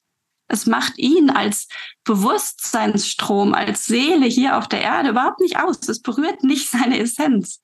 Es 0.47 0.65
macht 0.65 0.97
ihn 0.97 1.29
als 1.29 1.67
Bewusstseinsstrom, 2.03 3.53
als 3.53 3.85
Seele 3.85 4.25
hier 4.25 4.57
auf 4.57 4.67
der 4.67 4.81
Erde 4.81 5.09
überhaupt 5.09 5.39
nicht 5.39 5.57
aus. 5.57 5.87
Es 5.87 6.01
berührt 6.01 6.43
nicht 6.43 6.69
seine 6.69 6.99
Essenz. 6.99 7.61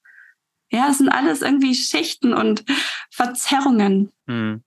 Ja, 0.71 0.89
es 0.89 0.99
sind 0.99 1.09
alles 1.09 1.41
irgendwie 1.41 1.75
Schichten 1.75 2.33
und 2.33 2.63
Verzerrungen. 3.11 4.11
Hm 4.27 4.63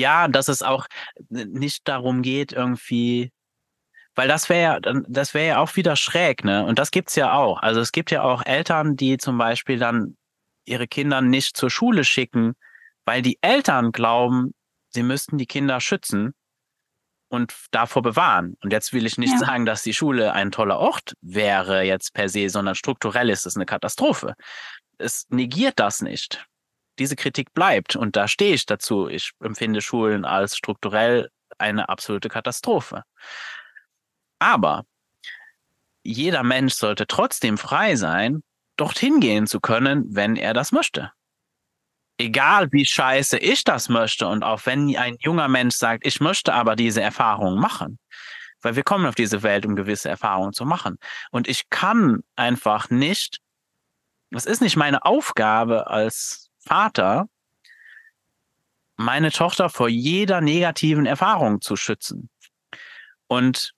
ja, 0.00 0.28
dass 0.28 0.48
es 0.48 0.62
auch 0.62 0.86
nicht 1.28 1.86
darum 1.86 2.22
geht, 2.22 2.52
irgendwie, 2.52 3.30
weil 4.14 4.28
das 4.28 4.48
wäre 4.48 4.82
ja, 4.84 5.02
das 5.08 5.34
wäre 5.34 5.46
ja 5.46 5.58
auch 5.58 5.76
wieder 5.76 5.96
schräg, 5.96 6.44
ne? 6.44 6.64
Und 6.64 6.78
das 6.78 6.90
gibt's 6.90 7.16
ja 7.16 7.32
auch. 7.32 7.62
Also 7.62 7.80
es 7.80 7.92
gibt 7.92 8.10
ja 8.10 8.22
auch 8.22 8.44
Eltern, 8.44 8.96
die 8.96 9.18
zum 9.18 9.38
Beispiel 9.38 9.78
dann 9.78 10.16
ihre 10.64 10.88
Kinder 10.88 11.20
nicht 11.20 11.56
zur 11.56 11.70
Schule 11.70 12.04
schicken, 12.04 12.54
weil 13.04 13.22
die 13.22 13.38
Eltern 13.40 13.92
glauben, 13.92 14.54
sie 14.88 15.02
müssten 15.02 15.38
die 15.38 15.46
Kinder 15.46 15.80
schützen 15.80 16.34
und 17.28 17.54
davor 17.70 18.02
bewahren. 18.02 18.56
Und 18.62 18.72
jetzt 18.72 18.92
will 18.92 19.06
ich 19.06 19.18
nicht 19.18 19.32
ja. 19.32 19.38
sagen, 19.38 19.66
dass 19.66 19.82
die 19.82 19.94
Schule 19.94 20.32
ein 20.32 20.50
toller 20.50 20.78
Ort 20.78 21.14
wäre 21.20 21.82
jetzt 21.82 22.12
per 22.12 22.28
se, 22.28 22.48
sondern 22.48 22.74
strukturell 22.74 23.30
ist 23.30 23.46
es 23.46 23.56
eine 23.56 23.66
Katastrophe. 23.66 24.34
Es 24.98 25.26
negiert 25.30 25.78
das 25.78 26.02
nicht 26.02 26.44
diese 27.00 27.16
Kritik 27.16 27.52
bleibt. 27.54 27.96
Und 27.96 28.14
da 28.14 28.28
stehe 28.28 28.54
ich 28.54 28.66
dazu. 28.66 29.08
Ich 29.08 29.32
empfinde 29.40 29.80
Schulen 29.80 30.24
als 30.24 30.56
strukturell 30.56 31.30
eine 31.58 31.88
absolute 31.88 32.28
Katastrophe. 32.28 33.02
Aber 34.38 34.84
jeder 36.02 36.42
Mensch 36.42 36.74
sollte 36.74 37.06
trotzdem 37.06 37.58
frei 37.58 37.96
sein, 37.96 38.42
dorthin 38.76 39.20
gehen 39.20 39.46
zu 39.46 39.60
können, 39.60 40.04
wenn 40.14 40.36
er 40.36 40.54
das 40.54 40.72
möchte. 40.72 41.12
Egal 42.18 42.70
wie 42.72 42.84
scheiße 42.84 43.38
ich 43.38 43.64
das 43.64 43.88
möchte 43.88 44.26
und 44.26 44.42
auch 44.42 44.64
wenn 44.66 44.94
ein 44.96 45.16
junger 45.20 45.48
Mensch 45.48 45.74
sagt, 45.74 46.06
ich 46.06 46.20
möchte 46.20 46.52
aber 46.52 46.76
diese 46.76 47.00
Erfahrung 47.00 47.58
machen, 47.58 47.98
weil 48.62 48.76
wir 48.76 48.82
kommen 48.82 49.06
auf 49.06 49.14
diese 49.14 49.42
Welt, 49.42 49.64
um 49.64 49.74
gewisse 49.76 50.08
Erfahrungen 50.08 50.52
zu 50.52 50.66
machen. 50.66 50.98
Und 51.30 51.48
ich 51.48 51.70
kann 51.70 52.20
einfach 52.36 52.90
nicht, 52.90 53.38
das 54.30 54.46
ist 54.46 54.60
nicht 54.60 54.76
meine 54.76 55.04
Aufgabe 55.04 55.86
als 55.86 56.49
Vater, 56.70 57.28
meine 58.96 59.32
Tochter 59.32 59.68
vor 59.70 59.88
jeder 59.88 60.40
negativen 60.40 61.04
Erfahrung 61.04 61.60
zu 61.60 61.74
schützen. 61.74 62.30
Und 63.26 63.74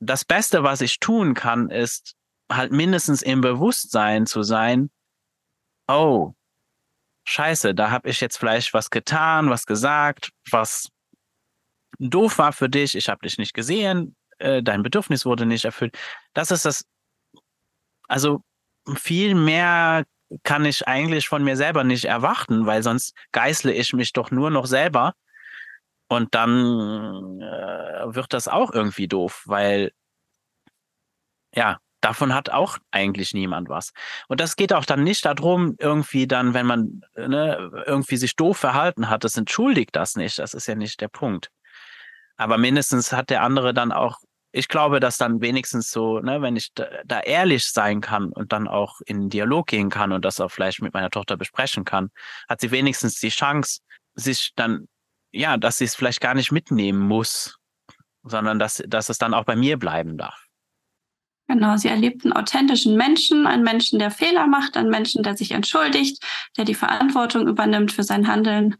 das 0.00 0.24
Beste, 0.24 0.64
was 0.64 0.80
ich 0.80 0.98
tun 0.98 1.34
kann, 1.34 1.70
ist 1.70 2.16
halt 2.50 2.72
mindestens 2.72 3.22
im 3.22 3.42
Bewusstsein 3.42 4.26
zu 4.26 4.42
sein, 4.42 4.90
oh, 5.86 6.34
scheiße, 7.22 7.76
da 7.76 7.92
habe 7.92 8.08
ich 8.08 8.20
jetzt 8.20 8.36
vielleicht 8.36 8.74
was 8.74 8.90
getan, 8.90 9.50
was 9.50 9.66
gesagt, 9.66 10.32
was 10.50 10.88
doof 12.00 12.38
war 12.38 12.52
für 12.52 12.68
dich, 12.68 12.96
ich 12.96 13.08
habe 13.08 13.20
dich 13.20 13.38
nicht 13.38 13.54
gesehen, 13.54 14.16
äh, 14.38 14.64
dein 14.64 14.82
Bedürfnis 14.82 15.24
wurde 15.24 15.46
nicht 15.46 15.64
erfüllt. 15.64 15.96
Das 16.34 16.50
ist 16.50 16.64
das, 16.64 16.84
also 18.08 18.42
viel 18.96 19.36
mehr 19.36 20.04
kann 20.44 20.64
ich 20.64 20.86
eigentlich 20.88 21.28
von 21.28 21.44
mir 21.44 21.56
selber 21.56 21.84
nicht 21.84 22.04
erwarten, 22.04 22.66
weil 22.66 22.82
sonst 22.82 23.14
geißle 23.32 23.72
ich 23.72 23.92
mich 23.92 24.12
doch 24.12 24.30
nur 24.30 24.50
noch 24.50 24.66
selber 24.66 25.14
Und 26.08 26.34
dann 26.34 27.40
äh, 27.40 28.14
wird 28.14 28.32
das 28.32 28.48
auch 28.48 28.72
irgendwie 28.72 29.08
doof, 29.08 29.44
weil 29.46 29.92
ja, 31.54 31.78
davon 32.00 32.34
hat 32.34 32.50
auch 32.50 32.78
eigentlich 32.90 33.34
niemand 33.34 33.68
was. 33.68 33.92
Und 34.28 34.40
das 34.40 34.56
geht 34.56 34.72
auch 34.72 34.84
dann 34.84 35.04
nicht 35.04 35.24
darum, 35.24 35.76
irgendwie 35.78 36.26
dann, 36.26 36.54
wenn 36.54 36.66
man 36.66 37.02
ne, 37.16 37.70
irgendwie 37.86 38.16
sich 38.16 38.36
doof 38.36 38.56
verhalten 38.58 39.08
hat, 39.08 39.24
das 39.24 39.36
entschuldigt 39.36 39.94
das 39.96 40.16
nicht. 40.16 40.38
Das 40.38 40.54
ist 40.54 40.66
ja 40.66 40.74
nicht 40.74 41.00
der 41.00 41.08
Punkt. 41.08 41.50
Aber 42.36 42.58
mindestens 42.58 43.12
hat 43.12 43.30
der 43.30 43.42
andere 43.42 43.74
dann 43.74 43.92
auch, 43.92 44.18
ich 44.52 44.68
glaube, 44.68 45.00
dass 45.00 45.16
dann 45.16 45.40
wenigstens 45.40 45.90
so, 45.90 46.20
ne, 46.20 46.42
wenn 46.42 46.56
ich 46.56 46.72
da, 46.74 46.86
da 47.04 47.20
ehrlich 47.20 47.66
sein 47.66 48.00
kann 48.00 48.30
und 48.30 48.52
dann 48.52 48.66
auch 48.66 49.00
in 49.06 49.28
Dialog 49.28 49.68
gehen 49.68 49.90
kann 49.90 50.12
und 50.12 50.24
das 50.24 50.40
auch 50.40 50.50
vielleicht 50.50 50.82
mit 50.82 50.92
meiner 50.92 51.10
Tochter 51.10 51.36
besprechen 51.36 51.84
kann, 51.84 52.10
hat 52.48 52.60
sie 52.60 52.70
wenigstens 52.70 53.20
die 53.20 53.28
Chance, 53.28 53.80
sich 54.14 54.52
dann, 54.56 54.88
ja, 55.32 55.56
dass 55.56 55.78
sie 55.78 55.84
es 55.84 55.94
vielleicht 55.94 56.20
gar 56.20 56.34
nicht 56.34 56.50
mitnehmen 56.50 57.00
muss, 57.00 57.58
sondern 58.24 58.58
dass, 58.58 58.82
dass 58.86 59.08
es 59.08 59.18
dann 59.18 59.34
auch 59.34 59.44
bei 59.44 59.56
mir 59.56 59.78
bleiben 59.78 60.18
darf. 60.18 60.46
Genau, 61.46 61.76
sie 61.76 61.88
erlebt 61.88 62.24
einen 62.24 62.32
authentischen 62.32 62.96
Menschen, 62.96 63.46
einen 63.46 63.64
Menschen, 63.64 63.98
der 63.98 64.10
Fehler 64.10 64.46
macht, 64.46 64.76
einen 64.76 64.90
Menschen, 64.90 65.22
der 65.22 65.36
sich 65.36 65.50
entschuldigt, 65.52 66.22
der 66.56 66.64
die 66.64 66.74
Verantwortung 66.74 67.48
übernimmt 67.48 67.90
für 67.90 68.04
sein 68.04 68.28
Handeln 68.28 68.76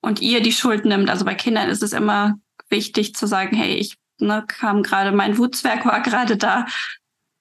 und 0.00 0.20
ihr 0.20 0.40
die 0.42 0.52
Schuld 0.52 0.84
nimmt. 0.84 1.08
Also 1.08 1.24
bei 1.24 1.34
Kindern 1.34 1.68
ist 1.68 1.82
es 1.82 1.92
immer 1.92 2.34
wichtig 2.68 3.14
zu 3.14 3.26
sagen, 3.26 3.56
hey, 3.56 3.74
ich 3.74 3.96
ne, 4.22 4.44
kam 4.46 4.82
gerade, 4.82 5.12
mein 5.12 5.38
Wutzwerk 5.38 5.84
war 5.84 6.00
gerade 6.00 6.36
da, 6.36 6.66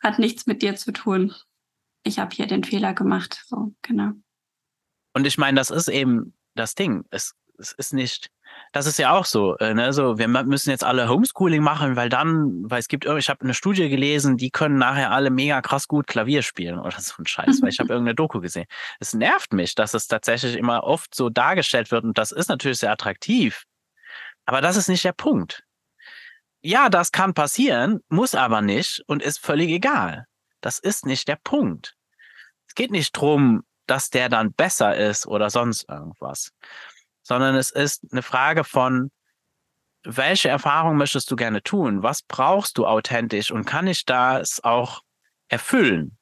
hat 0.01 0.19
nichts 0.19 0.47
mit 0.47 0.61
dir 0.61 0.75
zu 0.75 0.91
tun. 0.91 1.33
Ich 2.03 2.19
habe 2.19 2.35
hier 2.35 2.47
den 2.47 2.63
Fehler 2.63 2.93
gemacht. 2.93 3.43
So, 3.47 3.73
genau. 3.81 4.11
Und 5.13 5.27
ich 5.27 5.37
meine, 5.37 5.57
das 5.57 5.69
ist 5.69 5.87
eben 5.87 6.33
das 6.55 6.75
Ding. 6.75 7.05
Es, 7.11 7.35
es 7.57 7.73
ist 7.73 7.93
nicht, 7.93 8.31
das 8.71 8.87
ist 8.87 8.97
ja 8.97 9.11
auch 9.11 9.25
so, 9.25 9.57
äh, 9.57 9.73
ne? 9.73 9.93
so, 9.93 10.17
wir 10.17 10.27
müssen 10.27 10.69
jetzt 10.71 10.83
alle 10.83 11.07
Homeschooling 11.09 11.61
machen, 11.61 11.95
weil 11.95 12.09
dann, 12.09 12.69
weil 12.69 12.79
es 12.79 12.87
gibt, 12.87 13.05
ich 13.05 13.29
habe 13.29 13.41
eine 13.41 13.53
Studie 13.53 13.89
gelesen, 13.89 14.37
die 14.37 14.49
können 14.49 14.77
nachher 14.77 15.11
alle 15.11 15.29
mega 15.29 15.61
krass 15.61 15.87
gut 15.87 16.07
Klavier 16.07 16.41
spielen 16.41 16.79
oder 16.79 16.99
so 16.99 17.13
ein 17.19 17.27
Scheiß, 17.27 17.61
weil 17.61 17.69
ich 17.69 17.79
habe 17.79 17.89
irgendeine 17.93 18.15
Doku 18.15 18.39
gesehen. 18.39 18.65
Es 18.99 19.13
nervt 19.13 19.53
mich, 19.53 19.75
dass 19.75 19.93
es 19.93 20.07
tatsächlich 20.07 20.55
immer 20.55 20.83
oft 20.83 21.13
so 21.13 21.29
dargestellt 21.29 21.91
wird 21.91 22.03
und 22.03 22.17
das 22.17 22.31
ist 22.31 22.49
natürlich 22.49 22.79
sehr 22.79 22.91
attraktiv, 22.91 23.63
aber 24.45 24.61
das 24.61 24.75
ist 24.77 24.87
nicht 24.87 25.03
der 25.03 25.13
Punkt. 25.13 25.63
Ja, 26.61 26.89
das 26.89 27.11
kann 27.11 27.33
passieren, 27.33 27.99
muss 28.07 28.35
aber 28.35 28.61
nicht 28.61 29.03
und 29.07 29.23
ist 29.23 29.39
völlig 29.39 29.69
egal. 29.69 30.25
Das 30.61 30.79
ist 30.79 31.05
nicht 31.05 31.27
der 31.27 31.37
Punkt. 31.37 31.95
Es 32.67 32.75
geht 32.75 32.91
nicht 32.91 33.11
drum, 33.13 33.63
dass 33.87 34.09
der 34.09 34.29
dann 34.29 34.53
besser 34.53 34.95
ist 34.95 35.25
oder 35.25 35.49
sonst 35.49 35.89
irgendwas 35.89 36.51
sondern 37.23 37.55
es 37.55 37.71
ist 37.71 38.03
eine 38.11 38.21
Frage 38.23 38.63
von, 38.63 39.11
welche 40.03 40.49
Erfahrung 40.49 40.97
möchtest 40.97 41.29
du 41.29 41.35
gerne 41.35 41.61
tun? 41.61 42.01
Was 42.01 42.23
brauchst 42.23 42.77
du 42.77 42.87
authentisch 42.87 43.51
und 43.51 43.65
kann 43.65 43.87
ich 43.87 44.05
das 44.05 44.63
auch 44.63 45.01
erfüllen? 45.47 46.17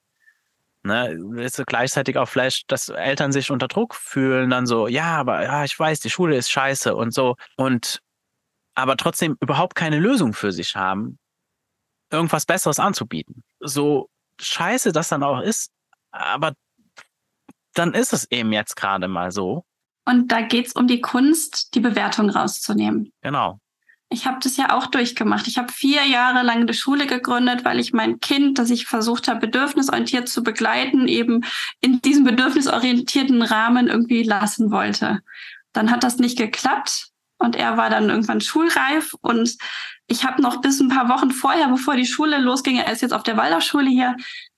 Ne, 0.82 1.18
ist 1.38 1.62
gleichzeitig 1.66 2.18
auch 2.18 2.28
vielleicht, 2.28 2.72
dass 2.72 2.88
Eltern 2.88 3.32
sich 3.32 3.52
unter 3.52 3.68
Druck 3.68 3.96
fühlen, 3.96 4.50
dann 4.50 4.66
so, 4.66 4.88
ja, 4.88 5.18
aber 5.18 5.44
ja, 5.44 5.64
ich 5.66 5.78
weiß, 5.78 6.00
die 6.00 6.10
Schule 6.10 6.38
ist 6.38 6.50
scheiße 6.52 6.96
und 6.96 7.14
so 7.14 7.36
und 7.58 8.02
aber 8.76 8.98
trotzdem 8.98 9.38
überhaupt 9.42 9.76
keine 9.76 10.00
Lösung 10.00 10.34
für 10.34 10.52
sich 10.52 10.76
haben, 10.76 11.18
irgendwas 12.12 12.46
Besseres 12.46 12.80
anzubieten. 12.80 13.44
So 13.60 14.10
scheiße 14.40 14.92
das 14.92 15.10
dann 15.10 15.24
auch 15.24 15.42
ist, 15.42 15.72
aber 16.12 16.54
dann 17.74 17.94
ist 17.94 18.14
es 18.14 18.30
eben 18.32 18.52
jetzt 18.52 18.76
gerade 18.76 19.08
mal 19.08 19.32
so. 19.32 19.64
Und 20.06 20.32
da 20.32 20.42
geht 20.42 20.68
es 20.68 20.74
um 20.74 20.88
die 20.88 21.02
Kunst, 21.02 21.76
die 21.76 21.80
Bewertung 21.80 22.30
rauszunehmen. 22.30 23.12
Genau. 23.22 23.60
Ich 24.12 24.26
habe 24.26 24.40
das 24.42 24.58
ja 24.58 24.76
auch 24.76 24.88
durchgemacht. 24.88 25.48
Ich 25.48 25.60
habe 25.60 25.72
vier 25.72 26.04
Jahre 26.08 26.42
lang 26.42 26.62
eine 26.62 26.74
Schule 26.74 27.06
gegründet, 27.06 27.64
weil 27.64 27.80
ich 27.80 27.94
mein 27.94 28.20
Kind, 28.20 28.58
das 28.58 28.72
ich 28.72 28.88
versucht 28.88 29.28
habe, 29.28 29.42
bedürfnisorientiert 29.42 30.28
zu 30.28 30.42
begleiten, 30.42 31.08
eben 31.08 31.46
in 31.80 32.02
diesem 32.02 32.24
bedürfnisorientierten 32.24 33.44
Rahmen 33.44 33.88
irgendwie 33.88 34.24
lassen 34.24 34.72
wollte. 34.72 35.20
Dann 35.74 35.92
hat 35.92 36.04
das 36.04 36.18
nicht 36.18 36.40
geklappt 36.40 37.10
und 37.40 37.56
er 37.56 37.78
war 37.78 37.90
dann 37.90 38.10
irgendwann 38.10 38.42
schulreif 38.42 39.16
und 39.22 39.58
ich 40.08 40.26
habe 40.26 40.42
noch 40.42 40.62
bis 40.62 40.80
ein 40.80 40.90
paar 40.90 41.10
Wochen 41.10 41.32
vorher, 41.32 41.68
bevor 41.70 41.96
die 41.96 42.06
Schule 42.06 42.38
losging, 42.38 42.78
er 42.78 42.92
ist 42.92 43.02
jetzt 43.02 43.14
auf 43.14 43.24
der 43.24 43.38
Waldorfschule 43.38 43.90
hier, 43.90 44.16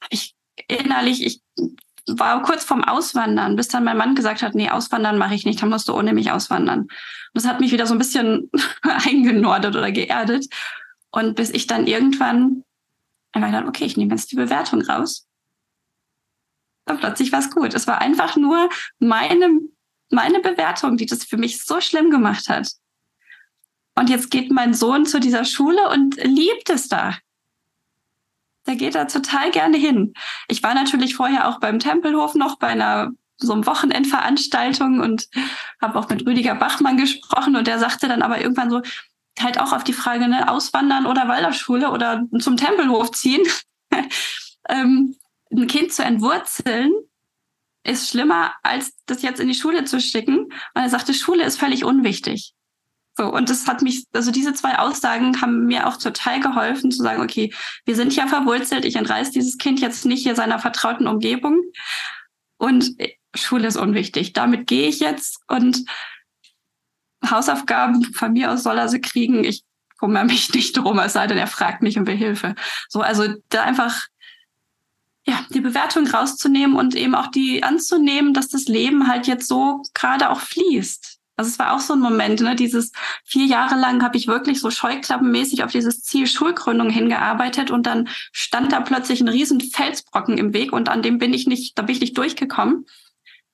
ich 0.09 0.35
innerlich, 0.67 1.23
ich 1.25 1.41
war 2.07 2.41
kurz 2.41 2.63
vorm 2.63 2.83
Auswandern, 2.83 3.55
bis 3.55 3.67
dann 3.67 3.83
mein 3.83 3.97
Mann 3.97 4.15
gesagt 4.15 4.41
hat, 4.41 4.55
nee, 4.55 4.69
Auswandern 4.69 5.17
mache 5.17 5.35
ich 5.35 5.45
nicht, 5.45 5.61
dann 5.61 5.69
musst 5.69 5.87
du 5.87 5.93
ohne 5.93 6.13
mich 6.13 6.31
auswandern. 6.31 6.81
Und 6.81 6.89
das 7.33 7.47
hat 7.47 7.59
mich 7.59 7.71
wieder 7.71 7.85
so 7.85 7.93
ein 7.93 7.99
bisschen 7.99 8.49
eingenordet 8.81 9.75
oder 9.75 9.91
geerdet. 9.91 10.47
Und 11.11 11.35
bis 11.35 11.51
ich 11.51 11.67
dann 11.67 11.87
irgendwann 11.87 12.63
einfach 13.31 13.49
gedacht, 13.49 13.67
okay, 13.67 13.85
ich 13.85 13.97
nehme 13.97 14.11
jetzt 14.15 14.31
die 14.31 14.35
Bewertung 14.35 14.81
raus. 14.81 15.27
Dann 16.85 16.97
plötzlich 16.97 17.31
war 17.31 17.39
es 17.39 17.51
gut. 17.51 17.73
Es 17.73 17.87
war 17.87 18.01
einfach 18.01 18.35
nur 18.35 18.69
meine, 18.99 19.59
meine 20.11 20.39
Bewertung, 20.39 20.97
die 20.97 21.05
das 21.05 21.23
für 21.23 21.37
mich 21.37 21.63
so 21.63 21.81
schlimm 21.81 22.09
gemacht 22.09 22.49
hat. 22.49 22.69
Und 23.95 24.09
jetzt 24.09 24.31
geht 24.31 24.51
mein 24.51 24.73
Sohn 24.73 25.05
zu 25.05 25.19
dieser 25.19 25.45
Schule 25.45 25.89
und 25.89 26.15
liebt 26.23 26.69
es 26.69 26.87
da. 26.87 27.17
Der 28.67 28.75
geht 28.75 28.95
da 28.95 29.05
total 29.05 29.51
gerne 29.51 29.77
hin. 29.77 30.13
Ich 30.47 30.63
war 30.63 30.73
natürlich 30.73 31.15
vorher 31.15 31.47
auch 31.47 31.59
beim 31.59 31.79
Tempelhof 31.79 32.35
noch 32.35 32.57
bei 32.57 32.67
einer 32.67 33.11
so 33.37 33.53
einem 33.53 33.65
Wochenendveranstaltung 33.65 34.99
und 34.99 35.27
habe 35.81 35.97
auch 35.97 36.07
mit 36.09 36.25
Rüdiger 36.27 36.55
Bachmann 36.55 36.97
gesprochen 36.97 37.55
und 37.55 37.65
der 37.65 37.79
sagte 37.79 38.07
dann 38.07 38.21
aber 38.21 38.39
irgendwann 38.39 38.69
so 38.69 38.81
halt 39.39 39.59
auch 39.59 39.73
auf 39.73 39.83
die 39.83 39.93
Frage 39.93 40.27
ne 40.27 40.47
auswandern 40.47 41.07
oder 41.07 41.27
Waldorfschule 41.27 41.89
oder 41.89 42.23
zum 42.39 42.57
Tempelhof 42.57 43.11
ziehen. 43.11 43.41
ähm, 44.69 45.15
ein 45.51 45.67
Kind 45.67 45.91
zu 45.91 46.03
entwurzeln 46.03 46.93
ist 47.83 48.09
schlimmer 48.09 48.53
als 48.63 48.93
das 49.05 49.21
jetzt 49.21 49.39
in 49.39 49.47
die 49.47 49.55
Schule 49.55 49.85
zu 49.85 49.99
schicken. 49.99 50.45
Und 50.45 50.81
er 50.81 50.89
sagte, 50.89 51.13
Schule 51.13 51.43
ist 51.43 51.59
völlig 51.59 51.83
unwichtig. 51.83 52.53
So, 53.17 53.25
und 53.25 53.49
das 53.49 53.67
hat 53.67 53.81
mich, 53.81 54.05
also 54.13 54.31
diese 54.31 54.53
zwei 54.53 54.79
Aussagen 54.79 55.41
haben 55.41 55.65
mir 55.65 55.87
auch 55.87 55.97
total 55.97 56.39
geholfen 56.39 56.91
zu 56.91 57.03
sagen, 57.03 57.21
okay, 57.21 57.53
wir 57.85 57.95
sind 57.95 58.15
ja 58.15 58.27
verwurzelt, 58.27 58.85
ich 58.85 58.95
entreiße 58.95 59.31
dieses 59.31 59.57
Kind 59.57 59.81
jetzt 59.81 60.05
nicht 60.05 60.23
hier 60.23 60.35
seiner 60.35 60.59
vertrauten 60.59 61.07
Umgebung. 61.07 61.61
Und 62.57 62.95
Schule 63.35 63.67
ist 63.67 63.77
unwichtig. 63.77 64.33
Damit 64.33 64.67
gehe 64.67 64.87
ich 64.87 64.99
jetzt 64.99 65.39
und 65.47 65.83
Hausaufgaben 67.29 68.13
von 68.13 68.33
mir 68.33 68.51
aus 68.51 68.63
soll 68.63 68.77
er 68.77 68.89
sie 68.89 69.01
kriegen. 69.01 69.43
Ich 69.43 69.63
kümmere 69.99 70.25
mich 70.25 70.53
nicht 70.53 70.77
drum, 70.77 70.97
es 70.99 71.13
sei 71.13 71.27
denn, 71.27 71.37
er 71.37 71.47
fragt 71.47 71.83
mich 71.83 71.95
will 71.95 72.15
Hilfe. 72.15 72.55
So, 72.89 73.01
also 73.01 73.27
da 73.49 73.63
einfach 73.63 74.07
ja, 75.25 75.45
die 75.53 75.61
Bewertung 75.61 76.07
rauszunehmen 76.07 76.75
und 76.75 76.95
eben 76.95 77.15
auch 77.15 77.27
die 77.27 77.63
anzunehmen, 77.63 78.33
dass 78.33 78.49
das 78.49 78.65
Leben 78.65 79.07
halt 79.07 79.27
jetzt 79.27 79.47
so 79.47 79.83
gerade 79.93 80.29
auch 80.29 80.39
fließt. 80.39 81.19
Also 81.37 81.49
es 81.49 81.59
war 81.59 81.73
auch 81.73 81.79
so 81.79 81.93
ein 81.93 81.99
Moment, 81.99 82.41
ne? 82.41 82.55
dieses 82.55 82.91
vier 83.23 83.45
Jahre 83.45 83.75
lang 83.75 84.03
habe 84.03 84.17
ich 84.17 84.27
wirklich 84.27 84.59
so 84.59 84.69
scheuklappenmäßig 84.69 85.63
auf 85.63 85.71
dieses 85.71 86.03
Ziel 86.03 86.27
Schulgründung 86.27 86.89
hingearbeitet 86.89 87.71
und 87.71 87.87
dann 87.87 88.09
stand 88.31 88.71
da 88.71 88.81
plötzlich 88.81 89.21
ein 89.21 89.27
riesen 89.27 89.59
Felsbrocken 89.59 90.37
im 90.37 90.53
Weg 90.53 90.71
und 90.73 90.89
an 90.89 91.01
dem 91.01 91.17
bin 91.17 91.33
ich 91.33 91.47
nicht, 91.47 91.77
da 91.77 91.83
bin 91.83 91.95
ich 91.95 92.01
nicht 92.01 92.17
durchgekommen. 92.17 92.85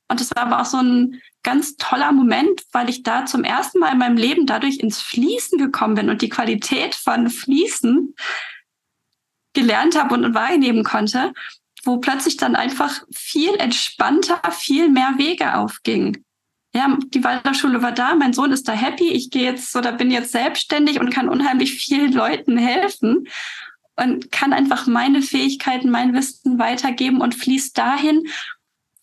Und 0.09 0.21
es 0.21 0.35
war 0.35 0.43
aber 0.43 0.61
auch 0.61 0.65
so 0.65 0.77
ein 0.77 1.21
ganz 1.43 1.77
toller 1.77 2.11
Moment, 2.11 2.63
weil 2.71 2.89
ich 2.89 3.03
da 3.03 3.25
zum 3.25 3.43
ersten 3.43 3.79
Mal 3.79 3.93
in 3.93 3.99
meinem 3.99 4.17
Leben 4.17 4.45
dadurch 4.45 4.79
ins 4.79 5.01
Fließen 5.01 5.57
gekommen 5.57 5.95
bin 5.95 6.09
und 6.09 6.21
die 6.21 6.29
Qualität 6.29 6.95
von 6.95 7.29
Fließen 7.29 8.15
gelernt 9.53 9.97
habe 9.97 10.13
und 10.13 10.33
wahrnehmen 10.33 10.83
konnte, 10.83 11.33
wo 11.87 11.97
plötzlich 11.97 12.37
dann 12.37 12.55
einfach 12.55 13.01
viel 13.13 13.55
entspannter, 13.55 14.39
viel 14.51 14.89
mehr 14.89 15.13
Wege 15.17 15.55
aufgingen 15.55 16.23
ja, 16.77 16.97
die 17.13 17.23
Waldorfschule 17.23 17.81
war 17.81 17.91
da, 17.91 18.15
mein 18.15 18.33
Sohn 18.33 18.51
ist 18.51 18.67
da 18.67 18.73
happy, 18.73 19.09
ich 19.09 19.31
gehe 19.31 19.43
jetzt 19.43 19.75
oder 19.75 19.91
bin 19.91 20.11
jetzt 20.11 20.31
selbstständig 20.31 20.99
und 20.99 21.09
kann 21.09 21.27
unheimlich 21.27 21.73
vielen 21.73 22.13
Leuten 22.13 22.57
helfen 22.57 23.27
und 23.95 24.31
kann 24.31 24.53
einfach 24.53 24.85
meine 24.85 25.21
Fähigkeiten, 25.21 25.89
mein 25.89 26.13
Wissen 26.13 26.59
weitergeben 26.59 27.19
und 27.19 27.33
fließt 27.33 27.75
dahin, 27.77 28.27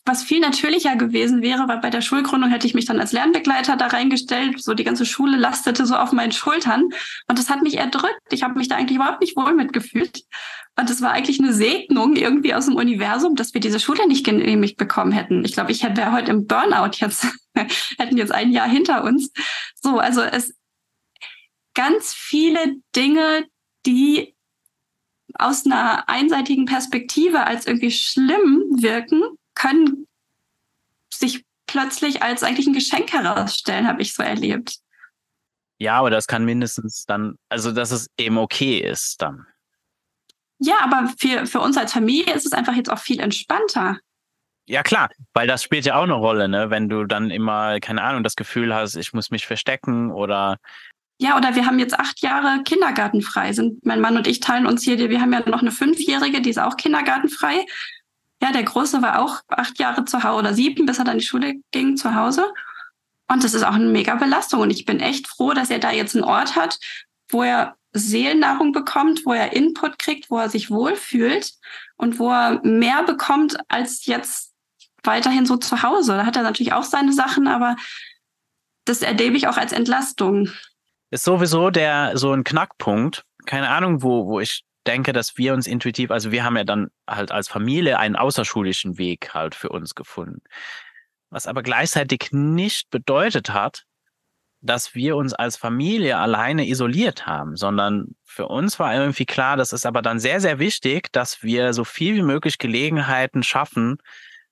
was 0.05 0.23
viel 0.23 0.39
natürlicher 0.39 0.95
gewesen 0.95 1.41
wäre, 1.41 1.67
weil 1.67 1.79
bei 1.79 1.89
der 1.89 2.01
Schulgründung 2.01 2.51
hätte 2.51 2.67
ich 2.67 2.75
mich 2.75 2.85
dann 2.85 2.99
als 2.99 3.11
Lernbegleiter 3.11 3.75
da 3.75 3.87
reingestellt, 3.87 4.63
so 4.63 4.73
die 4.75 4.83
ganze 4.83 5.05
Schule 5.05 5.35
lastete 5.35 5.85
so 5.85 5.95
auf 5.95 6.13
meinen 6.13 6.31
Schultern 6.31 6.83
und 7.27 7.39
das 7.39 7.49
hat 7.49 7.63
mich 7.63 7.77
erdrückt. 7.77 8.21
Ich 8.29 8.43
habe 8.43 8.57
mich 8.57 8.67
da 8.67 8.75
eigentlich 8.75 8.97
überhaupt 8.97 9.21
nicht 9.21 9.35
wohl 9.35 9.53
mitgefühlt. 9.53 10.23
Und 10.77 10.89
es 10.89 11.01
war 11.01 11.11
eigentlich 11.11 11.39
eine 11.39 11.53
Segnung 11.53 12.15
irgendwie 12.15 12.53
aus 12.53 12.65
dem 12.65 12.75
Universum, 12.75 13.35
dass 13.35 13.53
wir 13.53 13.61
diese 13.61 13.79
Schule 13.79 14.07
nicht 14.07 14.25
genehmigt 14.25 14.77
bekommen 14.77 15.13
hätten. 15.13 15.45
Ich 15.45 15.53
glaube, 15.53 15.71
ich 15.71 15.83
wäre 15.83 16.11
heute 16.11 16.31
im 16.31 16.47
Burnout 16.47 16.97
jetzt, 16.97 17.25
hätten 17.97 18.17
jetzt 18.17 18.33
ein 18.33 18.51
Jahr 18.51 18.67
hinter 18.67 19.03
uns. 19.03 19.31
So, 19.81 19.99
also 19.99 20.21
es 20.21 20.53
ganz 21.73 22.13
viele 22.13 22.75
Dinge, 22.95 23.45
die 23.85 24.35
aus 25.35 25.65
einer 25.65 26.09
einseitigen 26.09 26.65
Perspektive 26.65 27.45
als 27.45 27.67
irgendwie 27.67 27.91
schlimm 27.91 28.63
wirken, 28.81 29.21
können 29.53 30.07
sich 31.13 31.45
plötzlich 31.67 32.23
als 32.23 32.43
eigentlich 32.43 32.67
ein 32.67 32.73
Geschenk 32.73 33.11
herausstellen, 33.13 33.87
habe 33.87 34.01
ich 34.01 34.13
so 34.13 34.23
erlebt. 34.23 34.77
Ja, 35.77 35.99
aber 35.99 36.09
das 36.09 36.27
kann 36.27 36.45
mindestens 36.45 37.05
dann, 37.05 37.35
also 37.49 37.71
dass 37.71 37.91
es 37.91 38.07
eben 38.17 38.37
okay 38.37 38.79
ist 38.79 39.21
dann. 39.21 39.45
Ja, 40.65 40.77
aber 40.81 41.11
für, 41.19 41.45
für 41.45 41.59
uns 41.59 41.77
als 41.77 41.93
Familie 41.93 42.33
ist 42.33 42.45
es 42.45 42.53
einfach 42.53 42.73
jetzt 42.73 42.91
auch 42.91 42.97
viel 42.97 43.19
entspannter. 43.19 43.99
Ja, 44.67 44.81
klar, 44.81 45.09
weil 45.35 45.45
das 45.45 45.61
spielt 45.61 45.85
ja 45.85 45.95
auch 45.95 46.03
eine 46.03 46.13
Rolle, 46.13 46.47
ne? 46.47 46.71
Wenn 46.71 46.89
du 46.89 47.05
dann 47.05 47.29
immer, 47.29 47.79
keine 47.79 48.01
Ahnung, 48.01 48.23
das 48.23 48.35
Gefühl 48.35 48.73
hast, 48.73 48.95
ich 48.95 49.13
muss 49.13 49.29
mich 49.29 49.45
verstecken 49.45 50.11
oder. 50.11 50.57
Ja, 51.19 51.37
oder 51.37 51.55
wir 51.55 51.67
haben 51.67 51.77
jetzt 51.77 51.97
acht 51.99 52.19
Jahre 52.21 52.63
kindergartenfrei. 52.63 53.53
Sind 53.53 53.85
mein 53.85 54.01
Mann 54.01 54.17
und 54.17 54.25
ich 54.25 54.39
teilen 54.39 54.65
uns 54.65 54.83
hier, 54.83 54.97
wir 54.97 55.21
haben 55.21 55.31
ja 55.31 55.47
noch 55.47 55.61
eine 55.61 55.71
Fünfjährige, 55.71 56.41
die 56.41 56.49
ist 56.49 56.57
auch 56.57 56.77
kindergartenfrei. 56.77 57.63
Ja, 58.41 58.51
der 58.51 58.63
Große 58.63 59.03
war 59.03 59.21
auch 59.21 59.41
acht 59.49 59.77
Jahre 59.79 60.03
zu 60.05 60.23
Hause 60.23 60.39
oder 60.39 60.53
sieben, 60.55 60.87
bis 60.87 60.97
er 60.97 61.05
dann 61.05 61.13
in 61.13 61.19
die 61.19 61.27
Schule 61.27 61.53
ging, 61.69 61.95
zu 61.95 62.15
Hause. 62.15 62.51
Und 63.27 63.43
das 63.43 63.53
ist 63.53 63.63
auch 63.63 63.75
eine 63.75 63.85
mega 63.85 64.15
Belastung. 64.15 64.61
Und 64.61 64.71
ich 64.71 64.85
bin 64.85 64.99
echt 64.99 65.27
froh, 65.27 65.53
dass 65.53 65.69
er 65.69 65.79
da 65.79 65.91
jetzt 65.91 66.15
einen 66.15 66.25
Ort 66.25 66.55
hat, 66.55 66.79
wo 67.29 67.43
er 67.43 67.75
Seelennahrung 67.99 68.71
bekommt, 68.71 69.25
wo 69.25 69.33
er 69.33 69.53
Input 69.53 69.99
kriegt, 69.99 70.29
wo 70.29 70.39
er 70.39 70.49
sich 70.49 70.69
wohlfühlt 70.69 71.51
und 71.97 72.19
wo 72.19 72.31
er 72.31 72.61
mehr 72.63 73.03
bekommt 73.03 73.57
als 73.69 74.05
jetzt 74.05 74.53
weiterhin 75.03 75.45
so 75.45 75.57
zu 75.57 75.83
Hause. 75.83 76.13
Da 76.13 76.25
hat 76.25 76.35
er 76.35 76.43
natürlich 76.43 76.73
auch 76.73 76.83
seine 76.83 77.13
Sachen, 77.13 77.47
aber 77.47 77.75
das 78.85 79.01
erlebe 79.01 79.37
ich 79.37 79.47
auch 79.47 79.57
als 79.57 79.71
Entlastung. 79.71 80.49
Ist 81.11 81.23
sowieso 81.23 81.69
der 81.69 82.17
so 82.17 82.31
ein 82.31 82.43
Knackpunkt. 82.43 83.23
Keine 83.45 83.69
Ahnung, 83.69 84.01
wo, 84.01 84.27
wo 84.27 84.39
ich 84.39 84.63
denke, 84.87 85.13
dass 85.13 85.37
wir 85.37 85.53
uns 85.53 85.67
intuitiv, 85.67 86.11
also 86.11 86.31
wir 86.31 86.43
haben 86.43 86.57
ja 86.57 86.63
dann 86.63 86.89
halt 87.09 87.31
als 87.31 87.47
Familie 87.47 87.99
einen 87.99 88.15
außerschulischen 88.15 88.97
Weg 88.97 89.33
halt 89.33 89.55
für 89.55 89.69
uns 89.69 89.95
gefunden. 89.95 90.41
Was 91.29 91.47
aber 91.47 91.63
gleichzeitig 91.63 92.29
nicht 92.31 92.89
bedeutet 92.89 93.51
hat, 93.51 93.85
dass 94.65 94.95
wir 94.95 95.15
uns 95.15 95.33
als 95.33 95.57
Familie 95.57 96.17
alleine 96.17 96.67
isoliert 96.67 97.27
haben, 97.27 97.55
sondern 97.55 98.15
für 98.23 98.47
uns 98.47 98.79
war 98.79 98.93
irgendwie 98.93 99.25
klar, 99.25 99.57
das 99.57 99.73
ist 99.73 99.85
aber 99.85 100.01
dann 100.01 100.19
sehr, 100.19 100.41
sehr 100.41 100.59
wichtig, 100.59 101.11
dass 101.11 101.43
wir 101.43 101.73
so 101.73 101.83
viel 101.83 102.15
wie 102.15 102.23
möglich 102.23 102.57
Gelegenheiten 102.57 103.43
schaffen 103.43 103.97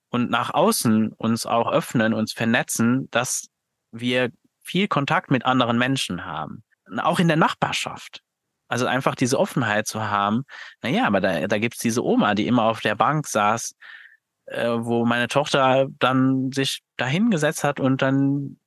und 0.09 0.29
nach 0.29 0.53
außen 0.53 1.11
uns 1.13 1.45
auch 1.45 1.71
öffnen, 1.71 2.13
uns 2.13 2.33
vernetzen, 2.33 3.09
dass 3.11 3.47
wir 3.91 4.29
viel 4.61 4.87
Kontakt 4.87 5.31
mit 5.31 5.45
anderen 5.45 5.77
Menschen 5.77 6.25
haben. 6.25 6.63
Auch 6.97 7.19
in 7.19 7.27
der 7.27 7.37
Nachbarschaft. 7.37 8.21
Also 8.67 8.85
einfach 8.85 9.15
diese 9.15 9.39
Offenheit 9.39 9.87
zu 9.87 10.09
haben. 10.09 10.43
Naja, 10.81 11.05
aber 11.05 11.19
da, 11.19 11.47
da 11.47 11.57
gibt's 11.57 11.79
diese 11.79 12.03
Oma, 12.03 12.33
die 12.35 12.47
immer 12.47 12.63
auf 12.63 12.81
der 12.81 12.95
Bank 12.95 13.27
saß, 13.27 13.75
äh, 14.45 14.69
wo 14.69 15.05
meine 15.05 15.27
Tochter 15.27 15.87
dann 15.99 16.51
sich 16.51 16.81
dahingesetzt 16.97 17.63
hat 17.63 17.79
und 17.79 18.01
dann 18.01 18.57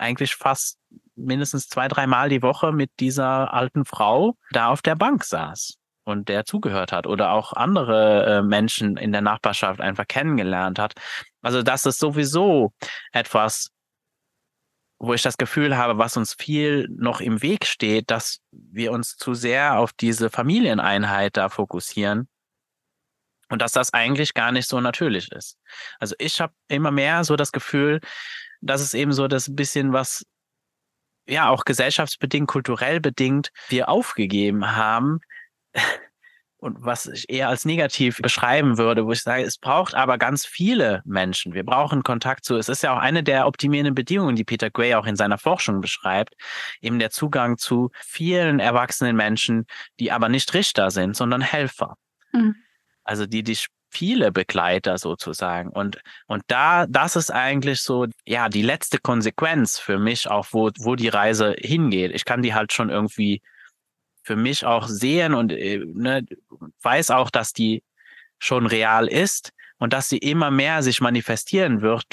eigentlich 0.00 0.34
fast 0.34 0.78
mindestens 1.14 1.68
zwei, 1.68 1.88
dreimal 1.88 2.28
die 2.28 2.42
Woche 2.42 2.72
mit 2.72 2.90
dieser 2.98 3.52
alten 3.52 3.84
Frau 3.84 4.36
da 4.52 4.68
auf 4.68 4.82
der 4.82 4.96
Bank 4.96 5.24
saß 5.24 5.74
und 6.04 6.28
der 6.28 6.44
zugehört 6.44 6.92
hat 6.92 7.06
oder 7.06 7.32
auch 7.32 7.52
andere 7.52 8.38
äh, 8.38 8.42
Menschen 8.42 8.96
in 8.96 9.12
der 9.12 9.20
Nachbarschaft 9.20 9.80
einfach 9.80 10.06
kennengelernt 10.08 10.78
hat. 10.78 10.94
Also 11.42 11.62
das 11.62 11.86
ist 11.86 11.98
sowieso 11.98 12.72
etwas, 13.12 13.70
wo 14.98 15.14
ich 15.14 15.22
das 15.22 15.38
Gefühl 15.38 15.76
habe, 15.76 15.98
was 15.98 16.16
uns 16.16 16.34
viel 16.34 16.88
noch 16.90 17.20
im 17.20 17.42
Weg 17.42 17.66
steht, 17.66 18.10
dass 18.10 18.40
wir 18.50 18.92
uns 18.92 19.16
zu 19.16 19.34
sehr 19.34 19.78
auf 19.78 19.92
diese 19.92 20.28
Familieneinheit 20.28 21.36
da 21.36 21.48
fokussieren 21.48 22.28
und 23.48 23.62
dass 23.62 23.72
das 23.72 23.92
eigentlich 23.94 24.34
gar 24.34 24.52
nicht 24.52 24.68
so 24.68 24.80
natürlich 24.80 25.32
ist. 25.32 25.58
Also 25.98 26.14
ich 26.18 26.40
habe 26.40 26.52
immer 26.68 26.90
mehr 26.90 27.24
so 27.24 27.36
das 27.36 27.52
Gefühl, 27.52 28.00
das 28.60 28.80
ist 28.80 28.94
eben 28.94 29.12
so 29.12 29.28
das 29.28 29.54
bisschen, 29.54 29.92
was 29.92 30.24
ja 31.26 31.48
auch 31.48 31.64
gesellschaftsbedingt, 31.64 32.48
kulturell 32.48 33.00
bedingt 33.00 33.50
wir 33.68 33.88
aufgegeben 33.88 34.76
haben. 34.76 35.20
Und 36.62 36.84
was 36.84 37.06
ich 37.06 37.30
eher 37.30 37.48
als 37.48 37.64
negativ 37.64 38.18
beschreiben 38.18 38.76
würde, 38.76 39.06
wo 39.06 39.12
ich 39.12 39.22
sage, 39.22 39.44
es 39.44 39.56
braucht 39.56 39.94
aber 39.94 40.18
ganz 40.18 40.44
viele 40.44 41.00
Menschen. 41.06 41.54
Wir 41.54 41.64
brauchen 41.64 42.02
Kontakt 42.02 42.44
zu. 42.44 42.56
Es 42.56 42.68
ist 42.68 42.82
ja 42.82 42.94
auch 42.94 42.98
eine 42.98 43.22
der 43.22 43.46
optimierenden 43.46 43.94
Bedingungen, 43.94 44.36
die 44.36 44.44
Peter 44.44 44.68
Gray 44.68 44.94
auch 44.94 45.06
in 45.06 45.16
seiner 45.16 45.38
Forschung 45.38 45.80
beschreibt, 45.80 46.34
eben 46.82 46.98
der 46.98 47.08
Zugang 47.08 47.56
zu 47.56 47.90
vielen 48.04 48.60
erwachsenen 48.60 49.16
Menschen, 49.16 49.64
die 50.00 50.12
aber 50.12 50.28
nicht 50.28 50.52
Richter 50.52 50.90
sind, 50.90 51.16
sondern 51.16 51.40
Helfer. 51.40 51.96
Mhm. 52.32 52.56
Also 53.04 53.24
die 53.24 53.42
dich 53.42 53.68
viele 53.90 54.32
Begleiter 54.32 54.98
sozusagen. 54.98 55.70
Und, 55.70 56.00
und 56.26 56.42
da, 56.46 56.86
das 56.86 57.16
ist 57.16 57.30
eigentlich 57.30 57.82
so, 57.82 58.06
ja, 58.24 58.48
die 58.48 58.62
letzte 58.62 58.98
Konsequenz 58.98 59.78
für 59.78 59.98
mich 59.98 60.28
auch, 60.28 60.48
wo, 60.52 60.70
wo 60.78 60.94
die 60.96 61.08
Reise 61.08 61.54
hingeht. 61.58 62.12
Ich 62.14 62.24
kann 62.24 62.42
die 62.42 62.54
halt 62.54 62.72
schon 62.72 62.88
irgendwie 62.88 63.42
für 64.22 64.36
mich 64.36 64.64
auch 64.64 64.86
sehen 64.86 65.34
und 65.34 65.52
äh, 65.52 65.78
ne, 65.84 66.24
weiß 66.82 67.10
auch, 67.10 67.30
dass 67.30 67.52
die 67.52 67.82
schon 68.38 68.66
real 68.66 69.08
ist 69.08 69.50
und 69.78 69.92
dass 69.92 70.08
sie 70.08 70.18
immer 70.18 70.50
mehr 70.50 70.82
sich 70.82 71.00
manifestieren 71.00 71.82
wird, 71.82 72.04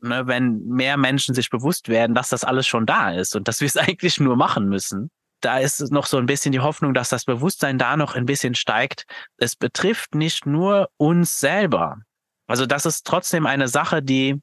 ne, 0.00 0.26
wenn 0.26 0.64
mehr 0.66 0.96
Menschen 0.96 1.34
sich 1.34 1.48
bewusst 1.48 1.88
werden, 1.88 2.14
dass 2.14 2.28
das 2.28 2.44
alles 2.44 2.66
schon 2.66 2.86
da 2.86 3.12
ist 3.12 3.34
und 3.34 3.48
dass 3.48 3.60
wir 3.60 3.66
es 3.66 3.76
eigentlich 3.78 4.20
nur 4.20 4.36
machen 4.36 4.68
müssen 4.68 5.10
da 5.44 5.58
ist 5.58 5.80
noch 5.92 6.06
so 6.06 6.16
ein 6.18 6.26
bisschen 6.26 6.52
die 6.52 6.60
Hoffnung, 6.60 6.94
dass 6.94 7.08
das 7.08 7.24
Bewusstsein 7.24 7.78
da 7.78 7.96
noch 7.96 8.14
ein 8.14 8.26
bisschen 8.26 8.54
steigt. 8.54 9.04
Es 9.36 9.56
betrifft 9.56 10.14
nicht 10.14 10.46
nur 10.46 10.88
uns 10.96 11.38
selber. 11.40 11.98
Also 12.46 12.66
das 12.66 12.86
ist 12.86 13.06
trotzdem 13.06 13.46
eine 13.46 13.68
Sache, 13.68 14.02
die 14.02 14.40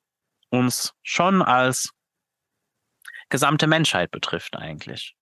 uns 0.50 0.94
schon 1.02 1.42
als 1.42 1.92
gesamte 3.30 3.68
Menschheit 3.68 4.12
betrifft 4.12 4.56
eigentlich. 4.56 5.16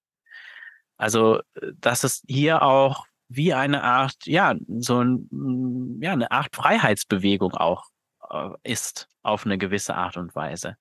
Also 0.97 1.41
dass 1.75 2.03
es 2.03 2.23
hier 2.27 2.61
auch 2.63 3.05
wie 3.29 3.53
eine 3.53 3.83
Art, 3.83 4.15
ja, 4.25 4.55
so 4.79 5.03
ein, 5.03 5.99
ja, 6.01 6.13
eine 6.13 6.31
Art 6.31 6.55
Freiheitsbewegung 6.55 7.53
auch 7.53 7.85
äh, 8.29 8.49
ist 8.63 9.07
auf 9.21 9.45
eine 9.45 9.57
gewisse 9.57 9.95
Art 9.95 10.17
und 10.17 10.33
Weise. 10.33 10.77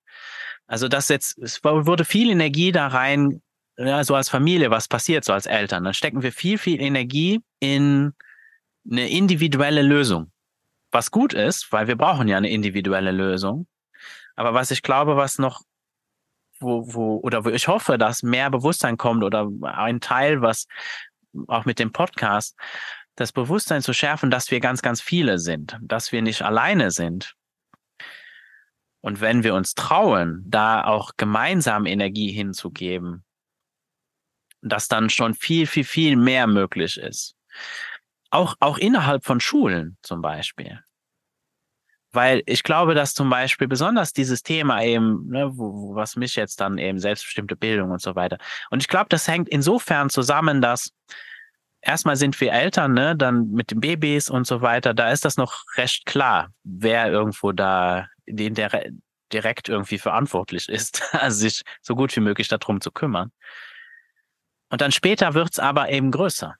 Also 0.65 0.87
das 0.87 1.09
jetzt, 1.09 1.37
es 1.37 1.63
wurde 1.63 2.05
viel 2.05 2.29
Energie 2.29 2.71
da 2.71 2.87
rein 2.87 3.41
ja, 3.77 4.03
so 4.03 4.15
als 4.15 4.29
Familie, 4.29 4.71
was 4.71 4.87
passiert, 4.87 5.23
so 5.23 5.33
als 5.33 5.45
Eltern, 5.45 5.83
dann 5.83 5.93
stecken 5.93 6.23
wir 6.23 6.31
viel, 6.31 6.57
viel 6.57 6.81
Energie 6.81 7.41
in 7.59 8.13
eine 8.89 9.09
individuelle 9.09 9.81
Lösung. 9.81 10.31
Was 10.91 11.11
gut 11.11 11.33
ist, 11.33 11.71
weil 11.71 11.87
wir 11.87 11.95
brauchen 11.95 12.27
ja 12.27 12.37
eine 12.37 12.49
individuelle 12.49 13.11
Lösung. 13.11 13.67
Aber 14.35 14.53
was 14.53 14.71
ich 14.71 14.81
glaube, 14.81 15.17
was 15.17 15.37
noch, 15.37 15.61
wo, 16.59 16.93
wo, 16.93 17.17
oder 17.17 17.45
wo 17.45 17.49
ich 17.49 17.67
hoffe, 17.67 17.97
dass 17.97 18.23
mehr 18.23 18.49
Bewusstsein 18.49 18.97
kommt 18.97 19.23
oder 19.23 19.49
ein 19.61 19.99
Teil, 19.99 20.41
was 20.41 20.67
auch 21.47 21.65
mit 21.65 21.77
dem 21.77 21.91
Podcast, 21.91 22.55
das 23.15 23.31
Bewusstsein 23.31 23.81
zu 23.81 23.93
schärfen, 23.93 24.31
dass 24.31 24.49
wir 24.49 24.59
ganz, 24.59 24.81
ganz 24.81 25.01
viele 25.01 25.39
sind, 25.39 25.77
dass 25.81 26.11
wir 26.11 26.21
nicht 26.21 26.43
alleine 26.43 26.91
sind. 26.91 27.35
Und 29.01 29.21
wenn 29.21 29.43
wir 29.43 29.53
uns 29.53 29.75
trauen, 29.75 30.43
da 30.47 30.83
auch 30.83 31.11
gemeinsam 31.17 31.85
Energie 31.85 32.31
hinzugeben, 32.31 33.23
dass 34.69 34.87
dann 34.87 35.09
schon 35.09 35.33
viel, 35.33 35.67
viel, 35.67 35.83
viel 35.83 36.15
mehr 36.15 36.47
möglich 36.47 36.97
ist. 36.97 37.35
Auch, 38.29 38.55
auch 38.59 38.77
innerhalb 38.77 39.25
von 39.25 39.39
Schulen 39.39 39.97
zum 40.01 40.21
Beispiel. 40.21 40.79
Weil 42.11 42.41
ich 42.45 42.63
glaube, 42.63 42.93
dass 42.95 43.13
zum 43.13 43.29
Beispiel 43.29 43.67
besonders 43.67 44.13
dieses 44.13 44.41
Thema 44.43 44.81
eben, 44.81 45.27
ne, 45.27 45.51
was 45.53 46.15
mich 46.15 46.35
jetzt 46.35 46.59
dann 46.61 46.77
eben 46.77 46.99
selbstbestimmte 46.99 47.55
Bildung 47.55 47.91
und 47.91 48.01
so 48.01 48.15
weiter. 48.15 48.37
Und 48.69 48.81
ich 48.81 48.87
glaube, 48.87 49.07
das 49.09 49.27
hängt 49.27 49.49
insofern 49.49 50.09
zusammen, 50.09 50.61
dass 50.61 50.91
erstmal 51.81 52.15
sind 52.15 52.39
wir 52.39 52.51
Eltern, 52.51 52.93
ne, 52.93 53.15
dann 53.15 53.51
mit 53.51 53.71
den 53.71 53.79
Babys 53.79 54.29
und 54.29 54.47
so 54.47 54.61
weiter, 54.61 54.93
da 54.93 55.11
ist 55.11 55.25
das 55.25 55.37
noch 55.37 55.63
recht 55.75 56.05
klar, 56.05 56.51
wer 56.63 57.11
irgendwo 57.11 57.51
da 57.51 58.07
den 58.25 58.53
der 58.53 58.69
direkt 59.31 59.69
irgendwie 59.69 59.97
verantwortlich 59.97 60.69
ist, 60.69 61.03
sich 61.27 61.63
so 61.81 61.95
gut 61.95 62.15
wie 62.15 62.21
möglich 62.21 62.47
darum 62.47 62.81
zu 62.81 62.91
kümmern. 62.91 63.31
Und 64.69 64.81
dann 64.81 64.91
später 64.91 65.33
wird's 65.33 65.59
aber 65.59 65.89
eben 65.89 66.11
größer, 66.11 66.55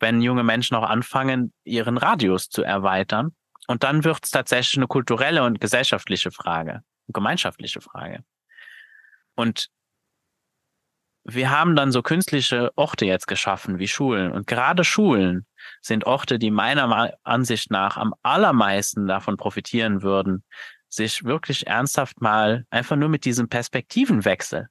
wenn 0.00 0.20
junge 0.20 0.44
Menschen 0.44 0.76
auch 0.76 0.88
anfangen, 0.88 1.52
ihren 1.64 1.96
Radius 1.96 2.48
zu 2.48 2.62
erweitern. 2.62 3.34
Und 3.68 3.84
dann 3.84 4.04
wird's 4.04 4.30
tatsächlich 4.30 4.76
eine 4.76 4.88
kulturelle 4.88 5.44
und 5.44 5.60
gesellschaftliche 5.60 6.30
Frage, 6.30 6.82
gemeinschaftliche 7.08 7.80
Frage. 7.80 8.24
Und 9.34 9.68
wir 11.24 11.50
haben 11.50 11.76
dann 11.76 11.92
so 11.92 12.02
künstliche 12.02 12.72
Orte 12.74 13.06
jetzt 13.06 13.28
geschaffen 13.28 13.78
wie 13.78 13.86
Schulen. 13.86 14.32
Und 14.32 14.46
gerade 14.48 14.82
Schulen 14.82 15.46
sind 15.80 16.04
Orte, 16.04 16.38
die 16.38 16.50
meiner 16.50 17.14
Ansicht 17.22 17.70
nach 17.70 17.96
am 17.96 18.12
allermeisten 18.22 19.06
davon 19.06 19.36
profitieren 19.36 20.02
würden, 20.02 20.44
sich 20.88 21.24
wirklich 21.24 21.66
ernsthaft 21.68 22.20
mal 22.20 22.66
einfach 22.70 22.96
nur 22.96 23.08
mit 23.08 23.24
diesem 23.24 23.48
Perspektivenwechsel 23.48 24.68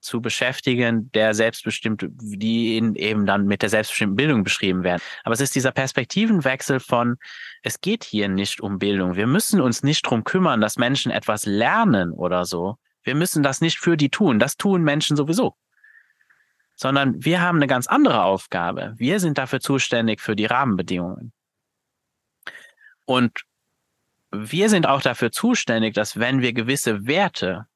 zu 0.00 0.20
beschäftigen, 0.20 1.10
der 1.12 1.34
selbstbestimmt, 1.34 2.06
die 2.10 2.76
eben 2.96 3.26
dann 3.26 3.46
mit 3.46 3.62
der 3.62 3.68
selbstbestimmten 3.68 4.16
Bildung 4.16 4.44
beschrieben 4.44 4.84
werden. 4.84 5.02
Aber 5.24 5.32
es 5.32 5.40
ist 5.40 5.54
dieser 5.54 5.72
Perspektivenwechsel 5.72 6.80
von, 6.80 7.16
es 7.62 7.80
geht 7.80 8.04
hier 8.04 8.28
nicht 8.28 8.60
um 8.60 8.78
Bildung. 8.78 9.16
Wir 9.16 9.26
müssen 9.26 9.60
uns 9.60 9.82
nicht 9.82 10.02
drum 10.02 10.24
kümmern, 10.24 10.60
dass 10.60 10.76
Menschen 10.76 11.10
etwas 11.10 11.46
lernen 11.46 12.12
oder 12.12 12.44
so. 12.44 12.76
Wir 13.02 13.14
müssen 13.14 13.42
das 13.42 13.60
nicht 13.60 13.78
für 13.78 13.96
die 13.96 14.10
tun. 14.10 14.38
Das 14.38 14.56
tun 14.56 14.82
Menschen 14.82 15.16
sowieso. 15.16 15.56
Sondern 16.74 17.24
wir 17.24 17.40
haben 17.40 17.56
eine 17.56 17.66
ganz 17.66 17.86
andere 17.86 18.22
Aufgabe. 18.22 18.94
Wir 18.96 19.20
sind 19.20 19.38
dafür 19.38 19.60
zuständig 19.60 20.20
für 20.20 20.36
die 20.36 20.46
Rahmenbedingungen. 20.46 21.32
Und 23.04 23.42
wir 24.32 24.68
sind 24.68 24.86
auch 24.86 25.00
dafür 25.00 25.32
zuständig, 25.32 25.94
dass 25.94 26.18
wenn 26.18 26.42
wir 26.42 26.52
gewisse 26.52 27.06
Werte, 27.06 27.66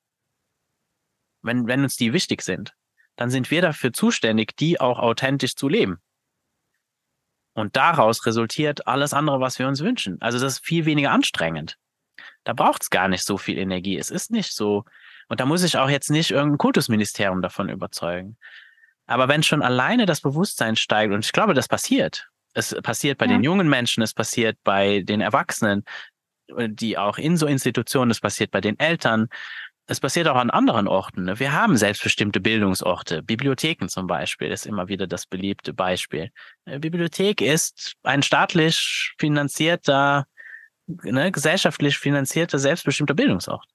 wenn, 1.43 1.67
wenn 1.67 1.83
uns 1.83 1.97
die 1.97 2.13
wichtig 2.13 2.43
sind, 2.43 2.75
dann 3.17 3.31
sind 3.31 3.51
wir 3.51 3.63
dafür 3.63 3.93
zuständig, 3.93 4.57
die 4.57 4.81
auch 4.81 4.99
authentisch 4.99 5.55
zu 5.55 5.69
leben. 5.69 6.01
Und 7.53 7.77
daraus 7.77 8.25
resultiert 8.27 8.87
alles 8.87 9.13
andere, 9.13 9.41
was 9.41 9.59
wir 9.59 9.67
uns 9.69 9.81
wünschen. 9.81 10.21
Also 10.21 10.39
das 10.39 10.55
ist 10.55 10.65
viel 10.65 10.87
weniger 10.87 11.11
anstrengend. 11.11 11.77
Da 12.45 12.53
braucht 12.53 12.83
es 12.83 12.91
gar 12.91 13.09
nicht 13.09 13.25
so 13.25 13.37
viel 13.37 13.59
Energie. 13.59 13.99
Es 13.99 14.11
ist 14.11 14.31
nicht 14.31 14.55
so. 14.55 14.85
Und 15.29 15.41
da 15.41 15.47
muss 15.47 15.63
ich 15.63 15.77
auch 15.77 15.91
jetzt 15.91 16.11
nicht 16.11 16.31
irgendein 16.31 16.59
Kultusministerium 16.59 17.43
davon 17.43 17.69
überzeugen. 17.69 18.37
Aber 19.07 19.29
wenn 19.29 19.43
schon 19.43 19.63
alleine 19.63 20.07
das 20.07 20.21
Bewusstsein 20.21 20.77
steigt, 20.77 21.13
und 21.13 21.25
ich 21.25 21.33
glaube, 21.33 21.55
das 21.55 21.69
passiert. 21.69 22.29
Es 22.55 22.75
passiert 22.83 23.19
bei 23.19 23.27
ja. 23.27 23.33
den 23.33 23.43
jungen 23.43 23.69
Menschen, 23.69 24.03
es 24.03 24.15
passiert 24.15 24.59
bei 24.65 25.03
den 25.03 25.21
Erwachsenen, 25.21 25.85
die 26.49 26.99
auch 26.99 27.19
in 27.19 27.37
so 27.37 27.47
Institutionen, 27.47 28.11
es 28.11 28.21
passiert 28.21 28.51
bei 28.51 28.61
den 28.61 28.79
Eltern, 28.79 29.29
es 29.91 29.99
passiert 29.99 30.29
auch 30.29 30.37
an 30.37 30.51
anderen 30.51 30.87
Orten. 30.87 31.25
Ne? 31.25 31.41
Wir 31.41 31.53
haben 31.53 31.77
selbstbestimmte 31.77 32.41
Bildungsorte. 32.41 33.25
Bibliotheken 33.25 33.89
zum 33.89 34.07
Beispiel 34.07 34.53
ist 34.53 34.65
immer 34.65 34.87
wieder 34.87 35.09
das 35.09 35.27
beliebte 35.27 35.75
Beispiel. 35.75 36.31
Eine 36.65 36.79
Bibliothek 36.79 37.41
ist 37.41 37.95
ein 38.05 38.23
staatlich 38.23 39.15
finanzierter, 39.19 40.27
ne, 40.87 41.33
gesellschaftlich 41.33 41.99
finanzierter, 41.99 42.61
selbstbestimmter 42.61 43.15
Bildungsort. 43.15 43.67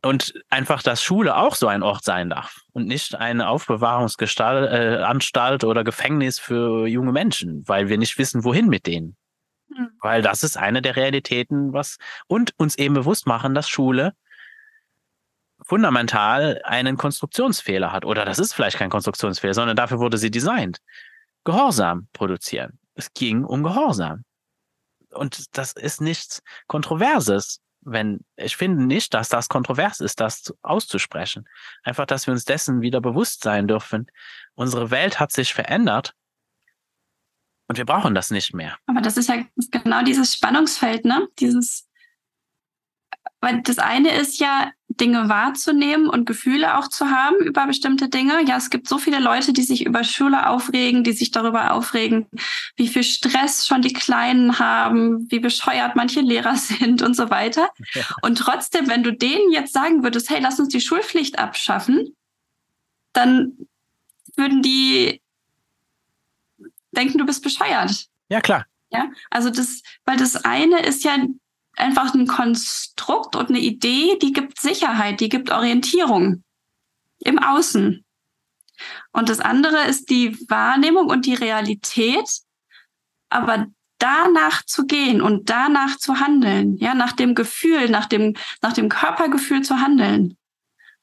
Und 0.00 0.32
einfach, 0.48 0.84
dass 0.84 1.02
Schule 1.02 1.36
auch 1.36 1.56
so 1.56 1.66
ein 1.66 1.82
Ort 1.82 2.04
sein 2.04 2.30
darf 2.30 2.60
und 2.72 2.86
nicht 2.86 3.16
eine 3.16 3.48
Aufbewahrungsanstalt 3.48 5.64
äh, 5.64 5.66
oder 5.66 5.82
Gefängnis 5.82 6.38
für 6.38 6.86
junge 6.86 7.10
Menschen, 7.10 7.66
weil 7.66 7.88
wir 7.88 7.98
nicht 7.98 8.16
wissen, 8.16 8.44
wohin 8.44 8.68
mit 8.68 8.86
denen. 8.86 9.16
Mhm. 9.70 9.90
Weil 10.00 10.22
das 10.22 10.42
ist 10.42 10.56
eine 10.56 10.82
der 10.82 10.96
Realitäten, 10.96 11.72
was 11.72 11.98
und 12.26 12.52
uns 12.58 12.76
eben 12.76 12.94
bewusst 12.94 13.26
machen, 13.26 13.54
dass 13.54 13.68
Schule 13.68 14.14
fundamental 15.62 16.60
einen 16.64 16.96
Konstruktionsfehler 16.96 17.92
hat. 17.92 18.04
Oder 18.04 18.24
das 18.24 18.38
ist 18.38 18.52
vielleicht 18.52 18.78
kein 18.78 18.90
Konstruktionsfehler, 18.90 19.54
sondern 19.54 19.76
dafür 19.76 19.98
wurde 19.98 20.18
sie 20.18 20.30
designt. 20.30 20.78
Gehorsam 21.44 22.08
produzieren. 22.12 22.78
Es 22.94 23.12
ging 23.12 23.44
um 23.44 23.62
Gehorsam. 23.62 24.24
Und 25.10 25.56
das 25.56 25.72
ist 25.72 26.00
nichts 26.00 26.42
Kontroverses. 26.66 27.60
Wenn, 27.82 28.20
ich 28.36 28.56
finde 28.56 28.84
nicht, 28.84 29.14
dass 29.14 29.28
das 29.28 29.48
kontrovers 29.48 30.00
ist, 30.00 30.20
das 30.20 30.52
auszusprechen. 30.62 31.48
Einfach, 31.82 32.04
dass 32.04 32.26
wir 32.26 32.32
uns 32.32 32.44
dessen 32.44 32.82
wieder 32.82 33.00
bewusst 33.00 33.42
sein 33.42 33.68
dürfen. 33.68 34.06
Unsere 34.54 34.90
Welt 34.90 35.18
hat 35.18 35.32
sich 35.32 35.54
verändert 35.54 36.14
und 37.70 37.78
wir 37.78 37.84
brauchen 37.84 38.16
das 38.16 38.32
nicht 38.32 38.52
mehr. 38.52 38.76
Aber 38.86 39.00
das 39.00 39.16
ist 39.16 39.28
ja 39.28 39.44
genau 39.70 40.02
dieses 40.02 40.34
Spannungsfeld, 40.34 41.04
ne? 41.04 41.28
Dieses, 41.38 41.88
weil 43.40 43.62
das 43.62 43.78
eine 43.78 44.10
ist 44.10 44.40
ja, 44.40 44.72
Dinge 44.88 45.28
wahrzunehmen 45.28 46.08
und 46.08 46.26
Gefühle 46.26 46.76
auch 46.76 46.88
zu 46.88 47.10
haben 47.10 47.36
über 47.36 47.68
bestimmte 47.68 48.08
Dinge. 48.08 48.44
Ja, 48.44 48.56
es 48.56 48.70
gibt 48.70 48.88
so 48.88 48.98
viele 48.98 49.20
Leute, 49.20 49.52
die 49.52 49.62
sich 49.62 49.86
über 49.86 50.02
Schule 50.02 50.48
aufregen, 50.48 51.04
die 51.04 51.12
sich 51.12 51.30
darüber 51.30 51.72
aufregen, 51.72 52.26
wie 52.74 52.88
viel 52.88 53.04
Stress 53.04 53.68
schon 53.68 53.82
die 53.82 53.92
Kleinen 53.92 54.58
haben, 54.58 55.30
wie 55.30 55.38
bescheuert 55.38 55.94
manche 55.94 56.22
Lehrer 56.22 56.56
sind 56.56 57.02
und 57.02 57.14
so 57.14 57.30
weiter. 57.30 57.70
Ja. 57.94 58.02
Und 58.22 58.38
trotzdem, 58.38 58.88
wenn 58.88 59.04
du 59.04 59.12
denen 59.12 59.52
jetzt 59.52 59.72
sagen 59.72 60.02
würdest, 60.02 60.28
hey, 60.28 60.40
lass 60.40 60.58
uns 60.58 60.70
die 60.70 60.80
Schulpflicht 60.80 61.38
abschaffen, 61.38 62.16
dann 63.12 63.52
würden 64.34 64.60
die 64.60 65.22
denken, 66.92 67.18
du 67.18 67.26
bist 67.26 67.42
bescheuert. 67.42 68.06
Ja, 68.28 68.40
klar. 68.40 68.66
Ja, 68.90 69.10
also 69.30 69.50
das, 69.50 69.82
weil 70.04 70.16
das 70.16 70.36
eine 70.44 70.80
ist 70.84 71.04
ja 71.04 71.16
einfach 71.76 72.14
ein 72.14 72.26
Konstrukt 72.26 73.36
und 73.36 73.48
eine 73.48 73.60
Idee, 73.60 74.18
die 74.20 74.32
gibt 74.32 74.60
Sicherheit, 74.60 75.20
die 75.20 75.28
gibt 75.28 75.50
Orientierung 75.50 76.42
im 77.20 77.38
Außen. 77.38 78.04
Und 79.12 79.28
das 79.28 79.40
andere 79.40 79.84
ist 79.86 80.10
die 80.10 80.36
Wahrnehmung 80.48 81.06
und 81.06 81.26
die 81.26 81.34
Realität, 81.34 82.28
aber 83.28 83.66
danach 83.98 84.64
zu 84.64 84.86
gehen 84.86 85.20
und 85.20 85.50
danach 85.50 85.96
zu 85.98 86.18
handeln, 86.18 86.76
ja, 86.78 86.94
nach 86.94 87.12
dem 87.12 87.34
Gefühl, 87.34 87.90
nach 87.90 88.06
dem, 88.06 88.34
nach 88.62 88.72
dem 88.72 88.88
Körpergefühl 88.88 89.62
zu 89.62 89.80
handeln. 89.80 90.36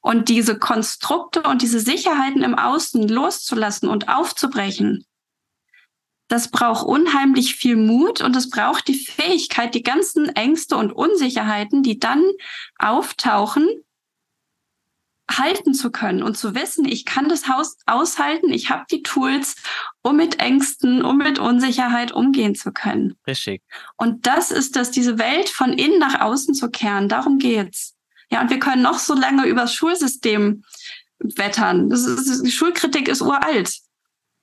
Und 0.00 0.28
diese 0.28 0.58
Konstrukte 0.58 1.42
und 1.42 1.62
diese 1.62 1.80
Sicherheiten 1.80 2.42
im 2.42 2.56
Außen 2.56 3.08
loszulassen 3.08 3.88
und 3.88 4.08
aufzubrechen 4.08 5.04
das 6.28 6.50
braucht 6.50 6.86
unheimlich 6.86 7.56
viel 7.56 7.76
Mut 7.76 8.20
und 8.20 8.36
es 8.36 8.50
braucht 8.50 8.86
die 8.86 8.98
Fähigkeit, 8.98 9.74
die 9.74 9.82
ganzen 9.82 10.28
Ängste 10.28 10.76
und 10.76 10.92
Unsicherheiten, 10.92 11.82
die 11.82 11.98
dann 11.98 12.22
auftauchen, 12.78 13.66
halten 15.30 15.74
zu 15.74 15.90
können 15.90 16.22
und 16.22 16.36
zu 16.36 16.54
wissen, 16.54 16.86
ich 16.86 17.04
kann 17.04 17.28
das 17.28 17.48
Haus 17.48 17.76
aushalten, 17.86 18.50
ich 18.50 18.70
habe 18.70 18.84
die 18.90 19.02
Tools, 19.02 19.56
um 20.02 20.16
mit 20.16 20.40
Ängsten, 20.40 21.04
um 21.04 21.18
mit 21.18 21.38
Unsicherheit 21.38 22.12
umgehen 22.12 22.54
zu 22.54 22.72
können. 22.72 23.18
Richtig. 23.26 23.62
Und 23.96 24.26
das 24.26 24.50
ist 24.50 24.76
das, 24.76 24.90
diese 24.90 25.18
Welt 25.18 25.48
von 25.48 25.72
innen 25.72 25.98
nach 25.98 26.20
außen 26.20 26.54
zu 26.54 26.70
kehren. 26.70 27.08
Darum 27.08 27.38
geht's. 27.38 27.94
Ja, 28.30 28.42
und 28.42 28.50
wir 28.50 28.58
können 28.58 28.82
noch 28.82 28.98
so 28.98 29.14
lange 29.14 29.46
über 29.46 29.62
das 29.62 29.74
Schulsystem 29.74 30.64
wettern. 31.18 31.90
Das 31.90 32.04
ist, 32.04 32.42
die 32.42 32.52
Schulkritik 32.52 33.08
ist 33.08 33.22
uralt. 33.22 33.80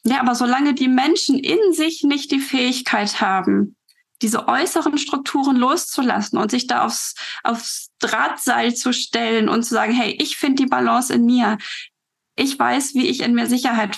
Ja, 0.06 0.22
aber 0.22 0.36
solange 0.36 0.74
die 0.74 0.88
Menschen 0.88 1.40
in 1.40 1.74
sich 1.74 2.04
nicht 2.04 2.32
die 2.32 2.40
Fähigkeit 2.40 3.22
haben, 3.22 3.76
diese 4.22 4.48
äußeren 4.48 4.98
Strukturen 4.98 5.58
loszulassen 5.58 6.38
und 6.38 6.52
sich 6.52 6.68
da 6.68 6.86
aufs, 6.86 7.16
aufs 7.44 7.90
Drahtseil 8.00 8.76
zu 8.76 8.94
stellen 8.94 9.50
und 9.50 9.64
zu 9.64 9.74
sagen, 9.74 9.94
hey, 9.94 10.16
ich 10.20 10.38
finde 10.38 10.64
die 10.64 10.70
Balance 10.70 11.14
in 11.14 11.26
mir. 11.26 11.58
Ich 12.38 12.58
weiß, 12.58 12.94
wie 12.94 13.08
ich 13.08 13.22
in 13.22 13.34
mir 13.34 13.48
Sicherheit 13.48 13.96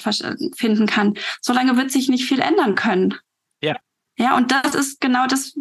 finden 0.55 0.87
kann. 0.87 1.15
Solange 1.41 1.75
wird 1.75 1.91
sich 1.91 2.07
nicht 2.07 2.25
viel 2.25 2.39
ändern 2.39 2.75
können. 2.75 3.15
Ja, 3.61 3.75
und 4.35 4.51
das 4.51 4.73
ist 4.73 4.99
genau 4.99 5.27
das, 5.27 5.55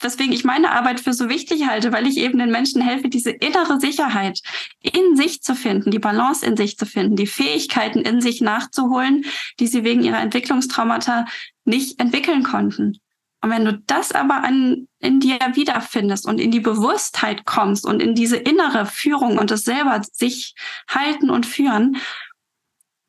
weswegen 0.00 0.32
ich 0.32 0.44
meine 0.44 0.72
Arbeit 0.72 0.98
für 0.98 1.12
so 1.12 1.28
wichtig 1.28 1.68
halte, 1.68 1.92
weil 1.92 2.08
ich 2.08 2.16
eben 2.16 2.38
den 2.38 2.50
Menschen 2.50 2.82
helfe, 2.82 3.08
diese 3.08 3.30
innere 3.30 3.78
Sicherheit 3.78 4.40
in 4.80 5.16
sich 5.16 5.42
zu 5.42 5.54
finden, 5.54 5.92
die 5.92 6.00
Balance 6.00 6.44
in 6.44 6.56
sich 6.56 6.76
zu 6.76 6.86
finden, 6.86 7.14
die 7.14 7.28
Fähigkeiten 7.28 8.00
in 8.00 8.20
sich 8.20 8.40
nachzuholen, 8.40 9.24
die 9.60 9.68
sie 9.68 9.84
wegen 9.84 10.02
ihrer 10.02 10.20
Entwicklungstraumata 10.20 11.26
nicht 11.64 12.00
entwickeln 12.00 12.42
konnten. 12.42 12.98
Und 13.42 13.50
wenn 13.50 13.64
du 13.64 13.78
das 13.86 14.12
aber 14.12 14.42
an, 14.42 14.88
in 14.98 15.20
dir 15.20 15.38
wiederfindest 15.54 16.26
und 16.26 16.40
in 16.40 16.50
die 16.50 16.60
Bewusstheit 16.60 17.46
kommst 17.46 17.86
und 17.86 18.02
in 18.02 18.14
diese 18.14 18.36
innere 18.36 18.86
Führung 18.86 19.38
und 19.38 19.50
das 19.50 19.62
selber 19.62 20.02
sich 20.12 20.54
halten 20.88 21.30
und 21.30 21.46
führen, 21.46 21.96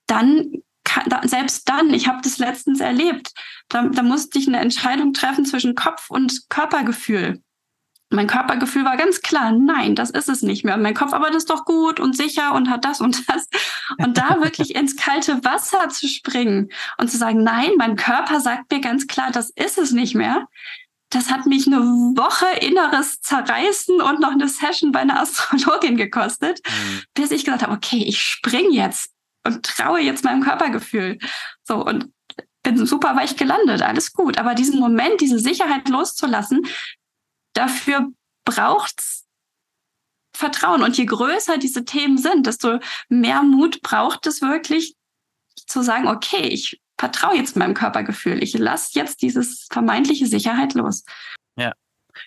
dann 0.06 0.62
selbst 1.24 1.68
dann, 1.70 1.94
ich 1.94 2.08
habe 2.08 2.20
das 2.24 2.38
letztens 2.38 2.80
erlebt, 2.80 3.32
da, 3.70 3.84
da 3.84 4.04
musste 4.04 4.40
ich 4.40 4.48
eine 4.48 4.60
Entscheidung 4.60 5.14
treffen 5.14 5.46
zwischen 5.46 5.76
Kopf 5.76 6.10
und 6.10 6.50
Körpergefühl. 6.50 7.42
Mein 8.14 8.28
Körpergefühl 8.28 8.84
war 8.84 8.98
ganz 8.98 9.22
klar, 9.22 9.54
nein, 9.54 9.96
das 9.96 10.10
ist 10.10 10.28
es 10.28 10.42
nicht 10.42 10.66
mehr. 10.66 10.76
Und 10.76 10.82
mein 10.82 10.94
Kopf, 10.94 11.14
aber 11.14 11.28
das 11.28 11.38
ist 11.38 11.50
doch 11.50 11.64
gut 11.64 12.02
und 12.02 12.16
sicher 12.16 12.54
und 12.54 12.70
hat 12.70 12.84
das 12.84 13.00
und 13.00 13.30
das. 13.30 13.48
Und 13.98 14.18
da 14.18 14.38
wirklich 14.42 14.76
ins 14.76 14.98
kalte 14.98 15.44
Wasser 15.46 15.88
zu 15.88 16.10
springen 16.10 16.70
und 16.98 17.10
zu 17.10 17.18
sagen, 17.18 17.44
nein, 17.44 17.72
mein 17.78 17.96
Körper 17.96 18.42
sagt 18.42 18.70
mir 18.70 18.82
ganz 18.82 19.08
klar, 19.08 19.32
das 19.32 19.50
ist 19.52 19.78
es 19.78 19.92
nicht 19.92 20.14
mehr. 20.14 20.48
Das 21.10 21.30
hat 21.30 21.46
mich 21.46 21.68
eine 21.68 21.80
Woche 21.80 22.48
inneres 22.60 23.22
Zerreißen 23.22 24.02
und 24.02 24.20
noch 24.20 24.32
eine 24.32 24.50
Session 24.50 24.92
bei 24.92 25.00
einer 25.00 25.20
Astrologin 25.22 25.96
gekostet, 25.96 26.60
mhm. 26.68 27.02
bis 27.14 27.32
ich 27.32 27.46
gesagt 27.46 27.64
habe, 27.64 27.74
okay, 27.74 28.04
ich 28.06 28.22
spring 28.22 28.72
jetzt 28.72 29.11
und 29.44 29.66
traue 29.66 30.02
jetzt 30.02 30.24
meinem 30.24 30.44
Körpergefühl. 30.44 31.18
So, 31.64 31.86
und 31.86 32.12
bin 32.64 32.86
super 32.86 33.16
weich 33.16 33.36
gelandet, 33.36 33.82
alles 33.82 34.14
gut. 34.14 34.38
Aber 34.38 34.56
diesen 34.56 34.80
Moment, 34.80 35.20
diese 35.20 35.40
Sicherheit 35.40 35.90
loszulassen, 35.90 36.66
dafür 37.54 38.08
braucht's 38.46 39.26
Vertrauen. 40.36 40.84
Und 40.84 40.98
je 40.98 41.06
größer 41.06 41.58
diese 41.58 41.86
Themen 41.86 42.18
sind, 42.18 42.48
desto 42.48 42.80
mehr 43.10 43.44
Mut 43.44 43.82
braucht 43.82 44.26
es 44.28 44.42
wirklich 44.42 44.96
zu 45.68 45.82
sagen, 45.82 46.08
okay, 46.08 46.48
ich 46.48 46.82
vertraue 46.98 47.36
jetzt 47.36 47.56
meinem 47.56 47.74
Körpergefühl. 47.74 48.42
Ich 48.44 48.58
lasse 48.58 48.92
jetzt 48.94 49.22
dieses 49.22 49.68
vermeintliche 49.72 50.28
Sicherheit 50.28 50.74
los. 50.74 51.04
Ja. 51.58 51.74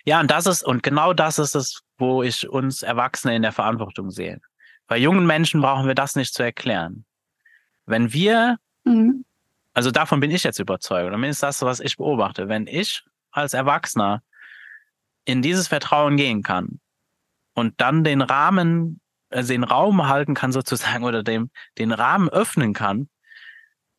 Ja, 0.05 0.21
und 0.21 0.31
das 0.31 0.47
ist, 0.47 0.65
und 0.65 0.83
genau 0.83 1.13
das 1.13 1.39
ist 1.39 1.55
es, 1.55 1.83
wo 1.99 2.23
ich 2.23 2.49
uns 2.49 2.83
Erwachsene 2.83 3.37
in 3.37 3.43
der 3.43 3.53
Verantwortung 3.53 4.11
sehe. 4.11 4.41
Bei 4.87 4.99
jungen 4.99 5.27
Menschen 5.27 5.61
brauchen 5.61 5.87
wir 5.87 5.95
das 5.95 6.17
nicht 6.17 6.35
zu 6.35 6.43
erklären. 6.43 7.05
Wenn 7.87 8.13
wir, 8.13 8.59
mhm. 8.85 9.25
also 9.73 9.91
davon 9.91 10.21
bin 10.21 10.31
ich 10.31 10.43
jetzt 10.43 10.59
überzeugt, 10.59 11.13
und 11.13 11.25
ist 11.25 11.43
das, 11.43 11.63
was 11.63 11.81
ich 11.81 11.97
beobachte, 11.97 12.49
wenn 12.49 12.67
ich 12.67 13.05
als 13.31 13.55
Erwachsener 13.55 14.23
in 15.25 15.43
dieses 15.43 15.69
Vertrauen 15.69 16.17
gehen 16.17 16.43
kann, 16.43 16.81
und 17.55 17.81
dann 17.81 18.05
den 18.05 18.21
Rahmen, 18.21 19.01
also 19.31 19.53
den 19.53 19.65
Raum 19.65 20.09
halten 20.09 20.35
kann 20.35 20.53
sozusagen 20.53 21.05
oder 21.05 21.23
dem, 21.23 21.51
den 21.79 21.93
Rahmen 21.93 22.29
öffnen 22.29 22.75
kann, 22.75 23.09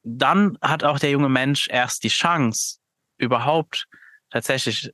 dann 0.03 0.57
hat 0.61 0.83
auch 0.83 0.99
der 0.99 1.09
junge 1.09 1.29
Mensch 1.29 1.67
erst 1.69 2.03
die 2.03 2.09
Chance, 2.09 2.77
überhaupt 3.17 3.87
tatsächlich 4.29 4.91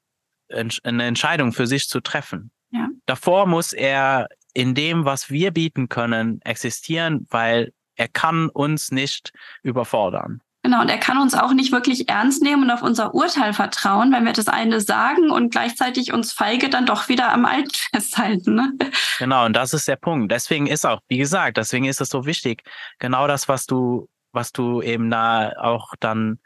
eine 0.50 1.06
Entscheidung 1.06 1.54
für 1.54 1.68
sich 1.68 1.88
zu 1.88 2.02
treffen. 2.02 2.52
Ja. 2.70 2.88
Davor 3.06 3.48
muss 3.48 3.74
er 3.74 4.28
in 4.54 4.76
dem, 4.76 5.06
was 5.06 5.30
wir 5.30 5.52
bieten 5.52 5.90
können, 5.90 6.42
existieren, 6.44 7.28
weil 7.30 7.74
er 7.96 8.08
kann 8.08 8.50
uns 8.50 8.92
nicht 8.92 9.32
überfordern. 9.64 10.42
Genau, 10.64 10.82
und 10.82 10.90
er 10.90 11.00
kann 11.00 11.18
uns 11.18 11.34
auch 11.34 11.54
nicht 11.54 11.72
wirklich 11.72 12.08
ernst 12.08 12.44
nehmen 12.44 12.64
und 12.64 12.70
auf 12.70 12.84
unser 12.84 13.16
Urteil 13.16 13.54
vertrauen, 13.54 14.12
wenn 14.12 14.26
wir 14.26 14.34
das 14.34 14.48
eine 14.48 14.80
sagen 14.80 15.32
und 15.32 15.52
gleichzeitig 15.52 16.14
uns 16.14 16.34
feige 16.34 16.70
dann 16.70 16.86
doch 16.86 17.10
wieder 17.10 17.32
am 17.34 17.46
Alten 17.46 17.72
festhalten. 17.92 18.56
Ne? 18.56 18.74
Genau, 19.18 19.46
und 19.46 19.54
das 19.56 19.74
ist 19.74 19.88
der 19.88 19.96
Punkt. 19.96 20.32
Deswegen 20.32 20.68
ist 20.68 20.86
auch, 20.86 21.00
wie 21.08 21.18
gesagt, 21.18 21.58
deswegen 21.58 21.86
ist 21.86 22.00
es 22.00 22.10
so 22.10 22.28
wichtig, 22.28 22.64
genau 23.00 23.28
das, 23.28 23.48
was 23.48 23.66
du, 23.66 24.08
was 24.34 24.52
du 24.52 24.84
eben 24.84 25.10
da 25.10 25.54
auch 25.60 25.94
dann 26.00 26.40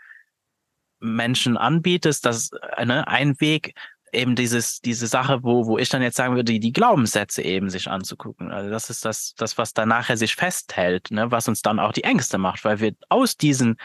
Menschen 1.00 1.58
anbietest, 1.58 2.26
dass 2.26 2.52
ne, 2.84 3.06
ein 3.08 3.40
Weg 3.42 3.76
eben 4.16 4.36
dieses, 4.36 4.80
diese 4.82 5.08
Sache, 5.08 5.44
wo, 5.44 5.68
wo 5.68 5.78
ich 5.78 5.90
dann 5.90 6.02
jetzt 6.02 6.18
sagen 6.18 6.34
würde, 6.34 6.52
die, 6.52 6.60
die 6.60 6.74
Glaubenssätze 6.74 7.42
eben 7.42 7.70
sich 7.70 7.90
anzugucken. 7.90 8.52
Also 8.52 8.70
das 8.70 8.90
ist 8.90 9.06
das, 9.06 9.34
das, 9.36 9.58
was 9.58 9.74
dann 9.74 9.90
nachher 9.90 10.18
sich 10.18 10.36
festhält, 10.36 11.12
ne, 11.12 11.32
was 11.32 11.48
uns 11.48 11.62
dann 11.62 11.80
auch 11.80 11.92
die 11.92 12.04
Ängste 12.04 12.38
macht, 12.38 12.64
weil 12.64 12.80
wir 12.80 12.94
aus 13.10 13.38
diesen 13.38 13.78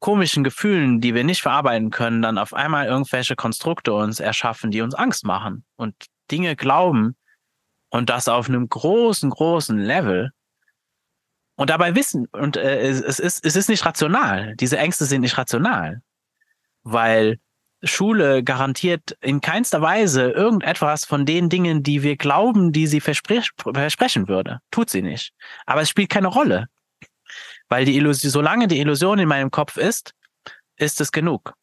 komischen 0.00 0.44
Gefühlen, 0.44 1.00
die 1.00 1.14
wir 1.14 1.24
nicht 1.24 1.42
verarbeiten 1.42 1.90
können, 1.90 2.22
dann 2.22 2.38
auf 2.38 2.54
einmal 2.54 2.86
irgendwelche 2.86 3.36
Konstrukte 3.36 3.92
uns 3.92 4.20
erschaffen, 4.20 4.70
die 4.70 4.80
uns 4.80 4.94
Angst 4.94 5.24
machen 5.24 5.64
und 5.76 5.94
Dinge 6.30 6.56
glauben 6.56 7.16
und 7.90 8.10
das 8.10 8.28
auf 8.28 8.48
einem 8.48 8.68
großen, 8.68 9.30
großen 9.30 9.78
Level. 9.78 10.30
Und 11.56 11.70
dabei 11.70 11.96
wissen, 11.96 12.26
und 12.26 12.56
äh, 12.56 12.88
es, 12.88 13.18
ist, 13.18 13.44
es 13.44 13.56
ist 13.56 13.68
nicht 13.68 13.84
rational. 13.84 14.54
Diese 14.56 14.78
Ängste 14.78 15.06
sind 15.06 15.22
nicht 15.22 15.36
rational. 15.36 16.02
Weil 16.84 17.40
Schule 17.82 18.42
garantiert 18.42 19.16
in 19.20 19.40
keinster 19.40 19.80
Weise 19.80 20.30
irgendetwas 20.30 21.04
von 21.04 21.24
den 21.24 21.48
Dingen, 21.48 21.82
die 21.82 22.02
wir 22.02 22.16
glauben, 22.16 22.72
die 22.72 22.86
sie 22.86 23.00
versprech 23.00 23.50
versprechen 23.56 24.28
würde. 24.28 24.60
Tut 24.70 24.90
sie 24.90 25.02
nicht. 25.02 25.32
Aber 25.66 25.82
es 25.82 25.88
spielt 25.88 26.10
keine 26.10 26.28
Rolle. 26.28 26.68
Weil 27.68 27.84
die 27.84 27.96
Illusion, 27.96 28.30
solange 28.30 28.66
die 28.66 28.80
Illusion 28.80 29.18
in 29.18 29.28
meinem 29.28 29.50
Kopf 29.50 29.76
ist, 29.76 30.14
ist 30.76 31.00
es 31.00 31.12
genug. 31.12 31.54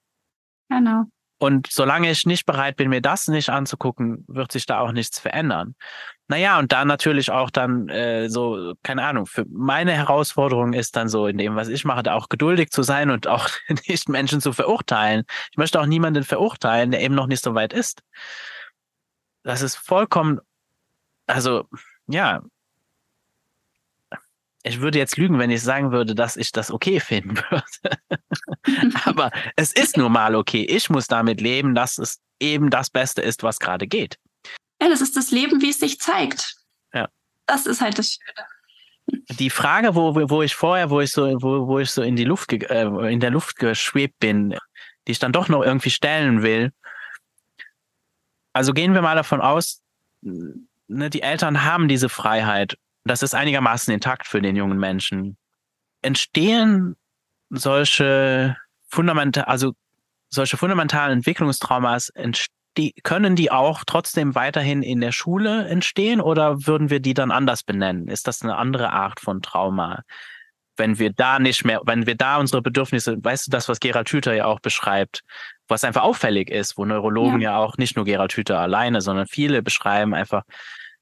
Genau. 0.69 1.05
Und 1.45 1.67
solange 1.72 2.09
ich 2.09 2.26
nicht 2.26 2.47
bereit 2.47 2.76
bin, 2.76 2.89
mir 2.89 3.01
das 3.01 3.27
nicht 3.27 3.49
anzugucken, 3.49 4.26
wird 4.27 4.51
sich 4.51 4.65
da 4.65 4.80
auch 4.80 4.91
nichts 4.91 5.19
verändern. 5.19 5.76
Naja, 6.27 6.57
und 6.57 6.72
da 6.72 6.84
natürlich 6.85 7.30
auch 7.30 7.51
dann 7.51 7.88
äh, 7.88 8.30
so, 8.30 8.73
keine 8.81 9.03
Ahnung, 9.03 9.27
für 9.27 9.45
meine 9.47 9.91
Herausforderung 9.91 10.73
ist 10.73 10.95
dann 10.95 11.07
so 11.07 11.27
in 11.27 11.38
dem, 11.38 11.55
was 11.55 11.67
ich 11.67 11.85
mache, 11.85 12.01
da 12.01 12.15
auch 12.15 12.30
geduldig 12.30 12.72
zu 12.72 12.81
sein 12.81 13.11
und 13.11 13.27
auch 13.27 13.47
nicht 13.88 14.09
Menschen 14.09 14.41
zu 14.41 14.53
verurteilen. 14.53 15.23
Ich 15.51 15.57
möchte 15.57 15.80
auch 15.80 15.85
niemanden 15.85 16.23
verurteilen, 16.23 16.89
der 16.89 17.01
eben 17.01 17.13
noch 17.13 17.27
nicht 17.27 17.43
so 17.43 17.53
weit 17.53 17.73
ist. 17.73 18.01
Das 19.43 19.61
ist 19.61 19.76
vollkommen, 19.76 20.39
also 21.27 21.65
ja, 22.07 22.41
ich 24.65 24.81
würde 24.81 24.97
jetzt 24.97 25.17
lügen, 25.17 25.37
wenn 25.37 25.51
ich 25.51 25.61
sagen 25.61 25.91
würde, 25.91 26.15
dass 26.15 26.35
ich 26.37 26.51
das 26.51 26.71
okay 26.71 26.99
finden 26.99 27.37
würde. 27.49 27.97
Aber 29.05 29.31
es 29.55 29.71
ist 29.71 29.95
nun 29.95 30.11
mal 30.11 30.35
okay. 30.35 30.63
Ich 30.63 30.89
muss 30.89 31.07
damit 31.07 31.39
leben, 31.39 31.75
dass 31.75 31.97
es 31.99 32.19
eben 32.39 32.69
das 32.71 32.89
Beste 32.89 33.21
ist, 33.21 33.43
was 33.43 33.59
gerade 33.59 33.87
geht. 33.87 34.17
Ja, 34.81 34.89
das 34.89 35.01
ist 35.01 35.15
das 35.15 35.31
Leben, 35.31 35.61
wie 35.61 35.69
es 35.69 35.79
sich 35.79 35.99
zeigt. 35.99 36.55
Ja. 36.93 37.07
Das 37.45 37.67
ist 37.67 37.81
halt 37.81 37.97
das 37.99 38.13
Schöne. 38.13 38.47
Die 39.39 39.51
Frage, 39.51 39.93
wo, 39.93 40.15
wo 40.29 40.41
ich 40.41 40.55
vorher, 40.55 40.89
wo 40.89 40.99
ich 40.99 41.11
so, 41.11 41.27
wo, 41.41 41.67
wo 41.67 41.77
ich 41.77 41.91
so 41.91 42.01
in 42.01 42.15
die 42.15 42.23
Luft, 42.23 42.51
äh, 42.51 43.11
in 43.11 43.19
der 43.19 43.29
Luft 43.29 43.57
geschwebt 43.57 44.17
bin, 44.19 44.57
die 45.07 45.11
ich 45.11 45.19
dann 45.19 45.31
doch 45.31 45.47
noch 45.47 45.63
irgendwie 45.63 45.91
stellen 45.91 46.41
will. 46.41 46.71
Also 48.51 48.73
gehen 48.73 48.95
wir 48.95 49.03
mal 49.03 49.15
davon 49.15 49.41
aus, 49.41 49.83
ne, 50.21 51.09
die 51.11 51.21
Eltern 51.21 51.63
haben 51.63 51.87
diese 51.87 52.09
Freiheit. 52.09 52.77
Das 53.06 53.22
ist 53.22 53.36
einigermaßen 53.36 53.94
intakt 53.94 54.27
für 54.27 54.41
den 54.41 54.56
jungen 54.56 54.80
Menschen. 54.80 55.38
Entstehen 56.02 56.95
solche 57.49 58.57
fundamental, 58.88 59.45
also 59.45 59.73
solche 60.30 60.57
fundamentalen 60.57 61.14
Entwicklungstraumas 61.19 62.11
können 63.03 63.36
die 63.36 63.52
auch 63.52 63.84
trotzdem 63.86 64.36
weiterhin 64.36 64.84
in 64.84 64.99
der 64.99 65.11
Schule 65.11 65.68
entstehen 65.68 66.19
oder 66.19 66.65
würden 66.68 66.90
wir 66.90 66.99
die 66.99 67.14
dann 67.14 67.32
anders 67.32 67.64
benennen? 67.64 68.07
Ist 68.07 68.27
das 68.27 68.41
eine 68.41 68.57
andere 68.57 68.91
Art 68.91 69.19
von 69.19 69.41
Trauma? 69.41 70.02
Wenn 70.76 70.99
wir 70.99 71.14
da 71.14 71.40
nicht 71.40 71.64
mehr, 71.64 71.82
wenn 71.86 72.06
wir 72.06 72.15
da 72.15 72.38
unsere 72.38 72.61
Bedürfnisse, 72.61 73.15
weißt 73.23 73.48
du, 73.48 73.52
das, 73.52 73.69
was 73.69 73.80
Gerald 73.80 74.10
Hüther 74.10 74.34
ja 74.34 74.45
auch 74.45 74.60
beschreibt, 74.60 75.22
was 75.69 75.86
einfach 75.86 76.03
auffällig 76.03 76.49
ist, 76.49 76.77
wo 76.77 76.84
Neurologen 76.84 77.40
ja, 77.40 77.52
ja 77.52 77.57
auch 77.57 77.77
nicht 77.77 77.95
nur 77.95 78.03
Gerald 78.03 78.34
Hüther 78.34 78.60
alleine, 78.60 78.99
sondern 78.99 79.27
viele 79.27 79.61
beschreiben 79.64 80.14
einfach 80.14 80.44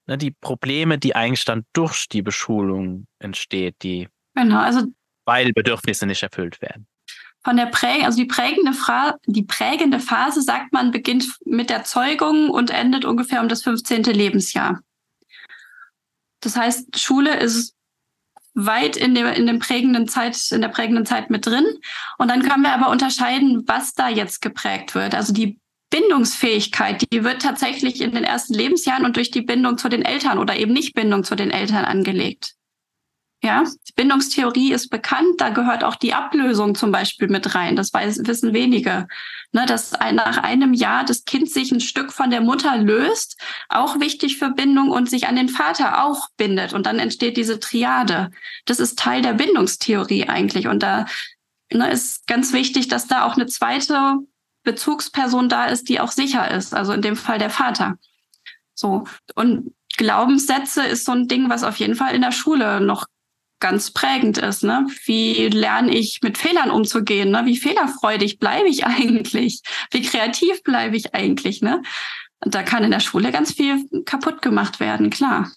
ne, 0.08 0.18
die 0.18 0.32
Probleme, 0.32 0.98
die 0.98 1.16
eigentlich 1.16 1.46
dann 1.46 1.66
durch 1.74 2.08
die 2.08 2.22
Beschulung 2.22 3.08
entsteht, 3.20 3.76
die 3.84 4.08
genau, 4.36 4.60
also 4.60 4.84
weil 5.26 5.54
Bedürfnisse 5.54 6.06
nicht 6.06 6.24
erfüllt 6.24 6.62
werden 6.62 6.88
von 7.44 7.58
der 7.58 7.66
Prä 7.66 8.04
also 8.04 8.18
die 8.18 8.26
prägende, 8.26 8.74
Fra 8.74 9.18
die 9.26 9.44
prägende 9.44 10.00
Phase, 10.00 10.42
sagt 10.42 10.72
man, 10.72 10.92
beginnt 10.92 11.26
mit 11.46 11.70
der 11.70 11.84
Zeugung 11.84 12.50
und 12.50 12.70
endet 12.70 13.06
ungefähr 13.06 13.42
um 13.42 13.50
das 13.50 13.64
15. 13.64 14.04
Lebensjahr. 14.04 14.80
Das 16.40 16.56
heißt, 16.56 17.00
Schule 17.00 17.38
ist 17.40 17.76
weit 18.54 18.96
in 18.96 19.16
der, 19.16 19.36
in 19.36 19.48
dem 19.48 19.60
prägenden 19.60 20.08
Zeit, 20.08 20.38
in 20.52 20.62
der 20.62 20.70
prägenden 20.70 21.06
Zeit 21.06 21.30
mit 21.30 21.46
drin. 21.46 21.66
Und 22.18 22.30
dann 22.30 22.44
können 22.44 22.64
wir 22.64 22.74
aber 22.74 22.90
unterscheiden, 22.90 23.64
was 23.68 23.94
da 23.94 24.10
jetzt 24.10 24.42
geprägt 24.42 24.96
wird. 24.96 25.16
Also 25.16 25.34
die 25.34 25.60
Bindungsfähigkeit, 25.94 27.06
die 27.14 27.24
wird 27.24 27.44
tatsächlich 27.44 28.02
in 28.02 28.14
den 28.14 28.24
ersten 28.24 28.56
Lebensjahren 28.56 29.06
und 29.06 29.16
durch 29.16 29.30
die 29.30 29.44
Bindung 29.44 29.78
zu 29.78 29.90
den 29.90 30.02
Eltern 30.02 30.40
oder 30.40 30.58
eben 30.58 30.74
nicht 30.74 30.96
Bindung 30.96 31.24
zu 31.24 31.36
den 31.36 31.52
Eltern 31.52 31.86
angelegt. 31.86 32.56
Ja, 33.44 33.66
Bindungstheorie 33.96 34.72
ist 34.72 34.90
bekannt, 34.90 35.36
da 35.38 35.50
gehört 35.50 35.84
auch 35.84 35.96
die 35.96 36.16
Ablösung 36.16 36.74
zum 36.74 36.92
Beispiel 36.92 37.28
mit 37.28 37.54
rein. 37.54 37.76
Das 37.76 37.94
weiß, 37.94 38.22
wissen 38.26 38.54
wenige. 38.54 39.08
Ne, 39.52 39.68
dass 39.68 39.92
nach 39.92 40.38
einem 40.38 40.74
Jahr 40.74 41.06
das 41.06 41.26
Kind 41.26 41.52
sich 41.52 41.72
ein 41.72 41.82
Stück 41.82 42.12
von 42.12 42.32
der 42.32 42.42
Mutter 42.42 42.76
löst, 42.78 43.40
auch 43.70 44.00
wichtig 44.00 44.38
für 44.40 44.50
Bindung 44.50 44.90
und 44.90 45.08
sich 45.08 45.28
an 45.28 45.36
den 45.36 45.50
Vater 45.50 46.06
auch 46.06 46.30
bindet. 46.38 46.74
Und 46.74 46.88
dann 46.88 46.98
entsteht 46.98 47.38
diese 47.38 47.60
Triade. 47.60 48.32
Das 48.66 48.80
ist 48.80 48.98
Teil 48.98 49.22
der 49.22 49.34
Bindungstheorie 49.34 50.28
eigentlich. 50.28 50.68
Und 50.68 50.82
da 50.82 51.06
ne, 51.72 51.92
ist 51.92 52.26
ganz 52.26 52.52
wichtig, 52.52 52.88
dass 52.88 53.06
da 53.06 53.26
auch 53.26 53.36
eine 53.36 53.46
zweite 53.46 54.16
Bezugsperson 54.64 55.50
da 55.50 55.66
ist, 55.66 55.90
die 55.90 56.00
auch 56.00 56.12
sicher 56.12 56.50
ist. 56.52 56.74
Also 56.74 56.94
in 56.94 57.02
dem 57.02 57.16
Fall 57.16 57.40
der 57.40 57.50
Vater. 57.50 57.98
So. 58.74 59.06
Und 59.36 59.74
Glaubenssätze 59.98 60.84
ist 60.84 61.06
so 61.06 61.12
ein 61.12 61.28
Ding, 61.28 61.50
was 61.50 61.64
auf 61.64 61.78
jeden 61.78 61.96
Fall 61.96 62.16
in 62.16 62.22
der 62.22 62.32
Schule 62.32 62.82
noch 62.82 63.06
ganz 63.60 63.92
prägend 63.92 64.38
ist. 64.38 64.64
Ne? 64.64 64.88
Wie 65.06 65.48
lerne 65.48 65.96
ich 65.96 66.20
mit 66.22 66.38
Fehlern 66.38 66.70
umzugehen? 66.70 67.32
Ne? 67.32 67.46
Wie 67.46 67.58
fehlerfreudig 67.58 68.40
bleibe 68.40 68.68
ich 68.68 68.86
eigentlich? 68.86 69.62
Wie 69.92 70.02
kreativ 70.02 70.64
bleibe 70.64 70.98
ich 70.98 71.14
eigentlich? 71.16 71.62
Ne? 71.62 71.82
Da 72.42 72.64
kann 72.64 72.84
in 72.84 72.92
der 72.92 73.00
Schule 73.00 73.32
ganz 73.32 73.54
viel 73.54 73.88
kaputt 74.06 74.42
gemacht 74.42 74.80
werden, 74.80 75.10
klar. 75.10 75.52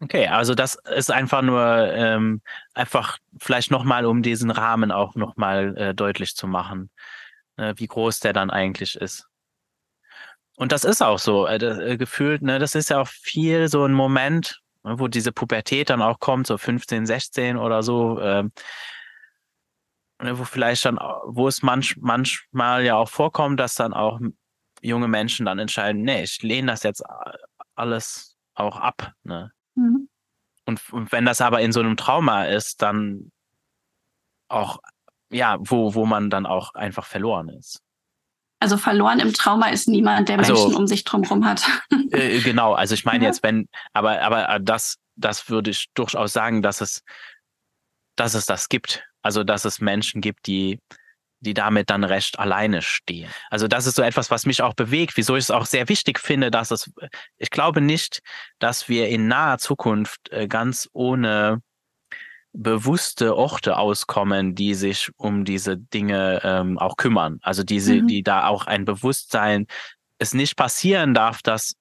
Okay, 0.00 0.26
also 0.26 0.54
das 0.54 0.78
ist 0.96 1.12
einfach 1.12 1.42
nur 1.42 1.62
ähm, 1.92 2.40
einfach 2.74 3.18
vielleicht 3.38 3.70
nochmal, 3.70 4.04
um 4.04 4.22
diesen 4.22 4.50
Rahmen 4.50 4.90
auch 4.90 5.14
nochmal 5.14 5.76
äh, 5.76 5.94
deutlich 5.94 6.34
zu 6.34 6.48
machen, 6.48 6.90
äh, 7.56 7.74
wie 7.76 7.86
groß 7.86 8.20
der 8.20 8.32
dann 8.32 8.50
eigentlich 8.50 8.96
ist. 8.96 9.26
Und 10.56 10.72
das 10.72 10.84
ist 10.84 11.02
auch 11.02 11.18
so, 11.18 11.46
äh, 11.46 11.56
äh 11.56 11.96
gefühlt, 11.96 12.42
ne, 12.42 12.58
das 12.58 12.74
ist 12.74 12.90
ja 12.90 13.00
auch 13.00 13.08
viel 13.08 13.68
so 13.68 13.84
ein 13.84 13.92
Moment, 13.92 14.62
Ne, 14.84 14.98
wo 14.98 15.08
diese 15.08 15.32
Pubertät 15.32 15.90
dann 15.90 16.02
auch 16.02 16.18
kommt, 16.18 16.46
so 16.46 16.58
15, 16.58 17.06
16 17.06 17.56
oder 17.56 17.82
so, 17.82 18.18
äh, 18.18 18.44
wo 20.18 20.44
vielleicht 20.44 20.84
dann, 20.84 20.96
wo 20.96 21.48
es 21.48 21.62
manch, 21.62 21.96
manchmal 22.00 22.84
ja 22.84 22.96
auch 22.96 23.08
vorkommt, 23.08 23.60
dass 23.60 23.74
dann 23.74 23.92
auch 23.92 24.20
junge 24.80 25.08
Menschen 25.08 25.46
dann 25.46 25.58
entscheiden, 25.58 26.02
nee, 26.02 26.24
ich 26.24 26.42
lehne 26.42 26.72
das 26.72 26.82
jetzt 26.82 27.02
alles 27.74 28.36
auch 28.54 28.76
ab. 28.76 29.12
Ne? 29.22 29.52
Mhm. 29.74 30.08
Und, 30.66 30.92
und 30.92 31.12
wenn 31.12 31.24
das 31.24 31.40
aber 31.40 31.60
in 31.60 31.72
so 31.72 31.80
einem 31.80 31.96
Trauma 31.96 32.44
ist, 32.44 32.82
dann 32.82 33.30
auch, 34.48 34.78
ja, 35.32 35.56
wo, 35.60 35.94
wo 35.94 36.06
man 36.06 36.30
dann 36.30 36.46
auch 36.46 36.74
einfach 36.74 37.06
verloren 37.06 37.48
ist. 37.48 37.80
Also 38.60 38.76
verloren 38.76 39.18
im 39.18 39.32
Trauma 39.32 39.70
ist 39.70 39.88
niemand, 39.88 40.28
der 40.28 40.38
also, 40.38 40.52
Menschen 40.52 40.76
um 40.76 40.86
sich 40.86 41.02
drumherum 41.04 41.44
hat. 41.44 41.64
Äh, 42.12 42.40
genau, 42.40 42.74
also 42.74 42.92
ich 42.92 43.06
meine 43.06 43.24
ja. 43.24 43.30
jetzt, 43.30 43.42
wenn, 43.42 43.66
aber, 43.94 44.20
aber 44.20 44.58
das, 44.60 44.98
das 45.16 45.48
würde 45.48 45.70
ich 45.70 45.86
durchaus 45.94 46.34
sagen, 46.34 46.60
dass 46.60 46.82
es, 46.82 47.02
dass 48.16 48.34
es 48.34 48.44
das 48.44 48.68
gibt. 48.68 49.02
Also 49.22 49.44
dass 49.44 49.64
es 49.64 49.80
Menschen 49.80 50.20
gibt, 50.20 50.46
die, 50.46 50.78
die 51.40 51.54
damit 51.54 51.90
dann 51.90 52.04
recht 52.04 52.38
alleine 52.38 52.82
stehen. 52.82 53.30
Also 53.50 53.66
das 53.66 53.86
ist 53.86 53.96
so 53.96 54.02
etwas, 54.02 54.30
was 54.30 54.46
mich 54.46 54.62
auch 54.62 54.74
bewegt, 54.74 55.16
wieso 55.16 55.36
ich 55.36 55.44
es 55.44 55.50
auch 55.50 55.64
sehr 55.64 55.88
wichtig 55.88 56.20
finde, 56.20 56.50
dass 56.50 56.70
es, 56.70 56.90
ich 57.38 57.50
glaube 57.50 57.80
nicht, 57.80 58.20
dass 58.58 58.88
wir 58.88 59.08
in 59.08 59.26
naher 59.26 59.58
Zukunft 59.58 60.30
äh, 60.30 60.46
ganz 60.46 60.88
ohne 60.92 61.62
bewusste 62.52 63.36
Orte 63.36 63.78
auskommen, 63.78 64.54
die 64.54 64.74
sich 64.74 65.10
um 65.16 65.44
diese 65.44 65.78
Dinge 65.78 66.40
ähm, 66.44 66.78
auch 66.78 66.96
kümmern. 66.96 67.38
Also 67.42 67.62
diese, 67.62 67.94
mhm. 67.94 68.06
die 68.06 68.22
da 68.22 68.46
auch 68.46 68.66
ein 68.66 68.84
Bewusstsein 68.84 69.66
es 70.18 70.34
nicht 70.34 70.56
passieren 70.56 71.14
darf, 71.14 71.42
dass 71.42 71.74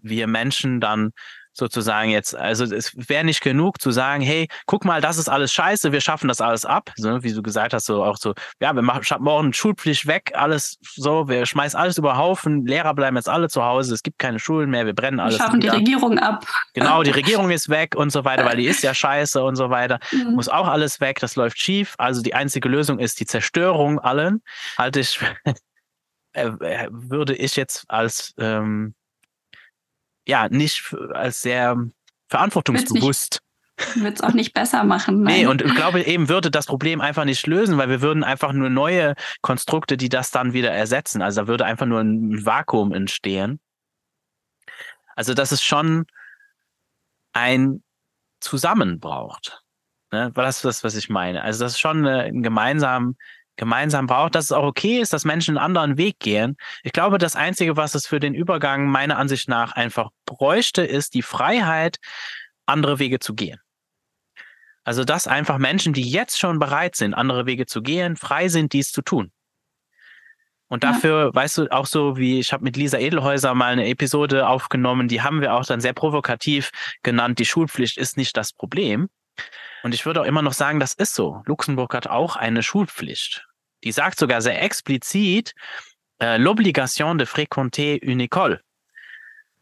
wir 0.00 0.26
Menschen 0.26 0.80
dann 0.80 1.10
sozusagen 1.58 2.10
jetzt, 2.10 2.34
also 2.34 2.64
es 2.64 2.92
wäre 2.96 3.24
nicht 3.24 3.40
genug 3.40 3.80
zu 3.80 3.90
sagen, 3.90 4.22
hey, 4.22 4.48
guck 4.66 4.84
mal, 4.84 5.00
das 5.00 5.18
ist 5.18 5.28
alles 5.28 5.52
scheiße, 5.52 5.92
wir 5.92 6.00
schaffen 6.00 6.28
das 6.28 6.40
alles 6.40 6.64
ab, 6.64 6.90
so, 6.96 7.22
wie 7.22 7.32
du 7.32 7.42
gesagt 7.42 7.74
hast, 7.74 7.86
so 7.86 8.04
auch 8.04 8.16
so, 8.16 8.34
ja, 8.60 8.72
wir 8.74 8.82
machen 8.82 9.04
morgen 9.20 9.52
Schulpflicht 9.52 10.06
weg, 10.06 10.32
alles 10.34 10.78
so, 10.82 11.28
wir 11.28 11.46
schmeißen 11.46 11.78
alles 11.78 11.98
über 11.98 12.16
Haufen, 12.16 12.64
Lehrer 12.66 12.94
bleiben 12.94 13.16
jetzt 13.16 13.28
alle 13.28 13.48
zu 13.48 13.62
Hause, 13.64 13.94
es 13.94 14.02
gibt 14.02 14.18
keine 14.18 14.38
Schulen 14.38 14.70
mehr, 14.70 14.86
wir 14.86 14.94
brennen 14.94 15.20
alles. 15.20 15.38
Wir 15.38 15.44
schaffen 15.44 15.60
die 15.60 15.68
Regierung 15.68 16.18
ab. 16.18 16.46
Genau, 16.74 17.02
die 17.02 17.10
Regierung 17.10 17.50
ist 17.50 17.68
weg 17.68 17.94
und 17.96 18.10
so 18.10 18.24
weiter, 18.24 18.44
weil 18.44 18.56
die 18.56 18.66
ist 18.66 18.82
ja 18.82 18.94
scheiße 18.98 19.42
und 19.42 19.56
so 19.56 19.70
weiter. 19.70 19.98
Mhm. 20.12 20.34
Muss 20.34 20.48
auch 20.48 20.68
alles 20.68 21.00
weg, 21.00 21.18
das 21.20 21.36
läuft 21.36 21.58
schief. 21.58 21.94
Also 21.98 22.22
die 22.22 22.34
einzige 22.34 22.68
Lösung 22.68 22.98
ist 22.98 23.20
die 23.20 23.26
Zerstörung 23.26 23.98
allen. 23.98 24.42
Halte 24.76 25.00
ich, 25.00 25.18
äh, 26.32 26.46
äh, 26.46 26.88
würde 26.90 27.34
ich 27.34 27.56
jetzt 27.56 27.84
als 27.88 28.34
ähm, 28.38 28.94
ja 30.28 30.48
nicht 30.48 30.94
als 31.12 31.42
sehr 31.42 31.76
verantwortungsbewusst. 32.28 33.40
Wird 33.94 34.16
es 34.16 34.20
auch 34.22 34.32
nicht 34.32 34.54
besser 34.54 34.84
machen. 34.84 35.22
Nein. 35.22 35.34
Nee, 35.34 35.46
und 35.46 35.62
ich 35.62 35.74
glaube 35.74 36.02
eben 36.02 36.28
würde 36.28 36.50
das 36.50 36.66
Problem 36.66 37.00
einfach 37.00 37.24
nicht 37.24 37.46
lösen, 37.46 37.78
weil 37.78 37.88
wir 37.88 38.02
würden 38.02 38.24
einfach 38.24 38.52
nur 38.52 38.70
neue 38.70 39.14
Konstrukte, 39.40 39.96
die 39.96 40.08
das 40.08 40.30
dann 40.30 40.52
wieder 40.52 40.70
ersetzen. 40.70 41.22
Also 41.22 41.42
da 41.42 41.48
würde 41.48 41.64
einfach 41.64 41.86
nur 41.86 42.00
ein 42.00 42.44
Vakuum 42.44 42.92
entstehen. 42.92 43.60
Also 45.16 45.34
dass 45.34 45.52
es 45.52 45.62
schon 45.62 46.06
ein 47.32 47.82
Zusammen 48.40 49.00
braucht. 49.00 49.62
Ne? 50.12 50.30
Das 50.34 50.56
ist 50.56 50.64
das, 50.64 50.84
was 50.84 50.94
ich 50.94 51.08
meine. 51.08 51.42
Also 51.42 51.64
das 51.64 51.72
ist 51.72 51.80
schon 51.80 52.06
ein 52.06 52.42
gemeinsam 52.42 53.16
gemeinsam 53.58 54.06
braucht, 54.06 54.34
dass 54.34 54.46
es 54.46 54.52
auch 54.52 54.64
okay 54.64 55.00
ist, 55.00 55.12
dass 55.12 55.26
Menschen 55.26 55.58
einen 55.58 55.64
anderen 55.64 55.98
Weg 55.98 56.18
gehen. 56.20 56.56
Ich 56.82 56.92
glaube, 56.92 57.18
das 57.18 57.36
Einzige, 57.36 57.76
was 57.76 57.94
es 57.94 58.06
für 58.06 58.20
den 58.20 58.32
Übergang 58.32 58.86
meiner 58.86 59.18
Ansicht 59.18 59.48
nach 59.48 59.72
einfach 59.72 60.08
bräuchte, 60.24 60.82
ist 60.82 61.12
die 61.12 61.22
Freiheit, 61.22 61.98
andere 62.64 62.98
Wege 62.98 63.18
zu 63.18 63.34
gehen. 63.34 63.60
Also, 64.84 65.04
dass 65.04 65.26
einfach 65.26 65.58
Menschen, 65.58 65.92
die 65.92 66.08
jetzt 66.08 66.38
schon 66.38 66.58
bereit 66.58 66.96
sind, 66.96 67.12
andere 67.12 67.44
Wege 67.44 67.66
zu 67.66 67.82
gehen, 67.82 68.16
frei 68.16 68.48
sind, 68.48 68.72
dies 68.72 68.90
zu 68.90 69.02
tun. 69.02 69.32
Und 70.68 70.84
dafür, 70.84 71.26
ja. 71.26 71.34
weißt 71.34 71.58
du, 71.58 71.72
auch 71.72 71.86
so 71.86 72.16
wie 72.16 72.38
ich 72.38 72.52
habe 72.52 72.62
mit 72.62 72.76
Lisa 72.76 72.98
Edelhäuser 72.98 73.54
mal 73.54 73.72
eine 73.72 73.88
Episode 73.88 74.46
aufgenommen, 74.46 75.08
die 75.08 75.22
haben 75.22 75.40
wir 75.40 75.54
auch 75.54 75.64
dann 75.64 75.80
sehr 75.80 75.94
provokativ 75.94 76.70
genannt, 77.02 77.38
die 77.38 77.46
Schulpflicht 77.46 77.96
ist 77.96 78.16
nicht 78.16 78.36
das 78.36 78.52
Problem. 78.52 79.08
Und 79.82 79.94
ich 79.94 80.04
würde 80.06 80.20
auch 80.20 80.26
immer 80.26 80.42
noch 80.42 80.52
sagen, 80.52 80.80
das 80.80 80.94
ist 80.94 81.14
so. 81.14 81.42
Luxemburg 81.46 81.94
hat 81.94 82.06
auch 82.06 82.36
eine 82.36 82.62
Schulpflicht. 82.62 83.47
Die 83.84 83.92
sagt 83.92 84.18
sogar 84.18 84.40
sehr 84.40 84.62
explizit, 84.62 85.54
äh, 86.20 86.36
l'obligation 86.36 87.16
de 87.16 87.26
fréquenter 87.26 87.98
une 88.02 88.20
école. 88.20 88.60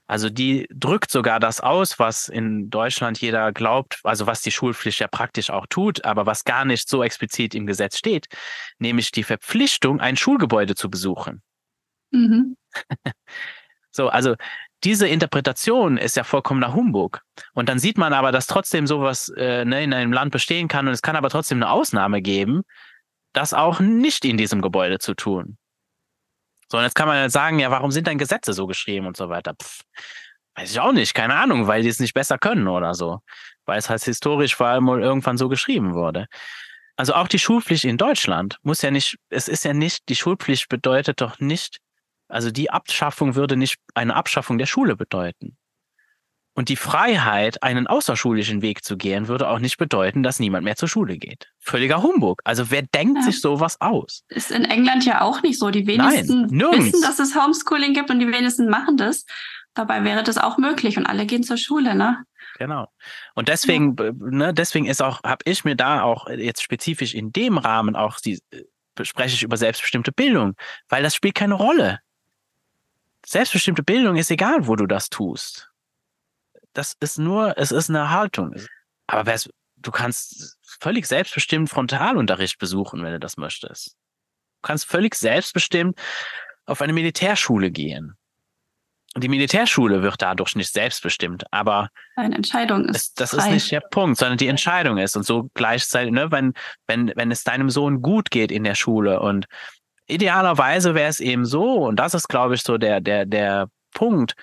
Also 0.08 0.30
die 0.30 0.66
drückt 0.70 1.10
sogar 1.10 1.40
das 1.40 1.60
aus, 1.60 1.98
was 1.98 2.28
in 2.28 2.70
Deutschland 2.70 3.20
jeder 3.20 3.52
glaubt, 3.52 3.98
also 4.04 4.26
was 4.26 4.40
die 4.40 4.52
Schulpflicht 4.52 5.00
ja 5.00 5.08
praktisch 5.08 5.50
auch 5.50 5.66
tut, 5.66 6.04
aber 6.04 6.26
was 6.26 6.44
gar 6.44 6.64
nicht 6.64 6.88
so 6.88 7.02
explizit 7.02 7.54
im 7.56 7.66
Gesetz 7.66 7.98
steht, 7.98 8.26
nämlich 8.78 9.10
die 9.10 9.24
Verpflichtung, 9.24 10.00
ein 10.00 10.16
Schulgebäude 10.16 10.76
zu 10.76 10.88
besuchen. 10.88 11.42
Mhm. 12.12 12.56
so, 13.90 14.08
also 14.08 14.36
diese 14.84 15.08
Interpretation 15.08 15.96
ist 15.96 16.16
ja 16.16 16.22
vollkommener 16.22 16.72
Humbug. 16.72 17.22
Und 17.54 17.68
dann 17.68 17.80
sieht 17.80 17.98
man 17.98 18.12
aber, 18.12 18.30
dass 18.30 18.46
trotzdem 18.46 18.86
sowas 18.86 19.28
äh, 19.36 19.64
ne, 19.64 19.82
in 19.82 19.92
einem 19.92 20.12
Land 20.12 20.30
bestehen 20.30 20.68
kann 20.68 20.86
und 20.86 20.92
es 20.92 21.02
kann 21.02 21.16
aber 21.16 21.30
trotzdem 21.30 21.58
eine 21.58 21.70
Ausnahme 21.70 22.22
geben, 22.22 22.62
das 23.36 23.54
auch 23.54 23.80
nicht 23.80 24.24
in 24.24 24.36
diesem 24.36 24.62
Gebäude 24.62 24.98
zu 24.98 25.14
tun. 25.14 25.58
So, 26.68 26.78
und 26.78 26.84
jetzt 26.84 26.94
kann 26.94 27.06
man 27.06 27.16
ja 27.16 27.28
sagen, 27.28 27.58
ja, 27.58 27.70
warum 27.70 27.90
sind 27.92 28.06
denn 28.06 28.18
Gesetze 28.18 28.52
so 28.52 28.66
geschrieben 28.66 29.06
und 29.06 29.16
so 29.16 29.28
weiter? 29.28 29.54
Pff, 29.54 29.82
weiß 30.56 30.70
ich 30.70 30.80
auch 30.80 30.92
nicht, 30.92 31.14
keine 31.14 31.34
Ahnung, 31.34 31.66
weil 31.66 31.82
die 31.82 31.88
es 31.88 32.00
nicht 32.00 32.14
besser 32.14 32.38
können 32.38 32.66
oder 32.66 32.94
so. 32.94 33.20
Weil 33.66 33.78
es 33.78 33.88
halt 33.88 34.02
historisch 34.02 34.56
vor 34.56 34.68
allem 34.68 34.88
irgendwann 34.88 35.36
so 35.36 35.48
geschrieben 35.48 35.94
wurde. 35.94 36.26
Also 36.96 37.14
auch 37.14 37.28
die 37.28 37.38
Schulpflicht 37.38 37.84
in 37.84 37.98
Deutschland 37.98 38.56
muss 38.62 38.82
ja 38.82 38.90
nicht, 38.90 39.18
es 39.28 39.48
ist 39.48 39.64
ja 39.64 39.74
nicht, 39.74 40.08
die 40.08 40.16
Schulpflicht 40.16 40.68
bedeutet 40.68 41.20
doch 41.20 41.38
nicht, 41.38 41.78
also 42.28 42.50
die 42.50 42.70
Abschaffung 42.70 43.34
würde 43.34 43.56
nicht 43.56 43.76
eine 43.94 44.16
Abschaffung 44.16 44.56
der 44.58 44.66
Schule 44.66 44.96
bedeuten. 44.96 45.58
Und 46.56 46.70
die 46.70 46.76
Freiheit, 46.76 47.62
einen 47.62 47.86
außerschulischen 47.86 48.62
Weg 48.62 48.82
zu 48.82 48.96
gehen, 48.96 49.28
würde 49.28 49.50
auch 49.50 49.58
nicht 49.58 49.76
bedeuten, 49.76 50.22
dass 50.22 50.40
niemand 50.40 50.64
mehr 50.64 50.74
zur 50.74 50.88
Schule 50.88 51.18
geht. 51.18 51.52
Völliger 51.58 52.02
Humbug. 52.02 52.40
Also 52.44 52.70
wer 52.70 52.80
denkt 52.80 53.18
ja. 53.18 53.22
sich 53.24 53.42
sowas 53.42 53.78
aus? 53.82 54.24
Ist 54.28 54.50
in 54.50 54.64
England 54.64 55.04
ja 55.04 55.20
auch 55.20 55.42
nicht 55.42 55.58
so. 55.58 55.70
Die 55.70 55.86
wenigsten 55.86 56.46
Nein, 56.46 56.78
wissen, 56.78 57.02
dass 57.02 57.18
es 57.18 57.36
Homeschooling 57.36 57.92
gibt 57.92 58.10
und 58.10 58.20
die 58.20 58.32
wenigsten 58.32 58.70
machen 58.70 58.96
das. 58.96 59.26
Dabei 59.74 60.02
wäre 60.02 60.22
das 60.22 60.38
auch 60.38 60.56
möglich 60.56 60.96
und 60.96 61.04
alle 61.04 61.26
gehen 61.26 61.42
zur 61.42 61.58
Schule, 61.58 61.94
ne? 61.94 62.24
Genau. 62.56 62.88
Und 63.34 63.48
deswegen, 63.48 63.94
ja. 63.98 64.12
ne, 64.18 64.54
deswegen 64.54 64.86
ist 64.86 65.02
auch, 65.02 65.22
habe 65.24 65.42
ich 65.44 65.66
mir 65.66 65.76
da 65.76 66.04
auch 66.04 66.26
jetzt 66.30 66.62
spezifisch 66.62 67.12
in 67.12 67.32
dem 67.32 67.58
Rahmen 67.58 67.96
auch 67.96 68.18
die, 68.18 68.40
äh, 68.50 69.04
spreche 69.04 69.34
ich 69.34 69.42
über 69.42 69.58
selbstbestimmte 69.58 70.10
Bildung, 70.10 70.54
weil 70.88 71.02
das 71.02 71.14
spielt 71.14 71.34
keine 71.34 71.52
Rolle. 71.52 72.00
Selbstbestimmte 73.26 73.82
Bildung 73.82 74.16
ist 74.16 74.30
egal, 74.30 74.66
wo 74.66 74.74
du 74.74 74.86
das 74.86 75.10
tust 75.10 75.70
das 76.76 76.94
ist 77.00 77.18
nur, 77.18 77.56
es 77.56 77.72
ist 77.72 77.88
eine 77.88 78.10
Haltung. 78.10 78.54
Aber 79.06 79.34
du 79.76 79.90
kannst 79.90 80.58
völlig 80.80 81.06
selbstbestimmt 81.06 81.70
Frontalunterricht 81.70 82.58
besuchen, 82.58 83.02
wenn 83.02 83.12
du 83.12 83.20
das 83.20 83.36
möchtest. 83.36 83.96
Du 84.62 84.68
kannst 84.68 84.86
völlig 84.86 85.14
selbstbestimmt 85.14 85.98
auf 86.66 86.82
eine 86.82 86.92
Militärschule 86.92 87.70
gehen. 87.70 88.16
Die 89.16 89.28
Militärschule 89.28 90.02
wird 90.02 90.20
dadurch 90.20 90.56
nicht 90.56 90.70
selbstbestimmt, 90.70 91.44
aber 91.50 91.88
eine 92.16 92.34
Entscheidung 92.34 92.84
ist. 92.84 92.96
Es, 92.96 93.14
das 93.14 93.30
frei. 93.30 93.38
ist 93.38 93.50
nicht 93.50 93.72
der 93.72 93.80
Punkt, 93.80 94.18
sondern 94.18 94.36
die 94.36 94.48
Entscheidung 94.48 94.98
ist. 94.98 95.16
Und 95.16 95.22
so 95.22 95.48
gleichzeitig, 95.54 96.12
ne, 96.12 96.30
wenn, 96.30 96.52
wenn, 96.86 97.12
wenn 97.16 97.30
es 97.30 97.42
deinem 97.42 97.70
Sohn 97.70 98.02
gut 98.02 98.30
geht 98.30 98.52
in 98.52 98.64
der 98.64 98.74
Schule 98.74 99.20
und 99.20 99.46
idealerweise 100.06 100.94
wäre 100.94 101.08
es 101.08 101.20
eben 101.20 101.46
so, 101.46 101.86
und 101.86 101.96
das 101.96 102.12
ist, 102.12 102.28
glaube 102.28 102.56
ich, 102.56 102.62
so 102.62 102.76
der, 102.76 103.00
der, 103.00 103.24
der 103.24 103.70
Punkt, 103.94 104.34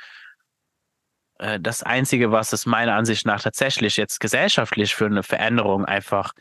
das 1.60 1.84
Einzige, 1.84 2.32
was 2.32 2.53
es 2.53 2.65
meiner 2.65 2.95
Ansicht 2.95 3.26
nach 3.26 3.41
tatsächlich 3.41 3.98
jetzt 3.98 4.20
gesellschaftlich 4.20 4.95
für 4.95 5.06
eine 5.06 5.24
Veränderung 5.24 5.86
einfach 5.86 6.34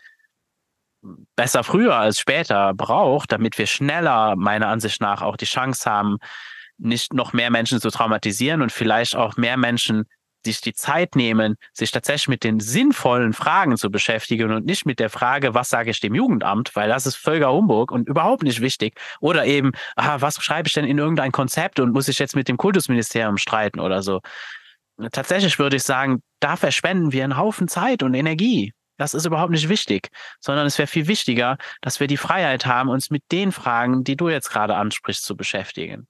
besser 1.35 1.65
früher 1.65 1.97
als 1.97 2.21
später 2.21 2.75
braucht, 2.75 3.33
damit 3.33 3.59
wir 3.59 3.67
schneller 3.67 4.37
meiner 4.37 4.69
Ansicht 4.69 5.01
nach 5.01 5.23
auch 5.23 5.37
die 5.37 5.47
Chance 5.47 5.91
haben, 5.91 6.19
nicht 6.79 7.13
noch 7.13 7.33
mehr 7.33 7.51
Menschen 7.51 7.81
zu 7.81 7.91
traumatisieren 7.91 8.63
und 8.63 8.73
vielleicht 8.73 9.17
auch 9.17 9.37
mehr 9.37 9.57
Menschen 9.57 10.05
sich 10.45 10.61
die 10.61 10.75
Zeit 10.75 11.15
nehmen, 11.15 11.57
sich 11.73 11.91
tatsächlich 11.93 12.29
mit 12.29 12.45
den 12.45 12.59
sinnvollen 12.59 13.33
Fragen 13.33 13.77
zu 13.77 13.91
beschäftigen 13.91 14.53
und 14.53 14.67
nicht 14.67 14.87
mit 14.87 14.99
der 14.99 15.11
Frage, 15.11 15.55
was 15.55 15.69
sage 15.69 15.91
ich 15.91 16.01
dem 16.01 16.15
Jugendamt, 16.15 16.75
weil 16.75 16.89
das 16.89 17.07
ist 17.07 17.17
völliger 17.17 17.53
Humbug 17.53 17.93
und 17.93 18.09
überhaupt 18.09 18.43
nicht 18.43 18.61
wichtig. 18.61 18.99
Oder 19.21 19.47
eben, 19.47 19.73
ah, 19.95 20.21
was 20.21 20.43
schreibe 20.43 20.67
ich 20.67 20.75
denn 20.75 20.85
in 20.85 20.99
irgendein 20.99 21.31
Konzept 21.33 21.79
und 21.79 21.93
muss 21.93 22.09
ich 22.09 22.19
jetzt 22.19 22.35
mit 22.35 22.49
dem 22.49 22.57
Kultusministerium 22.57 23.37
streiten 23.37 23.79
oder 23.79 24.03
so 24.03 24.21
tatsächlich 25.13 25.59
würde 25.59 25.77
ich 25.77 25.83
sagen, 25.83 26.23
da 26.41 26.57
verschwenden 26.57 27.13
wir 27.13 27.25
einen 27.25 27.37
Haufen 27.37 27.69
Zeit 27.69 28.03
und 28.03 28.15
Energie. 28.15 28.73
Das 28.99 29.15
ist 29.15 29.27
überhaupt 29.27 29.53
nicht 29.53 29.69
wichtig, 29.69 30.11
sondern 30.39 30.67
es 30.67 30.79
wäre 30.79 30.87
viel 30.87 31.09
wichtiger, 31.09 31.57
dass 31.81 31.99
wir 31.99 32.07
die 32.07 32.17
Freiheit 32.17 32.67
haben, 32.67 32.89
uns 32.89 33.11
mit 33.11 33.25
den 33.33 33.51
Fragen, 33.51 34.05
die 34.05 34.17
du 34.17 34.29
jetzt 34.29 34.51
gerade 34.51 34.77
ansprichst, 34.77 35.25
zu 35.25 35.37
beschäftigen. 35.37 36.07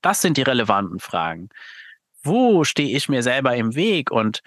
Das 0.00 0.22
sind 0.22 0.36
die 0.36 0.42
relevanten 0.42 1.00
Fragen. 1.00 1.50
Wo 2.22 2.64
stehe 2.64 2.96
ich 2.96 3.08
mir 3.08 3.22
selber 3.22 3.54
im 3.54 3.74
Weg 3.74 4.10
und 4.10 4.40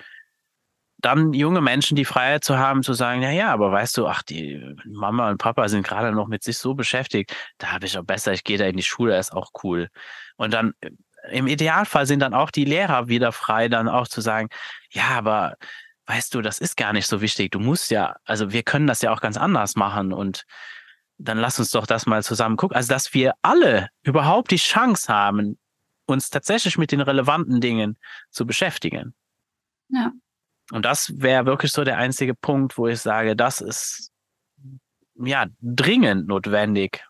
dann 1.00 1.34
junge 1.34 1.62
Menschen 1.62 1.96
die 1.96 2.06
Freiheit 2.06 2.44
zu 2.44 2.58
haben, 2.58 2.82
zu 2.82 2.94
sagen, 2.94 3.22
ja, 3.22 3.30
ja, 3.30 3.54
aber 3.54 3.72
weißt 3.72 3.98
du, 3.98 4.08
ach, 4.08 4.24
die 4.24 4.76
Mama 4.86 5.30
und 5.30 5.38
Papa 5.38 5.68
sind 5.68 5.86
gerade 5.86 6.12
noch 6.12 6.28
mit 6.28 6.44
sich 6.44 6.58
so 6.58 6.74
beschäftigt, 6.74 7.36
da 7.60 7.72
habe 7.72 7.86
ich 7.86 7.98
auch 8.00 8.04
besser, 8.04 8.34
ich 8.34 8.44
gehe 8.44 8.58
da 8.58 8.66
in 8.66 8.78
die 8.78 8.84
Schule, 8.84 9.18
ist 9.18 9.32
auch 9.32 9.52
cool. 9.64 9.90
Und 10.38 10.54
dann 10.54 10.74
im 11.32 11.48
Idealfall 11.48 12.06
sind 12.06 12.20
dann 12.20 12.34
auch 12.34 12.52
die 12.52 12.66
Lehrer 12.66 13.08
wieder 13.08 13.32
frei, 13.32 13.70
dann 13.70 13.88
auch 13.88 14.08
zu 14.08 14.22
sagen, 14.22 14.50
ja, 14.92 15.10
aber 15.10 15.56
weißt 16.06 16.34
du, 16.34 16.42
das 16.42 16.60
ist 16.60 16.78
gar 16.78 16.94
nicht 16.94 17.08
so 17.08 17.22
wichtig. 17.22 17.52
Du 17.52 17.60
musst 17.60 17.92
ja, 17.92 18.16
also 18.26 18.52
wir 18.52 18.64
können 18.64 18.88
das 18.88 19.02
ja 19.02 19.12
auch 19.12 19.22
ganz 19.22 19.38
anders 19.38 19.76
machen 19.76 20.14
und 20.14 20.46
dann 21.18 21.38
lass 21.38 21.60
uns 21.60 21.72
doch 21.72 21.86
das 21.86 22.06
mal 22.06 22.24
zusammen 22.24 22.58
gucken. 22.58 22.76
Also, 22.76 22.90
dass 22.90 23.14
wir 23.14 23.34
alle 23.42 23.90
überhaupt 24.04 24.52
die 24.52 24.58
Chance 24.58 25.12
haben, 25.12 25.58
uns 26.06 26.30
tatsächlich 26.30 26.78
mit 26.78 26.92
den 26.92 27.02
relevanten 27.02 27.60
Dingen 27.60 27.98
zu 28.30 28.46
beschäftigen. 28.46 29.14
Ja. 29.90 30.12
Und 30.72 30.86
das 30.86 31.20
wäre 31.20 31.46
wirklich 31.46 31.72
so 31.72 31.84
der 31.84 31.98
einzige 31.98 32.36
Punkt, 32.36 32.78
wo 32.78 32.88
ich 32.88 33.00
sage, 33.00 33.36
das 33.36 33.62
ist 33.62 34.12
ja 35.16 35.48
dringend 35.62 36.28
notwendig, 36.28 37.04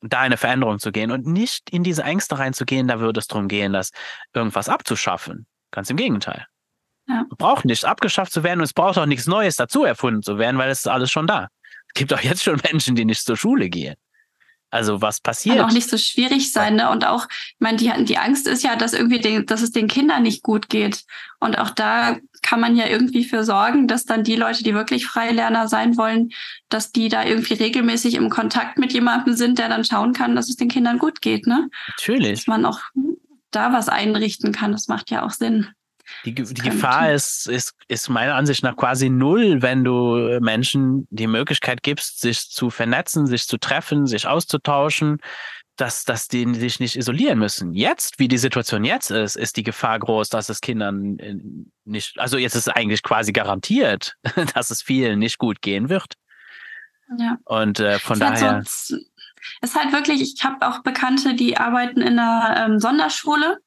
da 0.00 0.20
eine 0.20 0.36
Veränderung 0.36 0.78
zu 0.78 0.92
gehen 0.92 1.10
und 1.10 1.26
nicht 1.26 1.70
in 1.70 1.82
diese 1.82 2.02
Ängste 2.02 2.38
reinzugehen, 2.38 2.88
da 2.88 3.00
würde 3.00 3.20
es 3.20 3.26
darum 3.26 3.48
gehen, 3.48 3.72
das 3.72 3.90
irgendwas 4.32 4.68
abzuschaffen. 4.68 5.46
Ganz 5.70 5.90
im 5.90 5.96
Gegenteil. 5.96 6.46
Ja. 7.08 7.24
Braucht 7.38 7.64
nichts 7.64 7.84
abgeschafft 7.84 8.32
zu 8.32 8.42
werden 8.42 8.60
und 8.60 8.64
es 8.64 8.72
braucht 8.72 8.98
auch 8.98 9.06
nichts 9.06 9.26
Neues 9.26 9.56
dazu 9.56 9.84
erfunden 9.84 10.22
zu 10.22 10.38
werden, 10.38 10.58
weil 10.58 10.70
es 10.70 10.80
ist 10.80 10.88
alles 10.88 11.10
schon 11.10 11.26
da. 11.26 11.48
Es 11.88 11.94
gibt 11.94 12.12
auch 12.12 12.20
jetzt 12.20 12.42
schon 12.42 12.60
Menschen, 12.70 12.96
die 12.96 13.04
nicht 13.04 13.24
zur 13.24 13.36
Schule 13.36 13.68
gehen. 13.68 13.96
Also 14.76 15.00
was 15.00 15.20
passiert? 15.20 15.56
Kann 15.56 15.64
auch 15.64 15.72
nicht 15.72 15.88
so 15.88 15.96
schwierig 15.96 16.52
sein, 16.52 16.76
ne? 16.76 16.90
Und 16.90 17.06
auch, 17.06 17.26
ich 17.30 17.56
meine, 17.60 17.78
die, 17.78 17.90
die 18.04 18.18
Angst 18.18 18.46
ist 18.46 18.62
ja, 18.62 18.76
dass 18.76 18.92
irgendwie, 18.92 19.20
den, 19.20 19.46
dass 19.46 19.62
es 19.62 19.70
den 19.70 19.88
Kindern 19.88 20.22
nicht 20.22 20.42
gut 20.42 20.68
geht. 20.68 21.04
Und 21.40 21.58
auch 21.58 21.70
da 21.70 22.18
kann 22.42 22.60
man 22.60 22.76
ja 22.76 22.86
irgendwie 22.86 23.24
für 23.24 23.42
sorgen, 23.42 23.88
dass 23.88 24.04
dann 24.04 24.22
die 24.22 24.36
Leute, 24.36 24.62
die 24.62 24.74
wirklich 24.74 25.06
Freilerner 25.06 25.66
sein 25.66 25.96
wollen, 25.96 26.30
dass 26.68 26.92
die 26.92 27.08
da 27.08 27.24
irgendwie 27.24 27.54
regelmäßig 27.54 28.14
im 28.16 28.28
Kontakt 28.28 28.78
mit 28.78 28.92
jemandem 28.92 29.34
sind, 29.34 29.58
der 29.58 29.70
dann 29.70 29.84
schauen 29.84 30.12
kann, 30.12 30.36
dass 30.36 30.50
es 30.50 30.56
den 30.56 30.68
Kindern 30.68 30.98
gut 30.98 31.22
geht, 31.22 31.46
ne? 31.46 31.70
Natürlich. 31.88 32.40
Dass 32.40 32.46
man 32.46 32.66
auch 32.66 32.80
da 33.50 33.72
was 33.72 33.88
einrichten 33.88 34.52
kann. 34.52 34.72
Das 34.72 34.88
macht 34.88 35.10
ja 35.10 35.24
auch 35.24 35.30
Sinn. 35.30 35.68
Die, 36.24 36.34
die 36.34 36.62
Gefahr 36.62 37.12
ist, 37.12 37.48
ist, 37.48 37.74
ist 37.88 38.08
meiner 38.08 38.34
Ansicht 38.34 38.62
nach 38.62 38.76
quasi 38.76 39.10
null, 39.10 39.62
wenn 39.62 39.84
du 39.84 40.38
Menschen 40.40 41.06
die 41.10 41.26
Möglichkeit 41.26 41.82
gibst, 41.82 42.20
sich 42.20 42.48
zu 42.50 42.70
vernetzen, 42.70 43.26
sich 43.26 43.46
zu 43.46 43.58
treffen, 43.58 44.06
sich 44.06 44.26
auszutauschen, 44.26 45.18
dass, 45.76 46.04
dass 46.04 46.28
die 46.28 46.54
sich 46.54 46.80
nicht 46.80 46.96
isolieren 46.96 47.38
müssen. 47.38 47.74
Jetzt, 47.74 48.18
wie 48.18 48.28
die 48.28 48.38
Situation 48.38 48.84
jetzt 48.84 49.10
ist, 49.10 49.36
ist 49.36 49.56
die 49.56 49.62
Gefahr 49.62 49.98
groß, 49.98 50.30
dass 50.30 50.48
es 50.48 50.60
Kindern 50.60 51.18
äh, 51.18 51.36
nicht, 51.84 52.18
also 52.18 52.38
jetzt 52.38 52.54
ist 52.54 52.68
eigentlich 52.68 53.02
quasi 53.02 53.32
garantiert, 53.32 54.16
dass 54.54 54.70
es 54.70 54.82
vielen 54.82 55.18
nicht 55.18 55.38
gut 55.38 55.60
gehen 55.60 55.88
wird. 55.88 56.14
Ja. 57.18 57.38
Und 57.44 57.78
äh, 57.78 57.98
von 57.98 58.14
es 58.14 58.18
daher. 58.18 58.62
So, 58.64 58.96
es 59.60 59.70
ist 59.70 59.76
halt 59.76 59.92
wirklich, 59.92 60.20
ich 60.20 60.44
habe 60.44 60.66
auch 60.66 60.82
Bekannte, 60.82 61.34
die 61.34 61.56
arbeiten 61.56 62.00
in 62.00 62.18
einer 62.18 62.66
ähm, 62.66 62.80
Sonderschule 62.80 63.58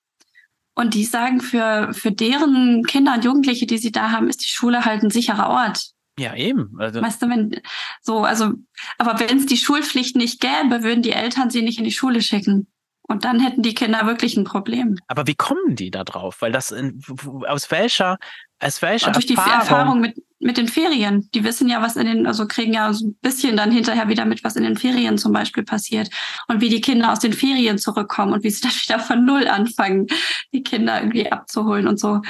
und 0.79 0.93
die 0.93 1.03
sagen, 1.03 1.41
für, 1.41 1.93
für 1.93 2.11
deren 2.11 2.83
Kinder 2.83 3.15
und 3.15 3.25
Jugendliche, 3.25 3.67
die 3.67 3.77
sie 3.77 3.91
da 3.91 4.11
haben, 4.11 4.29
ist 4.29 4.41
die 4.41 4.49
Schule 4.49 4.85
halt 4.85 5.03
ein 5.03 5.09
sicherer 5.09 5.49
Ort. 5.49 5.91
Ja, 6.17 6.35
eben. 6.35 6.73
Also 6.79 7.01
weißt 7.01 7.21
du, 7.21 7.29
wenn, 7.29 7.61
so, 8.01 8.23
also, 8.23 8.53
aber 8.97 9.19
wenn 9.19 9.37
es 9.37 9.45
die 9.45 9.57
Schulpflicht 9.57 10.15
nicht 10.15 10.39
gäbe, 10.39 10.83
würden 10.83 11.01
die 11.01 11.11
Eltern 11.11 11.49
sie 11.49 11.63
nicht 11.63 11.79
in 11.79 11.83
die 11.83 11.91
Schule 11.91 12.21
schicken. 12.21 12.67
Und 13.01 13.25
dann 13.25 13.41
hätten 13.41 13.61
die 13.61 13.73
Kinder 13.73 14.05
wirklich 14.05 14.37
ein 14.37 14.45
Problem. 14.45 14.97
Aber 15.07 15.27
wie 15.27 15.35
kommen 15.35 15.75
die 15.75 15.91
da 15.91 16.05
drauf? 16.05 16.37
Weil 16.39 16.53
das, 16.53 16.71
in, 16.71 17.01
aus 17.47 17.71
welcher, 17.71 18.17
aus 18.59 18.81
welcher 18.81 19.07
und 19.07 19.15
durch 19.15 19.29
Erfahrung? 19.29 19.51
die 19.51 19.59
Erfahrung 19.59 19.99
mit, 19.99 20.17
mit 20.39 20.57
den 20.57 20.67
Ferien. 20.67 21.29
Die 21.33 21.43
wissen 21.43 21.69
ja, 21.69 21.81
was 21.81 21.95
in 21.95 22.05
den, 22.05 22.25
also 22.25 22.47
kriegen 22.47 22.73
ja 22.73 22.91
so 22.93 23.07
ein 23.07 23.15
bisschen 23.21 23.57
dann 23.57 23.71
hinterher 23.71 24.07
wieder 24.07 24.25
mit, 24.25 24.43
was 24.43 24.55
in 24.55 24.63
den 24.63 24.77
Ferien 24.77 25.17
zum 25.17 25.33
Beispiel 25.33 25.63
passiert 25.63 26.09
und 26.47 26.61
wie 26.61 26.69
die 26.69 26.81
Kinder 26.81 27.11
aus 27.11 27.19
den 27.19 27.33
Ferien 27.33 27.77
zurückkommen 27.77 28.33
und 28.33 28.43
wie 28.43 28.49
sie 28.49 28.61
dann 28.63 28.71
wieder 28.71 28.99
von 28.99 29.25
Null 29.25 29.47
anfangen, 29.47 30.07
die 30.53 30.63
Kinder 30.63 30.99
irgendwie 30.99 31.31
abzuholen 31.31 31.87
und 31.87 31.99
so. 31.99 32.21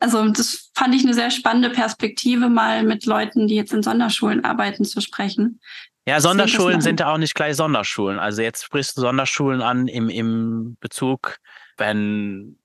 Also 0.00 0.28
das 0.28 0.70
fand 0.74 0.94
ich 0.94 1.02
eine 1.02 1.14
sehr 1.14 1.30
spannende 1.30 1.70
Perspektive, 1.70 2.48
mal 2.48 2.84
mit 2.84 3.04
Leuten, 3.04 3.48
die 3.48 3.56
jetzt 3.56 3.72
in 3.72 3.82
Sonderschulen 3.82 4.44
arbeiten, 4.44 4.84
zu 4.84 5.00
sprechen. 5.00 5.60
Ja, 6.06 6.20
Sonderschulen 6.20 6.80
sind 6.80 7.00
ja 7.00 7.12
auch 7.12 7.18
nicht 7.18 7.34
gleich 7.34 7.56
Sonderschulen. 7.56 8.18
Also 8.18 8.42
jetzt 8.42 8.64
sprichst 8.64 8.96
du 8.96 9.00
Sonderschulen 9.02 9.60
an 9.60 9.88
im, 9.88 10.08
im 10.08 10.76
Bezug, 10.80 11.38
wenn 11.76 12.57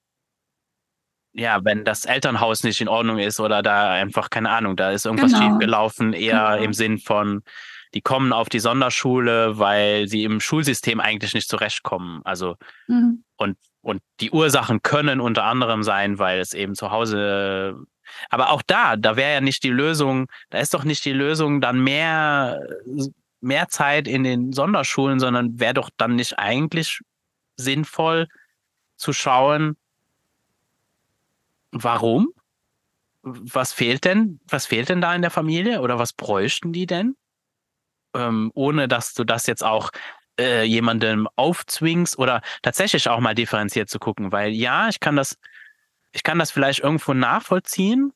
ja, 1.34 1.60
wenn 1.64 1.84
das 1.84 2.06
Elternhaus 2.06 2.64
nicht 2.64 2.80
in 2.80 2.88
Ordnung 2.88 3.18
ist 3.18 3.40
oder 3.40 3.62
da 3.62 3.92
einfach, 3.92 4.30
keine 4.30 4.52
Ahnung, 4.52 4.76
da 4.76 4.92
ist 4.92 5.06
irgendwas 5.06 5.34
genau. 5.34 5.50
schiefgelaufen, 5.50 6.14
eher 6.14 6.52
genau. 6.52 6.64
im 6.64 6.74
Sinn 6.74 7.00
von, 7.00 7.44
die 7.94 8.02
kommen 8.02 8.34
auf 8.34 8.50
die 8.50 8.60
Sonderschule, 8.60 9.58
weil 9.58 10.08
sie 10.08 10.24
im 10.24 10.40
Schulsystem 10.40 11.00
eigentlich 11.00 11.34
nicht 11.34 11.50
zurechtkommen. 11.50 12.22
Also 12.24 12.56
mhm. 12.88 13.24
und, 13.38 13.58
und 13.82 14.02
die 14.20 14.32
Ursachen 14.32 14.84
können 14.84 15.20
unter 15.20 15.44
anderem 15.44 15.84
sein, 15.84 16.20
weil 16.20 16.40
es 16.40 16.54
eben 16.54 16.76
zu 16.76 16.92
Hause. 16.92 17.78
Aber 18.30 18.52
auch 18.52 18.62
da, 18.66 18.96
da 18.96 19.16
wäre 19.16 19.34
ja 19.34 19.42
nicht 19.42 19.64
die 19.64 19.70
Lösung, 19.70 20.28
da 20.52 20.60
ist 20.60 20.74
doch 20.74 20.84
nicht 20.84 21.04
die 21.04 21.14
Lösung 21.14 21.62
dann 21.62 21.84
mehr, 21.84 22.62
mehr 23.42 23.70
Zeit 23.70 24.08
in 24.08 24.24
den 24.24 24.54
Sonderschulen, 24.54 25.20
sondern 25.20 25.60
wäre 25.60 25.74
doch 25.74 25.90
dann 25.98 26.16
nicht 26.16 26.38
eigentlich 26.38 27.00
sinnvoll 27.58 28.28
zu 28.98 29.14
schauen, 29.14 29.78
Warum? 31.74 32.34
Was 33.24 33.74
fehlt 33.74 34.06
denn? 34.06 34.40
Was 34.48 34.68
fehlt 34.68 34.90
denn 34.90 35.02
da 35.02 35.16
in 35.16 35.22
der 35.22 35.32
Familie 35.32 35.82
oder 35.82 35.98
was 35.98 36.14
bräuchten 36.14 36.72
die 36.72 36.86
denn? 36.86 37.16
Ähm, 38.14 38.52
ohne 38.54 38.88
dass 38.88 39.16
du 39.16 39.24
das 39.24 39.48
jetzt 39.48 39.64
auch 39.64 39.90
äh, 40.40 40.64
jemandem 40.64 41.28
aufzwingst 41.36 42.18
oder 42.20 42.42
tatsächlich 42.62 43.10
auch 43.10 43.20
mal 43.20 43.34
differenziert 43.34 43.90
zu 43.90 43.98
gucken, 43.98 44.32
weil 44.32 44.52
ja, 44.52 44.88
ich 44.88 45.00
kann 45.00 45.16
das, 45.16 45.38
ich 46.12 46.22
kann 46.24 46.38
das 46.38 46.52
vielleicht 46.52 46.82
irgendwo 46.82 47.14
nachvollziehen 47.14 48.14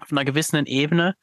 auf 0.00 0.12
einer 0.12 0.24
gewissen 0.24 0.66
Ebene. 0.66 1.16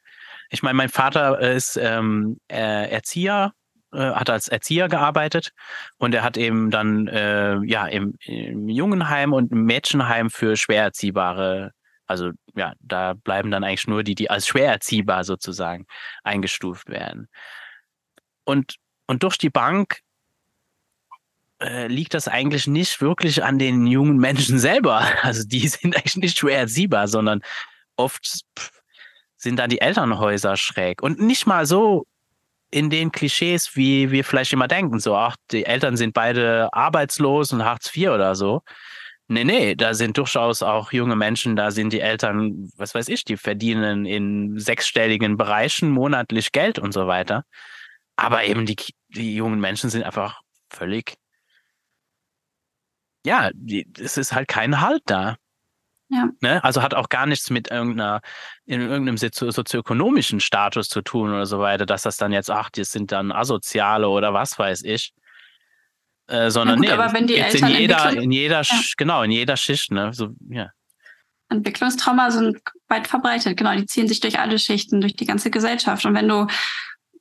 Ich 0.49 0.63
meine, 0.63 0.75
mein 0.75 0.89
Vater 0.89 1.39
ist 1.39 1.77
ähm, 1.77 2.39
äh, 2.47 2.89
Erzieher 2.89 3.53
hat 3.97 4.29
als 4.29 4.47
Erzieher 4.47 4.87
gearbeitet 4.87 5.51
und 5.97 6.15
er 6.15 6.23
hat 6.23 6.37
eben 6.37 6.71
dann 6.71 7.07
äh, 7.07 7.57
ja 7.65 7.85
im, 7.87 8.15
im 8.23 8.69
Jungenheim 8.69 9.33
und 9.33 9.51
im 9.51 9.65
Mädchenheim 9.65 10.29
für 10.29 10.55
schwer 10.55 10.83
erziehbare, 10.83 11.71
also 12.07 12.31
ja, 12.55 12.73
da 12.79 13.13
bleiben 13.13 13.51
dann 13.51 13.63
eigentlich 13.63 13.87
nur 13.87 14.03
die, 14.03 14.15
die 14.15 14.29
als 14.29 14.47
schwer 14.47 14.71
erziehbar 14.71 15.23
sozusagen 15.23 15.85
eingestuft 16.23 16.89
werden. 16.89 17.27
Und, 18.43 18.75
und 19.07 19.23
durch 19.23 19.37
die 19.37 19.49
Bank 19.49 19.99
äh, 21.61 21.87
liegt 21.87 22.13
das 22.13 22.27
eigentlich 22.27 22.67
nicht 22.67 23.01
wirklich 23.01 23.43
an 23.43 23.59
den 23.59 23.87
jungen 23.87 24.17
Menschen 24.17 24.59
selber. 24.59 25.05
Also 25.21 25.43
die 25.47 25.67
sind 25.67 25.95
eigentlich 25.95 26.17
nicht 26.17 26.37
schwer 26.37 26.59
erziehbar, 26.59 27.07
sondern 27.07 27.41
oft 27.95 28.43
sind 29.37 29.57
dann 29.57 29.69
die 29.69 29.81
Elternhäuser 29.81 30.57
schräg. 30.57 31.01
Und 31.01 31.19
nicht 31.19 31.45
mal 31.45 31.65
so 31.65 32.05
in 32.71 32.89
den 32.89 33.11
Klischees, 33.11 33.75
wie 33.75 34.11
wir 34.11 34.23
vielleicht 34.23 34.53
immer 34.53 34.67
denken. 34.67 34.99
So, 34.99 35.15
ach, 35.15 35.35
die 35.51 35.65
Eltern 35.65 35.97
sind 35.97 36.13
beide 36.13 36.69
arbeitslos 36.73 37.53
und 37.53 37.63
Hartz 37.65 37.95
IV 37.95 38.09
oder 38.09 38.35
so. 38.35 38.61
Nee, 39.27 39.45
nee, 39.45 39.75
da 39.75 39.93
sind 39.93 40.17
durchaus 40.17 40.61
auch 40.61 40.91
junge 40.91 41.15
Menschen, 41.15 41.55
da 41.55 41.71
sind 41.71 41.93
die 41.93 42.01
Eltern, 42.01 42.69
was 42.75 42.93
weiß 42.95 43.07
ich, 43.09 43.23
die 43.23 43.37
verdienen 43.37 44.05
in 44.05 44.59
sechsstelligen 44.59 45.37
Bereichen 45.37 45.89
monatlich 45.91 46.51
Geld 46.51 46.79
und 46.79 46.91
so 46.93 47.07
weiter. 47.07 47.45
Aber 48.17 48.43
eben 48.45 48.65
die, 48.65 48.75
die 49.09 49.35
jungen 49.35 49.59
Menschen 49.61 49.89
sind 49.89 50.03
einfach 50.03 50.41
völlig, 50.69 51.15
ja, 53.25 53.51
die, 53.53 53.87
es 53.99 54.17
ist 54.17 54.33
halt 54.33 54.47
kein 54.47 54.81
Halt 54.81 55.03
da. 55.05 55.37
Ja. 56.11 56.27
Ne? 56.41 56.61
Also 56.61 56.81
hat 56.81 56.93
auch 56.93 57.07
gar 57.07 57.25
nichts 57.25 57.49
mit 57.49 57.71
irgendeiner, 57.71 58.21
in 58.65 58.81
irgendeinem 58.81 59.15
sozioökonomischen 59.17 60.41
Status 60.41 60.89
zu 60.89 61.01
tun 61.01 61.29
oder 61.29 61.45
so 61.45 61.59
weiter, 61.59 61.85
dass 61.85 62.01
das 62.01 62.17
dann 62.17 62.33
jetzt, 62.33 62.51
ach, 62.51 62.69
die 62.69 62.83
sind 62.83 63.13
dann 63.13 63.31
Asoziale 63.31 64.09
oder 64.09 64.33
was 64.33 64.59
weiß 64.59 64.83
ich. 64.83 65.13
Äh, 66.27 66.51
sondern 66.51 66.77
gut, 66.79 66.87
nee, 66.87 66.91
aber 66.91 67.13
wenn 67.13 67.27
die 67.27 67.35
Eltern 67.35 67.71
in 67.71 67.77
jeder, 67.77 68.13
in 68.13 68.31
jeder, 68.31 68.61
ja. 68.61 68.79
genau, 68.97 69.23
in 69.23 69.31
jeder 69.31 69.55
Schicht, 69.55 69.91
ne? 69.91 70.13
So, 70.13 70.29
ja. 70.49 70.69
Entwicklungstrauma 71.49 72.29
sind 72.29 72.59
weit 72.89 73.07
verbreitet, 73.07 73.57
genau, 73.57 73.73
die 73.75 73.85
ziehen 73.85 74.07
sich 74.07 74.19
durch 74.19 74.39
alle 74.39 74.59
Schichten, 74.59 75.01
durch 75.01 75.15
die 75.15 75.25
ganze 75.25 75.49
Gesellschaft. 75.49 76.05
Und 76.05 76.13
wenn 76.13 76.27
du 76.27 76.47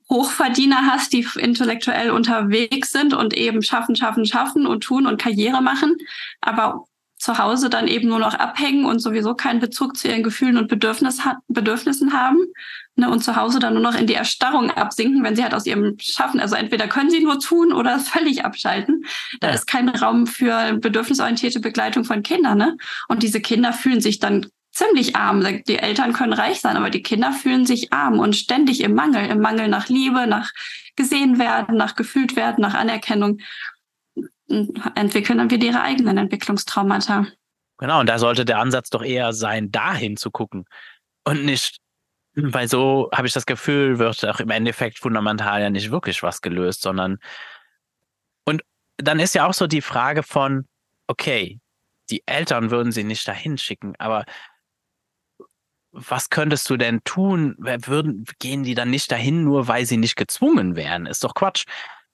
Hochverdiener 0.08 0.86
hast, 0.90 1.12
die 1.12 1.26
intellektuell 1.36 2.10
unterwegs 2.10 2.90
sind 2.90 3.14
und 3.14 3.34
eben 3.34 3.62
schaffen, 3.62 3.94
schaffen, 3.94 4.26
schaffen 4.26 4.66
und 4.66 4.82
tun 4.82 5.06
und 5.06 5.20
Karriere 5.20 5.62
machen, 5.62 5.96
aber 6.40 6.86
zu 7.20 7.36
Hause 7.36 7.68
dann 7.68 7.86
eben 7.86 8.08
nur 8.08 8.18
noch 8.18 8.34
abhängen 8.34 8.86
und 8.86 8.98
sowieso 8.98 9.34
keinen 9.34 9.60
Bezug 9.60 9.96
zu 9.96 10.08
ihren 10.08 10.22
Gefühlen 10.22 10.56
und 10.56 10.68
Bedürfnis 10.68 11.22
ha 11.24 11.38
Bedürfnissen 11.48 12.14
haben 12.14 12.38
ne, 12.96 13.10
und 13.10 13.22
zu 13.22 13.36
Hause 13.36 13.58
dann 13.58 13.74
nur 13.74 13.82
noch 13.82 13.94
in 13.94 14.06
die 14.06 14.14
Erstarrung 14.14 14.70
absinken, 14.70 15.22
wenn 15.22 15.36
sie 15.36 15.42
halt 15.42 15.52
aus 15.52 15.66
ihrem 15.66 15.96
Schaffen, 16.00 16.40
also 16.40 16.56
entweder 16.56 16.88
können 16.88 17.10
sie 17.10 17.22
nur 17.22 17.38
tun 17.38 17.74
oder 17.74 17.98
völlig 18.00 18.44
abschalten. 18.44 19.04
Da 19.40 19.48
ja. 19.48 19.54
ist 19.54 19.66
kein 19.66 19.90
Raum 19.90 20.26
für 20.26 20.72
bedürfnisorientierte 20.72 21.60
Begleitung 21.60 22.04
von 22.04 22.22
Kindern. 22.22 22.56
Ne? 22.56 22.76
Und 23.08 23.22
diese 23.22 23.42
Kinder 23.42 23.74
fühlen 23.74 24.00
sich 24.00 24.18
dann 24.18 24.46
ziemlich 24.72 25.14
arm. 25.14 25.44
Die 25.68 25.78
Eltern 25.78 26.14
können 26.14 26.32
reich 26.32 26.60
sein, 26.60 26.78
aber 26.78 26.88
die 26.88 27.02
Kinder 27.02 27.32
fühlen 27.32 27.66
sich 27.66 27.92
arm 27.92 28.18
und 28.18 28.34
ständig 28.34 28.80
im 28.80 28.94
Mangel, 28.94 29.26
im 29.26 29.40
Mangel 29.40 29.68
nach 29.68 29.88
Liebe, 29.88 30.26
nach 30.26 30.52
gesehen 30.96 31.38
werden, 31.38 31.76
nach 31.76 31.96
gefühlt 31.96 32.36
werden, 32.36 32.62
nach 32.62 32.74
Anerkennung 32.74 33.38
entwickeln 34.94 35.38
dann 35.38 35.50
wieder 35.50 35.66
ihre 35.66 35.82
eigenen 35.82 36.18
Entwicklungstraumata. 36.18 37.26
Genau, 37.78 38.00
und 38.00 38.08
da 38.08 38.18
sollte 38.18 38.44
der 38.44 38.58
Ansatz 38.58 38.90
doch 38.90 39.02
eher 39.02 39.32
sein, 39.32 39.70
dahin 39.70 40.16
zu 40.16 40.30
gucken 40.30 40.66
und 41.24 41.44
nicht, 41.44 41.78
weil 42.34 42.68
so 42.68 43.08
habe 43.12 43.26
ich 43.26 43.32
das 43.32 43.46
Gefühl, 43.46 43.98
wird 43.98 44.24
auch 44.26 44.40
im 44.40 44.50
Endeffekt 44.50 44.98
fundamental 44.98 45.62
ja 45.62 45.70
nicht 45.70 45.90
wirklich 45.90 46.22
was 46.22 46.42
gelöst, 46.42 46.82
sondern 46.82 47.18
und 48.44 48.62
dann 48.98 49.18
ist 49.20 49.34
ja 49.34 49.46
auch 49.46 49.54
so 49.54 49.66
die 49.66 49.80
Frage 49.80 50.22
von, 50.22 50.66
okay, 51.06 51.58
die 52.10 52.22
Eltern 52.26 52.70
würden 52.70 52.92
sie 52.92 53.04
nicht 53.04 53.26
dahin 53.26 53.56
schicken, 53.56 53.94
aber 53.98 54.24
was 55.92 56.30
könntest 56.30 56.70
du 56.70 56.76
denn 56.76 57.02
tun? 57.04 57.56
Würden, 57.58 58.24
gehen 58.38 58.62
die 58.62 58.74
dann 58.74 58.90
nicht 58.90 59.10
dahin, 59.10 59.42
nur 59.42 59.66
weil 59.66 59.86
sie 59.86 59.96
nicht 59.96 60.16
gezwungen 60.16 60.76
wären? 60.76 61.06
Ist 61.06 61.24
doch 61.24 61.34
Quatsch. 61.34 61.64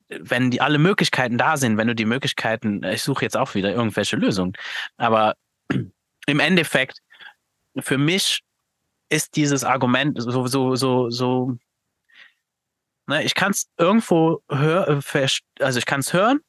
Wenn 0.09 0.51
die 0.51 0.61
alle 0.61 0.79
Möglichkeiten 0.79 1.39
da 1.39 1.57
sind, 1.57 1.77
wenn 1.77 1.89
du 1.89 1.95
die 1.95 2.05
Möglichkeiten, 2.05 2.83
ich 2.85 3.03
suche 3.03 3.25
jetzt 3.25 3.37
auch 3.37 3.55
wieder 3.55 3.73
irgendwelche 3.73 4.17
Lösungen, 4.17 4.53
aber 4.97 5.35
im 6.27 6.41
Endeffekt, 6.41 6.99
für 7.79 7.99
mich 7.99 8.43
ist 9.09 9.37
dieses 9.37 9.65
Argument 9.65 10.21
so, 10.21 10.47
so, 10.47 10.77
so, 10.77 11.11
so, 11.11 11.59
ne, 13.07 13.25
ich 13.25 13.35
kann 13.35 13.51
es 13.51 13.69
irgendwo 13.79 14.43
hören, 14.49 15.03
also 15.61 15.79
ich 15.79 15.87
kann 15.87 16.01
es 16.01 16.13
hören 16.13 16.41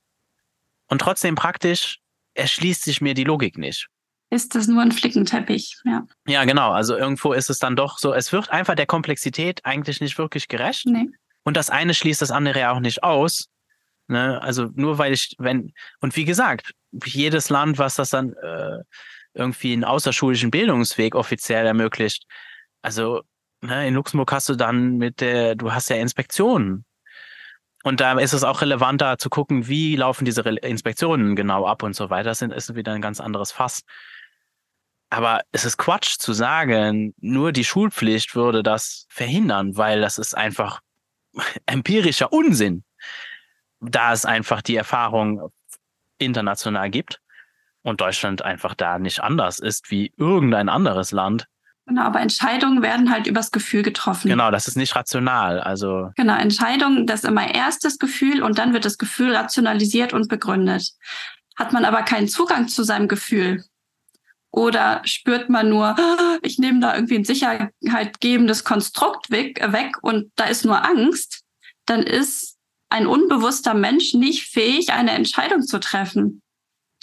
und 0.87 0.99
trotzdem 0.99 1.35
praktisch 1.35 1.99
erschließt 2.35 2.83
sich 2.83 3.01
mir 3.01 3.13
die 3.13 3.23
Logik 3.23 3.57
nicht 3.57 3.89
ist 4.29 4.55
das 4.55 4.67
nur 4.67 4.81
ein 4.81 4.91
Flickenteppich. 4.91 5.77
Ja. 5.85 6.05
ja, 6.27 6.43
genau. 6.45 6.71
Also 6.71 6.97
irgendwo 6.97 7.33
ist 7.33 7.49
es 7.49 7.59
dann 7.59 7.75
doch 7.75 7.97
so, 7.97 8.13
es 8.13 8.31
wird 8.33 8.49
einfach 8.49 8.75
der 8.75 8.85
Komplexität 8.85 9.61
eigentlich 9.63 10.01
nicht 10.01 10.17
wirklich 10.17 10.47
gerecht. 10.47 10.85
Nee. 10.85 11.07
Und 11.47 11.55
das 11.55 11.69
eine 11.69 11.93
schließt 11.93 12.21
das 12.21 12.29
andere 12.29 12.59
ja 12.59 12.73
auch 12.73 12.81
nicht 12.81 13.03
aus. 13.03 13.47
Ne? 14.09 14.41
Also 14.41 14.67
nur 14.75 14.97
weil 14.97 15.13
ich, 15.13 15.33
wenn, 15.37 15.71
und 16.01 16.13
wie 16.17 16.25
gesagt, 16.25 16.73
jedes 17.05 17.49
Land, 17.49 17.77
was 17.77 17.95
das 17.95 18.09
dann 18.09 18.33
äh, 18.33 18.79
irgendwie 19.33 19.71
einen 19.71 19.85
außerschulischen 19.85 20.51
Bildungsweg 20.51 21.15
offiziell 21.15 21.65
ermöglicht, 21.65 22.25
also 22.81 23.21
ne, 23.61 23.87
in 23.87 23.93
Luxemburg 23.93 24.29
hast 24.33 24.49
du 24.49 24.55
dann 24.55 24.97
mit 24.97 25.21
der, 25.21 25.55
du 25.55 25.71
hast 25.71 25.89
ja 25.89 25.95
Inspektionen. 25.95 26.83
Und 27.81 28.01
da 28.01 28.19
ist 28.19 28.33
es 28.33 28.43
auch 28.43 28.59
relevanter 28.59 29.17
zu 29.17 29.29
gucken, 29.29 29.69
wie 29.69 29.95
laufen 29.95 30.25
diese 30.25 30.41
Inspektionen 30.41 31.37
genau 31.37 31.65
ab 31.65 31.81
und 31.81 31.95
so 31.95 32.09
weiter. 32.09 32.31
Das 32.31 32.41
ist 32.41 32.75
wieder 32.75 32.91
ein 32.91 33.01
ganz 33.01 33.21
anderes 33.21 33.53
Fass. 33.53 33.83
Aber 35.09 35.43
es 35.53 35.63
ist 35.63 35.77
Quatsch 35.77 36.17
zu 36.19 36.33
sagen, 36.33 37.13
nur 37.21 37.53
die 37.53 37.63
Schulpflicht 37.63 38.35
würde 38.35 38.63
das 38.63 39.05
verhindern, 39.07 39.77
weil 39.77 40.01
das 40.01 40.17
ist 40.17 40.35
einfach 40.35 40.81
empirischer 41.65 42.31
Unsinn, 42.31 42.83
da 43.79 44.13
es 44.13 44.25
einfach 44.25 44.61
die 44.61 44.75
Erfahrung 44.75 45.51
international 46.17 46.89
gibt 46.89 47.21
und 47.83 48.01
Deutschland 48.01 48.41
einfach 48.41 48.73
da 48.73 48.99
nicht 48.99 49.21
anders 49.21 49.59
ist 49.59 49.91
wie 49.91 50.13
irgendein 50.17 50.69
anderes 50.69 51.11
Land. 51.11 51.47
Genau, 51.85 52.01
aber 52.01 52.19
Entscheidungen 52.19 52.81
werden 52.81 53.11
halt 53.11 53.27
übers 53.27 53.51
Gefühl 53.51 53.81
getroffen. 53.81 54.27
Genau, 54.27 54.51
das 54.51 54.67
ist 54.67 54.75
nicht 54.75 54.93
rational. 54.93 55.61
Also 55.61 56.11
genau, 56.17 56.35
Entscheidungen, 56.37 57.07
das 57.07 57.23
ist 57.23 57.29
immer 57.29 57.53
erstes 57.53 57.97
Gefühl 57.97 58.43
und 58.43 58.57
dann 58.57 58.73
wird 58.73 58.83
das 58.83 58.97
Gefühl 58.97 59.33
rationalisiert 59.33 60.11
und 60.11 60.27
begründet. 60.27 60.91
Hat 61.55 61.71
man 61.71 61.85
aber 61.85 62.03
keinen 62.03 62.27
Zugang 62.27 62.67
zu 62.67 62.83
seinem 62.83 63.07
Gefühl, 63.07 63.63
oder 64.57 65.01
spürt 65.05 65.49
man 65.49 65.69
nur, 65.69 65.95
ich 66.41 66.57
nehme 66.57 66.79
da 66.79 66.95
irgendwie 66.95 67.15
ein 67.15 67.25
sicherheitgebendes 67.25 68.63
Konstrukt 68.63 69.29
weg, 69.29 69.61
weg 69.71 69.97
und 70.01 70.31
da 70.35 70.45
ist 70.45 70.65
nur 70.65 70.83
Angst, 70.83 71.43
dann 71.85 72.01
ist 72.01 72.57
ein 72.89 73.05
unbewusster 73.05 73.75
Mensch 73.75 74.15
nicht 74.15 74.49
fähig, 74.49 74.91
eine 74.91 75.11
Entscheidung 75.11 75.61
zu 75.61 75.79
treffen, 75.79 76.41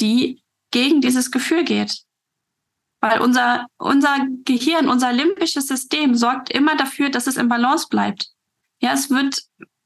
die 0.01 0.43
gegen 0.73 1.01
dieses 1.01 1.31
Gefühl 1.31 1.63
geht. 1.63 2.01
Weil 3.01 3.21
unser, 3.21 3.67
unser 3.79 4.27
Gehirn, 4.45 4.89
unser 4.89 5.13
limbisches 5.13 5.69
System 5.69 6.17
sorgt 6.17 6.51
immer 6.51 6.75
dafür, 6.75 7.09
dass 7.09 7.29
es 7.29 7.37
im 7.37 7.49
Balance 7.49 7.87
bleibt. 7.89 8.31
Ja, 8.81 8.95
es 8.95 9.11
wird 9.11 9.45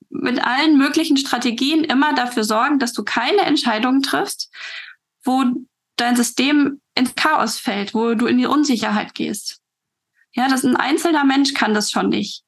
mit 0.09 0.43
allen 0.43 0.79
möglichen 0.79 1.19
Strategien 1.19 1.85
immer 1.85 2.15
dafür 2.15 2.45
sorgen, 2.45 2.79
dass 2.79 2.95
du 2.95 3.05
keine 3.05 3.43
Entscheidungen 3.43 4.03
triffst, 4.03 4.51
wo 5.23 5.45
dein 5.97 6.17
System 6.17 6.81
ins 6.99 7.15
Chaos 7.15 7.59
fällt, 7.59 7.95
wo 7.95 8.15
du 8.15 8.27
in 8.27 8.39
die 8.39 8.47
Unsicherheit 8.47 9.15
gehst. 9.15 9.61
Ja, 10.33 10.49
das 10.49 10.65
ein 10.65 10.77
einzelner 10.77 11.25
Mensch 11.25 11.55
kann 11.55 11.75
das 11.75 11.91
schon 11.91 12.09
nicht. 12.09 12.43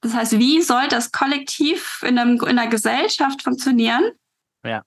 Das 0.00 0.12
heißt, 0.12 0.38
wie 0.38 0.60
soll 0.60 0.86
das 0.88 1.12
kollektiv 1.12 2.02
in, 2.06 2.18
einem, 2.18 2.36
in 2.42 2.58
einer 2.58 2.68
Gesellschaft 2.68 3.42
funktionieren? 3.42 4.12
Ja. 4.64 4.82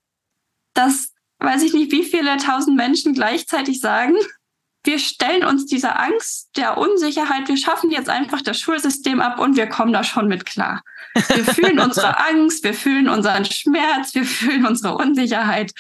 Dass, 0.76 1.14
weiß 1.40 1.64
ich 1.64 1.74
nicht, 1.74 1.92
wie 1.92 2.04
viele 2.04 2.38
tausend 2.38 2.78
Menschen 2.78 3.14
gleichzeitig 3.14 3.80
sagen, 3.80 4.16
wir 4.84 5.00
stellen 5.00 5.44
uns 5.44 5.66
dieser 5.66 6.00
Angst, 6.00 6.56
der 6.56 6.78
Unsicherheit, 6.78 7.48
wir 7.48 7.58
schaffen 7.58 7.90
jetzt 7.92 8.10
einfach 8.10 8.42
das 8.42 8.60
Schulsystem 8.60 9.20
ab 9.20 9.40
und 9.40 9.58
wir 9.58 9.68
kommen 9.68 9.92
da 9.92 10.04
schon 10.04 10.28
mit 10.28 10.46
klar. 10.46 10.82
Wir 11.14 11.44
fühlen 11.46 11.80
unsere 11.80 12.18
Angst, 12.30 12.64
wir 12.64 12.74
fühlen 12.74 13.10
unseren 13.10 13.44
Schmerz, 13.44 14.14
wir 14.14 14.24
fühlen 14.24 14.66
unsere 14.66 14.96
Unsicherheit. 14.96 15.74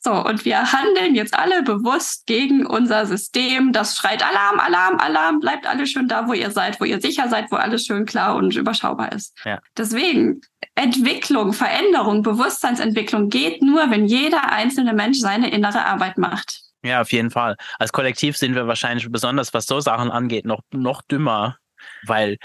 So, 0.00 0.12
und 0.12 0.44
wir 0.44 0.72
handeln 0.72 1.16
jetzt 1.16 1.36
alle 1.36 1.62
bewusst 1.62 2.26
gegen 2.26 2.64
unser 2.64 3.04
System. 3.06 3.72
Das 3.72 3.96
schreit 3.96 4.24
Alarm, 4.24 4.60
Alarm, 4.60 4.98
Alarm, 5.00 5.40
bleibt 5.40 5.66
alle 5.66 5.86
schön 5.86 6.06
da, 6.06 6.28
wo 6.28 6.34
ihr 6.34 6.52
seid, 6.52 6.80
wo 6.80 6.84
ihr 6.84 7.00
sicher 7.00 7.28
seid, 7.28 7.50
wo 7.50 7.56
alles 7.56 7.84
schön 7.84 8.06
klar 8.06 8.36
und 8.36 8.54
überschaubar 8.54 9.12
ist. 9.12 9.36
Ja. 9.44 9.58
Deswegen, 9.76 10.40
Entwicklung, 10.76 11.52
Veränderung, 11.52 12.22
Bewusstseinsentwicklung 12.22 13.28
geht 13.28 13.60
nur, 13.60 13.90
wenn 13.90 14.06
jeder 14.06 14.52
einzelne 14.52 14.92
Mensch 14.92 15.18
seine 15.18 15.50
innere 15.50 15.84
Arbeit 15.84 16.16
macht. 16.16 16.60
Ja, 16.84 17.00
auf 17.00 17.10
jeden 17.10 17.32
Fall. 17.32 17.56
Als 17.80 17.92
Kollektiv 17.92 18.36
sind 18.36 18.54
wir 18.54 18.68
wahrscheinlich 18.68 19.10
besonders, 19.10 19.52
was 19.52 19.66
so 19.66 19.80
Sachen 19.80 20.12
angeht, 20.12 20.44
noch, 20.44 20.60
noch 20.70 21.02
dümmer, 21.02 21.58
weil 22.06 22.36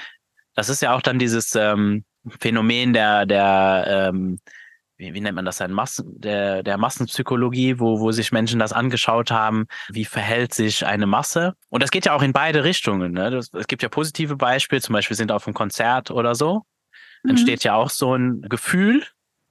das 0.55 0.69
ist 0.69 0.81
ja 0.81 0.95
auch 0.95 1.01
dann 1.01 1.19
dieses 1.19 1.53
ähm, 1.55 2.03
Phänomen 2.39 2.93
der, 2.93 3.27
der 3.27 4.09
ähm, 4.09 4.39
wie, 4.97 5.13
wie 5.13 5.21
nennt 5.21 5.35
man 5.35 5.45
das 5.45 5.57
denn, 5.57 5.71
Massen, 5.71 6.19
der, 6.19 6.63
der 6.63 6.77
Massenpsychologie, 6.77 7.79
wo, 7.79 7.99
wo 7.99 8.11
sich 8.11 8.31
Menschen 8.31 8.59
das 8.59 8.73
angeschaut 8.73 9.31
haben, 9.31 9.65
wie 9.89 10.05
verhält 10.05 10.53
sich 10.53 10.85
eine 10.85 11.07
Masse. 11.07 11.53
Und 11.69 11.83
das 11.83 11.91
geht 11.91 12.05
ja 12.05 12.13
auch 12.13 12.21
in 12.21 12.33
beide 12.33 12.63
Richtungen. 12.63 13.11
Ne? 13.11 13.31
Das, 13.31 13.49
es 13.53 13.67
gibt 13.67 13.83
ja 13.83 13.89
positive 13.89 14.35
Beispiele, 14.35 14.81
zum 14.81 14.93
Beispiel 14.93 15.17
sind 15.17 15.31
auf 15.31 15.47
einem 15.47 15.53
Konzert 15.53 16.11
oder 16.11 16.35
so, 16.35 16.65
mhm. 17.23 17.31
entsteht 17.31 17.63
ja 17.63 17.75
auch 17.75 17.89
so 17.89 18.15
ein 18.15 18.41
Gefühl, 18.43 19.05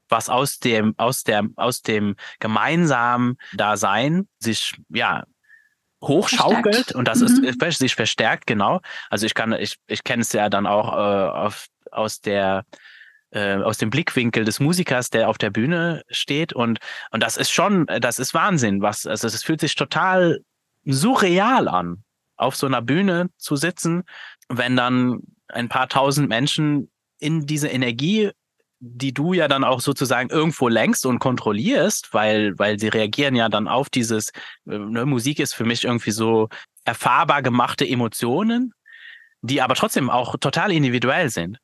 was 0.09 0.29
aus 0.29 0.59
dem, 0.59 0.95
aus 0.99 1.25
der, 1.25 1.45
aus 1.57 1.83
dem 1.83 2.17
gemeinsamen 2.39 3.37
Dasein 3.55 4.29
sich, 4.39 4.75
ja, 4.91 5.25
hochschaukelt 6.03 6.75
verstärkt. 6.75 6.95
und 6.95 7.09
das 7.09 7.21
mhm. 7.21 7.45
ist 7.45 7.79
sich 7.79 7.95
verstärkt, 7.95 8.47
genau. 8.47 8.81
Also 9.09 9.25
ich 9.27 9.35
kann, 9.35 9.53
ich, 9.53 9.77
ich 9.87 10.05
kenne 10.05 10.23
es 10.23 10.33
ja 10.33 10.49
dann 10.49 10.67
auch 10.67 10.93
äh, 10.93 11.31
auf, 11.31 11.67
aus 11.91 12.21
der 12.21 12.65
äh, 13.33 13.57
aus 13.57 13.79
dem 13.79 13.91
Blickwinkel 13.91 14.45
des 14.45 14.61
Musikers, 14.61 15.11
der 15.11 15.29
auf 15.29 15.39
der 15.39 15.51
Bühne 15.51 16.03
steht. 16.09 16.53
Und, 16.53 16.79
und 17.11 17.23
das 17.23 17.37
ist 17.37 17.51
schon, 17.51 17.87
das 17.87 18.19
ist 18.19 18.35
Wahnsinn. 18.35 18.83
Was, 18.83 19.07
also 19.07 19.27
es 19.27 19.43
fühlt 19.43 19.61
sich 19.61 19.75
total 19.75 20.41
surreal 20.85 21.69
an, 21.69 22.05
auf 22.37 22.57
so 22.57 22.67
einer 22.67 22.83
Bühne 22.83 23.31
zu 23.37 23.57
sitzen, 23.57 24.05
wenn 24.49 24.77
dann 24.77 25.21
ein 25.49 25.69
paar 25.69 25.89
tausend 25.89 26.29
Menschen 26.29 26.91
in 27.19 27.47
diese 27.47 27.69
Energie 27.69 28.31
die 28.85 29.15
du 29.15 29.33
ja 29.33 29.47
dann 29.47 29.63
auch 29.63 29.81
sozusagen 29.81 30.29
irgendwo 30.31 30.67
lenkst 30.67 31.07
und 31.07 31.21
kontrollierst, 31.21 32.13
weil, 32.13 32.59
weil 32.59 32.81
sie 32.81 32.89
reagieren 32.89 33.37
ja 33.37 33.49
dann 33.49 33.69
auf 33.69 33.89
dieses, 33.89 34.31
äh, 34.67 34.77
ne, 34.77 35.07
Musik 35.07 35.39
ist 35.39 35.55
für 35.55 35.65
mich 35.65 35.85
irgendwie 35.85 36.11
so 36.11 36.49
erfahrbar 36.85 37.43
gemachte 37.43 37.87
Emotionen, 37.87 38.75
die 39.41 39.63
aber 39.63 39.77
trotzdem 39.77 40.11
auch 40.11 40.37
total 40.37 40.73
individuell 40.73 41.31
sind. 41.31 41.59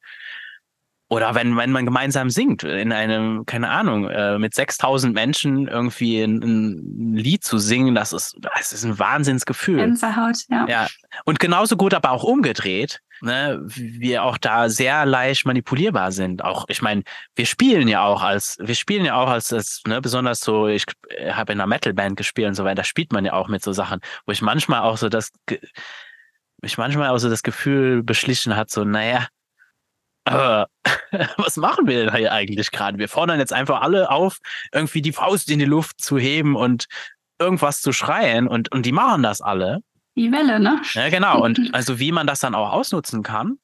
Oder 1.10 1.34
wenn, 1.34 1.56
wenn 1.56 1.70
man 1.72 1.86
gemeinsam 1.86 2.28
singt, 2.28 2.64
in 2.64 2.92
einem, 2.92 3.46
keine 3.46 3.70
Ahnung, 3.70 4.08
äh, 4.10 4.38
mit 4.38 4.54
6000 4.54 5.14
Menschen 5.14 5.66
irgendwie 5.66 6.20
ein, 6.20 6.42
ein, 6.42 7.14
Lied 7.16 7.42
zu 7.42 7.56
singen, 7.56 7.94
das 7.94 8.12
ist, 8.12 8.36
das 8.40 8.72
ist 8.72 8.84
ein 8.84 8.98
Wahnsinnsgefühl. 8.98 9.78
Gänsehaut, 9.78 10.44
ja. 10.50 10.66
Ja. 10.68 10.86
Und 11.24 11.40
genauso 11.40 11.78
gut 11.78 11.94
aber 11.94 12.10
auch 12.10 12.24
umgedreht, 12.24 13.00
ne, 13.22 13.58
wir 13.64 14.22
auch 14.22 14.36
da 14.36 14.68
sehr 14.68 15.06
leicht 15.06 15.46
manipulierbar 15.46 16.12
sind. 16.12 16.44
Auch, 16.44 16.66
ich 16.68 16.82
meine, 16.82 17.02
wir 17.34 17.46
spielen 17.46 17.88
ja 17.88 18.04
auch 18.04 18.22
als, 18.22 18.58
wir 18.60 18.74
spielen 18.74 19.06
ja 19.06 19.14
auch 19.14 19.30
als, 19.30 19.50
als 19.50 19.80
ne, 19.86 20.02
besonders 20.02 20.40
so, 20.40 20.68
ich 20.68 20.84
habe 21.30 21.52
in 21.52 21.60
einer 21.60 21.66
Metalband 21.66 22.18
gespielt 22.18 22.48
und 22.48 22.54
so 22.54 22.64
weiter, 22.64 22.76
da 22.76 22.84
spielt 22.84 23.14
man 23.14 23.24
ja 23.24 23.32
auch 23.32 23.48
mit 23.48 23.62
so 23.62 23.72
Sachen, 23.72 24.00
wo 24.26 24.32
ich 24.32 24.42
manchmal 24.42 24.82
auch 24.82 24.98
so 24.98 25.08
das, 25.08 25.30
ich 26.62 26.76
manchmal 26.76 27.08
auch 27.08 27.18
so 27.18 27.30
das 27.30 27.42
Gefühl 27.42 28.02
beschlichen 28.02 28.56
hat, 28.56 28.70
so, 28.70 28.84
naja, 28.84 29.26
aber 30.28 30.68
was 31.36 31.56
machen 31.56 31.86
wir 31.86 32.04
denn 32.04 32.14
hier 32.14 32.32
eigentlich 32.32 32.70
gerade? 32.70 32.98
Wir 32.98 33.08
fordern 33.08 33.38
jetzt 33.38 33.52
einfach 33.52 33.80
alle 33.80 34.10
auf, 34.10 34.38
irgendwie 34.72 35.02
die 35.02 35.12
Faust 35.12 35.50
in 35.50 35.58
die 35.58 35.64
Luft 35.64 36.00
zu 36.00 36.18
heben 36.18 36.56
und 36.56 36.86
irgendwas 37.38 37.80
zu 37.80 37.92
schreien 37.92 38.48
und, 38.48 38.72
und 38.72 38.84
die 38.84 38.92
machen 38.92 39.22
das 39.22 39.40
alle. 39.40 39.80
Die 40.16 40.32
Welle, 40.32 40.58
ne? 40.58 40.80
Ja, 40.94 41.08
genau. 41.10 41.42
Und 41.42 41.72
also 41.72 42.00
wie 42.00 42.10
man 42.10 42.26
das 42.26 42.40
dann 42.40 42.54
auch 42.54 42.72
ausnutzen 42.72 43.22
kann. 43.22 43.58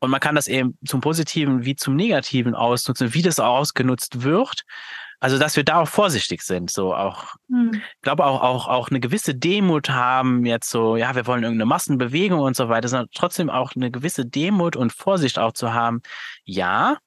Und 0.00 0.10
man 0.10 0.20
kann 0.20 0.34
das 0.34 0.48
eben 0.48 0.78
zum 0.84 1.00
Positiven 1.00 1.64
wie 1.64 1.76
zum 1.76 1.94
Negativen 1.94 2.54
ausnutzen, 2.54 3.14
wie 3.14 3.22
das 3.22 3.38
auch 3.38 3.58
ausgenutzt 3.58 4.22
wird. 4.22 4.62
Also, 5.22 5.38
dass 5.38 5.54
wir 5.54 5.62
da 5.62 5.76
auch 5.82 5.88
vorsichtig 5.88 6.42
sind, 6.42 6.68
so 6.68 6.96
auch, 6.96 7.36
hm. 7.48 7.74
ich 7.74 8.02
glaube 8.02 8.24
auch, 8.24 8.42
auch, 8.42 8.66
auch 8.66 8.88
eine 8.88 8.98
gewisse 8.98 9.36
Demut 9.36 9.88
haben, 9.88 10.44
jetzt 10.44 10.68
so, 10.68 10.96
ja, 10.96 11.14
wir 11.14 11.28
wollen 11.28 11.44
irgendeine 11.44 11.68
Massenbewegung 11.68 12.40
und 12.40 12.56
so 12.56 12.68
weiter, 12.68 12.88
sondern 12.88 13.08
trotzdem 13.14 13.48
auch 13.48 13.76
eine 13.76 13.92
gewisse 13.92 14.26
Demut 14.26 14.74
und 14.74 14.92
Vorsicht 14.92 15.38
auch 15.38 15.52
zu 15.52 15.72
haben. 15.72 16.02
Ja, 16.44 16.98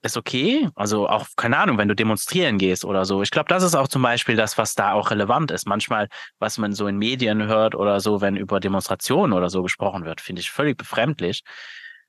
ist 0.00 0.16
okay. 0.16 0.70
Also 0.76 1.06
auch, 1.06 1.26
keine 1.36 1.58
Ahnung, 1.58 1.76
wenn 1.76 1.88
du 1.88 1.94
demonstrieren 1.94 2.56
gehst 2.56 2.86
oder 2.86 3.04
so. 3.04 3.22
Ich 3.22 3.30
glaube, 3.30 3.50
das 3.50 3.62
ist 3.62 3.74
auch 3.74 3.88
zum 3.88 4.00
Beispiel 4.00 4.36
das, 4.36 4.56
was 4.56 4.74
da 4.74 4.92
auch 4.94 5.10
relevant 5.10 5.50
ist. 5.50 5.66
Manchmal, 5.66 6.08
was 6.38 6.56
man 6.56 6.72
so 6.72 6.86
in 6.86 6.96
Medien 6.96 7.46
hört 7.46 7.74
oder 7.74 8.00
so, 8.00 8.22
wenn 8.22 8.34
über 8.34 8.60
Demonstrationen 8.60 9.34
oder 9.34 9.50
so 9.50 9.62
gesprochen 9.62 10.06
wird, 10.06 10.22
finde 10.22 10.40
ich 10.40 10.50
völlig 10.50 10.78
befremdlich. 10.78 11.42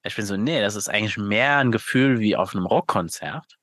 Ich 0.04 0.16
bin 0.16 0.26
so, 0.26 0.38
nee, 0.38 0.62
das 0.62 0.76
ist 0.76 0.88
eigentlich 0.88 1.18
mehr 1.18 1.58
ein 1.58 1.74
Gefühl 1.74 2.20
wie 2.20 2.38
auf 2.38 2.56
einem 2.56 2.66
Rockkonzert. 2.66 3.58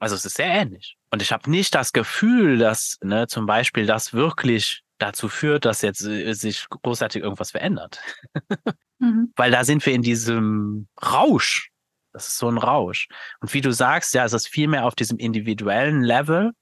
Also 0.00 0.14
es 0.16 0.24
ist 0.24 0.36
sehr 0.36 0.46
ähnlich. 0.46 0.96
Und 1.10 1.20
ich 1.20 1.30
habe 1.30 1.48
nicht 1.50 1.74
das 1.74 1.92
Gefühl, 1.92 2.58
dass 2.58 2.98
ne, 3.02 3.26
zum 3.28 3.44
Beispiel 3.44 3.84
das 3.84 4.14
wirklich 4.14 4.82
dazu 4.98 5.28
führt, 5.28 5.66
dass 5.66 5.82
jetzt 5.82 6.02
äh, 6.04 6.32
sich 6.32 6.66
großartig 6.68 7.22
irgendwas 7.22 7.50
verändert. 7.50 8.00
mhm. 8.98 9.32
Weil 9.36 9.50
da 9.50 9.62
sind 9.62 9.84
wir 9.84 9.92
in 9.92 10.02
diesem 10.02 10.88
Rausch. 11.02 11.70
Das 12.12 12.28
ist 12.28 12.38
so 12.38 12.48
ein 12.48 12.56
Rausch. 12.56 13.08
Und 13.40 13.52
wie 13.52 13.60
du 13.60 13.72
sagst, 13.72 14.14
ja, 14.14 14.24
es 14.24 14.32
ist 14.32 14.48
viel 14.48 14.68
mehr 14.68 14.86
auf 14.86 14.94
diesem 14.94 15.18
individuellen 15.18 16.02
Level. 16.02 16.52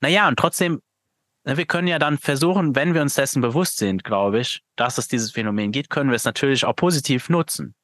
Naja, 0.00 0.26
und 0.26 0.38
trotzdem, 0.38 0.80
ne, 1.44 1.58
wir 1.58 1.66
können 1.66 1.88
ja 1.88 1.98
dann 1.98 2.16
versuchen, 2.16 2.74
wenn 2.74 2.94
wir 2.94 3.02
uns 3.02 3.14
dessen 3.14 3.42
bewusst 3.42 3.76
sind, 3.76 4.02
glaube 4.02 4.40
ich, 4.40 4.62
dass 4.76 4.96
es 4.96 5.08
dieses 5.08 5.32
Phänomen 5.32 5.72
gibt, 5.72 5.90
können 5.90 6.08
wir 6.08 6.16
es 6.16 6.24
natürlich 6.24 6.64
auch 6.64 6.74
positiv 6.74 7.28
nutzen. 7.28 7.74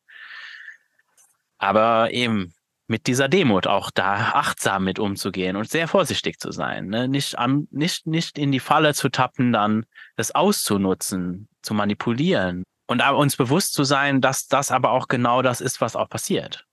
Aber 1.58 2.10
eben, 2.12 2.54
mit 2.90 3.06
dieser 3.06 3.28
Demut 3.28 3.68
auch 3.68 3.92
da 3.92 4.32
achtsam 4.34 4.82
mit 4.82 4.98
umzugehen 4.98 5.54
und 5.54 5.70
sehr 5.70 5.86
vorsichtig 5.86 6.40
zu 6.40 6.50
sein. 6.50 6.88
Ne? 6.88 7.06
Nicht, 7.06 7.38
an, 7.38 7.68
nicht, 7.70 8.08
nicht 8.08 8.36
in 8.36 8.50
die 8.50 8.58
Falle 8.58 8.94
zu 8.94 9.10
tappen, 9.10 9.52
dann 9.52 9.86
das 10.16 10.34
auszunutzen, 10.34 11.48
zu 11.62 11.72
manipulieren. 11.72 12.64
Und 12.88 13.00
uns 13.00 13.36
bewusst 13.36 13.74
zu 13.74 13.84
sein, 13.84 14.20
dass 14.20 14.48
das 14.48 14.72
aber 14.72 14.90
auch 14.90 15.06
genau 15.06 15.40
das 15.40 15.60
ist, 15.60 15.80
was 15.80 15.94
auch 15.94 16.08
passiert. 16.08 16.66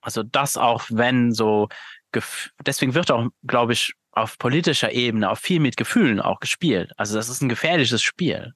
Also 0.00 0.22
das 0.22 0.56
auch, 0.56 0.84
wenn 0.90 1.32
so, 1.32 1.68
deswegen 2.64 2.94
wird 2.94 3.10
auch, 3.10 3.26
glaube 3.44 3.72
ich, 3.72 3.94
auf 4.12 4.38
politischer 4.38 4.92
Ebene 4.92 5.28
auch 5.28 5.38
viel 5.38 5.58
mit 5.58 5.76
Gefühlen 5.76 6.20
auch 6.20 6.38
gespielt. 6.38 6.92
Also 6.96 7.16
das 7.16 7.28
ist 7.28 7.42
ein 7.42 7.48
gefährliches 7.48 8.00
Spiel. 8.00 8.54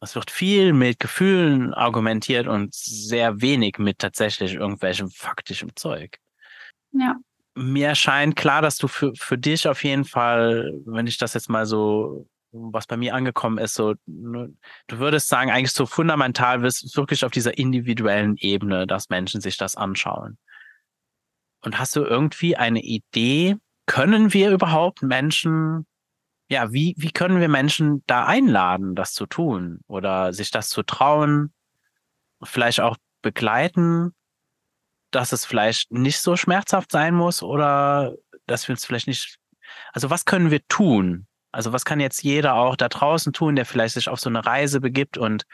Es 0.00 0.14
wird 0.14 0.30
viel 0.30 0.72
mit 0.72 0.98
Gefühlen 0.98 1.74
argumentiert 1.74 2.46
und 2.46 2.74
sehr 2.74 3.40
wenig 3.42 3.78
mit 3.78 3.98
tatsächlich 3.98 4.54
irgendwelchem 4.54 5.10
faktischem 5.10 5.76
Zeug. 5.76 6.16
Ja. 6.92 7.16
Mir 7.54 7.94
scheint 7.94 8.36
klar, 8.36 8.62
dass 8.62 8.78
du 8.78 8.88
für, 8.88 9.12
für 9.14 9.36
dich 9.36 9.68
auf 9.68 9.84
jeden 9.84 10.04
Fall, 10.04 10.72
wenn 10.86 11.06
ich 11.06 11.18
das 11.18 11.34
jetzt 11.34 11.50
mal 11.50 11.66
so, 11.66 12.26
was 12.52 12.86
bei 12.86 12.96
mir 12.96 13.14
angekommen 13.14 13.58
ist, 13.58 13.74
so, 13.74 13.94
ne, 14.06 14.54
du 14.86 14.98
würdest 14.98 15.28
sagen, 15.28 15.50
eigentlich 15.50 15.72
so 15.72 15.84
fundamental 15.84 16.62
wirst 16.62 16.96
wirklich 16.96 17.24
auf 17.24 17.30
dieser 17.30 17.58
individuellen 17.58 18.36
Ebene, 18.38 18.86
dass 18.86 19.10
Menschen 19.10 19.40
sich 19.40 19.58
das 19.58 19.76
anschauen. 19.76 20.38
Und 21.62 21.78
hast 21.78 21.94
du 21.94 22.04
irgendwie 22.04 22.56
eine 22.56 22.80
Idee, 22.80 23.56
können 23.86 24.32
wir 24.32 24.50
überhaupt 24.50 25.02
Menschen 25.02 25.86
ja, 26.50 26.72
wie, 26.72 26.94
wie 26.98 27.12
können 27.12 27.40
wir 27.40 27.48
Menschen 27.48 28.02
da 28.08 28.26
einladen, 28.26 28.96
das 28.96 29.14
zu 29.14 29.26
tun? 29.26 29.80
Oder 29.86 30.32
sich 30.32 30.50
das 30.50 30.68
zu 30.68 30.82
trauen, 30.82 31.54
vielleicht 32.42 32.80
auch 32.80 32.96
begleiten, 33.22 34.14
dass 35.12 35.32
es 35.32 35.44
vielleicht 35.44 35.92
nicht 35.92 36.18
so 36.20 36.36
schmerzhaft 36.36 36.90
sein 36.90 37.14
muss 37.14 37.44
oder 37.44 38.16
dass 38.46 38.66
wir 38.66 38.72
uns 38.72 38.84
vielleicht 38.84 39.06
nicht, 39.06 39.38
also 39.92 40.10
was 40.10 40.24
können 40.24 40.50
wir 40.50 40.66
tun? 40.66 41.28
Also 41.52 41.72
was 41.72 41.84
kann 41.84 42.00
jetzt 42.00 42.22
jeder 42.24 42.54
auch 42.54 42.74
da 42.74 42.88
draußen 42.88 43.32
tun, 43.32 43.54
der 43.54 43.64
vielleicht 43.64 43.94
sich 43.94 44.08
auf 44.08 44.18
so 44.18 44.28
eine 44.28 44.44
Reise 44.44 44.80
begibt 44.80 45.18
und 45.18 45.44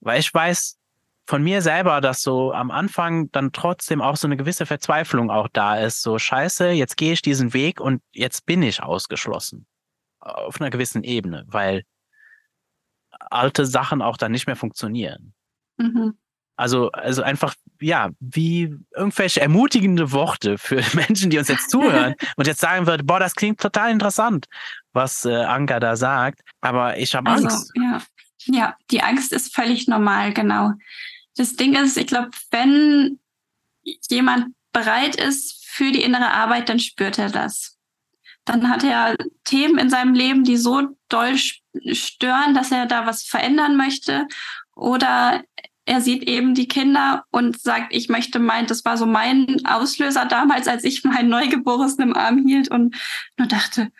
weil 0.00 0.20
ich 0.20 0.32
weiß 0.32 0.75
von 1.26 1.42
mir 1.42 1.60
selber, 1.60 2.00
dass 2.00 2.22
so 2.22 2.52
am 2.52 2.70
Anfang 2.70 3.30
dann 3.32 3.52
trotzdem 3.52 4.00
auch 4.00 4.16
so 4.16 4.28
eine 4.28 4.36
gewisse 4.36 4.64
Verzweiflung 4.64 5.30
auch 5.30 5.48
da 5.52 5.76
ist. 5.78 6.02
So 6.02 6.18
scheiße, 6.18 6.70
jetzt 6.70 6.96
gehe 6.96 7.12
ich 7.12 7.22
diesen 7.22 7.52
Weg 7.52 7.80
und 7.80 8.00
jetzt 8.12 8.46
bin 8.46 8.62
ich 8.62 8.82
ausgeschlossen. 8.82 9.66
Auf 10.20 10.60
einer 10.60 10.70
gewissen 10.70 11.02
Ebene, 11.02 11.44
weil 11.48 11.82
alte 13.10 13.66
Sachen 13.66 14.02
auch 14.02 14.16
dann 14.16 14.32
nicht 14.32 14.46
mehr 14.46 14.56
funktionieren. 14.56 15.34
Mhm. 15.78 16.16
Also, 16.56 16.90
also 16.92 17.22
einfach, 17.22 17.54
ja, 17.80 18.10
wie 18.18 18.74
irgendwelche 18.94 19.42
ermutigende 19.42 20.12
Worte 20.12 20.56
für 20.56 20.76
Menschen, 20.94 21.28
die 21.28 21.38
uns 21.38 21.48
jetzt 21.48 21.70
zuhören 21.70 22.14
und 22.36 22.46
jetzt 22.46 22.60
sagen 22.60 22.86
würden, 22.86 23.06
boah, 23.06 23.20
das 23.20 23.34
klingt 23.34 23.60
total 23.60 23.90
interessant, 23.90 24.46
was 24.92 25.24
äh, 25.24 25.34
Anka 25.34 25.80
da 25.80 25.96
sagt, 25.96 26.40
aber 26.60 26.96
ich 26.98 27.14
habe 27.14 27.28
also, 27.30 27.48
Angst. 27.48 27.72
Ja. 27.74 28.02
ja, 28.46 28.76
die 28.90 29.02
Angst 29.02 29.32
ist 29.32 29.54
völlig 29.54 29.86
normal, 29.86 30.32
genau. 30.32 30.72
Das 31.36 31.56
Ding 31.56 31.74
ist, 31.74 31.96
ich 31.96 32.06
glaube, 32.06 32.30
wenn 32.50 33.18
jemand 34.08 34.54
bereit 34.72 35.16
ist 35.16 35.64
für 35.66 35.92
die 35.92 36.02
innere 36.02 36.30
Arbeit, 36.30 36.68
dann 36.68 36.78
spürt 36.78 37.18
er 37.18 37.30
das. 37.30 37.78
Dann 38.44 38.70
hat 38.70 38.84
er 38.84 39.16
Themen 39.44 39.78
in 39.78 39.90
seinem 39.90 40.14
Leben, 40.14 40.44
die 40.44 40.56
so 40.56 40.96
doll 41.08 41.36
stören, 41.36 42.54
dass 42.54 42.70
er 42.70 42.86
da 42.86 43.06
was 43.06 43.24
verändern 43.24 43.76
möchte. 43.76 44.26
Oder 44.74 45.42
er 45.86 46.00
sieht 46.00 46.24
eben 46.24 46.54
die 46.54 46.66
Kinder 46.66 47.24
und 47.30 47.60
sagt, 47.60 47.94
ich 47.94 48.08
möchte 48.08 48.40
mein, 48.40 48.66
das 48.66 48.84
war 48.84 48.96
so 48.96 49.06
mein 49.06 49.64
Auslöser 49.64 50.26
damals, 50.26 50.66
als 50.66 50.82
ich 50.82 51.04
meinen 51.04 51.28
Neugeborenen 51.28 52.00
im 52.00 52.16
Arm 52.16 52.44
hielt 52.44 52.68
und 52.68 52.96
nur 53.38 53.46
dachte, 53.46 53.92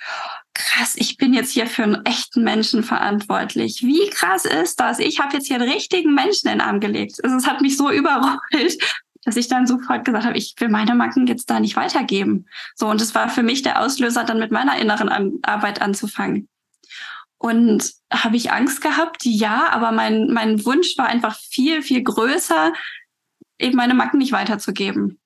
krass, 0.52 0.94
ich 0.96 1.16
bin 1.16 1.32
jetzt 1.32 1.52
hier 1.52 1.68
für 1.68 1.84
einen 1.84 2.04
echten 2.04 2.42
Menschen 2.42 2.82
verantwortlich. 2.82 3.82
Wie 3.82 4.10
krass 4.10 4.44
ist 4.44 4.80
das? 4.80 4.98
Ich 4.98 5.20
habe 5.20 5.34
jetzt 5.34 5.46
hier 5.46 5.56
einen 5.56 5.70
richtigen 5.70 6.12
Menschen 6.12 6.48
in 6.48 6.58
den 6.58 6.66
Arm 6.66 6.80
gelegt. 6.80 7.22
Also 7.22 7.36
es 7.36 7.46
hat 7.46 7.60
mich 7.60 7.76
so 7.76 7.88
überrollt, 7.92 8.82
dass 9.24 9.36
ich 9.36 9.46
dann 9.46 9.68
sofort 9.68 10.04
gesagt 10.04 10.24
habe, 10.24 10.36
ich 10.36 10.54
will 10.58 10.68
meine 10.68 10.94
Macken 10.94 11.28
jetzt 11.28 11.50
da 11.50 11.60
nicht 11.60 11.76
weitergeben. 11.76 12.46
So, 12.74 12.88
und 12.88 13.00
es 13.00 13.14
war 13.14 13.28
für 13.28 13.44
mich 13.44 13.62
der 13.62 13.80
Auslöser, 13.80 14.24
dann 14.24 14.40
mit 14.40 14.50
meiner 14.50 14.76
inneren 14.78 15.40
Arbeit 15.42 15.82
anzufangen. 15.82 16.48
Und 17.38 17.92
habe 18.10 18.36
ich 18.36 18.50
Angst 18.50 18.80
gehabt? 18.80 19.24
Ja, 19.24 19.68
aber 19.70 19.92
mein, 19.92 20.32
mein 20.32 20.64
Wunsch 20.64 20.96
war 20.96 21.06
einfach 21.06 21.38
viel, 21.38 21.82
viel 21.82 22.02
größer, 22.02 22.72
eben 23.58 23.76
meine 23.76 23.94
Macken 23.94 24.18
nicht 24.18 24.32
weiterzugeben. 24.32 25.20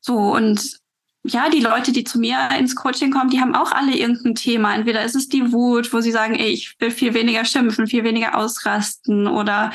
So, 0.00 0.16
und 0.16 0.80
ja, 1.24 1.50
die 1.50 1.60
Leute, 1.60 1.92
die 1.92 2.04
zu 2.04 2.18
mir 2.18 2.48
ins 2.58 2.74
Coaching 2.74 3.10
kommen, 3.10 3.30
die 3.30 3.40
haben 3.40 3.54
auch 3.54 3.72
alle 3.72 3.94
irgendein 3.94 4.34
Thema. 4.34 4.74
Entweder 4.74 5.04
ist 5.04 5.14
es 5.14 5.28
die 5.28 5.52
Wut, 5.52 5.92
wo 5.92 6.00
sie 6.00 6.12
sagen, 6.12 6.34
ey, 6.34 6.48
ich 6.48 6.76
will 6.80 6.90
viel 6.90 7.12
weniger 7.12 7.44
schimpfen, 7.44 7.86
viel 7.86 8.04
weniger 8.04 8.38
ausrasten 8.38 9.26
oder 9.26 9.70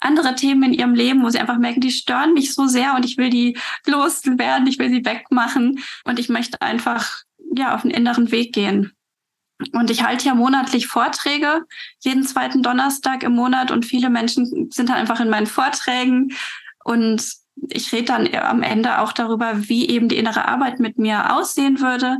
andere 0.00 0.34
Themen 0.34 0.64
in 0.64 0.72
ihrem 0.72 0.94
Leben, 0.94 1.22
wo 1.22 1.28
sie 1.28 1.38
einfach 1.38 1.58
merken, 1.58 1.80
die 1.80 1.92
stören 1.92 2.34
mich 2.34 2.54
so 2.54 2.66
sehr 2.66 2.94
und 2.96 3.04
ich 3.04 3.18
will 3.18 3.30
die 3.30 3.56
loswerden, 3.86 4.66
ich 4.66 4.78
will 4.78 4.88
sie 4.88 5.04
wegmachen 5.04 5.80
und 6.04 6.18
ich 6.18 6.28
möchte 6.28 6.60
einfach 6.60 7.22
ja 7.54 7.74
auf 7.74 7.84
einen 7.84 7.92
inneren 7.92 8.32
Weg 8.32 8.52
gehen. 8.52 8.92
Und 9.72 9.90
ich 9.90 10.04
halte 10.04 10.26
ja 10.26 10.34
monatlich 10.34 10.86
Vorträge, 10.86 11.64
jeden 12.00 12.24
zweiten 12.24 12.62
Donnerstag 12.62 13.22
im 13.22 13.32
Monat 13.32 13.70
und 13.70 13.84
viele 13.84 14.10
Menschen 14.10 14.70
sind 14.70 14.88
dann 14.88 14.96
einfach 14.96 15.20
in 15.20 15.28
meinen 15.28 15.46
Vorträgen 15.46 16.32
und 16.84 17.22
ich 17.68 17.92
rede 17.92 18.06
dann 18.06 18.34
am 18.34 18.62
Ende 18.62 19.00
auch 19.00 19.12
darüber, 19.12 19.68
wie 19.68 19.88
eben 19.88 20.08
die 20.08 20.16
innere 20.16 20.48
Arbeit 20.48 20.80
mit 20.80 20.98
mir 20.98 21.36
aussehen 21.36 21.80
würde 21.80 22.18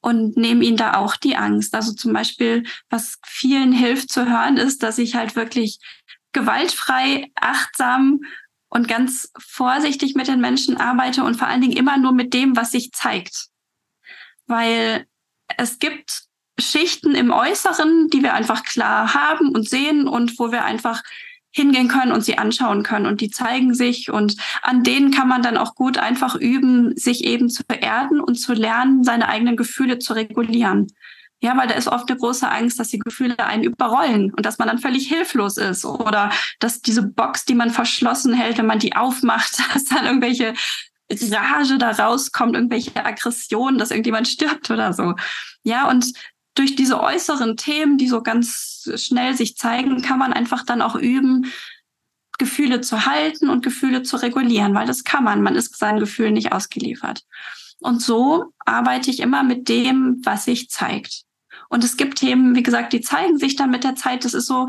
und 0.00 0.36
nehme 0.36 0.64
ihnen 0.64 0.76
da 0.76 0.96
auch 0.96 1.16
die 1.16 1.36
Angst. 1.36 1.74
Also 1.74 1.94
zum 1.94 2.12
Beispiel, 2.12 2.64
was 2.90 3.18
vielen 3.24 3.72
hilft 3.72 4.12
zu 4.12 4.26
hören, 4.26 4.58
ist, 4.58 4.82
dass 4.82 4.98
ich 4.98 5.14
halt 5.14 5.36
wirklich 5.36 5.78
gewaltfrei, 6.32 7.30
achtsam 7.34 8.20
und 8.68 8.88
ganz 8.88 9.32
vorsichtig 9.38 10.14
mit 10.14 10.28
den 10.28 10.40
Menschen 10.40 10.76
arbeite 10.76 11.24
und 11.24 11.36
vor 11.36 11.48
allen 11.48 11.62
Dingen 11.62 11.76
immer 11.76 11.96
nur 11.96 12.12
mit 12.12 12.34
dem, 12.34 12.56
was 12.56 12.72
sich 12.72 12.92
zeigt. 12.92 13.46
Weil 14.46 15.06
es 15.56 15.78
gibt 15.78 16.24
Schichten 16.58 17.14
im 17.14 17.30
Äußeren, 17.32 18.08
die 18.08 18.22
wir 18.22 18.34
einfach 18.34 18.62
klar 18.62 19.14
haben 19.14 19.50
und 19.50 19.68
sehen 19.68 20.06
und 20.06 20.38
wo 20.38 20.52
wir 20.52 20.64
einfach 20.64 21.02
hingehen 21.50 21.88
können 21.88 22.12
und 22.12 22.22
sie 22.22 22.36
anschauen 22.36 22.82
können 22.82 23.06
und 23.06 23.20
die 23.20 23.30
zeigen 23.30 23.74
sich 23.74 24.10
und 24.10 24.36
an 24.62 24.82
denen 24.82 25.12
kann 25.12 25.28
man 25.28 25.42
dann 25.42 25.56
auch 25.56 25.76
gut 25.76 25.98
einfach 25.98 26.34
üben, 26.34 26.96
sich 26.96 27.24
eben 27.24 27.48
zu 27.48 27.62
erden 27.68 28.20
und 28.20 28.34
zu 28.34 28.54
lernen, 28.54 29.04
seine 29.04 29.28
eigenen 29.28 29.56
Gefühle 29.56 30.00
zu 30.00 30.14
regulieren. 30.14 30.88
Ja, 31.40 31.56
weil 31.56 31.68
da 31.68 31.74
ist 31.74 31.88
oft 31.88 32.10
eine 32.10 32.18
große 32.18 32.50
Angst, 32.50 32.80
dass 32.80 32.88
die 32.88 32.98
Gefühle 32.98 33.38
einen 33.38 33.64
überrollen 33.64 34.32
und 34.32 34.46
dass 34.46 34.58
man 34.58 34.66
dann 34.66 34.78
völlig 34.78 35.08
hilflos 35.08 35.56
ist 35.56 35.84
oder 35.84 36.30
dass 36.58 36.80
diese 36.80 37.02
Box, 37.02 37.44
die 37.44 37.54
man 37.54 37.70
verschlossen 37.70 38.32
hält, 38.32 38.58
wenn 38.58 38.66
man 38.66 38.78
die 38.78 38.96
aufmacht, 38.96 39.58
dass 39.74 39.84
dann 39.84 40.06
irgendwelche 40.06 40.54
Rage 41.10 41.78
da 41.78 41.90
rauskommt, 41.90 42.54
irgendwelche 42.54 43.04
Aggressionen, 43.04 43.78
dass 43.78 43.90
irgendjemand 43.90 44.26
stirbt 44.26 44.70
oder 44.70 44.92
so. 44.92 45.14
Ja, 45.62 45.88
und 45.88 46.14
durch 46.54 46.76
diese 46.76 47.00
äußeren 47.00 47.56
Themen, 47.56 47.98
die 47.98 48.08
so 48.08 48.22
ganz 48.22 48.90
schnell 48.96 49.36
sich 49.36 49.56
zeigen, 49.56 50.02
kann 50.02 50.18
man 50.18 50.32
einfach 50.32 50.64
dann 50.64 50.82
auch 50.82 50.96
üben, 50.96 51.46
Gefühle 52.38 52.80
zu 52.80 53.06
halten 53.06 53.48
und 53.48 53.64
Gefühle 53.64 54.02
zu 54.02 54.16
regulieren, 54.16 54.74
weil 54.74 54.86
das 54.86 55.04
kann 55.04 55.24
man. 55.24 55.42
Man 55.42 55.54
ist 55.54 55.76
seinen 55.76 56.00
Gefühlen 56.00 56.34
nicht 56.34 56.52
ausgeliefert. 56.52 57.22
Und 57.80 58.02
so 58.02 58.46
arbeite 58.64 59.10
ich 59.10 59.20
immer 59.20 59.42
mit 59.42 59.68
dem, 59.68 60.20
was 60.24 60.44
sich 60.44 60.68
zeigt. 60.70 61.22
Und 61.68 61.84
es 61.84 61.96
gibt 61.96 62.18
Themen, 62.18 62.54
wie 62.54 62.62
gesagt, 62.62 62.92
die 62.92 63.00
zeigen 63.00 63.38
sich 63.38 63.56
dann 63.56 63.70
mit 63.70 63.84
der 63.84 63.94
Zeit. 63.94 64.24
Das 64.24 64.34
ist 64.34 64.46
so, 64.46 64.68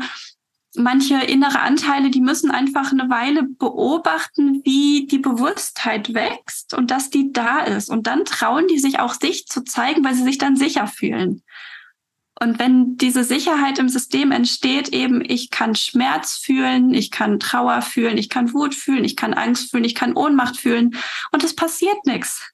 manche 0.76 1.16
innere 1.16 1.60
Anteile, 1.60 2.10
die 2.10 2.20
müssen 2.20 2.50
einfach 2.50 2.92
eine 2.92 3.08
Weile 3.08 3.44
beobachten, 3.44 4.62
wie 4.64 5.06
die 5.06 5.18
Bewusstheit 5.18 6.14
wächst 6.14 6.74
und 6.74 6.90
dass 6.90 7.10
die 7.10 7.32
da 7.32 7.60
ist. 7.60 7.90
Und 7.90 8.06
dann 8.06 8.24
trauen 8.24 8.68
die 8.68 8.78
sich 8.78 8.98
auch 9.00 9.14
sich 9.14 9.46
zu 9.46 9.64
zeigen, 9.64 10.04
weil 10.04 10.14
sie 10.14 10.24
sich 10.24 10.38
dann 10.38 10.56
sicher 10.56 10.86
fühlen. 10.86 11.42
Und 12.38 12.58
wenn 12.58 12.98
diese 12.98 13.24
Sicherheit 13.24 13.78
im 13.78 13.88
System 13.88 14.30
entsteht, 14.30 14.90
eben 14.90 15.22
ich 15.24 15.50
kann 15.50 15.74
Schmerz 15.74 16.36
fühlen, 16.36 16.92
ich 16.92 17.10
kann 17.10 17.40
Trauer 17.40 17.80
fühlen, 17.80 18.18
ich 18.18 18.28
kann 18.28 18.52
Wut 18.52 18.74
fühlen, 18.74 19.04
ich 19.04 19.16
kann 19.16 19.32
Angst 19.32 19.70
fühlen, 19.70 19.84
ich 19.84 19.94
kann 19.94 20.14
Ohnmacht 20.14 20.58
fühlen 20.58 20.96
und 21.32 21.44
es 21.44 21.56
passiert 21.56 22.04
nichts. 22.04 22.52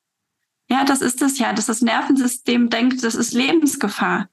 Ja, 0.69 0.85
das 0.85 1.03
ist 1.03 1.21
es 1.21 1.39
ja, 1.39 1.53
dass 1.53 1.67
das 1.67 1.83
Nervensystem 1.83 2.71
denkt, 2.71 3.03
das 3.03 3.17
ist 3.17 3.33
Lebensgefahr. 3.33 4.29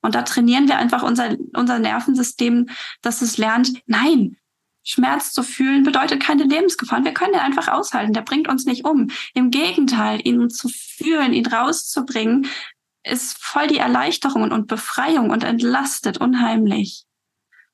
Und 0.00 0.14
da 0.14 0.22
trainieren 0.22 0.68
wir 0.68 0.78
einfach 0.78 1.02
unser, 1.02 1.36
unser 1.54 1.78
Nervensystem, 1.78 2.68
dass 3.02 3.22
es 3.22 3.36
lernt, 3.38 3.72
nein, 3.86 4.36
Schmerz 4.82 5.32
zu 5.32 5.42
fühlen 5.42 5.82
bedeutet 5.82 6.20
keine 6.20 6.44
Lebensgefahr. 6.44 6.98
Und 6.98 7.04
wir 7.04 7.14
können 7.14 7.32
den 7.32 7.40
einfach 7.40 7.68
aushalten. 7.68 8.12
Der 8.12 8.20
bringt 8.20 8.48
uns 8.48 8.66
nicht 8.66 8.84
um. 8.84 9.10
Im 9.32 9.50
Gegenteil, 9.50 10.20
ihn 10.22 10.50
zu 10.50 10.68
fühlen, 10.68 11.32
ihn 11.32 11.46
rauszubringen, 11.46 12.46
ist 13.04 13.38
voll 13.38 13.66
die 13.66 13.78
Erleichterung 13.78 14.50
und 14.50 14.66
Befreiung 14.66 15.30
und 15.30 15.44
entlastet 15.44 16.18
unheimlich. 16.18 17.04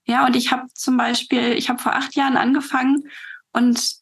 Ja, 0.06 0.26
und 0.26 0.34
ich 0.34 0.50
habe 0.50 0.66
zum 0.74 0.96
Beispiel, 0.96 1.52
ich 1.52 1.68
habe 1.68 1.80
vor 1.80 1.94
acht 1.94 2.14
Jahren 2.16 2.36
angefangen 2.36 3.08
und 3.52 4.00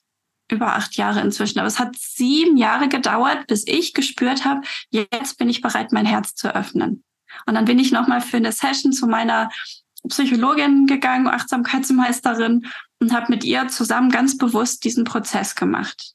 über 0.50 0.74
acht 0.74 0.96
Jahre 0.96 1.20
inzwischen, 1.20 1.58
aber 1.58 1.68
es 1.68 1.78
hat 1.78 1.96
sieben 1.96 2.56
Jahre 2.56 2.88
gedauert, 2.88 3.46
bis 3.46 3.66
ich 3.66 3.92
gespürt 3.92 4.46
habe, 4.46 4.62
jetzt 4.90 5.36
bin 5.36 5.50
ich 5.50 5.60
bereit, 5.60 5.92
mein 5.92 6.06
Herz 6.06 6.34
zu 6.34 6.54
öffnen. 6.54 7.04
Und 7.44 7.54
dann 7.54 7.66
bin 7.66 7.78
ich 7.78 7.92
nochmal 7.92 8.22
für 8.22 8.38
eine 8.38 8.52
Session 8.52 8.92
zu 8.92 9.06
meiner 9.06 9.50
Psychologin 10.08 10.86
gegangen, 10.86 11.28
Achtsamkeitsmeisterin, 11.28 12.66
und 13.00 13.12
habe 13.12 13.30
mit 13.30 13.44
ihr 13.44 13.68
zusammen 13.68 14.10
ganz 14.10 14.38
bewusst 14.38 14.84
diesen 14.84 15.04
Prozess 15.04 15.54
gemacht. 15.54 16.14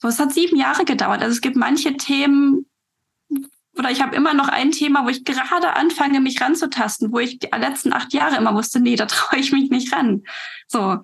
So, 0.00 0.08
es 0.08 0.18
hat 0.18 0.32
sieben 0.32 0.56
Jahre 0.56 0.84
gedauert. 0.84 1.22
Also 1.22 1.32
es 1.32 1.40
gibt 1.40 1.56
manche 1.56 1.96
Themen, 1.96 2.66
oder 3.76 3.90
ich 3.90 4.02
habe 4.02 4.14
immer 4.14 4.34
noch 4.34 4.48
ein 4.48 4.70
Thema, 4.70 5.04
wo 5.04 5.08
ich 5.08 5.24
gerade 5.24 5.74
anfange, 5.74 6.20
mich 6.20 6.40
ranzutasten, 6.40 7.12
wo 7.12 7.18
ich 7.18 7.38
die 7.38 7.48
letzten 7.58 7.92
acht 7.92 8.12
Jahre 8.12 8.36
immer 8.36 8.54
wusste, 8.54 8.80
nee, 8.80 8.96
da 8.96 9.06
traue 9.06 9.40
ich 9.40 9.52
mich 9.52 9.70
nicht 9.70 9.92
ran. 9.94 10.22
So. 10.66 10.98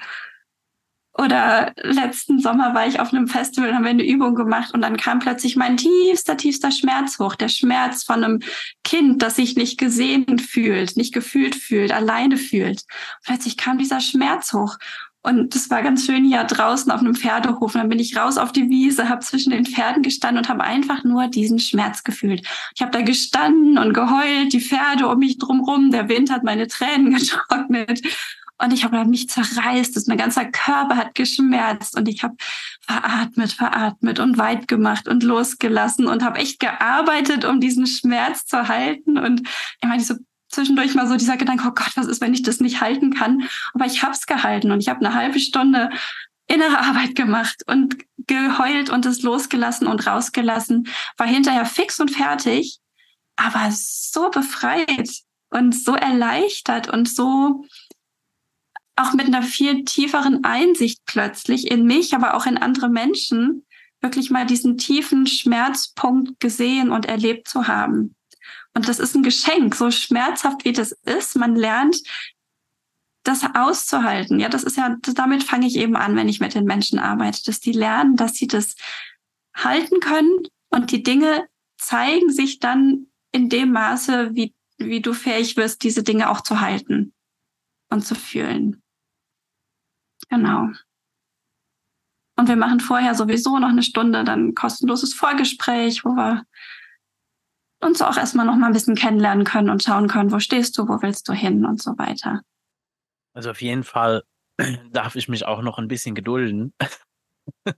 Oder 1.21 1.73
letzten 1.83 2.39
Sommer 2.39 2.75
war 2.75 2.87
ich 2.87 3.01
auf 3.01 3.13
einem 3.13 3.27
Festival 3.27 3.71
und 3.71 3.75
haben 3.75 3.83
wir 3.83 3.91
eine 3.91 4.07
Übung 4.07 4.37
gemacht 4.37 4.73
und 4.73 4.83
dann 4.83 4.97
kam 4.97 5.19
plötzlich 5.19 5.57
mein 5.57 5.77
tiefster, 5.77 6.37
tiefster 6.37 6.71
Schmerz 6.71 7.19
hoch. 7.19 7.35
Der 7.35 7.49
Schmerz 7.49 8.05
von 8.05 8.23
einem 8.23 8.41
Kind, 8.85 9.21
das 9.21 9.35
sich 9.35 9.57
nicht 9.57 9.79
gesehen 9.79 10.39
fühlt, 10.39 10.97
nicht 10.97 11.13
gefühlt 11.13 11.57
fühlt, 11.57 11.91
alleine 11.91 12.37
fühlt. 12.37 12.85
plötzlich 13.25 13.57
kam 13.57 13.79
dieser 13.79 14.01
Schmerz 14.01 14.53
hoch. 14.53 14.77
Und 15.29 15.55
das 15.55 15.69
war 15.69 15.83
ganz 15.83 16.07
schön 16.07 16.25
hier 16.25 16.43
draußen 16.45 16.91
auf 16.91 17.01
einem 17.01 17.15
Pferdehof. 17.15 17.75
Und 17.75 17.81
dann 17.83 17.91
bin 17.91 17.99
ich 17.99 18.17
raus 18.17 18.39
auf 18.39 18.51
die 18.51 18.71
Wiese, 18.71 19.11
habe 19.11 19.21
zwischen 19.21 19.51
den 19.51 19.67
Pferden 19.67 20.03
gestanden 20.03 20.39
und 20.39 20.49
habe 20.49 20.65
einfach 20.65 21.05
nur 21.05 21.29
diesen 21.29 21.59
Schmerz 21.59 22.03
gefühlt. 22.03 22.47
Ich 22.75 22.81
habe 22.81 22.93
da 22.93 23.03
gestanden 23.03 23.77
und 23.77 23.93
geheult, 23.93 24.55
die 24.55 24.61
Pferde 24.61 25.07
um 25.07 25.19
mich 25.19 25.37
drumrum, 25.37 25.91
der 25.91 26.09
Wind 26.09 26.31
hat 26.31 26.45
meine 26.45 26.67
Tränen 26.67 27.13
getrocknet. 27.19 28.01
Und 28.61 28.73
ich 28.73 28.85
habe 28.85 29.05
mich 29.05 29.29
zerreißt, 29.29 29.95
das, 29.95 30.07
mein 30.07 30.17
ganzer 30.17 30.47
Körper 30.47 30.97
hat 30.97 31.15
geschmerzt 31.15 31.97
und 31.97 32.09
ich 32.09 32.23
habe 32.25 32.35
veratmet, 32.81 33.53
veratmet 33.53 34.19
und 34.21 34.39
weit 34.39 34.67
gemacht 34.67 35.09
und 35.09 35.23
losgelassen 35.23 36.07
und 36.07 36.25
habe 36.25 36.39
echt 36.39 36.59
gearbeitet, 36.59 37.45
um 37.45 37.61
diesen 37.61 37.87
Schmerz 37.87 38.47
zu 38.47 38.67
halten. 38.67 39.19
Und 39.19 39.43
meine, 39.85 40.03
so 40.03 40.15
zwischendurch 40.59 40.95
mal 40.97 41.07
so 41.07 41.17
dieser 41.17 41.37
Gedanke, 41.37 41.69
oh 41.69 41.73
Gott, 41.73 41.93
was 41.95 42.07
ist, 42.07 42.21
wenn 42.21 42.35
ich 42.35 42.43
das 42.43 42.59
nicht 42.59 42.81
halten 42.81 43.15
kann? 43.15 43.49
Aber 43.75 43.87
ich 43.87 44.03
habe 44.03 44.13
es 44.13 44.27
gehalten 44.27 44.73
und 44.73 44.81
ich 44.81 44.89
habe 44.89 45.05
eine 45.05 45.15
halbe 45.15 45.39
Stunde 45.39 45.91
innere 46.49 46.81
Arbeit 46.81 47.15
gemacht 47.15 47.63
und 47.67 47.97
geheult 48.27 48.91
und 48.91 49.07
es 49.07 49.23
losgelassen 49.23 49.87
und 49.87 50.05
rausgelassen, 50.07 50.89
war 51.17 51.29
hinterher 51.29 51.65
fix 51.65 52.01
und 52.01 52.11
fertig, 52.11 52.81
aber 53.37 53.69
so 53.71 54.31
befreit 54.31 55.11
und 55.51 55.77
so 55.77 55.95
erleichtert 55.95 56.89
und 56.89 57.09
so 57.09 57.65
auch 58.97 59.13
mit 59.13 59.27
einer 59.27 59.43
viel 59.43 59.85
tieferen 59.85 60.43
Einsicht 60.43 61.03
plötzlich 61.07 61.71
in 61.71 61.85
mich, 61.85 62.15
aber 62.15 62.35
auch 62.35 62.47
in 62.47 62.59
andere 62.59 62.89
Menschen, 62.89 63.65
wirklich 64.01 64.31
mal 64.31 64.45
diesen 64.45 64.77
tiefen 64.77 65.27
Schmerzpunkt 65.29 66.41
gesehen 66.41 66.91
und 66.91 67.07
erlebt 67.07 67.47
zu 67.47 67.69
haben. 67.69 68.17
Und 68.79 68.87
das 68.87 69.01
ist 69.01 69.17
ein 69.17 69.25
Geschenk, 69.25 69.75
so 69.75 69.91
schmerzhaft 69.91 70.65
wie 70.65 70.71
das 70.71 70.93
ist. 70.93 71.35
Man 71.35 71.57
lernt, 71.57 72.01
das 73.25 73.43
auszuhalten. 73.57 74.39
Ja, 74.39 74.49
das 74.49 74.63
ist 74.63 74.77
ja, 74.77 74.97
damit 75.17 75.43
fange 75.43 75.67
ich 75.67 75.75
eben 75.75 75.97
an, 75.97 76.15
wenn 76.15 76.29
ich 76.29 76.39
mit 76.39 76.55
den 76.55 76.65
Menschen 76.65 77.01
arbeite, 77.01 77.43
dass 77.45 77.59
die 77.59 77.73
lernen, 77.73 78.15
dass 78.15 78.35
sie 78.35 78.47
das 78.47 78.77
halten 79.53 79.99
können 79.99 80.47
und 80.71 80.93
die 80.93 81.03
Dinge 81.03 81.49
zeigen 81.77 82.31
sich 82.31 82.61
dann 82.61 83.09
in 83.33 83.49
dem 83.49 83.73
Maße, 83.73 84.37
wie, 84.37 84.55
wie 84.77 85.01
du 85.01 85.13
fähig 85.13 85.57
wirst, 85.57 85.83
diese 85.83 86.05
Dinge 86.05 86.31
auch 86.31 86.43
zu 86.43 86.61
halten 86.61 87.13
und 87.91 88.07
zu 88.07 88.15
fühlen. 88.15 88.81
Genau. 90.29 90.69
Und 92.37 92.49
wir 92.49 92.55
machen 92.55 92.79
vorher 92.79 93.17
sowieso 93.17 93.59
noch 93.59 93.71
eine 93.71 93.83
Stunde 93.83 94.23
dann 94.23 94.55
kostenloses 94.55 95.15
Vorgespräch, 95.15 96.05
wo 96.05 96.11
wir 96.11 96.45
uns 97.81 98.03
auch 98.03 98.17
erstmal 98.17 98.47
noch 98.47 98.57
mal 98.57 98.67
ein 98.67 98.73
bisschen 98.73 98.97
kennenlernen 98.97 99.45
können 99.45 99.71
und 99.71 99.83
schauen 99.83 100.09
können, 100.09 100.33
wo 100.33 100.39
stehst 100.39 100.77
du, 100.79 100.89
wo 100.89 101.01
willst 101.03 101.29
du 101.29 101.33
hin 101.33 101.65
und 101.65 101.81
so 101.81 101.97
weiter. 101.99 102.43
Also 103.35 103.51
auf 103.51 103.63
jeden 103.63 103.85
Fall 103.85 104.25
darf 104.91 105.17
ich 105.17 105.29
mich 105.29 105.47
auch 105.47 105.63
noch 105.63 105.79
ein 105.79 105.89
bisschen 105.89 106.15
gedulden. 106.15 106.73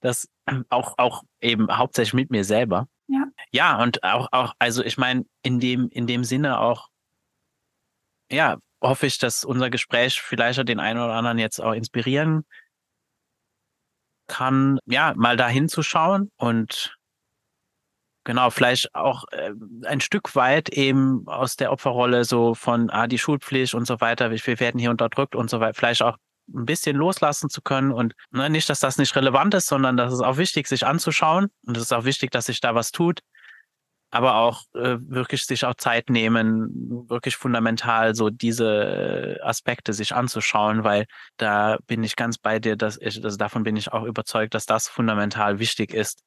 das 0.00 0.28
auch, 0.68 0.94
auch 0.98 1.22
eben 1.40 1.74
hauptsächlich 1.76 2.14
mit 2.14 2.30
mir 2.30 2.44
selber. 2.44 2.88
Ja. 3.08 3.24
Ja, 3.52 3.82
und 3.82 4.02
auch, 4.02 4.28
auch, 4.32 4.54
also 4.58 4.82
ich 4.82 4.98
meine, 4.98 5.24
in 5.42 5.60
dem, 5.60 5.88
in 5.90 6.06
dem 6.06 6.24
Sinne 6.24 6.58
auch, 6.58 6.88
ja, 8.30 8.58
hoffe 8.82 9.06
ich, 9.06 9.18
dass 9.18 9.44
unser 9.44 9.70
Gespräch 9.70 10.20
vielleicht 10.20 10.66
den 10.68 10.80
einen 10.80 11.00
oder 11.00 11.14
anderen 11.14 11.38
jetzt 11.38 11.60
auch 11.60 11.72
inspirieren 11.72 12.44
kann, 14.28 14.78
ja, 14.86 15.14
mal 15.16 15.36
da 15.36 15.48
hinzuschauen 15.48 16.30
und 16.36 16.96
genau, 18.26 18.50
vielleicht 18.50 18.94
auch 18.94 19.24
äh, 19.30 19.52
ein 19.86 20.00
Stück 20.00 20.34
weit 20.34 20.68
eben 20.68 21.26
aus 21.26 21.56
der 21.56 21.72
Opferrolle 21.72 22.24
so 22.24 22.54
von, 22.54 22.90
ah, 22.90 23.06
die 23.06 23.18
Schulpflicht 23.18 23.74
und 23.74 23.86
so 23.86 24.00
weiter, 24.00 24.30
wir 24.30 24.60
werden 24.60 24.78
hier 24.78 24.90
unterdrückt 24.90 25.34
und 25.34 25.48
so 25.48 25.60
weiter, 25.60 25.74
vielleicht 25.74 26.02
auch 26.02 26.16
ein 26.48 26.66
bisschen 26.66 26.96
loslassen 26.96 27.48
zu 27.48 27.62
können 27.62 27.92
und 27.92 28.14
ne, 28.32 28.50
nicht, 28.50 28.68
dass 28.68 28.80
das 28.80 28.98
nicht 28.98 29.16
relevant 29.16 29.54
ist, 29.54 29.68
sondern 29.68 29.96
das 29.96 30.12
ist 30.12 30.20
auch 30.20 30.36
wichtig, 30.36 30.66
sich 30.68 30.84
anzuschauen 30.86 31.48
und 31.66 31.76
es 31.76 31.84
ist 31.84 31.92
auch 31.92 32.04
wichtig, 32.04 32.30
dass 32.30 32.46
sich 32.46 32.60
da 32.60 32.74
was 32.74 32.92
tut 32.92 33.20
aber 34.10 34.36
auch 34.36 34.62
äh, 34.74 34.96
wirklich 35.00 35.44
sich 35.44 35.64
auch 35.64 35.74
Zeit 35.74 36.10
nehmen, 36.10 36.70
wirklich 37.08 37.36
fundamental 37.36 38.14
so 38.14 38.30
diese 38.30 39.38
Aspekte 39.42 39.92
sich 39.92 40.14
anzuschauen, 40.14 40.84
weil 40.84 41.06
da 41.36 41.76
bin 41.86 42.04
ich 42.04 42.16
ganz 42.16 42.38
bei 42.38 42.58
dir, 42.58 42.76
dass 42.76 42.98
ich, 43.00 43.22
also 43.22 43.36
davon 43.36 43.64
bin 43.64 43.76
ich 43.76 43.92
auch 43.92 44.04
überzeugt, 44.04 44.54
dass 44.54 44.64
das 44.64 44.88
fundamental 44.88 45.58
wichtig 45.58 45.92
ist, 45.92 46.22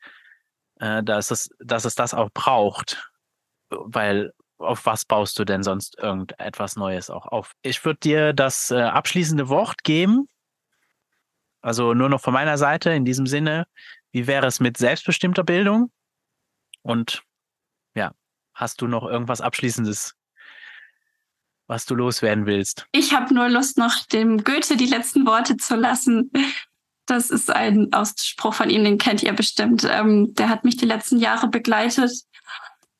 äh, 0.79 1.03
dass 1.03 1.31
es, 1.31 1.49
dass 1.59 1.85
es 1.85 1.95
das 1.95 2.13
auch 2.13 2.29
braucht, 2.33 3.11
weil 3.69 4.33
auf 4.57 4.85
was 4.85 5.05
baust 5.05 5.39
du 5.39 5.45
denn 5.45 5.63
sonst 5.63 5.97
irgendetwas 5.97 6.75
Neues 6.75 7.09
auch 7.09 7.25
auf? 7.27 7.53
Ich 7.61 7.83
würde 7.85 7.99
dir 7.99 8.33
das 8.33 8.71
äh, 8.71 8.81
abschließende 8.81 9.47
Wort 9.49 9.83
geben. 9.83 10.27
Also 11.61 11.93
nur 11.93 12.09
noch 12.09 12.21
von 12.21 12.33
meiner 12.33 12.57
Seite 12.57 12.91
in 12.91 13.05
diesem 13.05 13.25
Sinne. 13.25 13.67
Wie 14.11 14.27
wäre 14.27 14.47
es 14.47 14.59
mit 14.59 14.77
selbstbestimmter 14.77 15.43
Bildung? 15.43 15.91
Und 16.81 17.23
ja, 17.95 18.13
hast 18.53 18.81
du 18.81 18.87
noch 18.87 19.03
irgendwas 19.03 19.41
Abschließendes, 19.41 20.15
was 21.67 21.85
du 21.85 21.95
loswerden 21.95 22.45
willst? 22.45 22.87
Ich 22.91 23.13
habe 23.13 23.33
nur 23.33 23.49
Lust, 23.49 23.77
noch 23.77 24.05
dem 24.07 24.43
Goethe 24.43 24.77
die 24.77 24.85
letzten 24.85 25.25
Worte 25.25 25.57
zu 25.57 25.75
lassen. 25.75 26.31
Das 27.09 27.31
ist 27.31 27.49
ein 27.49 27.91
Ausspruch 27.91 28.53
von 28.53 28.69
ihm, 28.69 28.83
den 28.83 28.99
kennt 28.99 29.23
ihr 29.23 29.33
bestimmt. 29.33 29.83
Ähm, 29.89 30.35
der 30.35 30.47
hat 30.47 30.63
mich 30.63 30.77
die 30.77 30.85
letzten 30.85 31.17
Jahre 31.17 31.47
begleitet. 31.47 32.11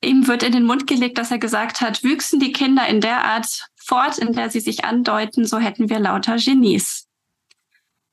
Ihm 0.01 0.25
wird 0.25 0.41
in 0.41 0.51
den 0.51 0.65
Mund 0.65 0.87
gelegt, 0.87 1.19
dass 1.19 1.29
er 1.29 1.37
gesagt 1.37 1.79
hat, 1.79 2.03
wüchsen 2.03 2.39
die 2.39 2.51
Kinder 2.51 2.87
in 2.87 3.01
der 3.01 3.23
Art 3.23 3.67
fort, 3.75 4.17
in 4.17 4.33
der 4.33 4.49
sie 4.49 4.61
sich 4.61 4.83
andeuten, 4.83 5.45
so 5.45 5.59
hätten 5.59 5.89
wir 5.89 5.99
lauter 5.99 6.37
Genies. 6.37 7.07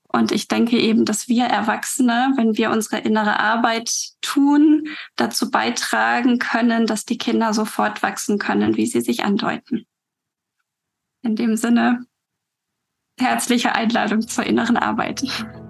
Und 0.08 0.32
ich 0.32 0.48
denke 0.48 0.78
eben, 0.78 1.06
dass 1.06 1.28
wir 1.28 1.44
Erwachsene, 1.44 2.34
wenn 2.36 2.58
wir 2.58 2.70
unsere 2.70 2.98
innere 2.98 3.40
Arbeit 3.40 3.90
tun, 4.20 4.88
dazu 5.16 5.50
beitragen 5.50 6.38
können, 6.38 6.86
dass 6.86 7.06
die 7.06 7.18
Kinder 7.18 7.54
so 7.54 7.64
fortwachsen 7.64 8.38
können, 8.38 8.76
wie 8.76 8.86
sie 8.86 9.00
sich 9.00 9.24
andeuten. 9.24 9.86
In 11.22 11.36
dem 11.36 11.56
Sinne, 11.56 12.04
herzliche 13.18 13.74
Einladung 13.74 14.20
zur 14.28 14.44
inneren 14.44 14.76
Arbeit. 14.76 15.22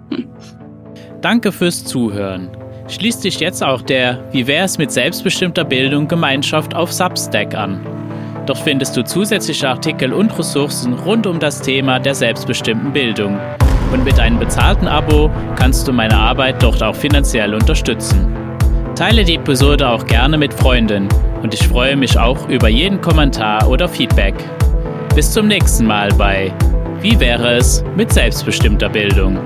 Danke 1.21 1.51
fürs 1.51 1.83
Zuhören. 1.83 2.49
Schließt 2.87 3.21
sich 3.21 3.39
jetzt 3.39 3.63
auch 3.63 3.81
der 3.81 4.23
Wie 4.31 4.47
wär's 4.47 4.77
mit 4.77 4.91
selbstbestimmter 4.91 5.65
Bildung 5.65 6.07
Gemeinschaft 6.07 6.73
auf 6.73 6.91
Substack 6.93 7.53
an. 7.53 7.81
Dort 8.45 8.59
findest 8.59 8.95
du 8.95 9.03
zusätzliche 9.03 9.67
Artikel 9.67 10.13
und 10.13 10.37
Ressourcen 10.39 10.93
rund 10.93 11.27
um 11.27 11.39
das 11.39 11.61
Thema 11.61 11.99
der 11.99 12.15
selbstbestimmten 12.15 12.93
Bildung. 12.93 13.37
Und 13.91 14.05
mit 14.05 14.19
einem 14.19 14.39
bezahlten 14.39 14.87
Abo 14.87 15.29
kannst 15.57 15.87
du 15.87 15.91
meine 15.91 16.17
Arbeit 16.17 16.63
dort 16.63 16.81
auch 16.81 16.95
finanziell 16.95 17.53
unterstützen. 17.53 18.33
Teile 18.95 19.25
die 19.25 19.35
Episode 19.35 19.87
auch 19.87 20.05
gerne 20.05 20.37
mit 20.37 20.53
Freunden 20.53 21.09
und 21.43 21.53
ich 21.53 21.67
freue 21.67 21.95
mich 21.95 22.17
auch 22.17 22.47
über 22.47 22.69
jeden 22.69 23.01
Kommentar 23.01 23.69
oder 23.69 23.87
Feedback. 23.87 24.35
Bis 25.13 25.31
zum 25.31 25.47
nächsten 25.47 25.85
Mal 25.85 26.09
bei 26.17 26.53
Wie 27.01 27.19
wäre 27.19 27.57
es 27.57 27.83
mit 27.95 28.11
selbstbestimmter 28.11 28.89
Bildung? 28.89 29.37